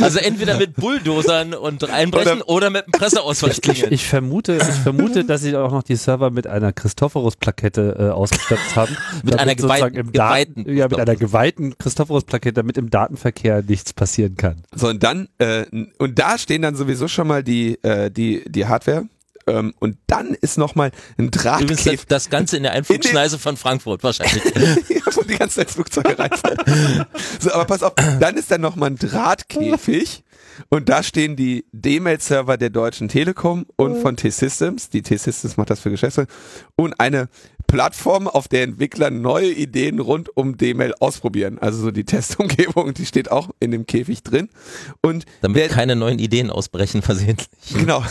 also 0.00 0.18
entweder 0.18 0.58
mit 0.58 0.74
Bulldozern 0.76 1.54
und 1.54 1.88
einbrechen 1.88 2.42
oder, 2.42 2.70
mit 2.70 2.84
einem 2.84 2.92
Presseausweis 2.92 3.56
Ich, 3.58 3.62
klingeln. 3.62 3.92
ich 3.92 4.06
vermute, 4.06 4.56
ich 4.56 4.62
vermute, 4.62 5.24
dass 5.24 5.42
sie 5.42 5.56
auch 5.56 5.70
noch 5.70 5.82
die 5.82 5.96
Server 5.96 6.30
mit 6.30 6.46
einer 6.46 6.72
Christophorus-Plakette 6.72 7.96
äh, 7.98 8.10
ausgestattet 8.10 8.76
haben. 8.76 8.96
Mit 9.22 9.38
einer 9.38 9.54
geweihten- 9.54 10.12
geweihten 10.12 10.74
ja, 10.76 10.88
mit 10.88 10.98
einer 10.98 11.16
geweihten 11.16 11.76
Christophorus-Plakette, 11.78 12.54
damit 12.54 12.76
im 12.76 12.90
Datenverkehr 12.90 13.62
nichts 13.62 13.92
passieren 13.92 14.36
kann. 14.36 14.62
So, 14.74 14.88
und 14.88 15.02
dann, 15.02 15.28
äh, 15.38 15.64
und 15.98 16.18
da 16.18 16.38
stehen 16.38 16.62
dann 16.62 16.74
sowieso 16.76 17.08
schon 17.08 17.26
mal 17.28 17.42
die, 17.42 17.82
äh, 17.82 18.10
die, 18.10 18.44
die 18.48 18.66
Hardware. 18.66 19.06
Ähm, 19.46 19.74
und 19.80 19.98
dann 20.06 20.34
ist 20.34 20.58
nochmal 20.58 20.90
ein 21.18 21.30
Drahtkäfig. 21.30 21.84
das, 21.84 22.06
das 22.06 22.30
Ganze 22.30 22.56
in 22.56 22.62
der 22.62 22.72
Einflugschneise 22.72 23.38
von 23.38 23.56
Frankfurt 23.56 24.02
wahrscheinlich. 24.02 24.44
ja, 24.88 25.02
wo 25.12 25.22
die 25.22 25.36
ganze 25.36 25.56
Zeit 25.56 25.70
Flugzeuge 25.70 26.18
reinfallen. 26.18 27.06
So, 27.38 27.52
aber 27.52 27.64
pass 27.64 27.82
auf, 27.82 27.92
dann 28.20 28.36
ist 28.36 28.50
da 28.50 28.58
nochmal 28.58 28.90
ein 28.90 28.96
Drahtkäfig 28.96 30.24
und 30.68 30.88
da 30.88 31.02
stehen 31.02 31.36
die 31.36 31.64
D-Mail-Server 31.72 32.56
der 32.56 32.70
Deutschen 32.70 33.08
Telekom 33.08 33.66
und 33.76 34.00
von 34.00 34.16
T-Systems, 34.16 34.90
die 34.90 35.02
T-Systems 35.02 35.56
macht 35.56 35.70
das 35.70 35.80
für 35.80 35.90
Geschäftsleute, 35.90 36.32
und 36.76 36.98
eine 37.00 37.28
Plattform, 37.74 38.28
auf 38.28 38.46
der 38.46 38.62
Entwickler 38.62 39.10
neue 39.10 39.50
Ideen 39.50 39.98
rund 39.98 40.36
um 40.36 40.56
D-Mail 40.56 40.94
ausprobieren. 41.00 41.58
Also 41.58 41.80
so 41.82 41.90
die 41.90 42.04
Testumgebung, 42.04 42.94
die 42.94 43.04
steht 43.04 43.32
auch 43.32 43.50
in 43.58 43.72
dem 43.72 43.84
Käfig 43.84 44.22
drin. 44.22 44.48
Und 45.02 45.24
Damit 45.40 45.56
wer, 45.56 45.68
keine 45.68 45.96
neuen 45.96 46.20
Ideen 46.20 46.50
ausbrechen 46.50 47.02
versehentlich. 47.02 47.48
genau. 47.76 48.04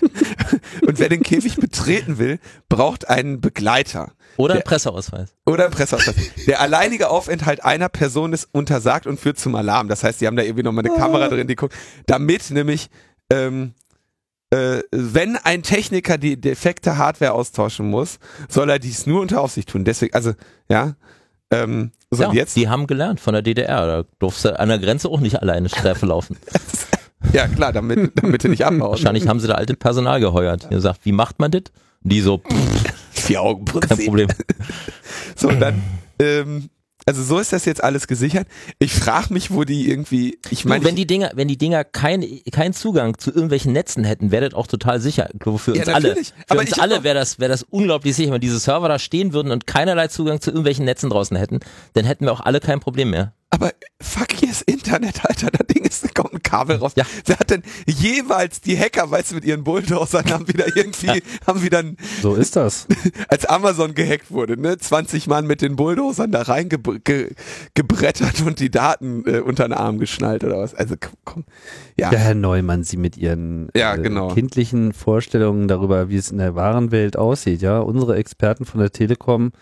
und 0.86 0.98
wer 0.98 1.10
den 1.10 1.22
Käfig 1.22 1.56
betreten 1.56 2.16
will, 2.16 2.38
braucht 2.70 3.08
einen 3.08 3.40
Begleiter. 3.42 4.12
Oder 4.38 4.54
ein 4.54 4.58
Der- 4.60 4.64
Presseausweis. 4.64 5.34
Oder 5.44 5.66
ein 5.66 5.70
Presseausweis. 5.72 6.14
Der 6.46 6.60
alleinige 6.62 7.10
Aufenthalt 7.10 7.64
einer 7.64 7.90
Person 7.90 8.32
ist 8.32 8.48
untersagt 8.52 9.06
und 9.06 9.20
führt 9.20 9.38
zum 9.38 9.54
Alarm. 9.56 9.88
Das 9.88 10.04
heißt, 10.04 10.20
die 10.22 10.26
haben 10.26 10.36
da 10.36 10.42
irgendwie 10.42 10.62
nochmal 10.62 10.86
eine 10.86 10.94
Kamera 10.96 11.28
drin, 11.28 11.46
die 11.46 11.54
guckt. 11.56 11.74
Damit 12.06 12.50
nämlich, 12.50 12.88
ähm, 13.30 13.74
äh, 14.56 14.82
wenn 14.90 15.36
ein 15.36 15.62
Techniker 15.62 16.18
die 16.18 16.40
defekte 16.40 16.96
Hardware 16.96 17.32
austauschen 17.32 17.90
muss, 17.90 18.18
soll 18.48 18.70
er 18.70 18.78
dies 18.78 19.06
nur 19.06 19.20
unter 19.20 19.40
Aufsicht 19.40 19.68
tun. 19.68 19.84
Deswegen, 19.84 20.14
also, 20.14 20.32
ja. 20.68 20.94
Ähm, 21.50 21.92
so 22.10 22.24
ja, 22.24 22.32
jetzt? 22.32 22.56
Die 22.56 22.68
haben 22.68 22.86
gelernt 22.86 23.20
von 23.20 23.32
der 23.34 23.42
DDR. 23.42 23.86
Da 23.86 24.04
durfst 24.18 24.44
du 24.44 24.58
an 24.58 24.68
der 24.68 24.78
Grenze 24.78 25.08
auch 25.08 25.20
nicht 25.20 25.40
alleine 25.42 25.68
Streife 25.68 26.06
laufen. 26.06 26.36
Ja, 27.32 27.48
klar, 27.48 27.72
damit, 27.72 28.12
damit 28.22 28.44
du 28.44 28.48
nicht 28.48 28.64
abhaust. 28.64 28.80
Wahrscheinlich 29.02 29.26
haben 29.26 29.40
sie 29.40 29.48
da 29.48 29.54
alte 29.54 29.74
Personal 29.74 30.20
geheuert. 30.20 30.64
Die 30.64 30.74
gesagt, 30.74 31.00
wie 31.04 31.12
macht 31.12 31.40
man 31.40 31.50
das? 31.50 31.62
Die 32.02 32.20
so, 32.20 32.38
pff, 32.48 32.94
Vier 33.10 33.42
Augen 33.42 33.64
kein 33.64 33.98
Problem. 33.98 34.28
So, 35.34 35.48
und 35.48 35.58
dann, 35.58 35.82
ähm, 36.20 36.68
also 37.08 37.22
so 37.22 37.38
ist 37.38 37.52
das 37.52 37.64
jetzt 37.64 37.82
alles 37.84 38.08
gesichert. 38.08 38.48
Ich 38.80 38.92
frage 38.92 39.32
mich, 39.32 39.52
wo 39.52 39.62
die 39.62 39.88
irgendwie, 39.88 40.40
ich 40.50 40.64
meine, 40.64 40.84
wenn 40.84 40.96
die 40.96 41.06
Dinger, 41.06 41.30
wenn 41.34 41.46
die 41.46 41.56
Dinger 41.56 41.84
keinen 41.84 42.24
keinen 42.50 42.74
Zugang 42.74 43.16
zu 43.16 43.30
irgendwelchen 43.30 43.72
Netzen 43.72 44.02
hätten, 44.02 44.32
wäre 44.32 44.48
das 44.48 44.54
auch 44.58 44.66
total 44.66 45.00
sicher. 45.00 45.28
Ich 45.32 45.38
glaube, 45.38 45.58
für 45.60 45.76
Ja, 45.76 45.82
uns 45.84 45.88
alle, 45.88 46.08
natürlich. 46.08 46.28
für 46.28 46.34
Aber 46.48 46.60
uns 46.60 46.72
alle 46.72 47.04
wäre 47.04 47.14
das, 47.14 47.38
wäre 47.38 47.50
das 47.50 47.62
unglaublich 47.62 48.16
sicher, 48.16 48.32
wenn 48.32 48.40
diese 48.40 48.58
Server 48.58 48.88
da 48.88 48.98
stehen 48.98 49.32
würden 49.32 49.52
und 49.52 49.68
keinerlei 49.68 50.08
Zugang 50.08 50.40
zu 50.40 50.50
irgendwelchen 50.50 50.84
Netzen 50.84 51.08
draußen 51.08 51.36
hätten, 51.36 51.60
dann 51.92 52.04
hätten 52.04 52.24
wir 52.24 52.32
auch 52.32 52.40
alle 52.40 52.58
kein 52.58 52.80
Problem 52.80 53.10
mehr. 53.10 53.32
Aber 53.56 53.72
fuck, 54.02 54.32
hier 54.32 54.50
ist 54.50 54.62
Internet, 54.70 55.24
Alter. 55.24 55.48
Da 55.50 55.64
Ding 55.64 55.82
ist, 55.82 56.04
da 56.04 56.08
kommt 56.14 56.34
ein 56.34 56.42
Kabel 56.42 56.76
raus. 56.76 56.92
Ja. 56.94 57.04
Wer 57.24 57.38
hat 57.38 57.48
denn 57.48 57.62
jeweils 57.86 58.60
die 58.60 58.78
Hacker, 58.78 59.10
weißt 59.10 59.30
du, 59.30 59.36
mit 59.36 59.46
ihren 59.46 59.64
Bulldozern 59.64 60.30
haben 60.30 60.46
wieder 60.46 60.76
irgendwie, 60.76 61.22
haben 61.46 61.62
wieder, 61.62 61.78
ein, 61.78 61.96
So 62.20 62.34
ist 62.34 62.54
das. 62.56 62.86
als 63.28 63.46
Amazon 63.46 63.94
gehackt 63.94 64.30
wurde, 64.30 64.60
ne, 64.60 64.76
20 64.76 65.26
Mann 65.26 65.46
mit 65.46 65.62
den 65.62 65.74
Bulldozern 65.74 66.32
da 66.32 66.42
reingebrettert 66.42 67.04
ge, 67.06 67.30
gebrettert 67.72 68.42
und 68.42 68.60
die 68.60 68.70
Daten 68.70 69.24
äh, 69.26 69.40
unter 69.40 69.66
den 69.66 69.72
Arm 69.72 69.98
geschnallt 69.98 70.44
oder 70.44 70.58
was. 70.58 70.74
Also 70.74 70.96
komm, 71.00 71.14
komm. 71.24 71.44
Ja, 71.98 72.12
Ja, 72.12 72.18
Herr 72.18 72.34
Neumann, 72.34 72.84
Sie 72.84 72.98
mit 72.98 73.16
Ihren 73.16 73.68
Ja, 73.74 73.94
äh, 73.94 74.02
genau. 74.02 74.28
kindlichen 74.34 74.92
Vorstellungen 74.92 75.66
darüber, 75.66 76.10
wie 76.10 76.16
es 76.16 76.30
in 76.30 76.36
der 76.36 76.54
wahren 76.54 76.90
Welt 76.90 77.16
aussieht. 77.16 77.62
Ja, 77.62 77.78
unsere 77.78 78.16
Experten 78.16 78.66
von 78.66 78.80
der 78.80 78.90
Telekom 78.90 79.52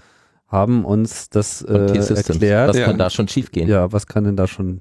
haben 0.49 0.85
uns 0.85 1.31
das 1.31 1.63
äh, 1.63 1.73
erklärt. 1.97 2.69
Was 2.71 2.77
Ja. 2.77 2.87
kann 2.87 2.99
da 2.99 3.11
schon 3.11 3.29
schief 3.29 3.51
gehen? 3.53 3.69
Ja, 3.69 3.93
was 3.93 4.07
kann 4.07 4.25
denn 4.25 4.37
da 4.37 4.47
schon 4.47 4.81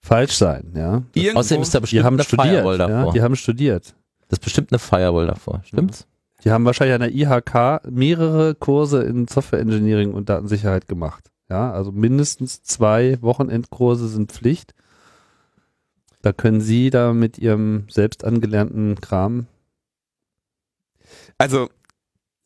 falsch 0.00 0.32
sein? 0.34 0.72
Ja, 0.74 1.02
irgendwo, 1.14 1.38
Außerdem 1.40 1.62
ist 1.62 1.74
da 1.74 1.78
die 1.78 1.82
bestimmt 1.82 2.04
haben 2.04 2.14
eine 2.14 2.24
studiert. 2.24 2.48
Firewall 2.48 2.78
Ja, 2.78 2.88
davor. 2.88 3.12
die 3.12 3.22
haben 3.22 3.36
studiert. 3.36 3.94
das 4.28 4.38
ist 4.38 4.44
bestimmt 4.44 4.72
eine 4.72 4.78
Firewall 4.78 5.26
davor. 5.26 5.62
Stimmt's? 5.64 6.06
Die 6.42 6.50
haben 6.50 6.64
wahrscheinlich 6.64 6.94
an 6.94 7.00
der 7.00 7.14
IHK 7.14 7.90
mehrere 7.90 8.54
Kurse 8.54 9.02
in 9.02 9.28
Software 9.28 9.60
Engineering 9.60 10.12
und 10.12 10.28
Datensicherheit 10.28 10.88
gemacht. 10.88 11.30
Ja, 11.48 11.72
also 11.72 11.92
mindestens 11.92 12.62
zwei 12.62 13.18
Wochenendkurse 13.22 14.08
sind 14.08 14.32
Pflicht. 14.32 14.74
Da 16.22 16.32
können 16.32 16.60
Sie 16.60 16.88
da 16.90 17.12
mit 17.12 17.38
Ihrem 17.38 17.84
selbst 17.90 18.24
angelernten 18.24 19.00
Kram 19.00 19.46
also, 21.38 21.68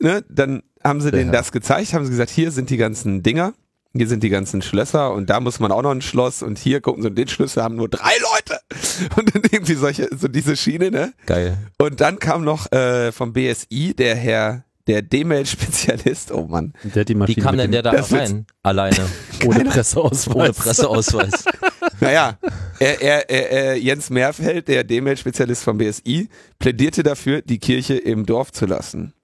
ne, 0.00 0.24
dann 0.28 0.62
haben 0.85 1.01
sie 1.01 1.11
denen 1.11 1.33
Ja. 1.33 1.39
das 1.39 1.53
gezeigt, 1.53 1.93
haben 1.93 2.05
sie 2.05 2.11
gesagt, 2.11 2.31
hier 2.31 2.51
sind 2.51 2.70
die 2.70 2.76
ganzen 2.76 3.22
Dinger, 3.22 3.55
hier 3.95 4.07
sind 4.09 4.22
die 4.22 4.29
ganzen 4.29 4.62
Schlösser 4.62 5.12
und 5.12 5.31
da 5.31 5.41
muss 5.41 5.61
man 5.61 5.72
auch 5.72 5.83
noch 5.83 5.91
ein 5.91 6.03
Schloss 6.03 6.43
und 6.43 6.59
hier 6.59 6.81
gucken 6.81 7.03
sie, 7.03 7.09
und 7.09 7.16
den 7.16 7.29
Schlüssel 7.29 7.62
haben 7.62 7.76
nur 7.76 7.89
drei 7.89 8.12
Leute 8.33 8.61
und 9.16 9.35
dann 9.35 9.43
irgendwie 9.51 9.74
solche, 9.74 10.09
so 10.16 10.29
diese 10.29 10.57
Schiene, 10.57 10.91
ne? 10.91 11.12
Geil. 11.26 11.57
Und 11.79 12.01
dann 12.01 12.18
kam 12.18 12.45
noch 12.45 12.70
äh, 12.72 13.12
vom 13.12 13.33
BSI 13.33 13.95
der 13.97 14.14
Herr, 14.14 14.64
der 14.87 15.03
D-Mail-Spezialist, 15.03 16.33
oh 16.33 16.47
Mann, 16.47 16.72
Der 16.83 17.05
die 17.05 17.12
Wie 17.14 17.18
Maschine 17.18 17.43
kam 17.43 17.57
denn 17.59 17.72
der 17.72 17.83
da 17.83 17.91
rein? 17.91 18.47
Alleine. 18.62 19.07
ohne 19.45 19.64
Presseausweis. 19.64 20.35
Ohne 20.37 20.53
Presseausweis. 20.53 21.45
Naja, 22.01 22.39
er, 22.79 23.03
er, 23.03 23.29
er, 23.29 23.51
er, 23.51 23.76
Jens 23.76 24.09
Meerfeld, 24.09 24.68
der 24.68 24.85
D-Mail-Spezialist 24.85 25.64
vom 25.64 25.79
BSI, 25.79 26.29
plädierte 26.61 27.03
dafür, 27.03 27.43
die 27.43 27.59
Kirche 27.59 27.95
im 27.97 28.24
Dorf 28.24 28.53
zu 28.53 28.66
lassen. 28.66 29.14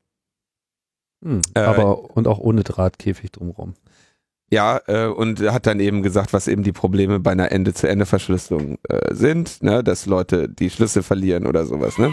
Hm, 1.24 1.40
Äh, 1.54 1.60
aber 1.60 2.16
und 2.16 2.28
auch 2.28 2.38
ohne 2.38 2.62
Drahtkäfig 2.62 3.32
drumherum. 3.32 3.74
Ja, 4.52 4.80
äh, 4.86 5.06
und 5.06 5.40
hat 5.40 5.66
dann 5.66 5.80
eben 5.80 6.02
gesagt, 6.02 6.32
was 6.32 6.46
eben 6.46 6.62
die 6.62 6.70
Probleme 6.72 7.18
bei 7.18 7.32
einer 7.32 7.50
Ende-zu-Ende-Verschlüsselung 7.50 8.78
äh, 8.88 9.12
sind, 9.14 9.62
ne, 9.62 9.82
dass 9.82 10.06
Leute 10.06 10.48
die 10.48 10.70
Schlüssel 10.70 11.02
verlieren 11.02 11.46
oder 11.46 11.64
sowas, 11.66 11.98
ne? 11.98 12.12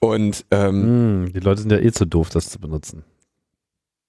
Und 0.00 0.44
ähm, 0.52 0.82
Hm, 1.26 1.32
die 1.34 1.40
Leute 1.40 1.60
sind 1.60 1.72
ja 1.72 1.78
eh 1.78 1.92
zu 1.92 2.06
doof, 2.06 2.30
das 2.30 2.48
zu 2.48 2.58
benutzen. 2.60 3.04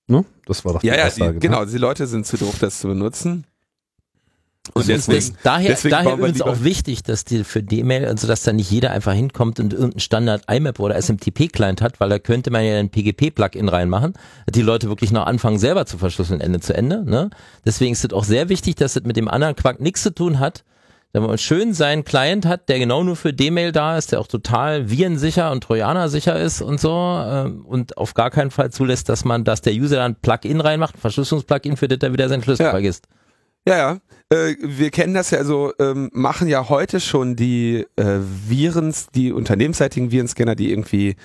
Ne? 0.08 0.24
Das 0.46 0.64
war 0.66 0.74
doch 0.74 0.82
die 0.82 0.88
ja, 0.88 0.96
ja, 0.98 1.08
Aussage. 1.08 1.34
die, 1.34 1.40
genau, 1.40 1.62
Ne? 1.62 1.72
die 1.72 1.78
Leute 1.78 2.08
sind 2.08 2.26
zu 2.26 2.38
doof, 2.38 2.60
das 2.60 2.80
zu 2.80 2.88
benutzen. 2.88 3.46
Und 4.74 4.88
Das, 4.88 5.08
deswegen, 5.08 5.38
daher 5.44 5.68
deswegen 5.70 5.92
daher 5.92 6.14
übrigens 6.14 6.42
auch 6.42 6.64
wichtig, 6.64 7.04
dass 7.04 7.26
die 7.26 7.44
für 7.44 7.62
D-Mail, 7.62 8.06
also 8.06 8.28
dass 8.28 8.44
da 8.44 8.54
nicht 8.54 8.72
jeder 8.72 8.92
einfach 8.92 9.12
hinkommt 9.12 9.60
und 9.60 9.74
irgendeinen 9.74 10.00
Standard 10.00 10.44
IMAP 10.50 10.80
oder 10.80 10.96
SMTP-Client 10.96 11.82
hat, 11.82 12.00
weil 12.00 12.08
da 12.10 12.18
könnte 12.18 12.50
man 12.50 12.64
ja 12.64 12.80
ein 12.80 12.90
PGP-Plugin 12.90 13.68
reinmachen, 13.68 14.14
dass 14.46 14.54
die 14.54 14.62
Leute 14.62 14.88
wirklich 14.88 15.12
noch 15.12 15.26
anfangen, 15.26 15.60
selber 15.60 15.86
zu 15.86 15.98
verschlüsseln, 15.98 16.40
Ende 16.40 16.62
zu 16.62 16.74
Ende. 16.74 17.04
Ne? 17.04 17.30
Deswegen 17.66 17.92
ist 17.92 18.06
es 18.06 18.14
auch 18.14 18.24
sehr 18.24 18.48
wichtig, 18.48 18.76
dass 18.76 18.96
es 18.96 19.04
mit 19.04 19.18
dem 19.18 19.28
anderen 19.28 19.58
Quark 19.58 19.82
nichts 19.82 20.02
zu 20.02 20.16
tun 20.16 20.40
hat, 20.40 20.64
wenn 21.12 21.24
man 21.24 21.38
schön 21.38 21.74
seinen 21.74 22.06
Client 22.06 22.46
hat, 22.46 22.70
der 22.70 22.80
genau 22.80 23.04
nur 23.04 23.18
für 23.18 23.34
D-Mail 23.34 23.74
da 23.74 23.98
ist, 23.98 24.14
der 24.14 24.22
auch 24.22 24.28
total 24.28 24.90
virensicher 24.90 25.52
und 25.52 25.62
Trojaner-sicher 25.62 26.40
ist 26.40 26.62
und 26.62 26.80
so 26.80 26.90
ähm, 26.90 27.66
und 27.66 27.98
auf 27.98 28.14
gar 28.14 28.32
keinen 28.32 28.50
Fall 28.50 28.72
zulässt, 28.72 29.10
dass 29.10 29.26
man, 29.26 29.44
dass 29.44 29.62
der 29.62 29.74
User 29.74 29.98
dann 29.98 30.14
ein 30.14 30.16
Plugin 30.16 30.62
reinmacht, 30.62 30.96
ein 30.96 31.02
Verschlüsselungsplugin, 31.02 31.76
für 31.76 31.90
das 31.90 32.00
er 32.02 32.14
wieder 32.14 32.30
seinen 32.30 32.44
Schlüssel 32.44 32.64
Ja. 32.64 32.72
vergisst. 32.72 33.08
Ja, 33.68 33.78
ja. 33.78 33.98
Äh, 34.30 34.56
wir 34.60 34.90
kennen 34.92 35.14
das 35.14 35.32
ja, 35.32 35.38
also 35.38 35.74
ähm, 35.80 36.10
machen 36.14 36.48
ja 36.48 36.70
heute 36.70 37.00
schon 37.00 37.36
die 37.36 37.86
äh, 37.96 38.20
Virens, 38.48 39.08
die 39.14 39.32
unternehmensseitigen 39.32 40.12
Virenscanner, 40.12 40.56
die 40.56 40.72
irgendwie 40.72 41.16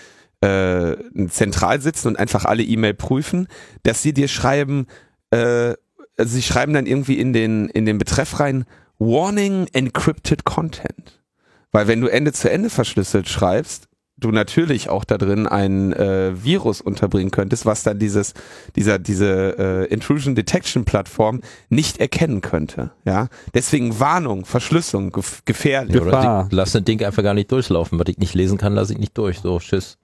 äh, 0.40 0.96
zentral 1.28 1.80
sitzen 1.80 2.08
und 2.08 2.18
einfach 2.18 2.44
alle 2.44 2.62
E-Mail 2.62 2.94
prüfen, 2.94 3.48
dass 3.82 4.02
sie 4.02 4.12
dir 4.12 4.28
schreiben, 4.28 4.86
äh, 5.30 5.74
also 6.16 6.34
sie 6.34 6.42
schreiben 6.42 6.72
dann 6.72 6.86
irgendwie 6.86 7.18
in 7.18 7.32
den 7.32 7.68
in 7.68 7.86
den 7.86 7.98
Betreff 7.98 8.38
rein 8.38 8.64
Warning 8.98 9.66
Encrypted 9.72 10.44
Content. 10.44 11.20
Weil 11.72 11.86
wenn 11.88 12.00
du 12.00 12.08
Ende 12.08 12.32
zu 12.32 12.50
Ende 12.50 12.70
verschlüsselt 12.70 13.28
schreibst, 13.28 13.88
du 14.18 14.30
natürlich 14.30 14.88
auch 14.88 15.04
da 15.04 15.18
drin 15.18 15.46
ein 15.46 15.92
äh, 15.92 16.32
Virus 16.42 16.80
unterbringen 16.80 17.30
könntest, 17.30 17.66
was 17.66 17.82
dann 17.82 17.98
dieses, 17.98 18.34
dieser, 18.76 18.98
diese 18.98 19.58
äh, 19.58 19.84
Intrusion 19.92 20.34
Detection 20.34 20.84
Plattform 20.84 21.40
nicht 21.68 21.98
erkennen 21.98 22.40
könnte. 22.40 22.90
Ja, 23.04 23.28
deswegen 23.54 23.98
Warnung, 24.00 24.44
Verschlüsselung, 24.44 25.12
gef 25.12 25.42
gefährlich. 25.44 25.96
Ja, 25.96 26.02
oder 26.02 26.48
die, 26.50 26.54
lass 26.54 26.74
ein 26.74 26.84
Ding 26.84 27.02
einfach 27.02 27.22
gar 27.22 27.34
nicht 27.34 27.50
durchlaufen. 27.52 27.98
Was 27.98 28.08
ich 28.08 28.18
nicht 28.18 28.34
lesen 28.34 28.58
kann, 28.58 28.74
lasse 28.74 28.92
ich 28.92 28.98
nicht 28.98 29.16
durch. 29.16 29.38
So, 29.38 29.58
tschüss. 29.58 29.98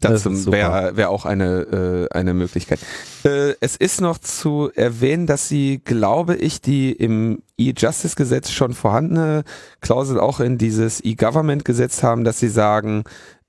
Das 0.00 0.24
wäre 0.52 0.96
wär 0.96 1.10
auch 1.10 1.24
eine, 1.24 2.08
äh, 2.10 2.14
eine 2.14 2.34
Möglichkeit. 2.34 2.80
Äh, 3.24 3.54
es 3.60 3.76
ist 3.76 4.00
noch 4.00 4.18
zu 4.18 4.70
erwähnen, 4.74 5.26
dass 5.26 5.48
sie, 5.48 5.80
glaube 5.82 6.36
ich, 6.36 6.60
die 6.60 6.92
im 6.92 7.42
E-Justice-Gesetz 7.56 8.50
schon 8.50 8.74
vorhandene 8.74 9.44
Klausel 9.80 10.20
auch 10.20 10.40
in 10.40 10.58
dieses 10.58 11.02
E-Government-Gesetz 11.02 12.02
haben, 12.02 12.24
dass 12.24 12.38
sie 12.38 12.48
sagen, 12.48 13.04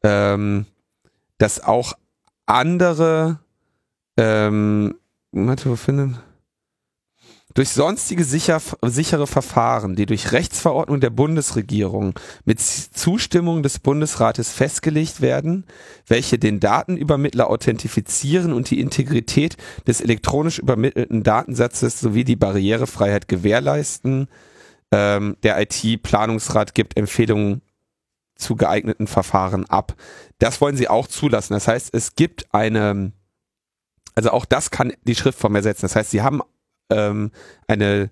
ähm, 0.05 0.65
dass 1.37 1.63
auch 1.63 1.93
andere, 2.45 3.39
ähm, 4.17 4.95
warte, 5.31 5.69
wo 5.69 5.75
finden? 5.75 6.19
Durch 7.55 7.69
sonstige 7.69 8.25
sicher, 8.25 8.61
sichere 8.81 9.27
Verfahren, 9.27 9.95
die 9.95 10.05
durch 10.05 10.33
Rechtsverordnung 10.33 10.99
der 10.99 11.09
Bundesregierung 11.09 12.19
mit 12.43 12.59
Zustimmung 12.59 13.63
des 13.63 13.79
Bundesrates 13.79 14.51
festgelegt 14.51 15.21
werden, 15.21 15.65
welche 16.05 16.37
den 16.37 16.59
Datenübermittler 16.59 17.49
authentifizieren 17.49 18.51
und 18.51 18.69
die 18.71 18.81
Integrität 18.81 19.55
des 19.87 20.01
elektronisch 20.01 20.59
übermittelten 20.59 21.23
Datensatzes 21.23 22.01
sowie 22.01 22.25
die 22.25 22.35
Barrierefreiheit 22.35 23.29
gewährleisten. 23.29 24.27
Ähm, 24.91 25.37
der 25.43 25.61
IT-Planungsrat 25.61 26.75
gibt 26.75 26.97
Empfehlungen 26.97 27.61
zu 28.35 28.55
geeigneten 28.55 29.07
Verfahren 29.07 29.65
ab. 29.69 29.95
Das 30.39 30.61
wollen 30.61 30.77
sie 30.77 30.87
auch 30.87 31.07
zulassen. 31.07 31.53
Das 31.53 31.67
heißt, 31.67 31.93
es 31.93 32.15
gibt 32.15 32.53
eine, 32.53 33.11
also 34.13 34.31
auch 34.31 34.45
das 34.45 34.71
kann 34.71 34.93
die 35.03 35.15
Schriftform 35.15 35.55
ersetzen. 35.55 35.83
Das 35.83 35.95
heißt, 35.95 36.11
sie 36.11 36.21
haben 36.21 36.41
ähm, 36.89 37.31
eine 37.67 38.09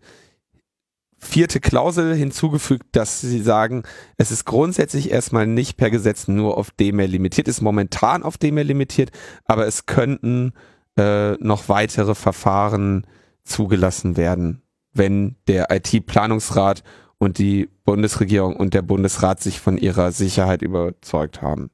vierte 1.24 1.60
Klausel 1.60 2.16
hinzugefügt, 2.16 2.88
dass 2.92 3.22
sie 3.22 3.42
sagen, 3.42 3.84
es 4.18 4.32
ist 4.32 4.46
grundsätzlich 4.46 5.10
erstmal 5.10 5.48
nicht 5.48 5.78
per 5.78 5.90
Gesetz 5.90 6.28
nur 6.28 6.58
auf 6.58 6.72
D-Mail 6.72 7.10
limitiert, 7.10 7.48
ist 7.48 7.62
momentan 7.62 8.24
auf 8.24 8.38
D-Mail 8.38 8.68
limitiert, 8.68 9.12
aber 9.46 9.66
es 9.66 9.86
könnten 9.86 10.54
äh, 10.98 11.34
noch 11.34 11.70
weitere 11.70 12.14
Verfahren 12.14 13.08
zugelassen 13.44 14.18
werden, 14.18 14.62
wenn 14.94 15.38
der 15.48 15.68
IT-Planungsrat 15.72 16.84
und 17.24 17.38
die 17.38 17.70
Bundesregierung 17.86 18.56
und 18.56 18.74
der 18.74 18.82
Bundesrat 18.82 19.42
sich 19.42 19.60
von 19.60 19.78
ihrer 19.78 20.12
Sicherheit 20.12 20.62
überzeugt 20.62 21.42
haben. 21.42 21.72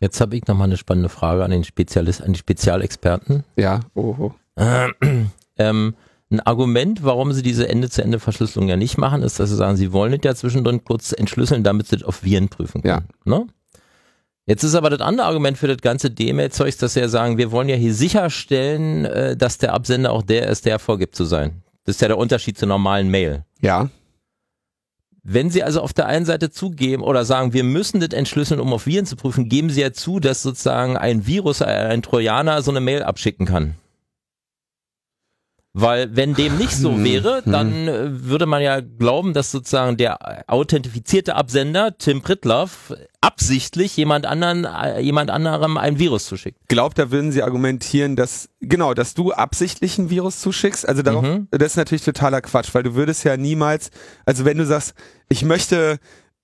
Jetzt 0.00 0.20
habe 0.20 0.36
ich 0.36 0.46
nochmal 0.46 0.68
eine 0.68 0.78
spannende 0.78 1.10
Frage 1.10 1.44
an 1.44 1.50
den 1.50 1.64
Spezialist, 1.64 2.22
an 2.22 2.32
die 2.32 2.38
Spezialexperten. 2.38 3.44
Ja, 3.56 3.80
oho. 3.94 4.34
ähm, 5.58 5.94
ein 6.32 6.40
Argument, 6.40 7.04
warum 7.04 7.32
sie 7.32 7.42
diese 7.42 7.68
Ende-zu-Ende-Verschlüsselung 7.68 8.68
ja 8.68 8.76
nicht 8.76 8.96
machen, 8.96 9.22
ist, 9.22 9.38
dass 9.38 9.50
sie 9.50 9.56
sagen, 9.56 9.76
sie 9.76 9.92
wollen 9.92 10.14
es 10.14 10.20
ja 10.24 10.34
zwischendrin 10.34 10.84
kurz 10.84 11.12
entschlüsseln, 11.12 11.62
damit 11.62 11.88
sie 11.88 11.96
es 11.96 12.02
auf 12.02 12.24
Viren 12.24 12.48
prüfen 12.48 12.82
können. 12.82 13.04
Ja. 13.26 13.36
Ne? 13.38 13.46
Jetzt 14.46 14.62
ist 14.62 14.74
aber 14.74 14.88
das 14.88 15.00
andere 15.00 15.26
Argument 15.26 15.58
für 15.58 15.68
das 15.68 15.78
ganze 15.78 16.10
D-Mail-Zeugs, 16.10 16.78
dass 16.78 16.94
sie 16.94 17.00
ja 17.00 17.08
sagen, 17.08 17.36
wir 17.36 17.50
wollen 17.52 17.68
ja 17.68 17.76
hier 17.76 17.94
sicherstellen, 17.94 19.04
äh, 19.04 19.36
dass 19.36 19.58
der 19.58 19.74
Absender 19.74 20.12
auch 20.12 20.22
der 20.22 20.48
ist, 20.48 20.64
der 20.64 20.78
vorgibt 20.78 21.14
zu 21.14 21.24
sein. 21.24 21.62
Das 21.84 21.96
ist 21.96 22.00
ja 22.00 22.08
der 22.08 22.18
Unterschied 22.18 22.56
zur 22.56 22.68
normalen 22.68 23.10
Mail. 23.10 23.44
Ja. 23.60 23.90
Wenn 25.22 25.50
Sie 25.50 25.62
also 25.62 25.82
auf 25.82 25.92
der 25.92 26.06
einen 26.06 26.24
Seite 26.24 26.50
zugeben 26.50 27.02
oder 27.02 27.24
sagen, 27.24 27.52
wir 27.52 27.64
müssen 27.64 28.00
das 28.00 28.10
entschlüsseln, 28.10 28.58
um 28.58 28.72
auf 28.72 28.86
Viren 28.86 29.04
zu 29.04 29.16
prüfen, 29.16 29.48
geben 29.48 29.68
Sie 29.68 29.82
ja 29.82 29.92
zu, 29.92 30.18
dass 30.18 30.42
sozusagen 30.42 30.96
ein 30.96 31.26
Virus, 31.26 31.60
ein 31.60 32.02
Trojaner 32.02 32.62
so 32.62 32.70
eine 32.70 32.80
Mail 32.80 33.02
abschicken 33.02 33.44
kann. 33.46 33.74
Weil 35.72 36.16
wenn 36.16 36.34
dem 36.34 36.58
nicht 36.58 36.72
so 36.72 36.92
hm, 36.92 37.04
wäre, 37.04 37.42
hm. 37.44 37.52
dann 37.52 37.88
äh, 37.88 38.24
würde 38.24 38.46
man 38.46 38.60
ja 38.60 38.80
glauben, 38.80 39.34
dass 39.34 39.52
sozusagen 39.52 39.96
der 39.96 40.50
authentifizierte 40.50 41.36
Absender, 41.36 41.96
Tim 41.96 42.22
Pritloff, 42.22 42.92
absichtlich 43.20 43.96
jemand 43.96 44.26
anderen, 44.26 44.64
äh, 44.64 45.00
jemand 45.00 45.30
anderem 45.30 45.76
ein 45.76 46.00
Virus 46.00 46.26
zuschickt. 46.26 46.58
Glaubt, 46.66 46.98
da 46.98 47.12
würden 47.12 47.30
sie 47.30 47.44
argumentieren, 47.44 48.16
dass, 48.16 48.48
genau, 48.60 48.94
dass 48.94 49.14
du 49.14 49.32
absichtlich 49.32 49.96
ein 49.98 50.10
Virus 50.10 50.40
zuschickst. 50.40 50.88
Also 50.88 51.02
darauf, 51.02 51.22
mhm. 51.22 51.46
das 51.52 51.72
ist 51.72 51.76
natürlich 51.76 52.04
totaler 52.04 52.40
Quatsch, 52.40 52.70
weil 52.72 52.82
du 52.82 52.96
würdest 52.96 53.22
ja 53.22 53.36
niemals, 53.36 53.90
also 54.26 54.44
wenn 54.44 54.58
du 54.58 54.66
sagst, 54.66 54.94
ich 55.28 55.44
möchte, 55.44 55.98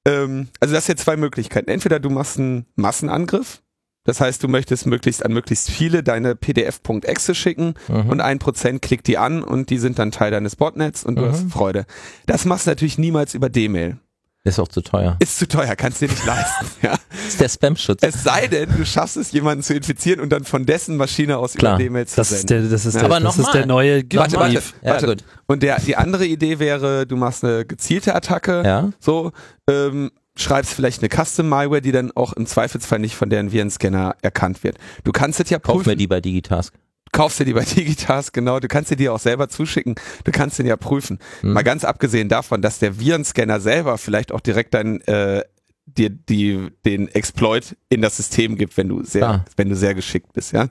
ähm, 0.07 0.49
also 0.61 0.73
das 0.73 0.87
sind 0.87 1.01
ja 1.01 1.05
zwei 1.05 1.17
Möglichkeiten. 1.17 1.69
Entweder 1.69 1.99
du 1.99 2.11
machst 2.11 2.39
einen 2.39 2.67
Massenangriff, 2.77 3.63
das 4.07 4.21
heißt, 4.21 4.43
du 4.43 4.49
möchtest 4.49 4.87
möglichst 4.87 5.25
an 5.25 5.33
möglichst 5.33 5.71
viele 5.71 6.03
deine 6.03 6.35
PDF.exe 6.35 7.35
schicken 7.35 7.75
mhm. 7.89 8.09
und 8.09 8.21
ein 8.21 8.39
Prozent 8.39 8.81
klickt 8.81 9.07
die 9.07 9.19
an 9.19 9.43
und 9.43 9.71
die 9.71 9.79
sind 9.79 9.99
dann 9.99 10.11
Teil 10.11 10.31
deines 10.31 10.57
Botnets 10.57 11.05
und 11.05 11.17
du 11.17 11.23
mhm. 11.23 11.33
hast 11.33 11.51
Freude. 11.51 11.85
Das 12.27 12.45
machst 12.45 12.67
du 12.67 12.71
natürlich 12.71 12.99
niemals 12.99 13.35
über 13.35 13.51
D-Mail. 13.51 13.99
Ist 14.47 14.61
auch 14.61 14.69
zu 14.69 14.81
teuer. 14.81 15.17
Ist 15.19 15.41
zu 15.41 15.49
teuer, 15.49 15.75
kannst 15.75 16.01
du 16.01 16.07
dir 16.07 16.13
nicht 16.13 16.25
leisten. 16.25 16.67
Ja. 16.83 16.95
ist 17.27 17.41
der 17.41 17.49
Spam-Schutz. 17.49 18.01
Es 18.03 18.23
sei 18.23 18.47
denn, 18.47 18.69
du 18.77 18.87
schaffst 18.87 19.17
es, 19.17 19.33
jemanden 19.33 19.65
zu 19.65 19.75
infizieren 19.75 20.21
und 20.21 20.31
dann 20.31 20.45
von 20.45 20.67
dessen 20.67 20.97
Maschine 20.97 21.39
aus 21.39 21.55
Klar. 21.55 21.75
über 21.75 21.83
D-Mail 21.83 22.07
zu 22.07 22.17
das 22.17 22.29
senden. 22.29 22.43
Ist 22.43 22.51
der, 22.51 22.63
das 22.63 22.87
ist, 22.87 22.95
ja. 22.95 23.01
der, 23.01 23.11
Aber 23.11 23.21
das 23.21 23.39
ist 23.39 23.53
der 23.53 23.67
neue 23.67 24.05
Warte, 24.13 24.37
warte, 24.37 24.55
ja, 24.55 24.61
warte. 24.83 25.07
Gut. 25.07 25.25
Und 25.47 25.65
der, 25.65 25.81
die 25.81 25.97
andere 25.97 26.27
Idee 26.27 26.61
wäre, 26.61 27.07
du 27.07 27.17
machst 27.17 27.43
eine 27.43 27.65
gezielte 27.65 28.15
Attacke. 28.15 28.63
Ja. 28.65 28.91
So, 29.01 29.33
ähm, 29.69 30.13
schreibst 30.37 30.75
vielleicht 30.75 31.03
eine 31.03 31.09
Custom-Malware, 31.09 31.81
die 31.81 31.93
dann 31.93 32.13
auch 32.13 32.33
im 32.33 32.47
Zweifelsfall 32.47 32.99
nicht 32.99 33.17
von 33.17 33.31
deren 33.31 33.53
Virenscanner 33.53 34.17
erkannt 34.23 34.63
wird. 34.65 34.79
Du 35.05 35.13
kannst 35.13 35.41
es 35.41 35.51
ja 35.51 35.59
prüfen. 35.59 35.79
Kauf 35.79 35.87
mir 35.87 35.97
die 35.97 36.07
bei 36.07 36.21
Digitask. 36.21 36.75
Kaufst 37.13 37.41
dir 37.41 37.45
die 37.45 37.55
bei 37.55 37.65
Digitask, 37.65 38.33
genau. 38.33 38.61
Du 38.61 38.69
kannst 38.69 38.91
dir 38.91 38.97
die 38.97 39.09
auch 39.09 39.19
selber 39.19 39.49
zuschicken. 39.49 39.95
Du 40.25 40.33
kannst 40.33 40.59
den 40.59 40.67
ja 40.67 40.77
prüfen. 40.77 41.19
Hm. 41.41 41.53
Mal 41.53 41.63
ganz 41.63 41.85
abgesehen 41.85 42.29
davon, 42.29 42.63
dass 42.63 42.79
der 42.79 43.01
Virenscanner 43.01 43.61
selber 43.61 43.97
vielleicht 43.99 44.33
auch 44.33 44.41
direkt 44.41 44.75
dein 44.75 45.01
äh, 45.03 45.43
dir 45.87 46.11
die 46.11 46.69
den 46.85 47.09
Exploit 47.09 47.77
in 47.89 48.03
das 48.03 48.17
System 48.17 48.57
gibt, 48.57 48.77
wenn 48.77 48.89
du 48.89 49.05
sehr, 49.05 49.27
ah. 49.29 49.45
wenn 49.57 49.69
du 49.69 49.77
sehr 49.77 49.95
geschickt 49.95 50.33
bist, 50.33 50.53
ja. 50.53 50.69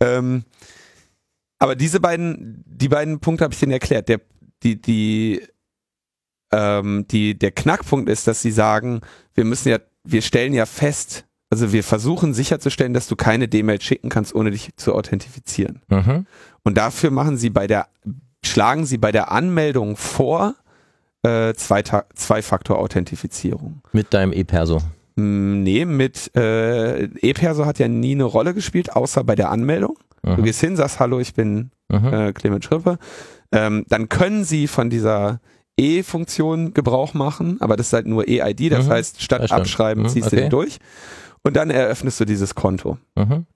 Ähm, 0.00 0.44
aber 1.60 1.74
diese 1.74 2.00
beiden, 2.00 2.64
die 2.66 2.88
beiden 2.88 3.20
Punkte 3.20 3.44
habe 3.44 3.54
ich 3.54 3.60
denen 3.60 3.72
erklärt. 3.72 4.08
Der, 4.08 4.20
die, 4.62 4.80
die 4.80 5.42
ähm, 6.52 7.06
die, 7.10 7.38
der 7.38 7.50
Knackpunkt 7.50 8.08
ist, 8.08 8.26
dass 8.26 8.42
sie 8.42 8.50
sagen, 8.50 9.00
wir 9.34 9.44
müssen 9.44 9.68
ja, 9.68 9.78
wir 10.04 10.22
stellen 10.22 10.54
ja 10.54 10.66
fest, 10.66 11.24
also 11.50 11.72
wir 11.72 11.82
versuchen 11.82 12.34
sicherzustellen, 12.34 12.94
dass 12.94 13.08
du 13.08 13.16
keine 13.16 13.48
D-Mail 13.48 13.80
schicken 13.80 14.10
kannst, 14.10 14.34
ohne 14.34 14.50
dich 14.50 14.70
zu 14.76 14.94
authentifizieren. 14.94 15.82
Mhm. 15.88 16.26
Und 16.62 16.76
dafür 16.76 17.10
machen 17.10 17.36
sie 17.36 17.50
bei 17.50 17.66
der, 17.66 17.88
schlagen 18.44 18.86
sie 18.86 18.98
bei 18.98 19.12
der 19.12 19.32
Anmeldung 19.32 19.96
vor, 19.96 20.54
äh, 21.22 21.54
Zwei-Faktor-Authentifizierung. 21.54 23.80
Mit 23.92 24.12
deinem 24.14 24.32
E-Perso. 24.32 24.80
Mm, 25.16 25.62
nee, 25.62 25.84
mit 25.84 26.30
äh, 26.36 27.04
E-Perso 27.04 27.66
hat 27.66 27.80
ja 27.80 27.88
nie 27.88 28.12
eine 28.12 28.24
Rolle 28.24 28.54
gespielt, 28.54 28.94
außer 28.94 29.24
bei 29.24 29.34
der 29.34 29.50
Anmeldung. 29.50 29.98
Mhm. 30.22 30.36
Du 30.36 30.42
gehst 30.42 30.60
hin, 30.60 30.76
sagst, 30.76 31.00
hallo, 31.00 31.18
ich 31.18 31.34
bin 31.34 31.72
mhm. 31.88 32.12
äh, 32.12 32.32
Clement 32.32 32.64
Schrippe. 32.64 32.98
Ähm, 33.50 33.84
dann 33.88 34.08
können 34.08 34.44
sie 34.44 34.68
von 34.68 34.90
dieser 34.90 35.40
E-Funktion 35.78 36.74
Gebrauch 36.74 37.14
machen, 37.14 37.56
aber 37.60 37.76
das 37.76 37.88
ist 37.88 37.92
halt 37.92 38.06
nur 38.06 38.26
E-ID, 38.28 38.72
das 38.72 38.86
mhm. 38.86 38.90
heißt, 38.90 39.22
statt 39.22 39.50
abschreiben 39.50 40.04
mhm. 40.04 40.08
ziehst 40.08 40.26
okay. 40.26 40.36
du 40.36 40.42
den 40.42 40.50
durch 40.50 40.78
und 41.42 41.56
dann 41.56 41.70
eröffnest 41.70 42.20
du 42.20 42.24
dieses 42.24 42.54
Konto. 42.54 42.98
Mhm. 43.14 43.46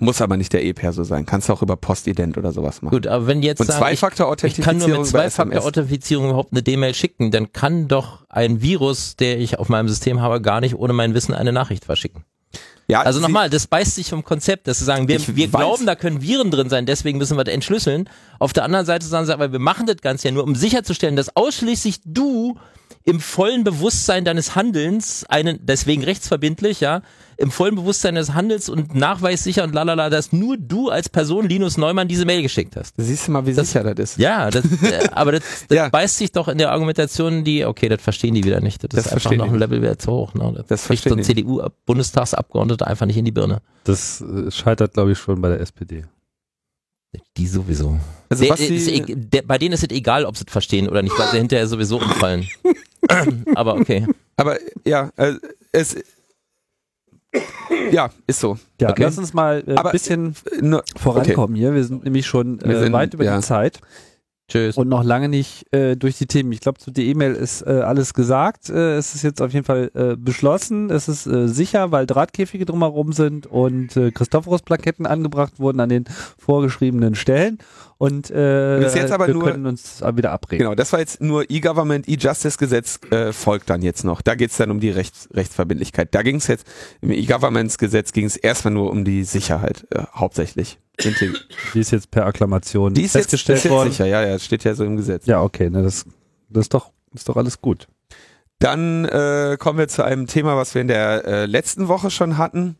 Muss 0.00 0.20
aber 0.20 0.36
nicht 0.36 0.52
der 0.52 0.62
E-Perso 0.62 1.04
sein. 1.04 1.24
Kannst 1.24 1.48
du 1.48 1.54
auch 1.54 1.62
über 1.62 1.76
Postident 1.76 2.36
oder 2.36 2.52
sowas 2.52 2.82
machen. 2.82 2.92
Gut, 2.94 3.06
aber 3.06 3.26
wenn 3.26 3.42
jetzt 3.42 3.60
und 3.60 3.70
Zwei-Faktor-Authentifizierung 3.70 4.76
ich, 4.76 4.80
ich 4.80 4.82
kann 4.82 4.90
nur 4.90 4.98
mit 4.98 5.06
Zwei-Faktor-Authentifizierung 5.08 6.26
überhaupt 6.26 6.52
eine 6.52 6.62
D-Mail 6.62 6.94
schicken, 6.94 7.30
dann 7.30 7.52
kann 7.52 7.88
doch 7.88 8.24
ein 8.28 8.60
Virus, 8.60 9.16
der 9.16 9.38
ich 9.38 9.58
auf 9.58 9.68
meinem 9.68 9.88
System 9.88 10.20
habe, 10.20 10.42
gar 10.42 10.60
nicht 10.60 10.74
ohne 10.74 10.92
mein 10.92 11.14
Wissen 11.14 11.32
eine 11.32 11.52
Nachricht 11.52 11.86
verschicken. 11.86 12.24
Ja, 12.88 13.02
also 13.02 13.18
nochmal, 13.18 13.50
das 13.50 13.66
beißt 13.66 13.96
sich 13.96 14.10
vom 14.10 14.24
Konzept, 14.24 14.68
dass 14.68 14.78
sie 14.78 14.84
sagen, 14.84 15.08
wir, 15.08 15.20
wir 15.34 15.48
glauben, 15.48 15.86
da 15.86 15.96
können 15.96 16.22
Viren 16.22 16.52
drin 16.52 16.68
sein, 16.68 16.86
deswegen 16.86 17.18
müssen 17.18 17.36
wir 17.36 17.42
das 17.42 17.52
entschlüsseln. 17.52 18.08
Auf 18.38 18.52
der 18.52 18.62
anderen 18.62 18.86
Seite 18.86 19.06
sagen 19.06 19.26
sie, 19.26 19.32
aber 19.32 19.50
wir 19.50 19.58
machen 19.58 19.86
das 19.86 19.96
Ganze 19.96 20.28
ja 20.28 20.32
nur, 20.32 20.44
um 20.44 20.54
sicherzustellen, 20.54 21.16
dass 21.16 21.34
ausschließlich 21.34 22.00
du 22.04 22.56
im 23.06 23.20
vollen 23.20 23.62
Bewusstsein 23.62 24.24
deines 24.24 24.56
Handelns 24.56 25.24
einen, 25.28 25.60
deswegen 25.62 26.02
rechtsverbindlich, 26.02 26.80
ja, 26.80 27.02
im 27.36 27.52
vollen 27.52 27.76
Bewusstsein 27.76 28.16
des 28.16 28.34
Handels 28.34 28.68
und 28.68 28.96
nachweissicher 28.96 29.62
und 29.62 29.74
lalala, 29.74 30.10
dass 30.10 30.32
nur 30.32 30.56
du 30.56 30.88
als 30.88 31.08
Person 31.08 31.48
Linus 31.48 31.76
Neumann 31.76 32.08
diese 32.08 32.24
Mail 32.24 32.42
geschickt 32.42 32.74
hast. 32.76 32.94
Siehst 32.96 33.28
du 33.28 33.32
mal, 33.32 33.46
wie 33.46 33.54
das, 33.54 33.68
sicher 33.68 33.94
das 33.94 34.10
ist. 34.10 34.18
Ja, 34.18 34.50
das, 34.50 34.64
äh, 34.82 35.08
aber 35.12 35.32
das, 35.32 35.42
das 35.68 35.76
ja. 35.76 35.88
beißt 35.88 36.16
sich 36.18 36.32
doch 36.32 36.48
in 36.48 36.58
der 36.58 36.72
Argumentation, 36.72 37.44
die, 37.44 37.64
okay, 37.64 37.88
das 37.88 38.02
verstehen 38.02 38.34
die 38.34 38.42
wieder 38.42 38.60
nicht. 38.60 38.82
Das, 38.82 38.90
das 38.90 39.06
ist 39.06 39.12
einfach 39.12 39.32
noch 39.32 39.52
ein 39.52 39.58
Level 39.58 39.80
wieder 39.80 39.98
zu 39.98 40.10
hoch. 40.10 40.34
Ne? 40.34 40.52
Das, 40.56 40.66
das 40.66 40.84
kriegt 40.86 41.04
so 41.04 41.14
ein 41.14 41.22
CDU-Bundestagsabgeordneter 41.22 42.88
einfach 42.88 43.06
nicht 43.06 43.18
in 43.18 43.24
die 43.24 43.32
Birne. 43.32 43.60
Das 43.84 44.20
äh, 44.20 44.50
scheitert, 44.50 44.94
glaube 44.94 45.12
ich, 45.12 45.18
schon 45.18 45.40
bei 45.40 45.50
der 45.50 45.60
SPD. 45.60 46.04
Die 47.36 47.46
sowieso. 47.46 47.98
Also 48.28 48.42
Der- 48.44 48.52
was 48.52 48.60
ist 48.60 48.88
die, 48.88 48.94
e- 48.96 49.14
der, 49.14 49.42
bei 49.42 49.58
denen 49.58 49.72
ist 49.74 49.82
es 49.82 49.90
egal, 49.90 50.24
ob 50.24 50.36
sie 50.36 50.44
es 50.46 50.52
verstehen 50.52 50.88
oder 50.88 51.02
nicht, 51.02 51.16
weil 51.18 51.28
sie 51.30 51.36
hinterher 51.38 51.66
sowieso 51.66 51.98
umfallen. 51.98 52.46
Aber 53.54 53.74
okay. 53.74 54.06
aber 54.36 54.56
ja, 54.84 55.10
äh, 55.16 55.34
es 55.72 55.96
ja, 57.90 58.10
ist 58.26 58.40
so. 58.40 58.58
Ja, 58.80 58.90
Okay. 58.90 59.02
lass 59.02 59.18
uns 59.18 59.34
mal 59.34 59.62
äh, 59.66 59.72
ein 59.72 59.78
Aber- 59.78 59.92
bisschen 59.92 60.34
Nur, 60.60 60.82
vorankommen 60.96 61.56
hier. 61.56 61.74
Wir 61.74 61.84
sind 61.84 62.04
nämlich 62.04 62.26
schon 62.26 62.60
äh, 62.60 62.78
sind- 62.80 62.92
weit 62.92 63.14
über 63.14 63.24
ja. 63.24 63.36
die 63.36 63.42
Zeit 63.42 63.80
Tschüss. 64.48 64.76
und 64.76 64.88
noch 64.88 65.02
lange 65.04 65.28
nicht 65.28 65.70
äh, 65.74 65.96
durch 65.96 66.16
die 66.18 66.26
Themen. 66.26 66.52
Ich 66.52 66.60
glaube, 66.60 66.78
zu 66.78 66.90
der 66.90 67.04
E-Mail 67.04 67.34
ist 67.34 67.62
äh, 67.62 67.70
alles 67.80 68.14
gesagt. 68.14 68.70
Äh, 68.70 68.96
es 68.96 69.14
ist 69.14 69.22
jetzt 69.22 69.42
auf 69.42 69.52
jeden 69.52 69.66
Fall 69.66 69.90
äh, 69.94 70.16
beschlossen. 70.16 70.88
Es 70.90 71.08
ist 71.08 71.26
äh, 71.26 71.48
sicher, 71.48 71.90
weil 71.92 72.06
Drahtkäfige 72.06 72.64
drumherum 72.64 73.12
sind 73.12 73.46
und 73.46 73.96
äh, 73.96 74.10
Christophorus-Plaketten 74.12 75.04
angebracht 75.04 75.58
wurden 75.58 75.80
an 75.80 75.88
den 75.88 76.04
vorgeschriebenen 76.38 77.14
Stellen. 77.16 77.58
Und 77.98 78.30
äh, 78.30 78.78
Bis 78.80 78.94
jetzt 78.94 79.10
aber 79.10 79.26
wir 79.26 79.34
nur- 79.34 79.44
können 79.44 79.64
uns 79.66 80.02
wieder 80.14 80.32
abreden. 80.32 80.58
Genau, 80.58 80.74
das 80.74 80.92
war 80.92 81.00
jetzt 81.00 81.22
nur 81.22 81.50
E-Government, 81.50 82.06
E-Justice-Gesetz 82.06 83.00
äh, 83.10 83.32
folgt 83.32 83.70
dann 83.70 83.80
jetzt 83.80 84.04
noch. 84.04 84.20
Da 84.20 84.34
geht's 84.34 84.58
dann 84.58 84.70
um 84.70 84.80
die 84.80 84.90
Rechts 84.90 85.28
Rechtsverbindlichkeit. 85.32 86.14
Da 86.14 86.22
ging's 86.22 86.46
jetzt, 86.46 86.66
im 87.00 87.10
E-Governments-Gesetz 87.10 88.12
ging 88.12 88.26
es 88.26 88.36
erstmal 88.36 88.74
nur 88.74 88.90
um 88.90 89.04
die 89.04 89.24
Sicherheit, 89.24 89.86
äh, 89.94 90.02
hauptsächlich. 90.14 90.78
Die, 91.00 91.78
ist 91.78 91.90
jetzt 91.90 92.10
per 92.10 92.24
Akklamation 92.26 92.94
die 92.94 93.02
ist 93.02 93.14
jetzt, 93.14 93.24
festgestellt 93.24 93.58
ist 93.58 93.64
jetzt 93.64 93.72
worden. 93.72 93.90
sicher, 93.90 94.06
ja, 94.06 94.22
ja, 94.22 94.32
das 94.34 94.44
steht 94.44 94.64
ja 94.64 94.74
so 94.74 94.84
im 94.84 94.96
Gesetz. 94.96 95.26
Ja, 95.26 95.42
okay, 95.42 95.68
ne, 95.70 95.82
das, 95.82 96.04
das 96.48 96.62
ist 96.62 96.74
doch, 96.74 96.90
ist 97.14 97.28
doch 97.28 97.36
alles 97.36 97.60
gut. 97.60 97.86
Dann 98.58 99.04
äh, 99.04 99.56
kommen 99.58 99.78
wir 99.78 99.88
zu 99.88 100.02
einem 100.04 100.26
Thema, 100.26 100.56
was 100.56 100.74
wir 100.74 100.80
in 100.82 100.88
der 100.88 101.24
äh, 101.26 101.46
letzten 101.46 101.88
Woche 101.88 102.10
schon 102.10 102.38
hatten. 102.38 102.76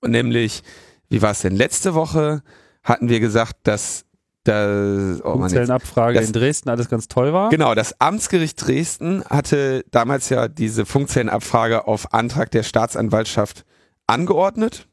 Und 0.00 0.12
nämlich, 0.12 0.62
wie 1.08 1.20
war 1.22 1.32
es 1.32 1.40
denn? 1.40 1.54
Letzte 1.56 1.94
Woche 1.94 2.42
hatten 2.82 3.08
wir 3.08 3.20
gesagt, 3.20 3.56
dass 3.64 4.04
das, 4.44 5.20
oh 5.22 5.32
Funkzellenabfrage 5.32 6.18
das- 6.18 6.28
in 6.28 6.32
Dresden 6.32 6.70
alles 6.70 6.88
ganz 6.88 7.08
toll 7.08 7.32
war. 7.32 7.50
Genau, 7.50 7.74
das 7.74 8.00
Amtsgericht 8.00 8.66
Dresden 8.66 9.22
hatte 9.24 9.84
damals 9.90 10.28
ja 10.30 10.48
diese 10.48 10.86
Funkzellenabfrage 10.86 11.86
auf 11.86 12.14
Antrag 12.14 12.50
der 12.50 12.62
Staatsanwaltschaft 12.62 13.64
angeordnet 14.06 14.88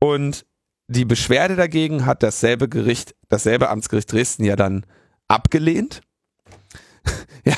und 0.00 0.44
die 0.86 1.04
Beschwerde 1.04 1.56
dagegen 1.56 2.06
hat 2.06 2.22
dasselbe 2.22 2.68
Gericht, 2.68 3.14
dasselbe 3.28 3.68
Amtsgericht 3.68 4.12
Dresden 4.12 4.44
ja 4.44 4.56
dann 4.56 4.84
abgelehnt. 5.28 6.00
ja, 7.44 7.54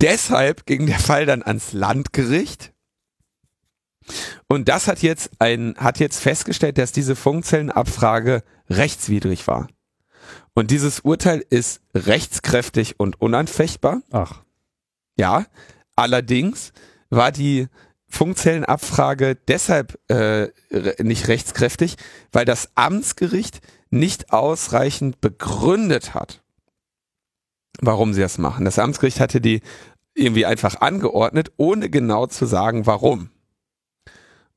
deshalb 0.00 0.66
ging 0.66 0.86
der 0.86 0.98
Fall 0.98 1.26
dann 1.26 1.42
ans 1.42 1.72
Landgericht. 1.72 2.72
Und 4.48 4.68
das 4.68 4.86
hat 4.86 5.02
jetzt 5.02 5.30
ein, 5.38 5.74
hat 5.78 5.98
jetzt 5.98 6.20
festgestellt, 6.20 6.78
dass 6.78 6.92
diese 6.92 7.16
Funkzellenabfrage 7.16 8.42
rechtswidrig 8.68 9.46
war. 9.46 9.68
Und 10.54 10.70
dieses 10.70 11.00
Urteil 11.00 11.44
ist 11.50 11.80
rechtskräftig 11.94 12.98
und 12.98 13.20
unanfechtbar. 13.20 14.02
Ach, 14.10 14.42
Ja, 15.18 15.46
allerdings 15.96 16.72
war 17.10 17.32
die 17.32 17.68
Funkzellenabfrage 18.08 19.36
deshalb 19.48 19.98
äh, 20.08 20.48
nicht 21.02 21.28
rechtskräftig, 21.28 21.96
weil 22.32 22.44
das 22.44 22.70
Amtsgericht 22.74 23.60
nicht 23.90 24.32
ausreichend 24.32 25.20
begründet 25.20 26.14
hat, 26.14 26.42
warum 27.80 28.14
sie 28.14 28.20
das 28.20 28.38
machen. 28.38 28.64
Das 28.64 28.78
Amtsgericht 28.78 29.20
hatte 29.20 29.40
die 29.40 29.60
irgendwie 30.14 30.46
einfach 30.46 30.80
angeordnet, 30.80 31.52
ohne 31.56 31.90
genau 31.90 32.26
zu 32.26 32.46
sagen, 32.46 32.86
warum. 32.86 33.30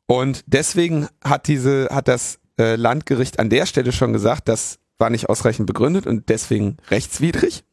Und 0.10 0.44
deswegen 0.48 1.08
hat 1.24 1.48
diese, 1.48 1.88
hat 1.92 2.08
das 2.08 2.40
äh, 2.58 2.76
Landgericht 2.76 3.38
an 3.38 3.52
der 3.52 3.68
Stelle 3.68 3.92
schon 3.92 4.12
gesagt, 4.12 4.48
das 4.48 4.80
war 4.98 5.12
nicht 5.12 5.30
ausreichend 5.30 5.68
begründet 5.68 6.08
und 6.08 6.30
deswegen 6.30 6.78
rechtswidrig 6.90 7.64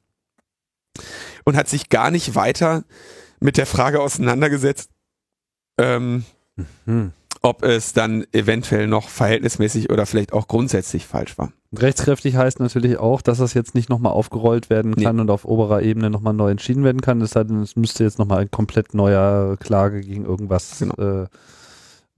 und 1.44 1.56
hat 1.56 1.66
sich 1.66 1.88
gar 1.88 2.10
nicht 2.10 2.34
weiter 2.34 2.84
mit 3.40 3.56
der 3.56 3.64
Frage 3.64 4.02
auseinandergesetzt, 4.02 4.90
ähm, 5.78 6.26
hm. 6.84 7.12
ob 7.40 7.62
es 7.62 7.94
dann 7.94 8.26
eventuell 8.32 8.86
noch 8.86 9.08
verhältnismäßig 9.08 9.88
oder 9.88 10.04
vielleicht 10.04 10.34
auch 10.34 10.46
grundsätzlich 10.46 11.06
falsch 11.06 11.38
war. 11.38 11.52
Rechtskräftig 11.74 12.36
heißt 12.36 12.60
natürlich 12.60 12.98
auch, 12.98 13.22
dass 13.22 13.38
das 13.38 13.54
jetzt 13.54 13.74
nicht 13.74 13.88
nochmal 13.88 14.12
aufgerollt 14.12 14.68
werden 14.68 14.94
kann 14.94 15.20
und 15.20 15.30
auf 15.30 15.46
oberer 15.46 15.80
Ebene 15.80 16.10
nochmal 16.10 16.34
neu 16.34 16.50
entschieden 16.50 16.84
werden 16.84 17.00
kann. 17.00 17.24
Sei 17.24 17.44
denn, 17.44 17.62
es 17.62 17.76
müsste 17.76 18.04
jetzt 18.04 18.18
nochmal 18.18 18.40
ein 18.40 18.50
komplett 18.50 18.92
neuer 18.92 19.56
Klage 19.56 20.02
gegen 20.02 20.26
irgendwas, 20.26 20.80
Genau. 20.80 21.22
äh, 21.22 21.28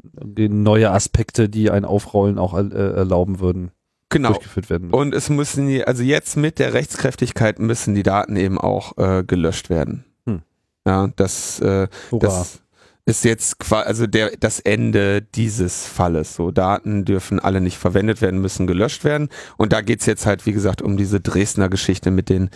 neue 0.03 0.91
Aspekte, 0.91 1.49
die 1.49 1.71
ein 1.71 1.85
Aufrollen 1.85 2.39
auch 2.39 2.57
äh, 2.57 2.69
erlauben 2.71 3.41
würden, 3.41 3.71
Genau. 4.11 4.31
durchgeführt 4.31 4.71
werden. 4.71 4.91
Und 4.91 5.15
es 5.15 5.29
müssen 5.29 5.67
die, 5.67 5.85
also 5.85 6.03
jetzt 6.03 6.37
mit 6.37 6.59
der 6.59 6.73
Rechtskräftigkeit 6.73 7.59
müssen 7.59 7.95
die 7.95 8.03
Daten 8.03 8.37
eben 8.37 8.59
auch 8.59 8.97
äh, 8.97 9.23
gelöscht 9.25 9.69
werden. 9.71 10.05
Hm. 10.27 10.43
Ja, 10.87 11.09
das, 11.17 11.61
äh, 11.61 11.89
das 12.13 12.61
ist 13.05 13.25
jetzt 13.25 13.59
quasi, 13.59 13.87
also 13.87 14.07
der, 14.07 14.33
das 14.39 14.61
Ende 14.61 15.23
dieses 15.23 15.87
Falles. 15.87 16.35
So, 16.35 16.51
Daten 16.51 17.05
dürfen 17.05 17.39
alle 17.41 17.61
nicht 17.61 17.79
verwendet 17.79 18.21
werden, 18.23 18.41
müssen 18.41 18.67
gelöscht 18.67 19.05
werden. 19.05 19.29
Und 19.57 19.73
da 19.73 19.81
geht's 19.81 20.07
jetzt 20.07 20.27
halt, 20.27 20.47
wie 20.47 20.53
gesagt, 20.53 20.81
um 20.83 20.97
diese 20.97 21.21
Dresdner 21.21 21.69
Geschichte 21.69 22.11
mit 22.11 22.29
den, 22.29 22.51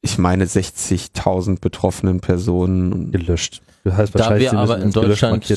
ich 0.00 0.18
meine, 0.18 0.44
60.000 0.44 1.60
betroffenen 1.60 2.20
Personen. 2.20 3.12
gelöscht. 3.12 3.62
Das 3.88 3.96
heißt 3.98 4.14
Da 4.14 4.36
wir 4.38 4.52
aber 4.52 4.78
in 4.78 4.90
Deutschland 4.90 5.48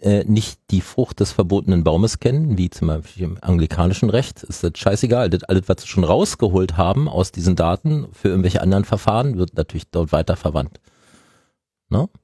äh, 0.00 0.24
nicht 0.24 0.60
die 0.70 0.80
Frucht 0.80 1.20
des 1.20 1.32
verbotenen 1.32 1.84
Baumes 1.84 2.20
kennen, 2.20 2.58
wie 2.58 2.70
zum 2.70 2.88
Beispiel 2.88 3.24
im 3.24 3.38
anglikanischen 3.40 4.10
Recht, 4.10 4.42
ist 4.42 4.62
das 4.62 4.72
scheißegal. 4.76 5.30
Das 5.30 5.44
alles, 5.44 5.62
was 5.66 5.82
sie 5.82 5.88
schon 5.88 6.04
rausgeholt 6.04 6.76
haben 6.76 7.08
aus 7.08 7.32
diesen 7.32 7.56
Daten 7.56 8.06
für 8.12 8.28
irgendwelche 8.28 8.60
anderen 8.60 8.84
Verfahren, 8.84 9.38
wird 9.38 9.56
natürlich 9.56 9.90
dort 9.90 10.12
weiter 10.12 10.36
verwandt. 10.36 10.80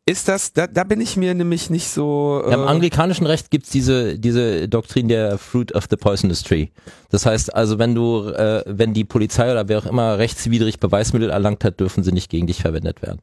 Ist 0.06 0.28
das, 0.28 0.54
da, 0.54 0.66
da 0.66 0.82
bin 0.82 0.98
ich 1.02 1.18
mir 1.18 1.34
nämlich 1.34 1.68
nicht 1.68 1.88
so. 1.88 2.42
Ja, 2.48 2.54
Im 2.54 2.62
äh, 2.62 2.66
anglikanischen 2.66 3.26
Recht 3.26 3.50
gibt's 3.50 3.68
diese, 3.68 4.18
diese 4.18 4.66
Doktrin 4.66 5.08
der 5.08 5.36
Fruit 5.36 5.74
of 5.74 5.86
the 5.90 5.96
Poisonous 5.96 6.42
Tree. 6.42 6.68
Das 7.10 7.26
heißt 7.26 7.54
also, 7.54 7.78
wenn 7.78 7.94
du, 7.94 8.30
äh, 8.30 8.64
wenn 8.66 8.94
die 8.94 9.04
Polizei 9.04 9.52
oder 9.52 9.68
wer 9.68 9.78
auch 9.78 9.86
immer 9.86 10.16
rechtswidrig 10.16 10.80
Beweismittel 10.80 11.28
erlangt 11.28 11.64
hat, 11.64 11.80
dürfen 11.80 12.02
sie 12.02 12.12
nicht 12.12 12.30
gegen 12.30 12.46
dich 12.46 12.62
verwendet 12.62 13.02
werden. 13.02 13.20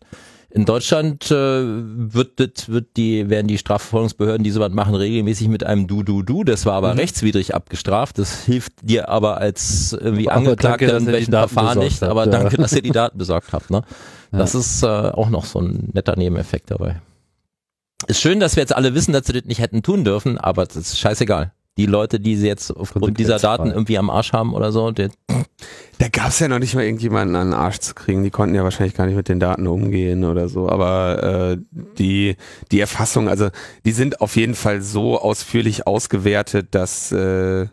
In 0.55 0.63
Deutschland 0.63 1.29
äh, 1.31 1.35
wird, 1.35 2.69
wird 2.69 2.95
die, 2.95 3.29
werden 3.29 3.47
die 3.47 3.57
Strafverfolgungsbehörden, 3.57 4.41
die 4.45 4.51
sowas 4.51 4.71
machen, 4.71 4.95
regelmäßig 4.95 5.49
mit 5.49 5.65
einem 5.65 5.85
Du-Du-Du. 5.85 6.45
Das 6.45 6.65
war 6.65 6.75
aber 6.75 6.93
Mhm. 6.93 6.99
rechtswidrig 6.99 7.53
abgestraft. 7.53 8.17
Das 8.19 8.45
hilft 8.45 8.71
dir 8.81 9.09
aber 9.09 9.35
als 9.37 9.91
irgendwie 9.91 10.29
Aber 10.29 10.37
Angeklagter 10.37 10.87
danke, 10.87 11.17
in 11.17 11.29
Daten 11.31 11.49
Verfahren 11.49 11.79
nicht. 11.79 12.01
habt, 12.01 12.09
Aber 12.09 12.23
ja. 12.23 12.31
danke, 12.31 12.55
dass 12.55 12.71
ihr 12.71 12.81
die 12.81 12.91
Daten 12.91 13.17
besorgt 13.17 13.51
habt. 13.51 13.69
Ne? 13.69 13.83
Ja. 14.31 14.37
Das 14.37 14.55
ist 14.55 14.81
äh, 14.81 14.87
auch 14.87 15.29
noch 15.29 15.43
so 15.43 15.59
ein 15.59 15.89
netter 15.93 16.15
Nebeneffekt 16.15 16.71
dabei. 16.71 17.01
Ist 18.07 18.21
schön, 18.21 18.39
dass 18.39 18.55
wir 18.55 18.61
jetzt 18.63 18.75
alle 18.75 18.93
wissen, 18.95 19.11
dass 19.11 19.27
sie 19.27 19.33
das 19.33 19.43
nicht 19.43 19.59
hätten 19.59 19.83
tun 19.83 20.05
dürfen, 20.05 20.37
aber 20.37 20.65
das 20.65 20.77
ist 20.77 20.97
scheißegal. 20.99 21.51
Die 21.77 21.85
Leute, 21.85 22.19
die 22.19 22.35
sie 22.37 22.47
jetzt 22.47 22.71
aufgrund 22.71 23.19
dieser. 23.19 23.37
Daten 23.37 23.69
irgendwie 23.69 23.97
am 23.97 24.09
Arsch 24.09 24.31
haben 24.31 24.53
oder 24.53 24.71
so, 24.71 24.91
Da 24.91 26.07
gab's 26.09 26.39
ja 26.39 26.47
noch 26.47 26.59
nicht 26.59 26.75
mal 26.75 26.83
irgendjemanden 26.83 27.35
an 27.35 27.49
den 27.49 27.53
Arsch 27.53 27.79
zu 27.79 27.93
kriegen. 27.93 28.23
Die 28.23 28.29
konnten 28.29 28.55
ja 28.55 28.63
wahrscheinlich 28.63 28.95
gar 28.95 29.05
nicht 29.05 29.15
mit 29.15 29.29
den 29.29 29.39
Daten 29.39 29.67
umgehen 29.67 30.23
oder 30.23 30.49
so. 30.49 30.69
Aber 30.69 31.57
äh, 31.57 31.57
die, 31.97 32.35
die 32.71 32.79
Erfassung, 32.79 33.29
also 33.29 33.49
die 33.85 33.91
sind 33.91 34.21
auf 34.21 34.35
jeden 34.35 34.55
Fall 34.55 34.81
so 34.81 35.19
ausführlich 35.19 35.87
ausgewertet, 35.87 36.69
dass 36.71 37.11
äh, 37.11 37.67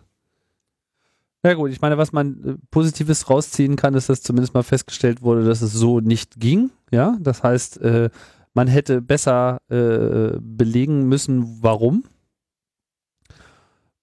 Ja 1.45 1.55
gut, 1.55 1.70
ich 1.70 1.81
meine, 1.81 1.99
was 1.99 2.12
man 2.12 2.45
äh, 2.45 2.55
Positives 2.70 3.29
rausziehen 3.29 3.77
kann, 3.77 3.95
ist, 3.95 4.09
dass 4.09 4.23
zumindest 4.23 4.55
mal 4.55 4.62
festgestellt 4.62 5.23
wurde, 5.23 5.45
dass 5.45 5.62
es 5.62 5.73
so 5.73 6.01
nicht 6.01 6.39
ging. 6.39 6.70
Ja, 6.91 7.16
das 7.20 7.43
heißt, 7.43 7.81
äh, 7.81 8.11
man 8.55 8.69
hätte 8.69 9.01
besser 9.01 9.61
äh, 9.69 10.39
belegen 10.41 11.09
müssen, 11.09 11.59
warum. 11.62 12.05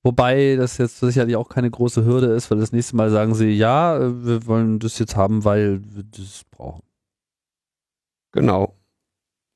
Wobei 0.03 0.55
das 0.55 0.77
jetzt 0.77 0.99
sicherlich 0.99 1.35
auch 1.35 1.49
keine 1.49 1.69
große 1.69 2.05
Hürde 2.05 2.27
ist, 2.27 2.49
weil 2.49 2.59
das 2.59 2.71
nächste 2.71 2.95
Mal 2.95 3.09
sagen 3.09 3.35
sie, 3.35 3.49
ja, 3.49 3.97
äh, 3.97 4.25
wir 4.25 4.45
wollen 4.47 4.79
das 4.79 4.97
jetzt 4.99 5.15
haben, 5.15 5.43
weil 5.43 5.81
wir 5.93 6.03
das 6.03 6.43
brauchen. 6.51 6.83
genau. 8.31 8.75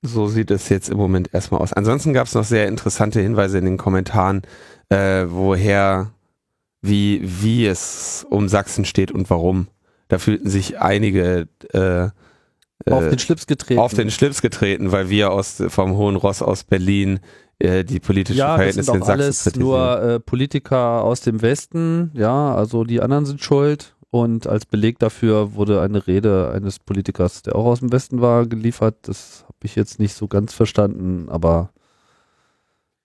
So 0.06 0.28
sieht 0.28 0.52
es 0.52 0.68
jetzt 0.68 0.90
im 0.90 0.98
Moment 0.98 1.34
erstmal 1.34 1.61
aus. 1.61 1.72
Ansonsten 1.72 2.11
gab's 2.11 2.34
noch 2.36 2.44
sehr 2.44 2.68
interessante 2.68 3.22
Hinweise 3.22 3.57
in 3.57 3.64
den 3.64 3.78
Kommentaren, 3.78 4.41
äh, 4.90 5.26
woher, 5.30 6.11
wie, 6.82 7.22
wie 7.24 7.65
es 7.65 8.26
um 8.30 8.49
Sachsen 8.49 8.84
steht 8.84 9.14
und 9.14 9.30
warum. 9.30 9.68
Da 10.10 10.18
fühlten 10.18 10.49
sich 10.49 10.78
einige 10.82 11.48
äh, 11.72 12.10
Auf 12.91 13.06
äh, 13.06 13.10
den 13.11 13.20
Schlips 13.20 13.48
getreten. 13.48 13.80
auf 13.80 13.94
den 13.94 14.11
Schlips 14.11 14.41
getreten, 14.41 14.91
weil 14.91 15.10
wir 15.10 15.32
aus 15.32 15.64
vom 15.70 15.95
Hohen 15.95 16.18
Ross 16.18 16.41
aus 16.41 16.65
Berlin 16.65 17.22
äh, 17.60 17.84
die 17.84 18.00
politischen 18.00 18.38
ja, 18.40 18.48
das 18.48 18.56
Verhältnisse 18.58 18.86
sind 18.86 18.96
in 18.96 19.02
auch 19.02 19.08
Sachsen 19.08 19.22
alles 19.22 19.44
kritisieren. 19.44 19.68
nur 19.68 20.02
äh, 20.02 20.20
Politiker 20.20 21.04
aus 21.04 21.22
dem 21.22 21.42
Westen, 21.42 22.12
ja, 22.14 22.54
also 22.56 22.84
die 22.84 23.02
anderen 23.02 23.26
sind 23.26 23.42
schuld. 23.44 23.96
Und 24.10 24.46
als 24.46 24.68
Beleg 24.68 25.00
dafür 25.00 25.56
wurde 25.56 25.82
eine 25.82 26.06
Rede 26.06 26.52
eines 26.54 26.78
Politikers, 26.78 27.42
der 27.42 27.56
auch 27.56 27.66
aus 27.66 27.80
dem 27.80 27.92
Westen 27.92 28.22
war, 28.22 28.46
geliefert. 28.46 28.96
Das 29.04 29.44
habe 29.46 29.58
ich 29.64 29.76
jetzt 29.76 30.00
nicht 30.00 30.14
so 30.14 30.28
ganz 30.28 30.54
verstanden, 30.54 31.30
aber 31.30 31.72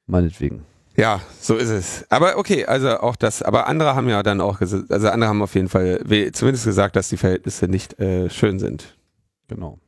meinetwegen. 0.07 0.66
Ja, 0.99 1.20
so 1.41 1.55
ist 1.55 1.70
es. 1.70 2.05
Aber 2.11 2.37
okay, 2.37 2.66
also 2.66 2.99
auch 2.99 3.16
das, 3.16 3.41
aber 3.43 3.69
andere 3.69 3.95
haben 3.95 4.09
ja 4.09 4.23
dann 4.23 4.41
auch 4.41 4.59
gesagt, 4.59 4.91
also 4.91 5.09
andere 5.09 5.31
haben 5.31 5.41
auf 5.41 5.55
jeden 5.55 5.69
Fall 5.69 6.01
zumindest 6.33 6.65
gesagt, 6.65 6.97
dass 6.97 7.09
die 7.09 7.16
Verhältnisse 7.16 7.69
nicht 7.69 7.99
äh, 8.01 8.29
schön 8.29 8.59
sind. 8.59 8.99
Genau. 9.47 9.79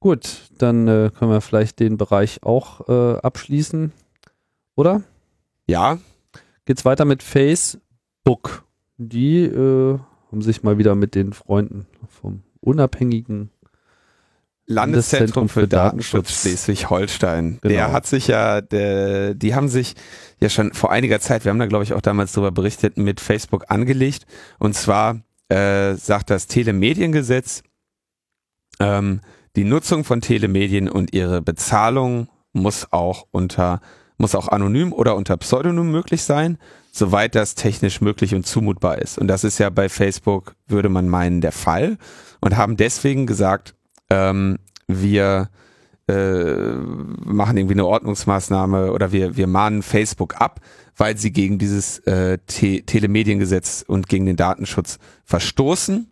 Gut, 0.00 0.48
dann 0.58 0.88
äh, 0.88 1.10
können 1.16 1.30
wir 1.30 1.40
vielleicht 1.40 1.78
den 1.78 1.96
Bereich 1.96 2.42
auch 2.42 2.88
äh, 2.88 3.18
abschließen, 3.18 3.92
oder? 4.74 5.02
Ja, 5.66 5.98
Geht's 6.70 6.84
weiter 6.84 7.04
mit 7.04 7.24
Facebook. 7.24 8.64
Die 8.96 9.42
äh, 9.42 9.98
haben 10.30 10.40
sich 10.40 10.62
mal 10.62 10.78
wieder 10.78 10.94
mit 10.94 11.16
den 11.16 11.32
Freunden 11.32 11.88
vom 12.08 12.44
unabhängigen 12.60 13.50
Landeszentrum 14.66 15.48
für 15.48 15.62
für 15.62 15.66
Datenschutz. 15.66 16.42
Schleswig-Holstein. 16.42 17.58
Genau. 17.60 17.74
Der 17.74 17.90
hat 17.90 18.06
sich 18.06 18.28
ja, 18.28 18.60
der, 18.60 19.34
die 19.34 19.56
haben 19.56 19.66
sich 19.66 19.96
ja 20.38 20.48
schon 20.48 20.72
vor 20.72 20.92
einiger 20.92 21.18
Zeit, 21.18 21.44
wir 21.44 21.50
haben 21.50 21.58
da 21.58 21.66
glaube 21.66 21.82
ich 21.82 21.92
auch 21.92 22.02
damals 22.02 22.34
darüber 22.34 22.52
berichtet, 22.52 22.96
mit 22.96 23.18
Facebook 23.18 23.64
angelegt. 23.68 24.26
Und 24.60 24.76
zwar 24.76 25.22
äh, 25.48 25.94
sagt 25.94 26.30
das 26.30 26.46
Telemediengesetz, 26.46 27.64
ähm, 28.78 29.22
die 29.56 29.64
Nutzung 29.64 30.04
von 30.04 30.20
Telemedien 30.20 30.88
und 30.88 31.12
ihre 31.12 31.42
Bezahlung 31.42 32.28
muss 32.52 32.88
auch 32.92 33.26
unter, 33.30 33.80
muss 34.16 34.34
auch 34.34 34.48
anonym 34.48 34.92
oder 34.92 35.16
unter 35.16 35.36
Pseudonym 35.36 35.90
möglich 35.90 36.22
sein, 36.22 36.58
soweit 36.92 37.34
das 37.34 37.54
technisch 37.54 38.00
möglich 38.00 38.34
und 38.34 38.46
zumutbar 38.46 38.98
ist. 38.98 39.18
Und 39.18 39.28
das 39.28 39.44
ist 39.44 39.58
ja 39.58 39.70
bei 39.70 39.88
Facebook, 39.88 40.54
würde 40.66 40.88
man 40.88 41.08
meinen, 41.08 41.40
der 41.40 41.52
Fall. 41.52 41.98
Und 42.40 42.56
haben 42.56 42.76
deswegen 42.76 43.26
gesagt, 43.26 43.74
ähm, 44.08 44.58
wir 44.86 45.50
äh, 46.08 46.74
machen 47.24 47.56
irgendwie 47.56 47.74
eine 47.74 47.86
Ordnungsmaßnahme 47.86 48.92
oder 48.92 49.12
wir, 49.12 49.36
wir 49.36 49.46
mahnen 49.46 49.82
Facebook 49.82 50.40
ab, 50.40 50.60
weil 50.96 51.16
sie 51.16 51.32
gegen 51.32 51.58
dieses 51.58 52.00
äh, 52.00 52.38
Te 52.46 52.82
Telemediengesetz 52.82 53.84
und 53.86 54.08
gegen 54.08 54.26
den 54.26 54.36
Datenschutz 54.36 54.98
verstoßen. 55.24 56.10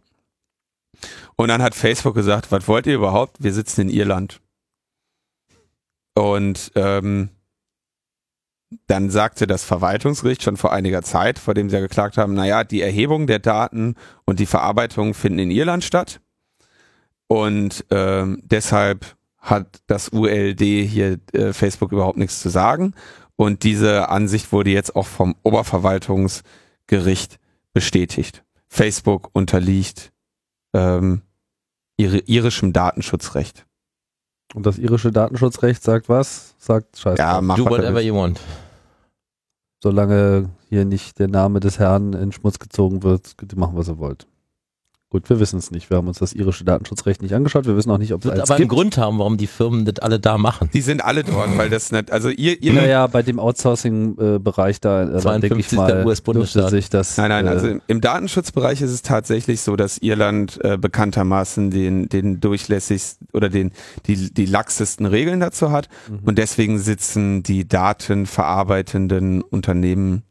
Und 1.40 1.48
dann 1.48 1.62
hat 1.62 1.76
Facebook 1.76 2.16
gesagt, 2.16 2.50
was 2.50 2.66
wollt 2.66 2.86
ihr 2.86 2.96
überhaupt? 2.96 3.36
Wir 3.38 3.52
sitzen 3.52 3.82
in 3.82 3.90
Irland. 3.90 4.40
Und 6.16 6.72
ähm, 6.74 7.28
dann 8.88 9.08
sagte 9.08 9.46
das 9.46 9.62
Verwaltungsgericht 9.62 10.42
schon 10.42 10.56
vor 10.56 10.72
einiger 10.72 11.02
Zeit, 11.02 11.38
vor 11.38 11.54
dem 11.54 11.70
sie 11.70 11.76
ja 11.76 11.80
geklagt 11.80 12.18
haben, 12.18 12.34
naja, 12.34 12.64
die 12.64 12.82
Erhebung 12.82 13.28
der 13.28 13.38
Daten 13.38 13.94
und 14.24 14.40
die 14.40 14.46
Verarbeitung 14.46 15.14
finden 15.14 15.38
in 15.38 15.52
Irland 15.52 15.84
statt. 15.84 16.20
Und 17.28 17.84
ähm, 17.90 18.42
deshalb 18.42 19.16
hat 19.38 19.80
das 19.86 20.12
ULD 20.12 20.60
hier 20.60 21.20
äh, 21.32 21.52
Facebook 21.52 21.92
überhaupt 21.92 22.18
nichts 22.18 22.40
zu 22.40 22.48
sagen. 22.48 22.94
Und 23.36 23.62
diese 23.62 24.08
Ansicht 24.08 24.50
wurde 24.50 24.70
jetzt 24.70 24.96
auch 24.96 25.06
vom 25.06 25.36
Oberverwaltungsgericht 25.44 27.38
bestätigt. 27.72 28.44
Facebook 28.66 29.30
unterliegt 29.32 30.12
ähm, 30.74 31.22
irischem 31.98 32.72
Datenschutzrecht. 32.72 33.66
Und 34.54 34.64
das 34.64 34.78
irische 34.78 35.12
Datenschutzrecht 35.12 35.82
sagt 35.82 36.08
was? 36.08 36.54
Sagt 36.58 36.98
Scheiße. 36.98 37.18
Ja, 37.18 37.40
mach 37.40 37.56
Do 37.56 37.66
whatever 37.66 38.00
you 38.00 38.14
want. 38.14 38.40
Solange 39.82 40.50
hier 40.68 40.84
nicht 40.84 41.18
der 41.18 41.28
Name 41.28 41.60
des 41.60 41.78
Herrn 41.78 42.12
in 42.14 42.32
Schmutz 42.32 42.58
gezogen 42.58 43.02
wird, 43.02 43.36
könnt 43.36 43.52
ihr 43.52 43.58
machen, 43.58 43.76
was 43.76 43.88
ihr 43.88 43.98
wollt. 43.98 44.26
Gut, 45.10 45.30
wir 45.30 45.40
wissen 45.40 45.58
es 45.58 45.70
nicht. 45.70 45.88
Wir 45.88 45.96
haben 45.96 46.06
uns 46.06 46.18
das 46.18 46.34
irische 46.34 46.64
Datenschutzrecht 46.64 47.22
nicht 47.22 47.32
angeschaut. 47.34 47.64
Wir 47.66 47.74
wissen 47.76 47.90
auch 47.90 47.96
nicht, 47.96 48.12
ob 48.12 48.22
es 48.26 48.30
aber 48.30 48.56
einen. 48.56 48.68
Grund 48.68 48.98
haben, 48.98 49.18
warum 49.18 49.38
die 49.38 49.46
Firmen 49.46 49.86
das 49.86 50.00
alle 50.00 50.20
da 50.20 50.36
machen. 50.36 50.68
Die 50.74 50.82
sind 50.82 51.02
alle 51.02 51.24
dort, 51.24 51.56
weil 51.56 51.70
das 51.70 51.90
nicht, 51.92 52.12
also 52.12 52.28
ihr, 52.28 52.62
ihr 52.62 52.74
Naja, 52.74 53.06
bei 53.06 53.22
dem 53.22 53.38
Outsourcing-Bereich 53.38 54.80
da, 54.82 55.04
äh, 55.04 55.22
da 55.22 55.38
denke 55.38 55.60
ich 55.60 55.68
52. 55.68 55.76
mal, 55.78 56.04
US-Bundesstaat. 56.06 56.68
sich 56.70 56.90
das. 56.90 57.16
Nein, 57.16 57.30
nein, 57.30 57.46
äh, 57.46 57.48
also 57.48 57.68
im- 57.68 57.80
im 57.86 58.00
Datenschutzbereich 58.02 58.82
ist 58.82 58.90
es 58.90 59.00
tatsächlich 59.00 59.62
so, 59.62 59.76
dass 59.76 59.96
Irland 59.96 60.62
äh, 60.62 60.76
bekanntermaßen 60.76 61.70
den, 61.70 62.10
den 62.10 62.40
durchlässigsten 62.40 63.28
oder 63.32 63.48
den, 63.48 63.72
die, 64.04 64.32
die 64.34 64.44
laxesten 64.44 65.06
Regeln 65.06 65.40
dazu 65.40 65.70
hat. 65.70 65.88
Mhm. 66.10 66.18
Und 66.26 66.36
deswegen 66.38 66.78
sitzen 66.78 67.42
die 67.42 67.66
datenverarbeitenden 67.66 69.40
Unternehmen 69.42 70.22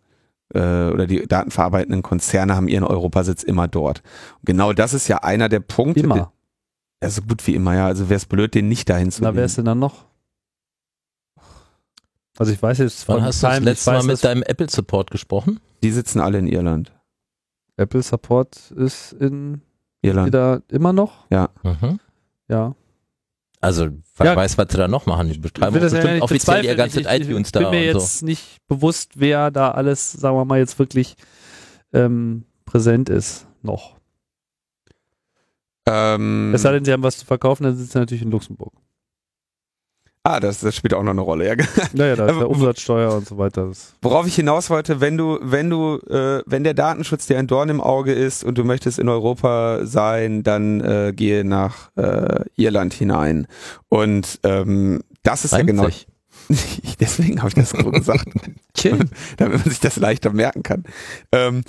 äh, 0.53 0.89
oder 0.89 1.07
die 1.07 1.27
datenverarbeitenden 1.27 2.03
Konzerne 2.03 2.55
haben 2.55 2.67
ihren 2.67 2.83
Europasitz 2.83 3.43
immer 3.43 3.67
dort. 3.67 4.01
Und 4.39 4.45
genau 4.45 4.73
das 4.73 4.93
ist 4.93 5.07
ja 5.07 5.17
einer 5.17 5.49
der 5.49 5.59
Punkte. 5.59 6.01
immer. 6.01 6.31
Ja, 7.01 7.09
so 7.09 7.21
gut 7.21 7.45
wie 7.45 7.55
immer, 7.55 7.75
ja. 7.75 7.85
Also 7.85 8.09
wäre 8.09 8.17
es 8.17 8.25
blöd, 8.25 8.55
den 8.55 8.67
nicht 8.67 8.89
dahin 8.89 9.11
zu 9.11 9.21
Na, 9.21 9.35
wer 9.35 9.45
ist 9.45 9.57
denn 9.57 9.65
dann 9.65 9.79
noch? 9.79 10.05
Also 12.39 12.51
ich 12.51 12.61
weiß 12.61 12.79
jetzt 12.79 13.07
Wann 13.07 13.17
von 13.17 13.25
hast 13.25 13.43
du 13.43 13.47
das 13.47 13.59
letzte 13.61 13.91
Mal 13.91 14.03
mit 14.03 14.23
deinem 14.23 14.43
Apple-Support 14.43 15.11
gesprochen? 15.11 15.59
Die 15.83 15.91
sitzen 15.91 16.19
alle 16.19 16.37
in 16.39 16.47
Irland. 16.47 16.91
Apple 17.77 18.01
Support 18.01 18.71
ist 18.71 19.13
in 19.13 19.61
Irland. 20.01 20.27
wieder 20.27 20.61
immer 20.69 20.93
noch. 20.93 21.29
Mhm. 21.29 21.99
Ja. 22.49 22.75
Also, 23.67 23.89
wer 24.15 24.25
Ja. 24.27 24.35
weiß, 24.37 24.57
was 24.57 24.67
sie 24.71 24.77
da 24.77 24.87
noch 24.87 25.05
machen. 25.07 25.27
Die 25.27 25.33
Ich 25.33 25.41
betreiben 25.41 25.75
ja 25.75 25.81
bestimmt 25.81 26.05
nicht 26.13 26.21
offiziell 26.23 26.63
ihr 26.63 26.75
ganzes 26.75 27.01
ich, 27.01 27.05
ich, 27.05 27.27
iTunes 27.27 27.47
ich 27.49 27.51
bin 27.51 27.63
da 27.63 27.69
mir 27.69 27.79
und 27.79 27.83
jetzt 27.99 28.19
so. 28.19 28.25
nicht 28.25 28.65
bewusst, 28.69 29.11
wer 29.15 29.51
da 29.51 29.71
alles, 29.71 30.13
sagen 30.13 30.37
wir 30.37 30.45
mal, 30.45 30.57
jetzt 30.57 30.79
wirklich 30.79 31.15
ähm, 31.91 32.45
präsent 32.65 33.09
ist 33.09 33.45
noch. 33.63 33.97
Ähm, 35.85 36.53
Es 36.53 36.61
sei 36.61 36.71
denn, 36.71 36.85
sie 36.85 36.93
haben 36.93 37.03
was 37.03 37.17
zu 37.17 37.25
verkaufen, 37.25 37.63
dann 37.63 37.75
sitzen 37.75 37.91
sie 37.91 37.99
natürlich 37.99 38.23
in 38.23 38.31
Luxemburg. 38.31 38.71
Ah, 40.27 40.39
das, 40.39 40.59
das 40.59 40.75
spielt 40.75 40.93
auch 40.93 41.01
noch 41.03 41.11
eine 41.11 41.21
Rolle. 41.21 41.47
Ja. 41.47 41.55
Naja, 41.93 42.15
da 42.15 42.25
ist 42.25 42.31
Aber- 42.31 42.39
der 42.39 42.49
Umsatzsteuer 42.49 43.13
und 43.15 43.27
so 43.27 43.37
weiter. 43.37 43.69
Worauf 44.01 44.27
ich 44.27 44.35
hinaus 44.35 44.69
wollte, 44.69 44.99
wenn 45.01 45.17
du, 45.17 45.39
wenn 45.41 45.69
du, 45.69 45.97
äh, 46.09 46.41
wenn 46.45 46.63
der 46.63 46.73
Datenschutz 46.73 47.27
dir 47.27 47.37
ein 47.39 47.47
Dorn 47.47 47.69
im 47.69 47.81
Auge 47.81 48.13
ist 48.13 48.43
und 48.43 48.57
du 48.57 48.63
möchtest 48.63 48.99
in 48.99 49.09
Europa 49.09 49.85
sein, 49.85 50.43
dann 50.43 50.81
äh, 50.81 51.13
gehe 51.15 51.43
nach 51.45 51.89
äh, 51.95 52.43
Irland 52.55 52.93
hinein. 52.93 53.47
Und 53.89 54.39
ähm, 54.43 55.01
das 55.23 55.45
ist 55.45 55.51
ja 55.51 55.57
Reimt 55.59 55.69
genau. 55.69 55.87
Deswegen 56.99 57.39
habe 57.39 57.49
ich 57.49 57.55
das 57.55 57.71
so 57.71 57.91
gesagt, 57.91 58.25
Chill. 58.73 58.99
damit 59.37 59.59
man 59.59 59.69
sich 59.69 59.79
das 59.79 59.97
leichter 59.97 60.31
merken 60.31 60.63
kann. 60.63 60.83
Ähm, 61.31 61.63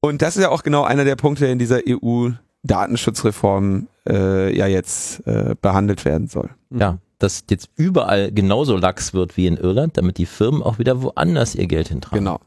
und 0.00 0.22
das 0.22 0.36
ist 0.36 0.42
ja 0.42 0.50
auch 0.50 0.62
genau 0.62 0.84
einer 0.84 1.04
der 1.04 1.16
Punkte, 1.16 1.44
der 1.44 1.52
in 1.52 1.58
dieser 1.58 1.80
EU-Datenschutzreform 1.88 3.88
äh, 4.08 4.56
ja 4.56 4.66
jetzt 4.66 5.26
äh, 5.26 5.54
behandelt 5.60 6.04
werden 6.04 6.28
soll. 6.28 6.50
Ja, 6.70 6.98
dass 7.18 7.44
jetzt 7.50 7.70
überall 7.76 8.30
genauso 8.32 8.76
lax 8.76 9.14
wird 9.14 9.36
wie 9.36 9.46
in 9.46 9.56
Irland, 9.56 9.96
damit 9.96 10.18
die 10.18 10.26
Firmen 10.26 10.62
auch 10.62 10.78
wieder 10.78 11.02
woanders 11.02 11.54
ihr 11.54 11.66
Geld 11.66 11.88
hintragen. 11.88 12.18
Genau. 12.18 12.40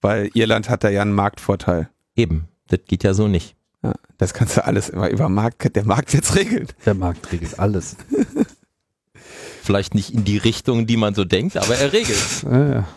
Weil 0.00 0.30
Irland 0.34 0.68
hat 0.68 0.84
da 0.84 0.88
ja 0.88 1.02
einen 1.02 1.12
Marktvorteil. 1.14 1.88
Eben. 2.14 2.46
Das 2.68 2.80
geht 2.86 3.02
ja 3.04 3.14
so 3.14 3.28
nicht. 3.28 3.56
Ja, 3.82 3.92
das 4.18 4.34
kannst 4.34 4.56
du 4.56 4.64
alles 4.64 4.88
immer 4.88 5.08
über 5.08 5.28
Markt, 5.28 5.74
der 5.76 5.84
Markt 5.84 6.12
jetzt 6.14 6.34
regeln. 6.36 6.68
Der 6.84 6.94
Markt 6.94 7.30
regelt 7.32 7.58
alles. 7.58 7.96
Vielleicht 9.62 9.94
nicht 9.94 10.14
in 10.14 10.24
die 10.24 10.38
Richtung, 10.38 10.86
die 10.86 10.96
man 10.96 11.14
so 11.14 11.24
denkt, 11.24 11.56
aber 11.56 11.76
er 11.76 11.92
regelt. 11.92 12.42
ja, 12.44 12.68
ja. 12.68 12.88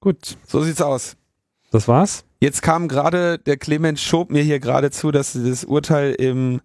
Gut, 0.00 0.36
So 0.46 0.62
sieht's 0.62 0.80
aus. 0.82 1.16
das 1.70 1.86
war's. 1.88 2.24
Jetzt 2.40 2.60
kam 2.60 2.88
gerade, 2.88 3.38
der 3.38 3.56
Clemens 3.56 4.02
schob 4.02 4.30
mir 4.30 4.42
hier 4.42 4.58
gerade 4.58 4.90
zu, 4.90 5.12
dass 5.12 5.32
das 5.34 5.64
Urteil 5.64 6.12
im, 6.14 6.60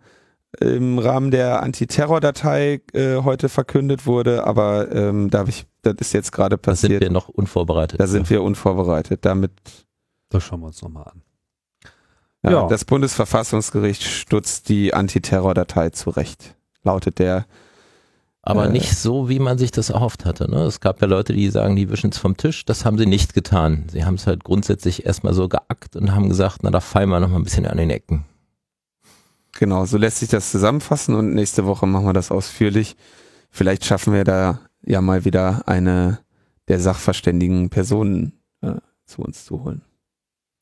im 0.59 0.99
Rahmen 0.99 1.31
der 1.31 1.61
Antiterror-Datei 1.63 2.81
äh, 2.93 3.17
heute 3.17 3.49
verkündet 3.49 4.05
wurde, 4.05 4.45
aber 4.45 4.91
ähm, 4.91 5.29
da 5.29 5.45
ich, 5.47 5.65
das 5.83 5.95
ist 5.99 6.13
jetzt 6.13 6.31
gerade 6.31 6.57
Da 6.57 6.75
sind 6.75 6.89
passiert. 6.89 7.01
wir 7.03 7.11
noch 7.11 7.29
unvorbereitet. 7.29 7.99
da 7.99 8.07
sind 8.07 8.29
wir 8.29 8.41
unvorbereitet. 8.43 9.23
Damit 9.25 9.51
Das 10.29 10.43
schauen 10.43 10.61
wir 10.61 10.67
uns 10.67 10.81
nochmal 10.81 11.03
an. 11.05 11.21
ja, 12.43 12.51
Ja. 12.51 12.67
das 12.67 12.85
Bundesverfassungsgericht 12.85 14.03
stutzt 14.03 14.69
die 14.69 14.93
Antiterror-Datei 14.93 15.89
zurecht. 15.91 16.55
Lautet 16.83 17.19
der 17.19 17.45
Aber 18.41 18.67
Äh. 18.67 18.71
nicht 18.71 18.95
so, 18.97 19.27
wie 19.27 19.39
man 19.39 19.57
sich 19.57 19.71
das 19.71 19.89
erhofft 19.89 20.23
hatte. 20.25 20.49
Ne? 20.49 20.61
Es 20.63 20.79
gab 20.79 21.01
ja 21.01 21.07
Leute, 21.07 21.33
die 21.33 21.49
sagen, 21.49 21.75
die 21.75 21.89
wischen 21.89 22.11
es 22.11 22.17
vom 22.17 22.37
Tisch. 22.37 22.63
Das 22.65 22.85
haben 22.85 22.97
sie 22.97 23.05
nicht 23.05 23.33
getan. 23.33 23.85
Sie 23.91 24.05
haben 24.05 24.13
es 24.15 24.25
halt 24.25 24.43
grundsätzlich 24.45 25.05
erstmal 25.05 25.33
so 25.33 25.49
geackt 25.49 25.95
und 25.97 26.15
haben 26.15 26.29
gesagt, 26.29 26.59
na, 26.61 26.71
da 26.71 26.79
fallen 26.79 27.09
wir 27.09 27.19
noch 27.19 27.27
mal 27.29 27.35
ein 27.37 27.43
bisschen 27.43 27.65
an 27.65 27.77
den 27.77 27.89
Ecken. 27.89 28.23
Genau, 29.57 29.85
so 29.85 29.97
lässt 29.97 30.19
sich 30.19 30.29
das 30.29 30.51
zusammenfassen 30.51 31.15
und 31.15 31.33
nächste 31.33 31.65
Woche 31.65 31.87
machen 31.87 32.05
wir 32.05 32.13
das 32.13 32.29
ausführlich. 32.29 32.95
Vielleicht 33.49 33.85
schaffen 33.85 34.13
wir 34.13 34.23
da 34.23 34.59
ja 34.85 35.01
mal 35.01 35.25
wieder 35.25 35.63
eine 35.67 36.19
der 36.67 36.79
sachverständigen 36.79 37.71
Personen 37.71 38.33
äh, 38.61 38.75
zu 39.05 39.23
uns 39.23 39.45
zu 39.45 39.63
holen. 39.63 39.81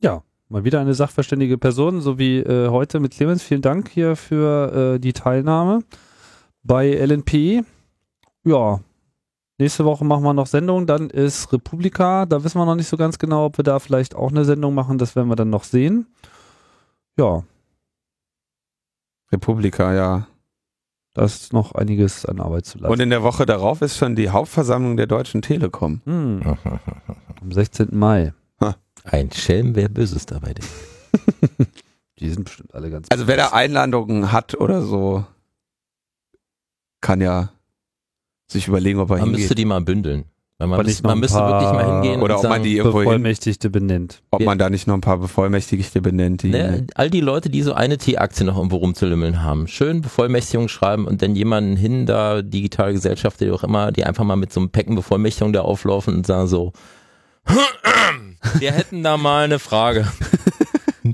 Ja, 0.02 0.24
mal 0.48 0.64
wieder 0.64 0.80
eine 0.80 0.94
sachverständige 0.94 1.58
Person, 1.58 2.00
so 2.00 2.18
wie 2.18 2.40
äh, 2.40 2.70
heute 2.70 3.02
mit 3.02 3.12
Clemens. 3.12 3.44
Vielen 3.44 3.62
Dank 3.62 3.90
hier 3.90 4.16
für 4.16 4.94
äh, 4.96 5.00
die 5.00 5.12
Teilnahme 5.12 5.84
bei 6.64 6.90
LNP. 6.90 7.66
Ja, 8.46 8.80
nächste 9.58 9.84
Woche 9.84 10.06
machen 10.06 10.24
wir 10.24 10.34
noch 10.34 10.48
Sendung. 10.48 10.88
Dann 10.88 11.10
ist 11.10 11.52
Republika. 11.52 12.26
Da 12.26 12.46
wissen 12.46 12.60
wir 12.60 12.66
noch 12.66 12.76
nicht 12.76 12.88
so 12.88 12.96
ganz 12.96 13.20
genau, 13.20 13.48
ob 13.48 13.58
wir 13.58 13.64
da 13.64 13.80
vielleicht 13.80 14.16
auch 14.16 14.30
eine 14.30 14.46
Sendung 14.46 14.74
machen. 14.74 14.98
Das 14.98 15.18
werden 15.18 15.28
wir 15.28 15.36
dann 15.36 15.50
noch 15.50 15.66
sehen. 15.66 16.08
Ja, 17.18 17.44
Republika, 19.32 19.94
ja. 19.94 20.28
Da 21.14 21.24
ist 21.24 21.54
noch 21.54 21.74
einiges 21.74 22.26
an 22.26 22.42
Arbeit 22.42 22.66
zu 22.66 22.78
leisten. 22.78 22.92
Und 22.92 23.00
in 23.00 23.10
der 23.10 23.24
Woche 23.24 23.46
darauf 23.46 23.82
ist 23.82 23.98
schon 23.98 24.16
die 24.16 24.30
Hauptversammlung 24.30 24.98
der 24.98 25.08
Deutschen 25.08 25.42
Telekom. 25.42 26.02
Hm, 26.06 26.58
am 27.42 27.52
16. 27.52 27.90
Mai. 27.92 28.34
Ein 29.04 29.32
Schelm, 29.32 29.76
wer 29.76 29.88
Böses 29.88 30.26
dabei 30.26 30.54
denkt. 30.56 30.72
Die 32.20 32.30
sind 32.30 32.46
bestimmt 32.46 32.74
alle 32.74 32.90
ganz 32.90 33.08
Also 33.12 33.28
wer 33.28 33.38
da 33.38 33.50
Einladungen 33.50 34.32
hat 34.32 34.56
oder 34.56 34.82
so, 34.82 35.26
kann 37.02 37.22
ja 37.22 37.52
sich 38.48 38.68
überlegen, 38.68 39.00
ob 39.00 39.12
er 39.12 39.18
Man 39.18 39.30
müsste 39.32 39.42
hingeht. 39.42 39.58
die 39.60 39.66
mal 39.66 39.82
bündeln. 39.82 40.26
Weil 40.58 40.70
man, 40.70 40.86
müsste, 40.86 41.04
man 41.04 41.20
müsste 41.20 41.40
wirklich 41.40 41.70
mal 41.70 41.86
hingehen 41.86 42.22
Oder 42.22 42.36
und 42.36 42.40
ob 42.40 42.44
man 42.44 42.52
sagen, 42.54 42.64
die 42.64 42.78
irgendwo 42.78 43.00
Bevollmächtigte 43.00 43.70
benennt. 43.70 44.22
ob 44.32 44.42
man 44.42 44.58
da 44.58 44.70
nicht 44.70 44.88
noch 44.88 44.94
ein 44.94 45.02
paar 45.02 45.18
Bevollmächtigte 45.18 46.02
benennt, 46.02 46.44
die 46.44 46.50
Ne, 46.52 46.88
all 46.96 47.10
die 47.10 47.20
Leute, 47.20 47.50
die 47.50 47.62
so 47.62 47.74
eine 47.74 47.98
T-Aktie 47.98 48.46
noch 48.46 48.56
irgendwo 48.56 48.78
rumzulümmeln 48.78 49.44
haben, 49.44 49.68
schön 49.68 50.02
Bevollmächtigung 50.02 50.70
schreiben 50.70 51.08
und 51.08 51.22
dann 51.22 51.36
jemanden 51.36 51.76
hin, 51.76 52.06
da 52.06 52.42
digitale 52.42 52.94
Gesellschaft, 52.94 53.42
wie 53.42 53.52
auch 53.52 53.66
immer, 53.66 53.92
die 53.92 54.06
einfach 54.06 54.24
mal 54.24 54.38
mit 54.38 54.54
so 54.54 54.62
einem 54.62 54.70
Päcken 54.70 54.96
Bevollmächtigung 54.96 55.52
da 55.52 55.62
auflaufen 55.62 56.16
und 56.16 56.26
sagen 56.26 56.48
so, 56.48 56.72
wir 58.60 58.72
hätten 58.72 59.04
da 59.04 59.18
mal 59.18 59.44
eine 59.44 59.60
Frage. 59.60 60.08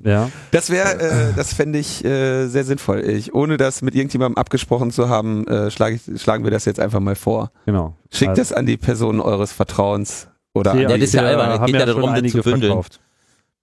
Ja. 0.03 0.29
Das 0.51 0.69
wäre, 0.69 0.99
äh, 0.99 1.33
das 1.35 1.53
fände 1.53 1.79
ich 1.79 2.03
äh, 2.03 2.47
sehr 2.47 2.63
sinnvoll. 2.63 3.01
Ich, 3.07 3.33
ohne 3.33 3.57
das 3.57 3.81
mit 3.81 3.95
irgendjemandem 3.95 4.37
abgesprochen 4.37 4.91
zu 4.91 5.09
haben, 5.09 5.47
äh, 5.47 5.71
schlage 5.71 5.95
ich, 5.95 6.21
schlagen 6.21 6.43
wir 6.43 6.51
das 6.51 6.65
jetzt 6.65 6.79
einfach 6.79 6.99
mal 6.99 7.15
vor. 7.15 7.51
Genau. 7.65 7.95
Schickt 8.11 8.29
Also, 8.29 8.41
das 8.41 8.53
an 8.53 8.65
die 8.65 8.77
Person 8.77 9.19
eures 9.19 9.51
Vertrauens 9.51 10.27
oder 10.53 10.71
die 10.73 10.77
an 10.85 10.89
Ja, 10.91 10.95
die, 10.95 11.01
das 11.01 11.09
ist 11.09 11.13
ja 11.13 11.21
Aktie 11.21 11.37
albern, 11.37 11.51
es 11.51 11.59
haben 11.59 11.65
geht 11.67 11.75
ja 11.79 11.85
darum, 11.85 12.13
das 12.13 12.31
zu 12.31 12.41
bündeln. 12.41 12.61
verkauft. 12.71 12.99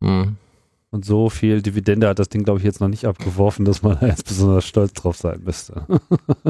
Hm. 0.03 0.37
Und 0.91 1.05
so 1.05 1.29
viel 1.29 1.61
Dividende 1.61 2.09
hat 2.09 2.19
das 2.19 2.31
Ding, 2.31 2.45
glaube 2.45 2.61
ich, 2.61 2.65
jetzt 2.65 2.81
noch 2.81 2.89
nicht 2.89 3.05
abgeworfen, 3.05 3.67
dass 3.67 3.83
man 3.83 3.99
da 4.01 4.07
jetzt 4.07 4.25
besonders 4.27 4.65
stolz 4.65 4.95
drauf 4.95 5.17
sein 5.19 5.43
müsste. 5.45 5.87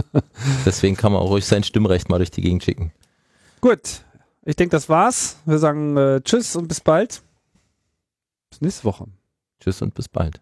Deswegen 0.65 0.97
kann 0.97 1.11
man 1.13 1.21
auch 1.21 1.31
ruhig 1.31 1.45
sein 1.45 1.65
Stimmrecht 1.65 2.09
mal 2.09 2.19
durch 2.19 2.31
die 2.31 2.43
Gegend 2.43 2.63
schicken. 2.63 2.93
Gut, 3.61 4.05
ich 4.45 4.55
denke, 4.55 4.71
das 4.71 4.89
war's. 4.89 5.39
Wir 5.45 5.59
sagen 5.59 5.97
äh, 5.97 6.21
Tschüss 6.23 6.55
und 6.55 6.69
bis 6.69 6.81
bald. 6.81 7.23
Bis 8.51 8.61
nächste 8.61 8.85
Woche. 8.85 9.07
Tschüss 9.69 9.83
und 9.83 9.93
bis 9.95 10.09
bald. 10.09 10.41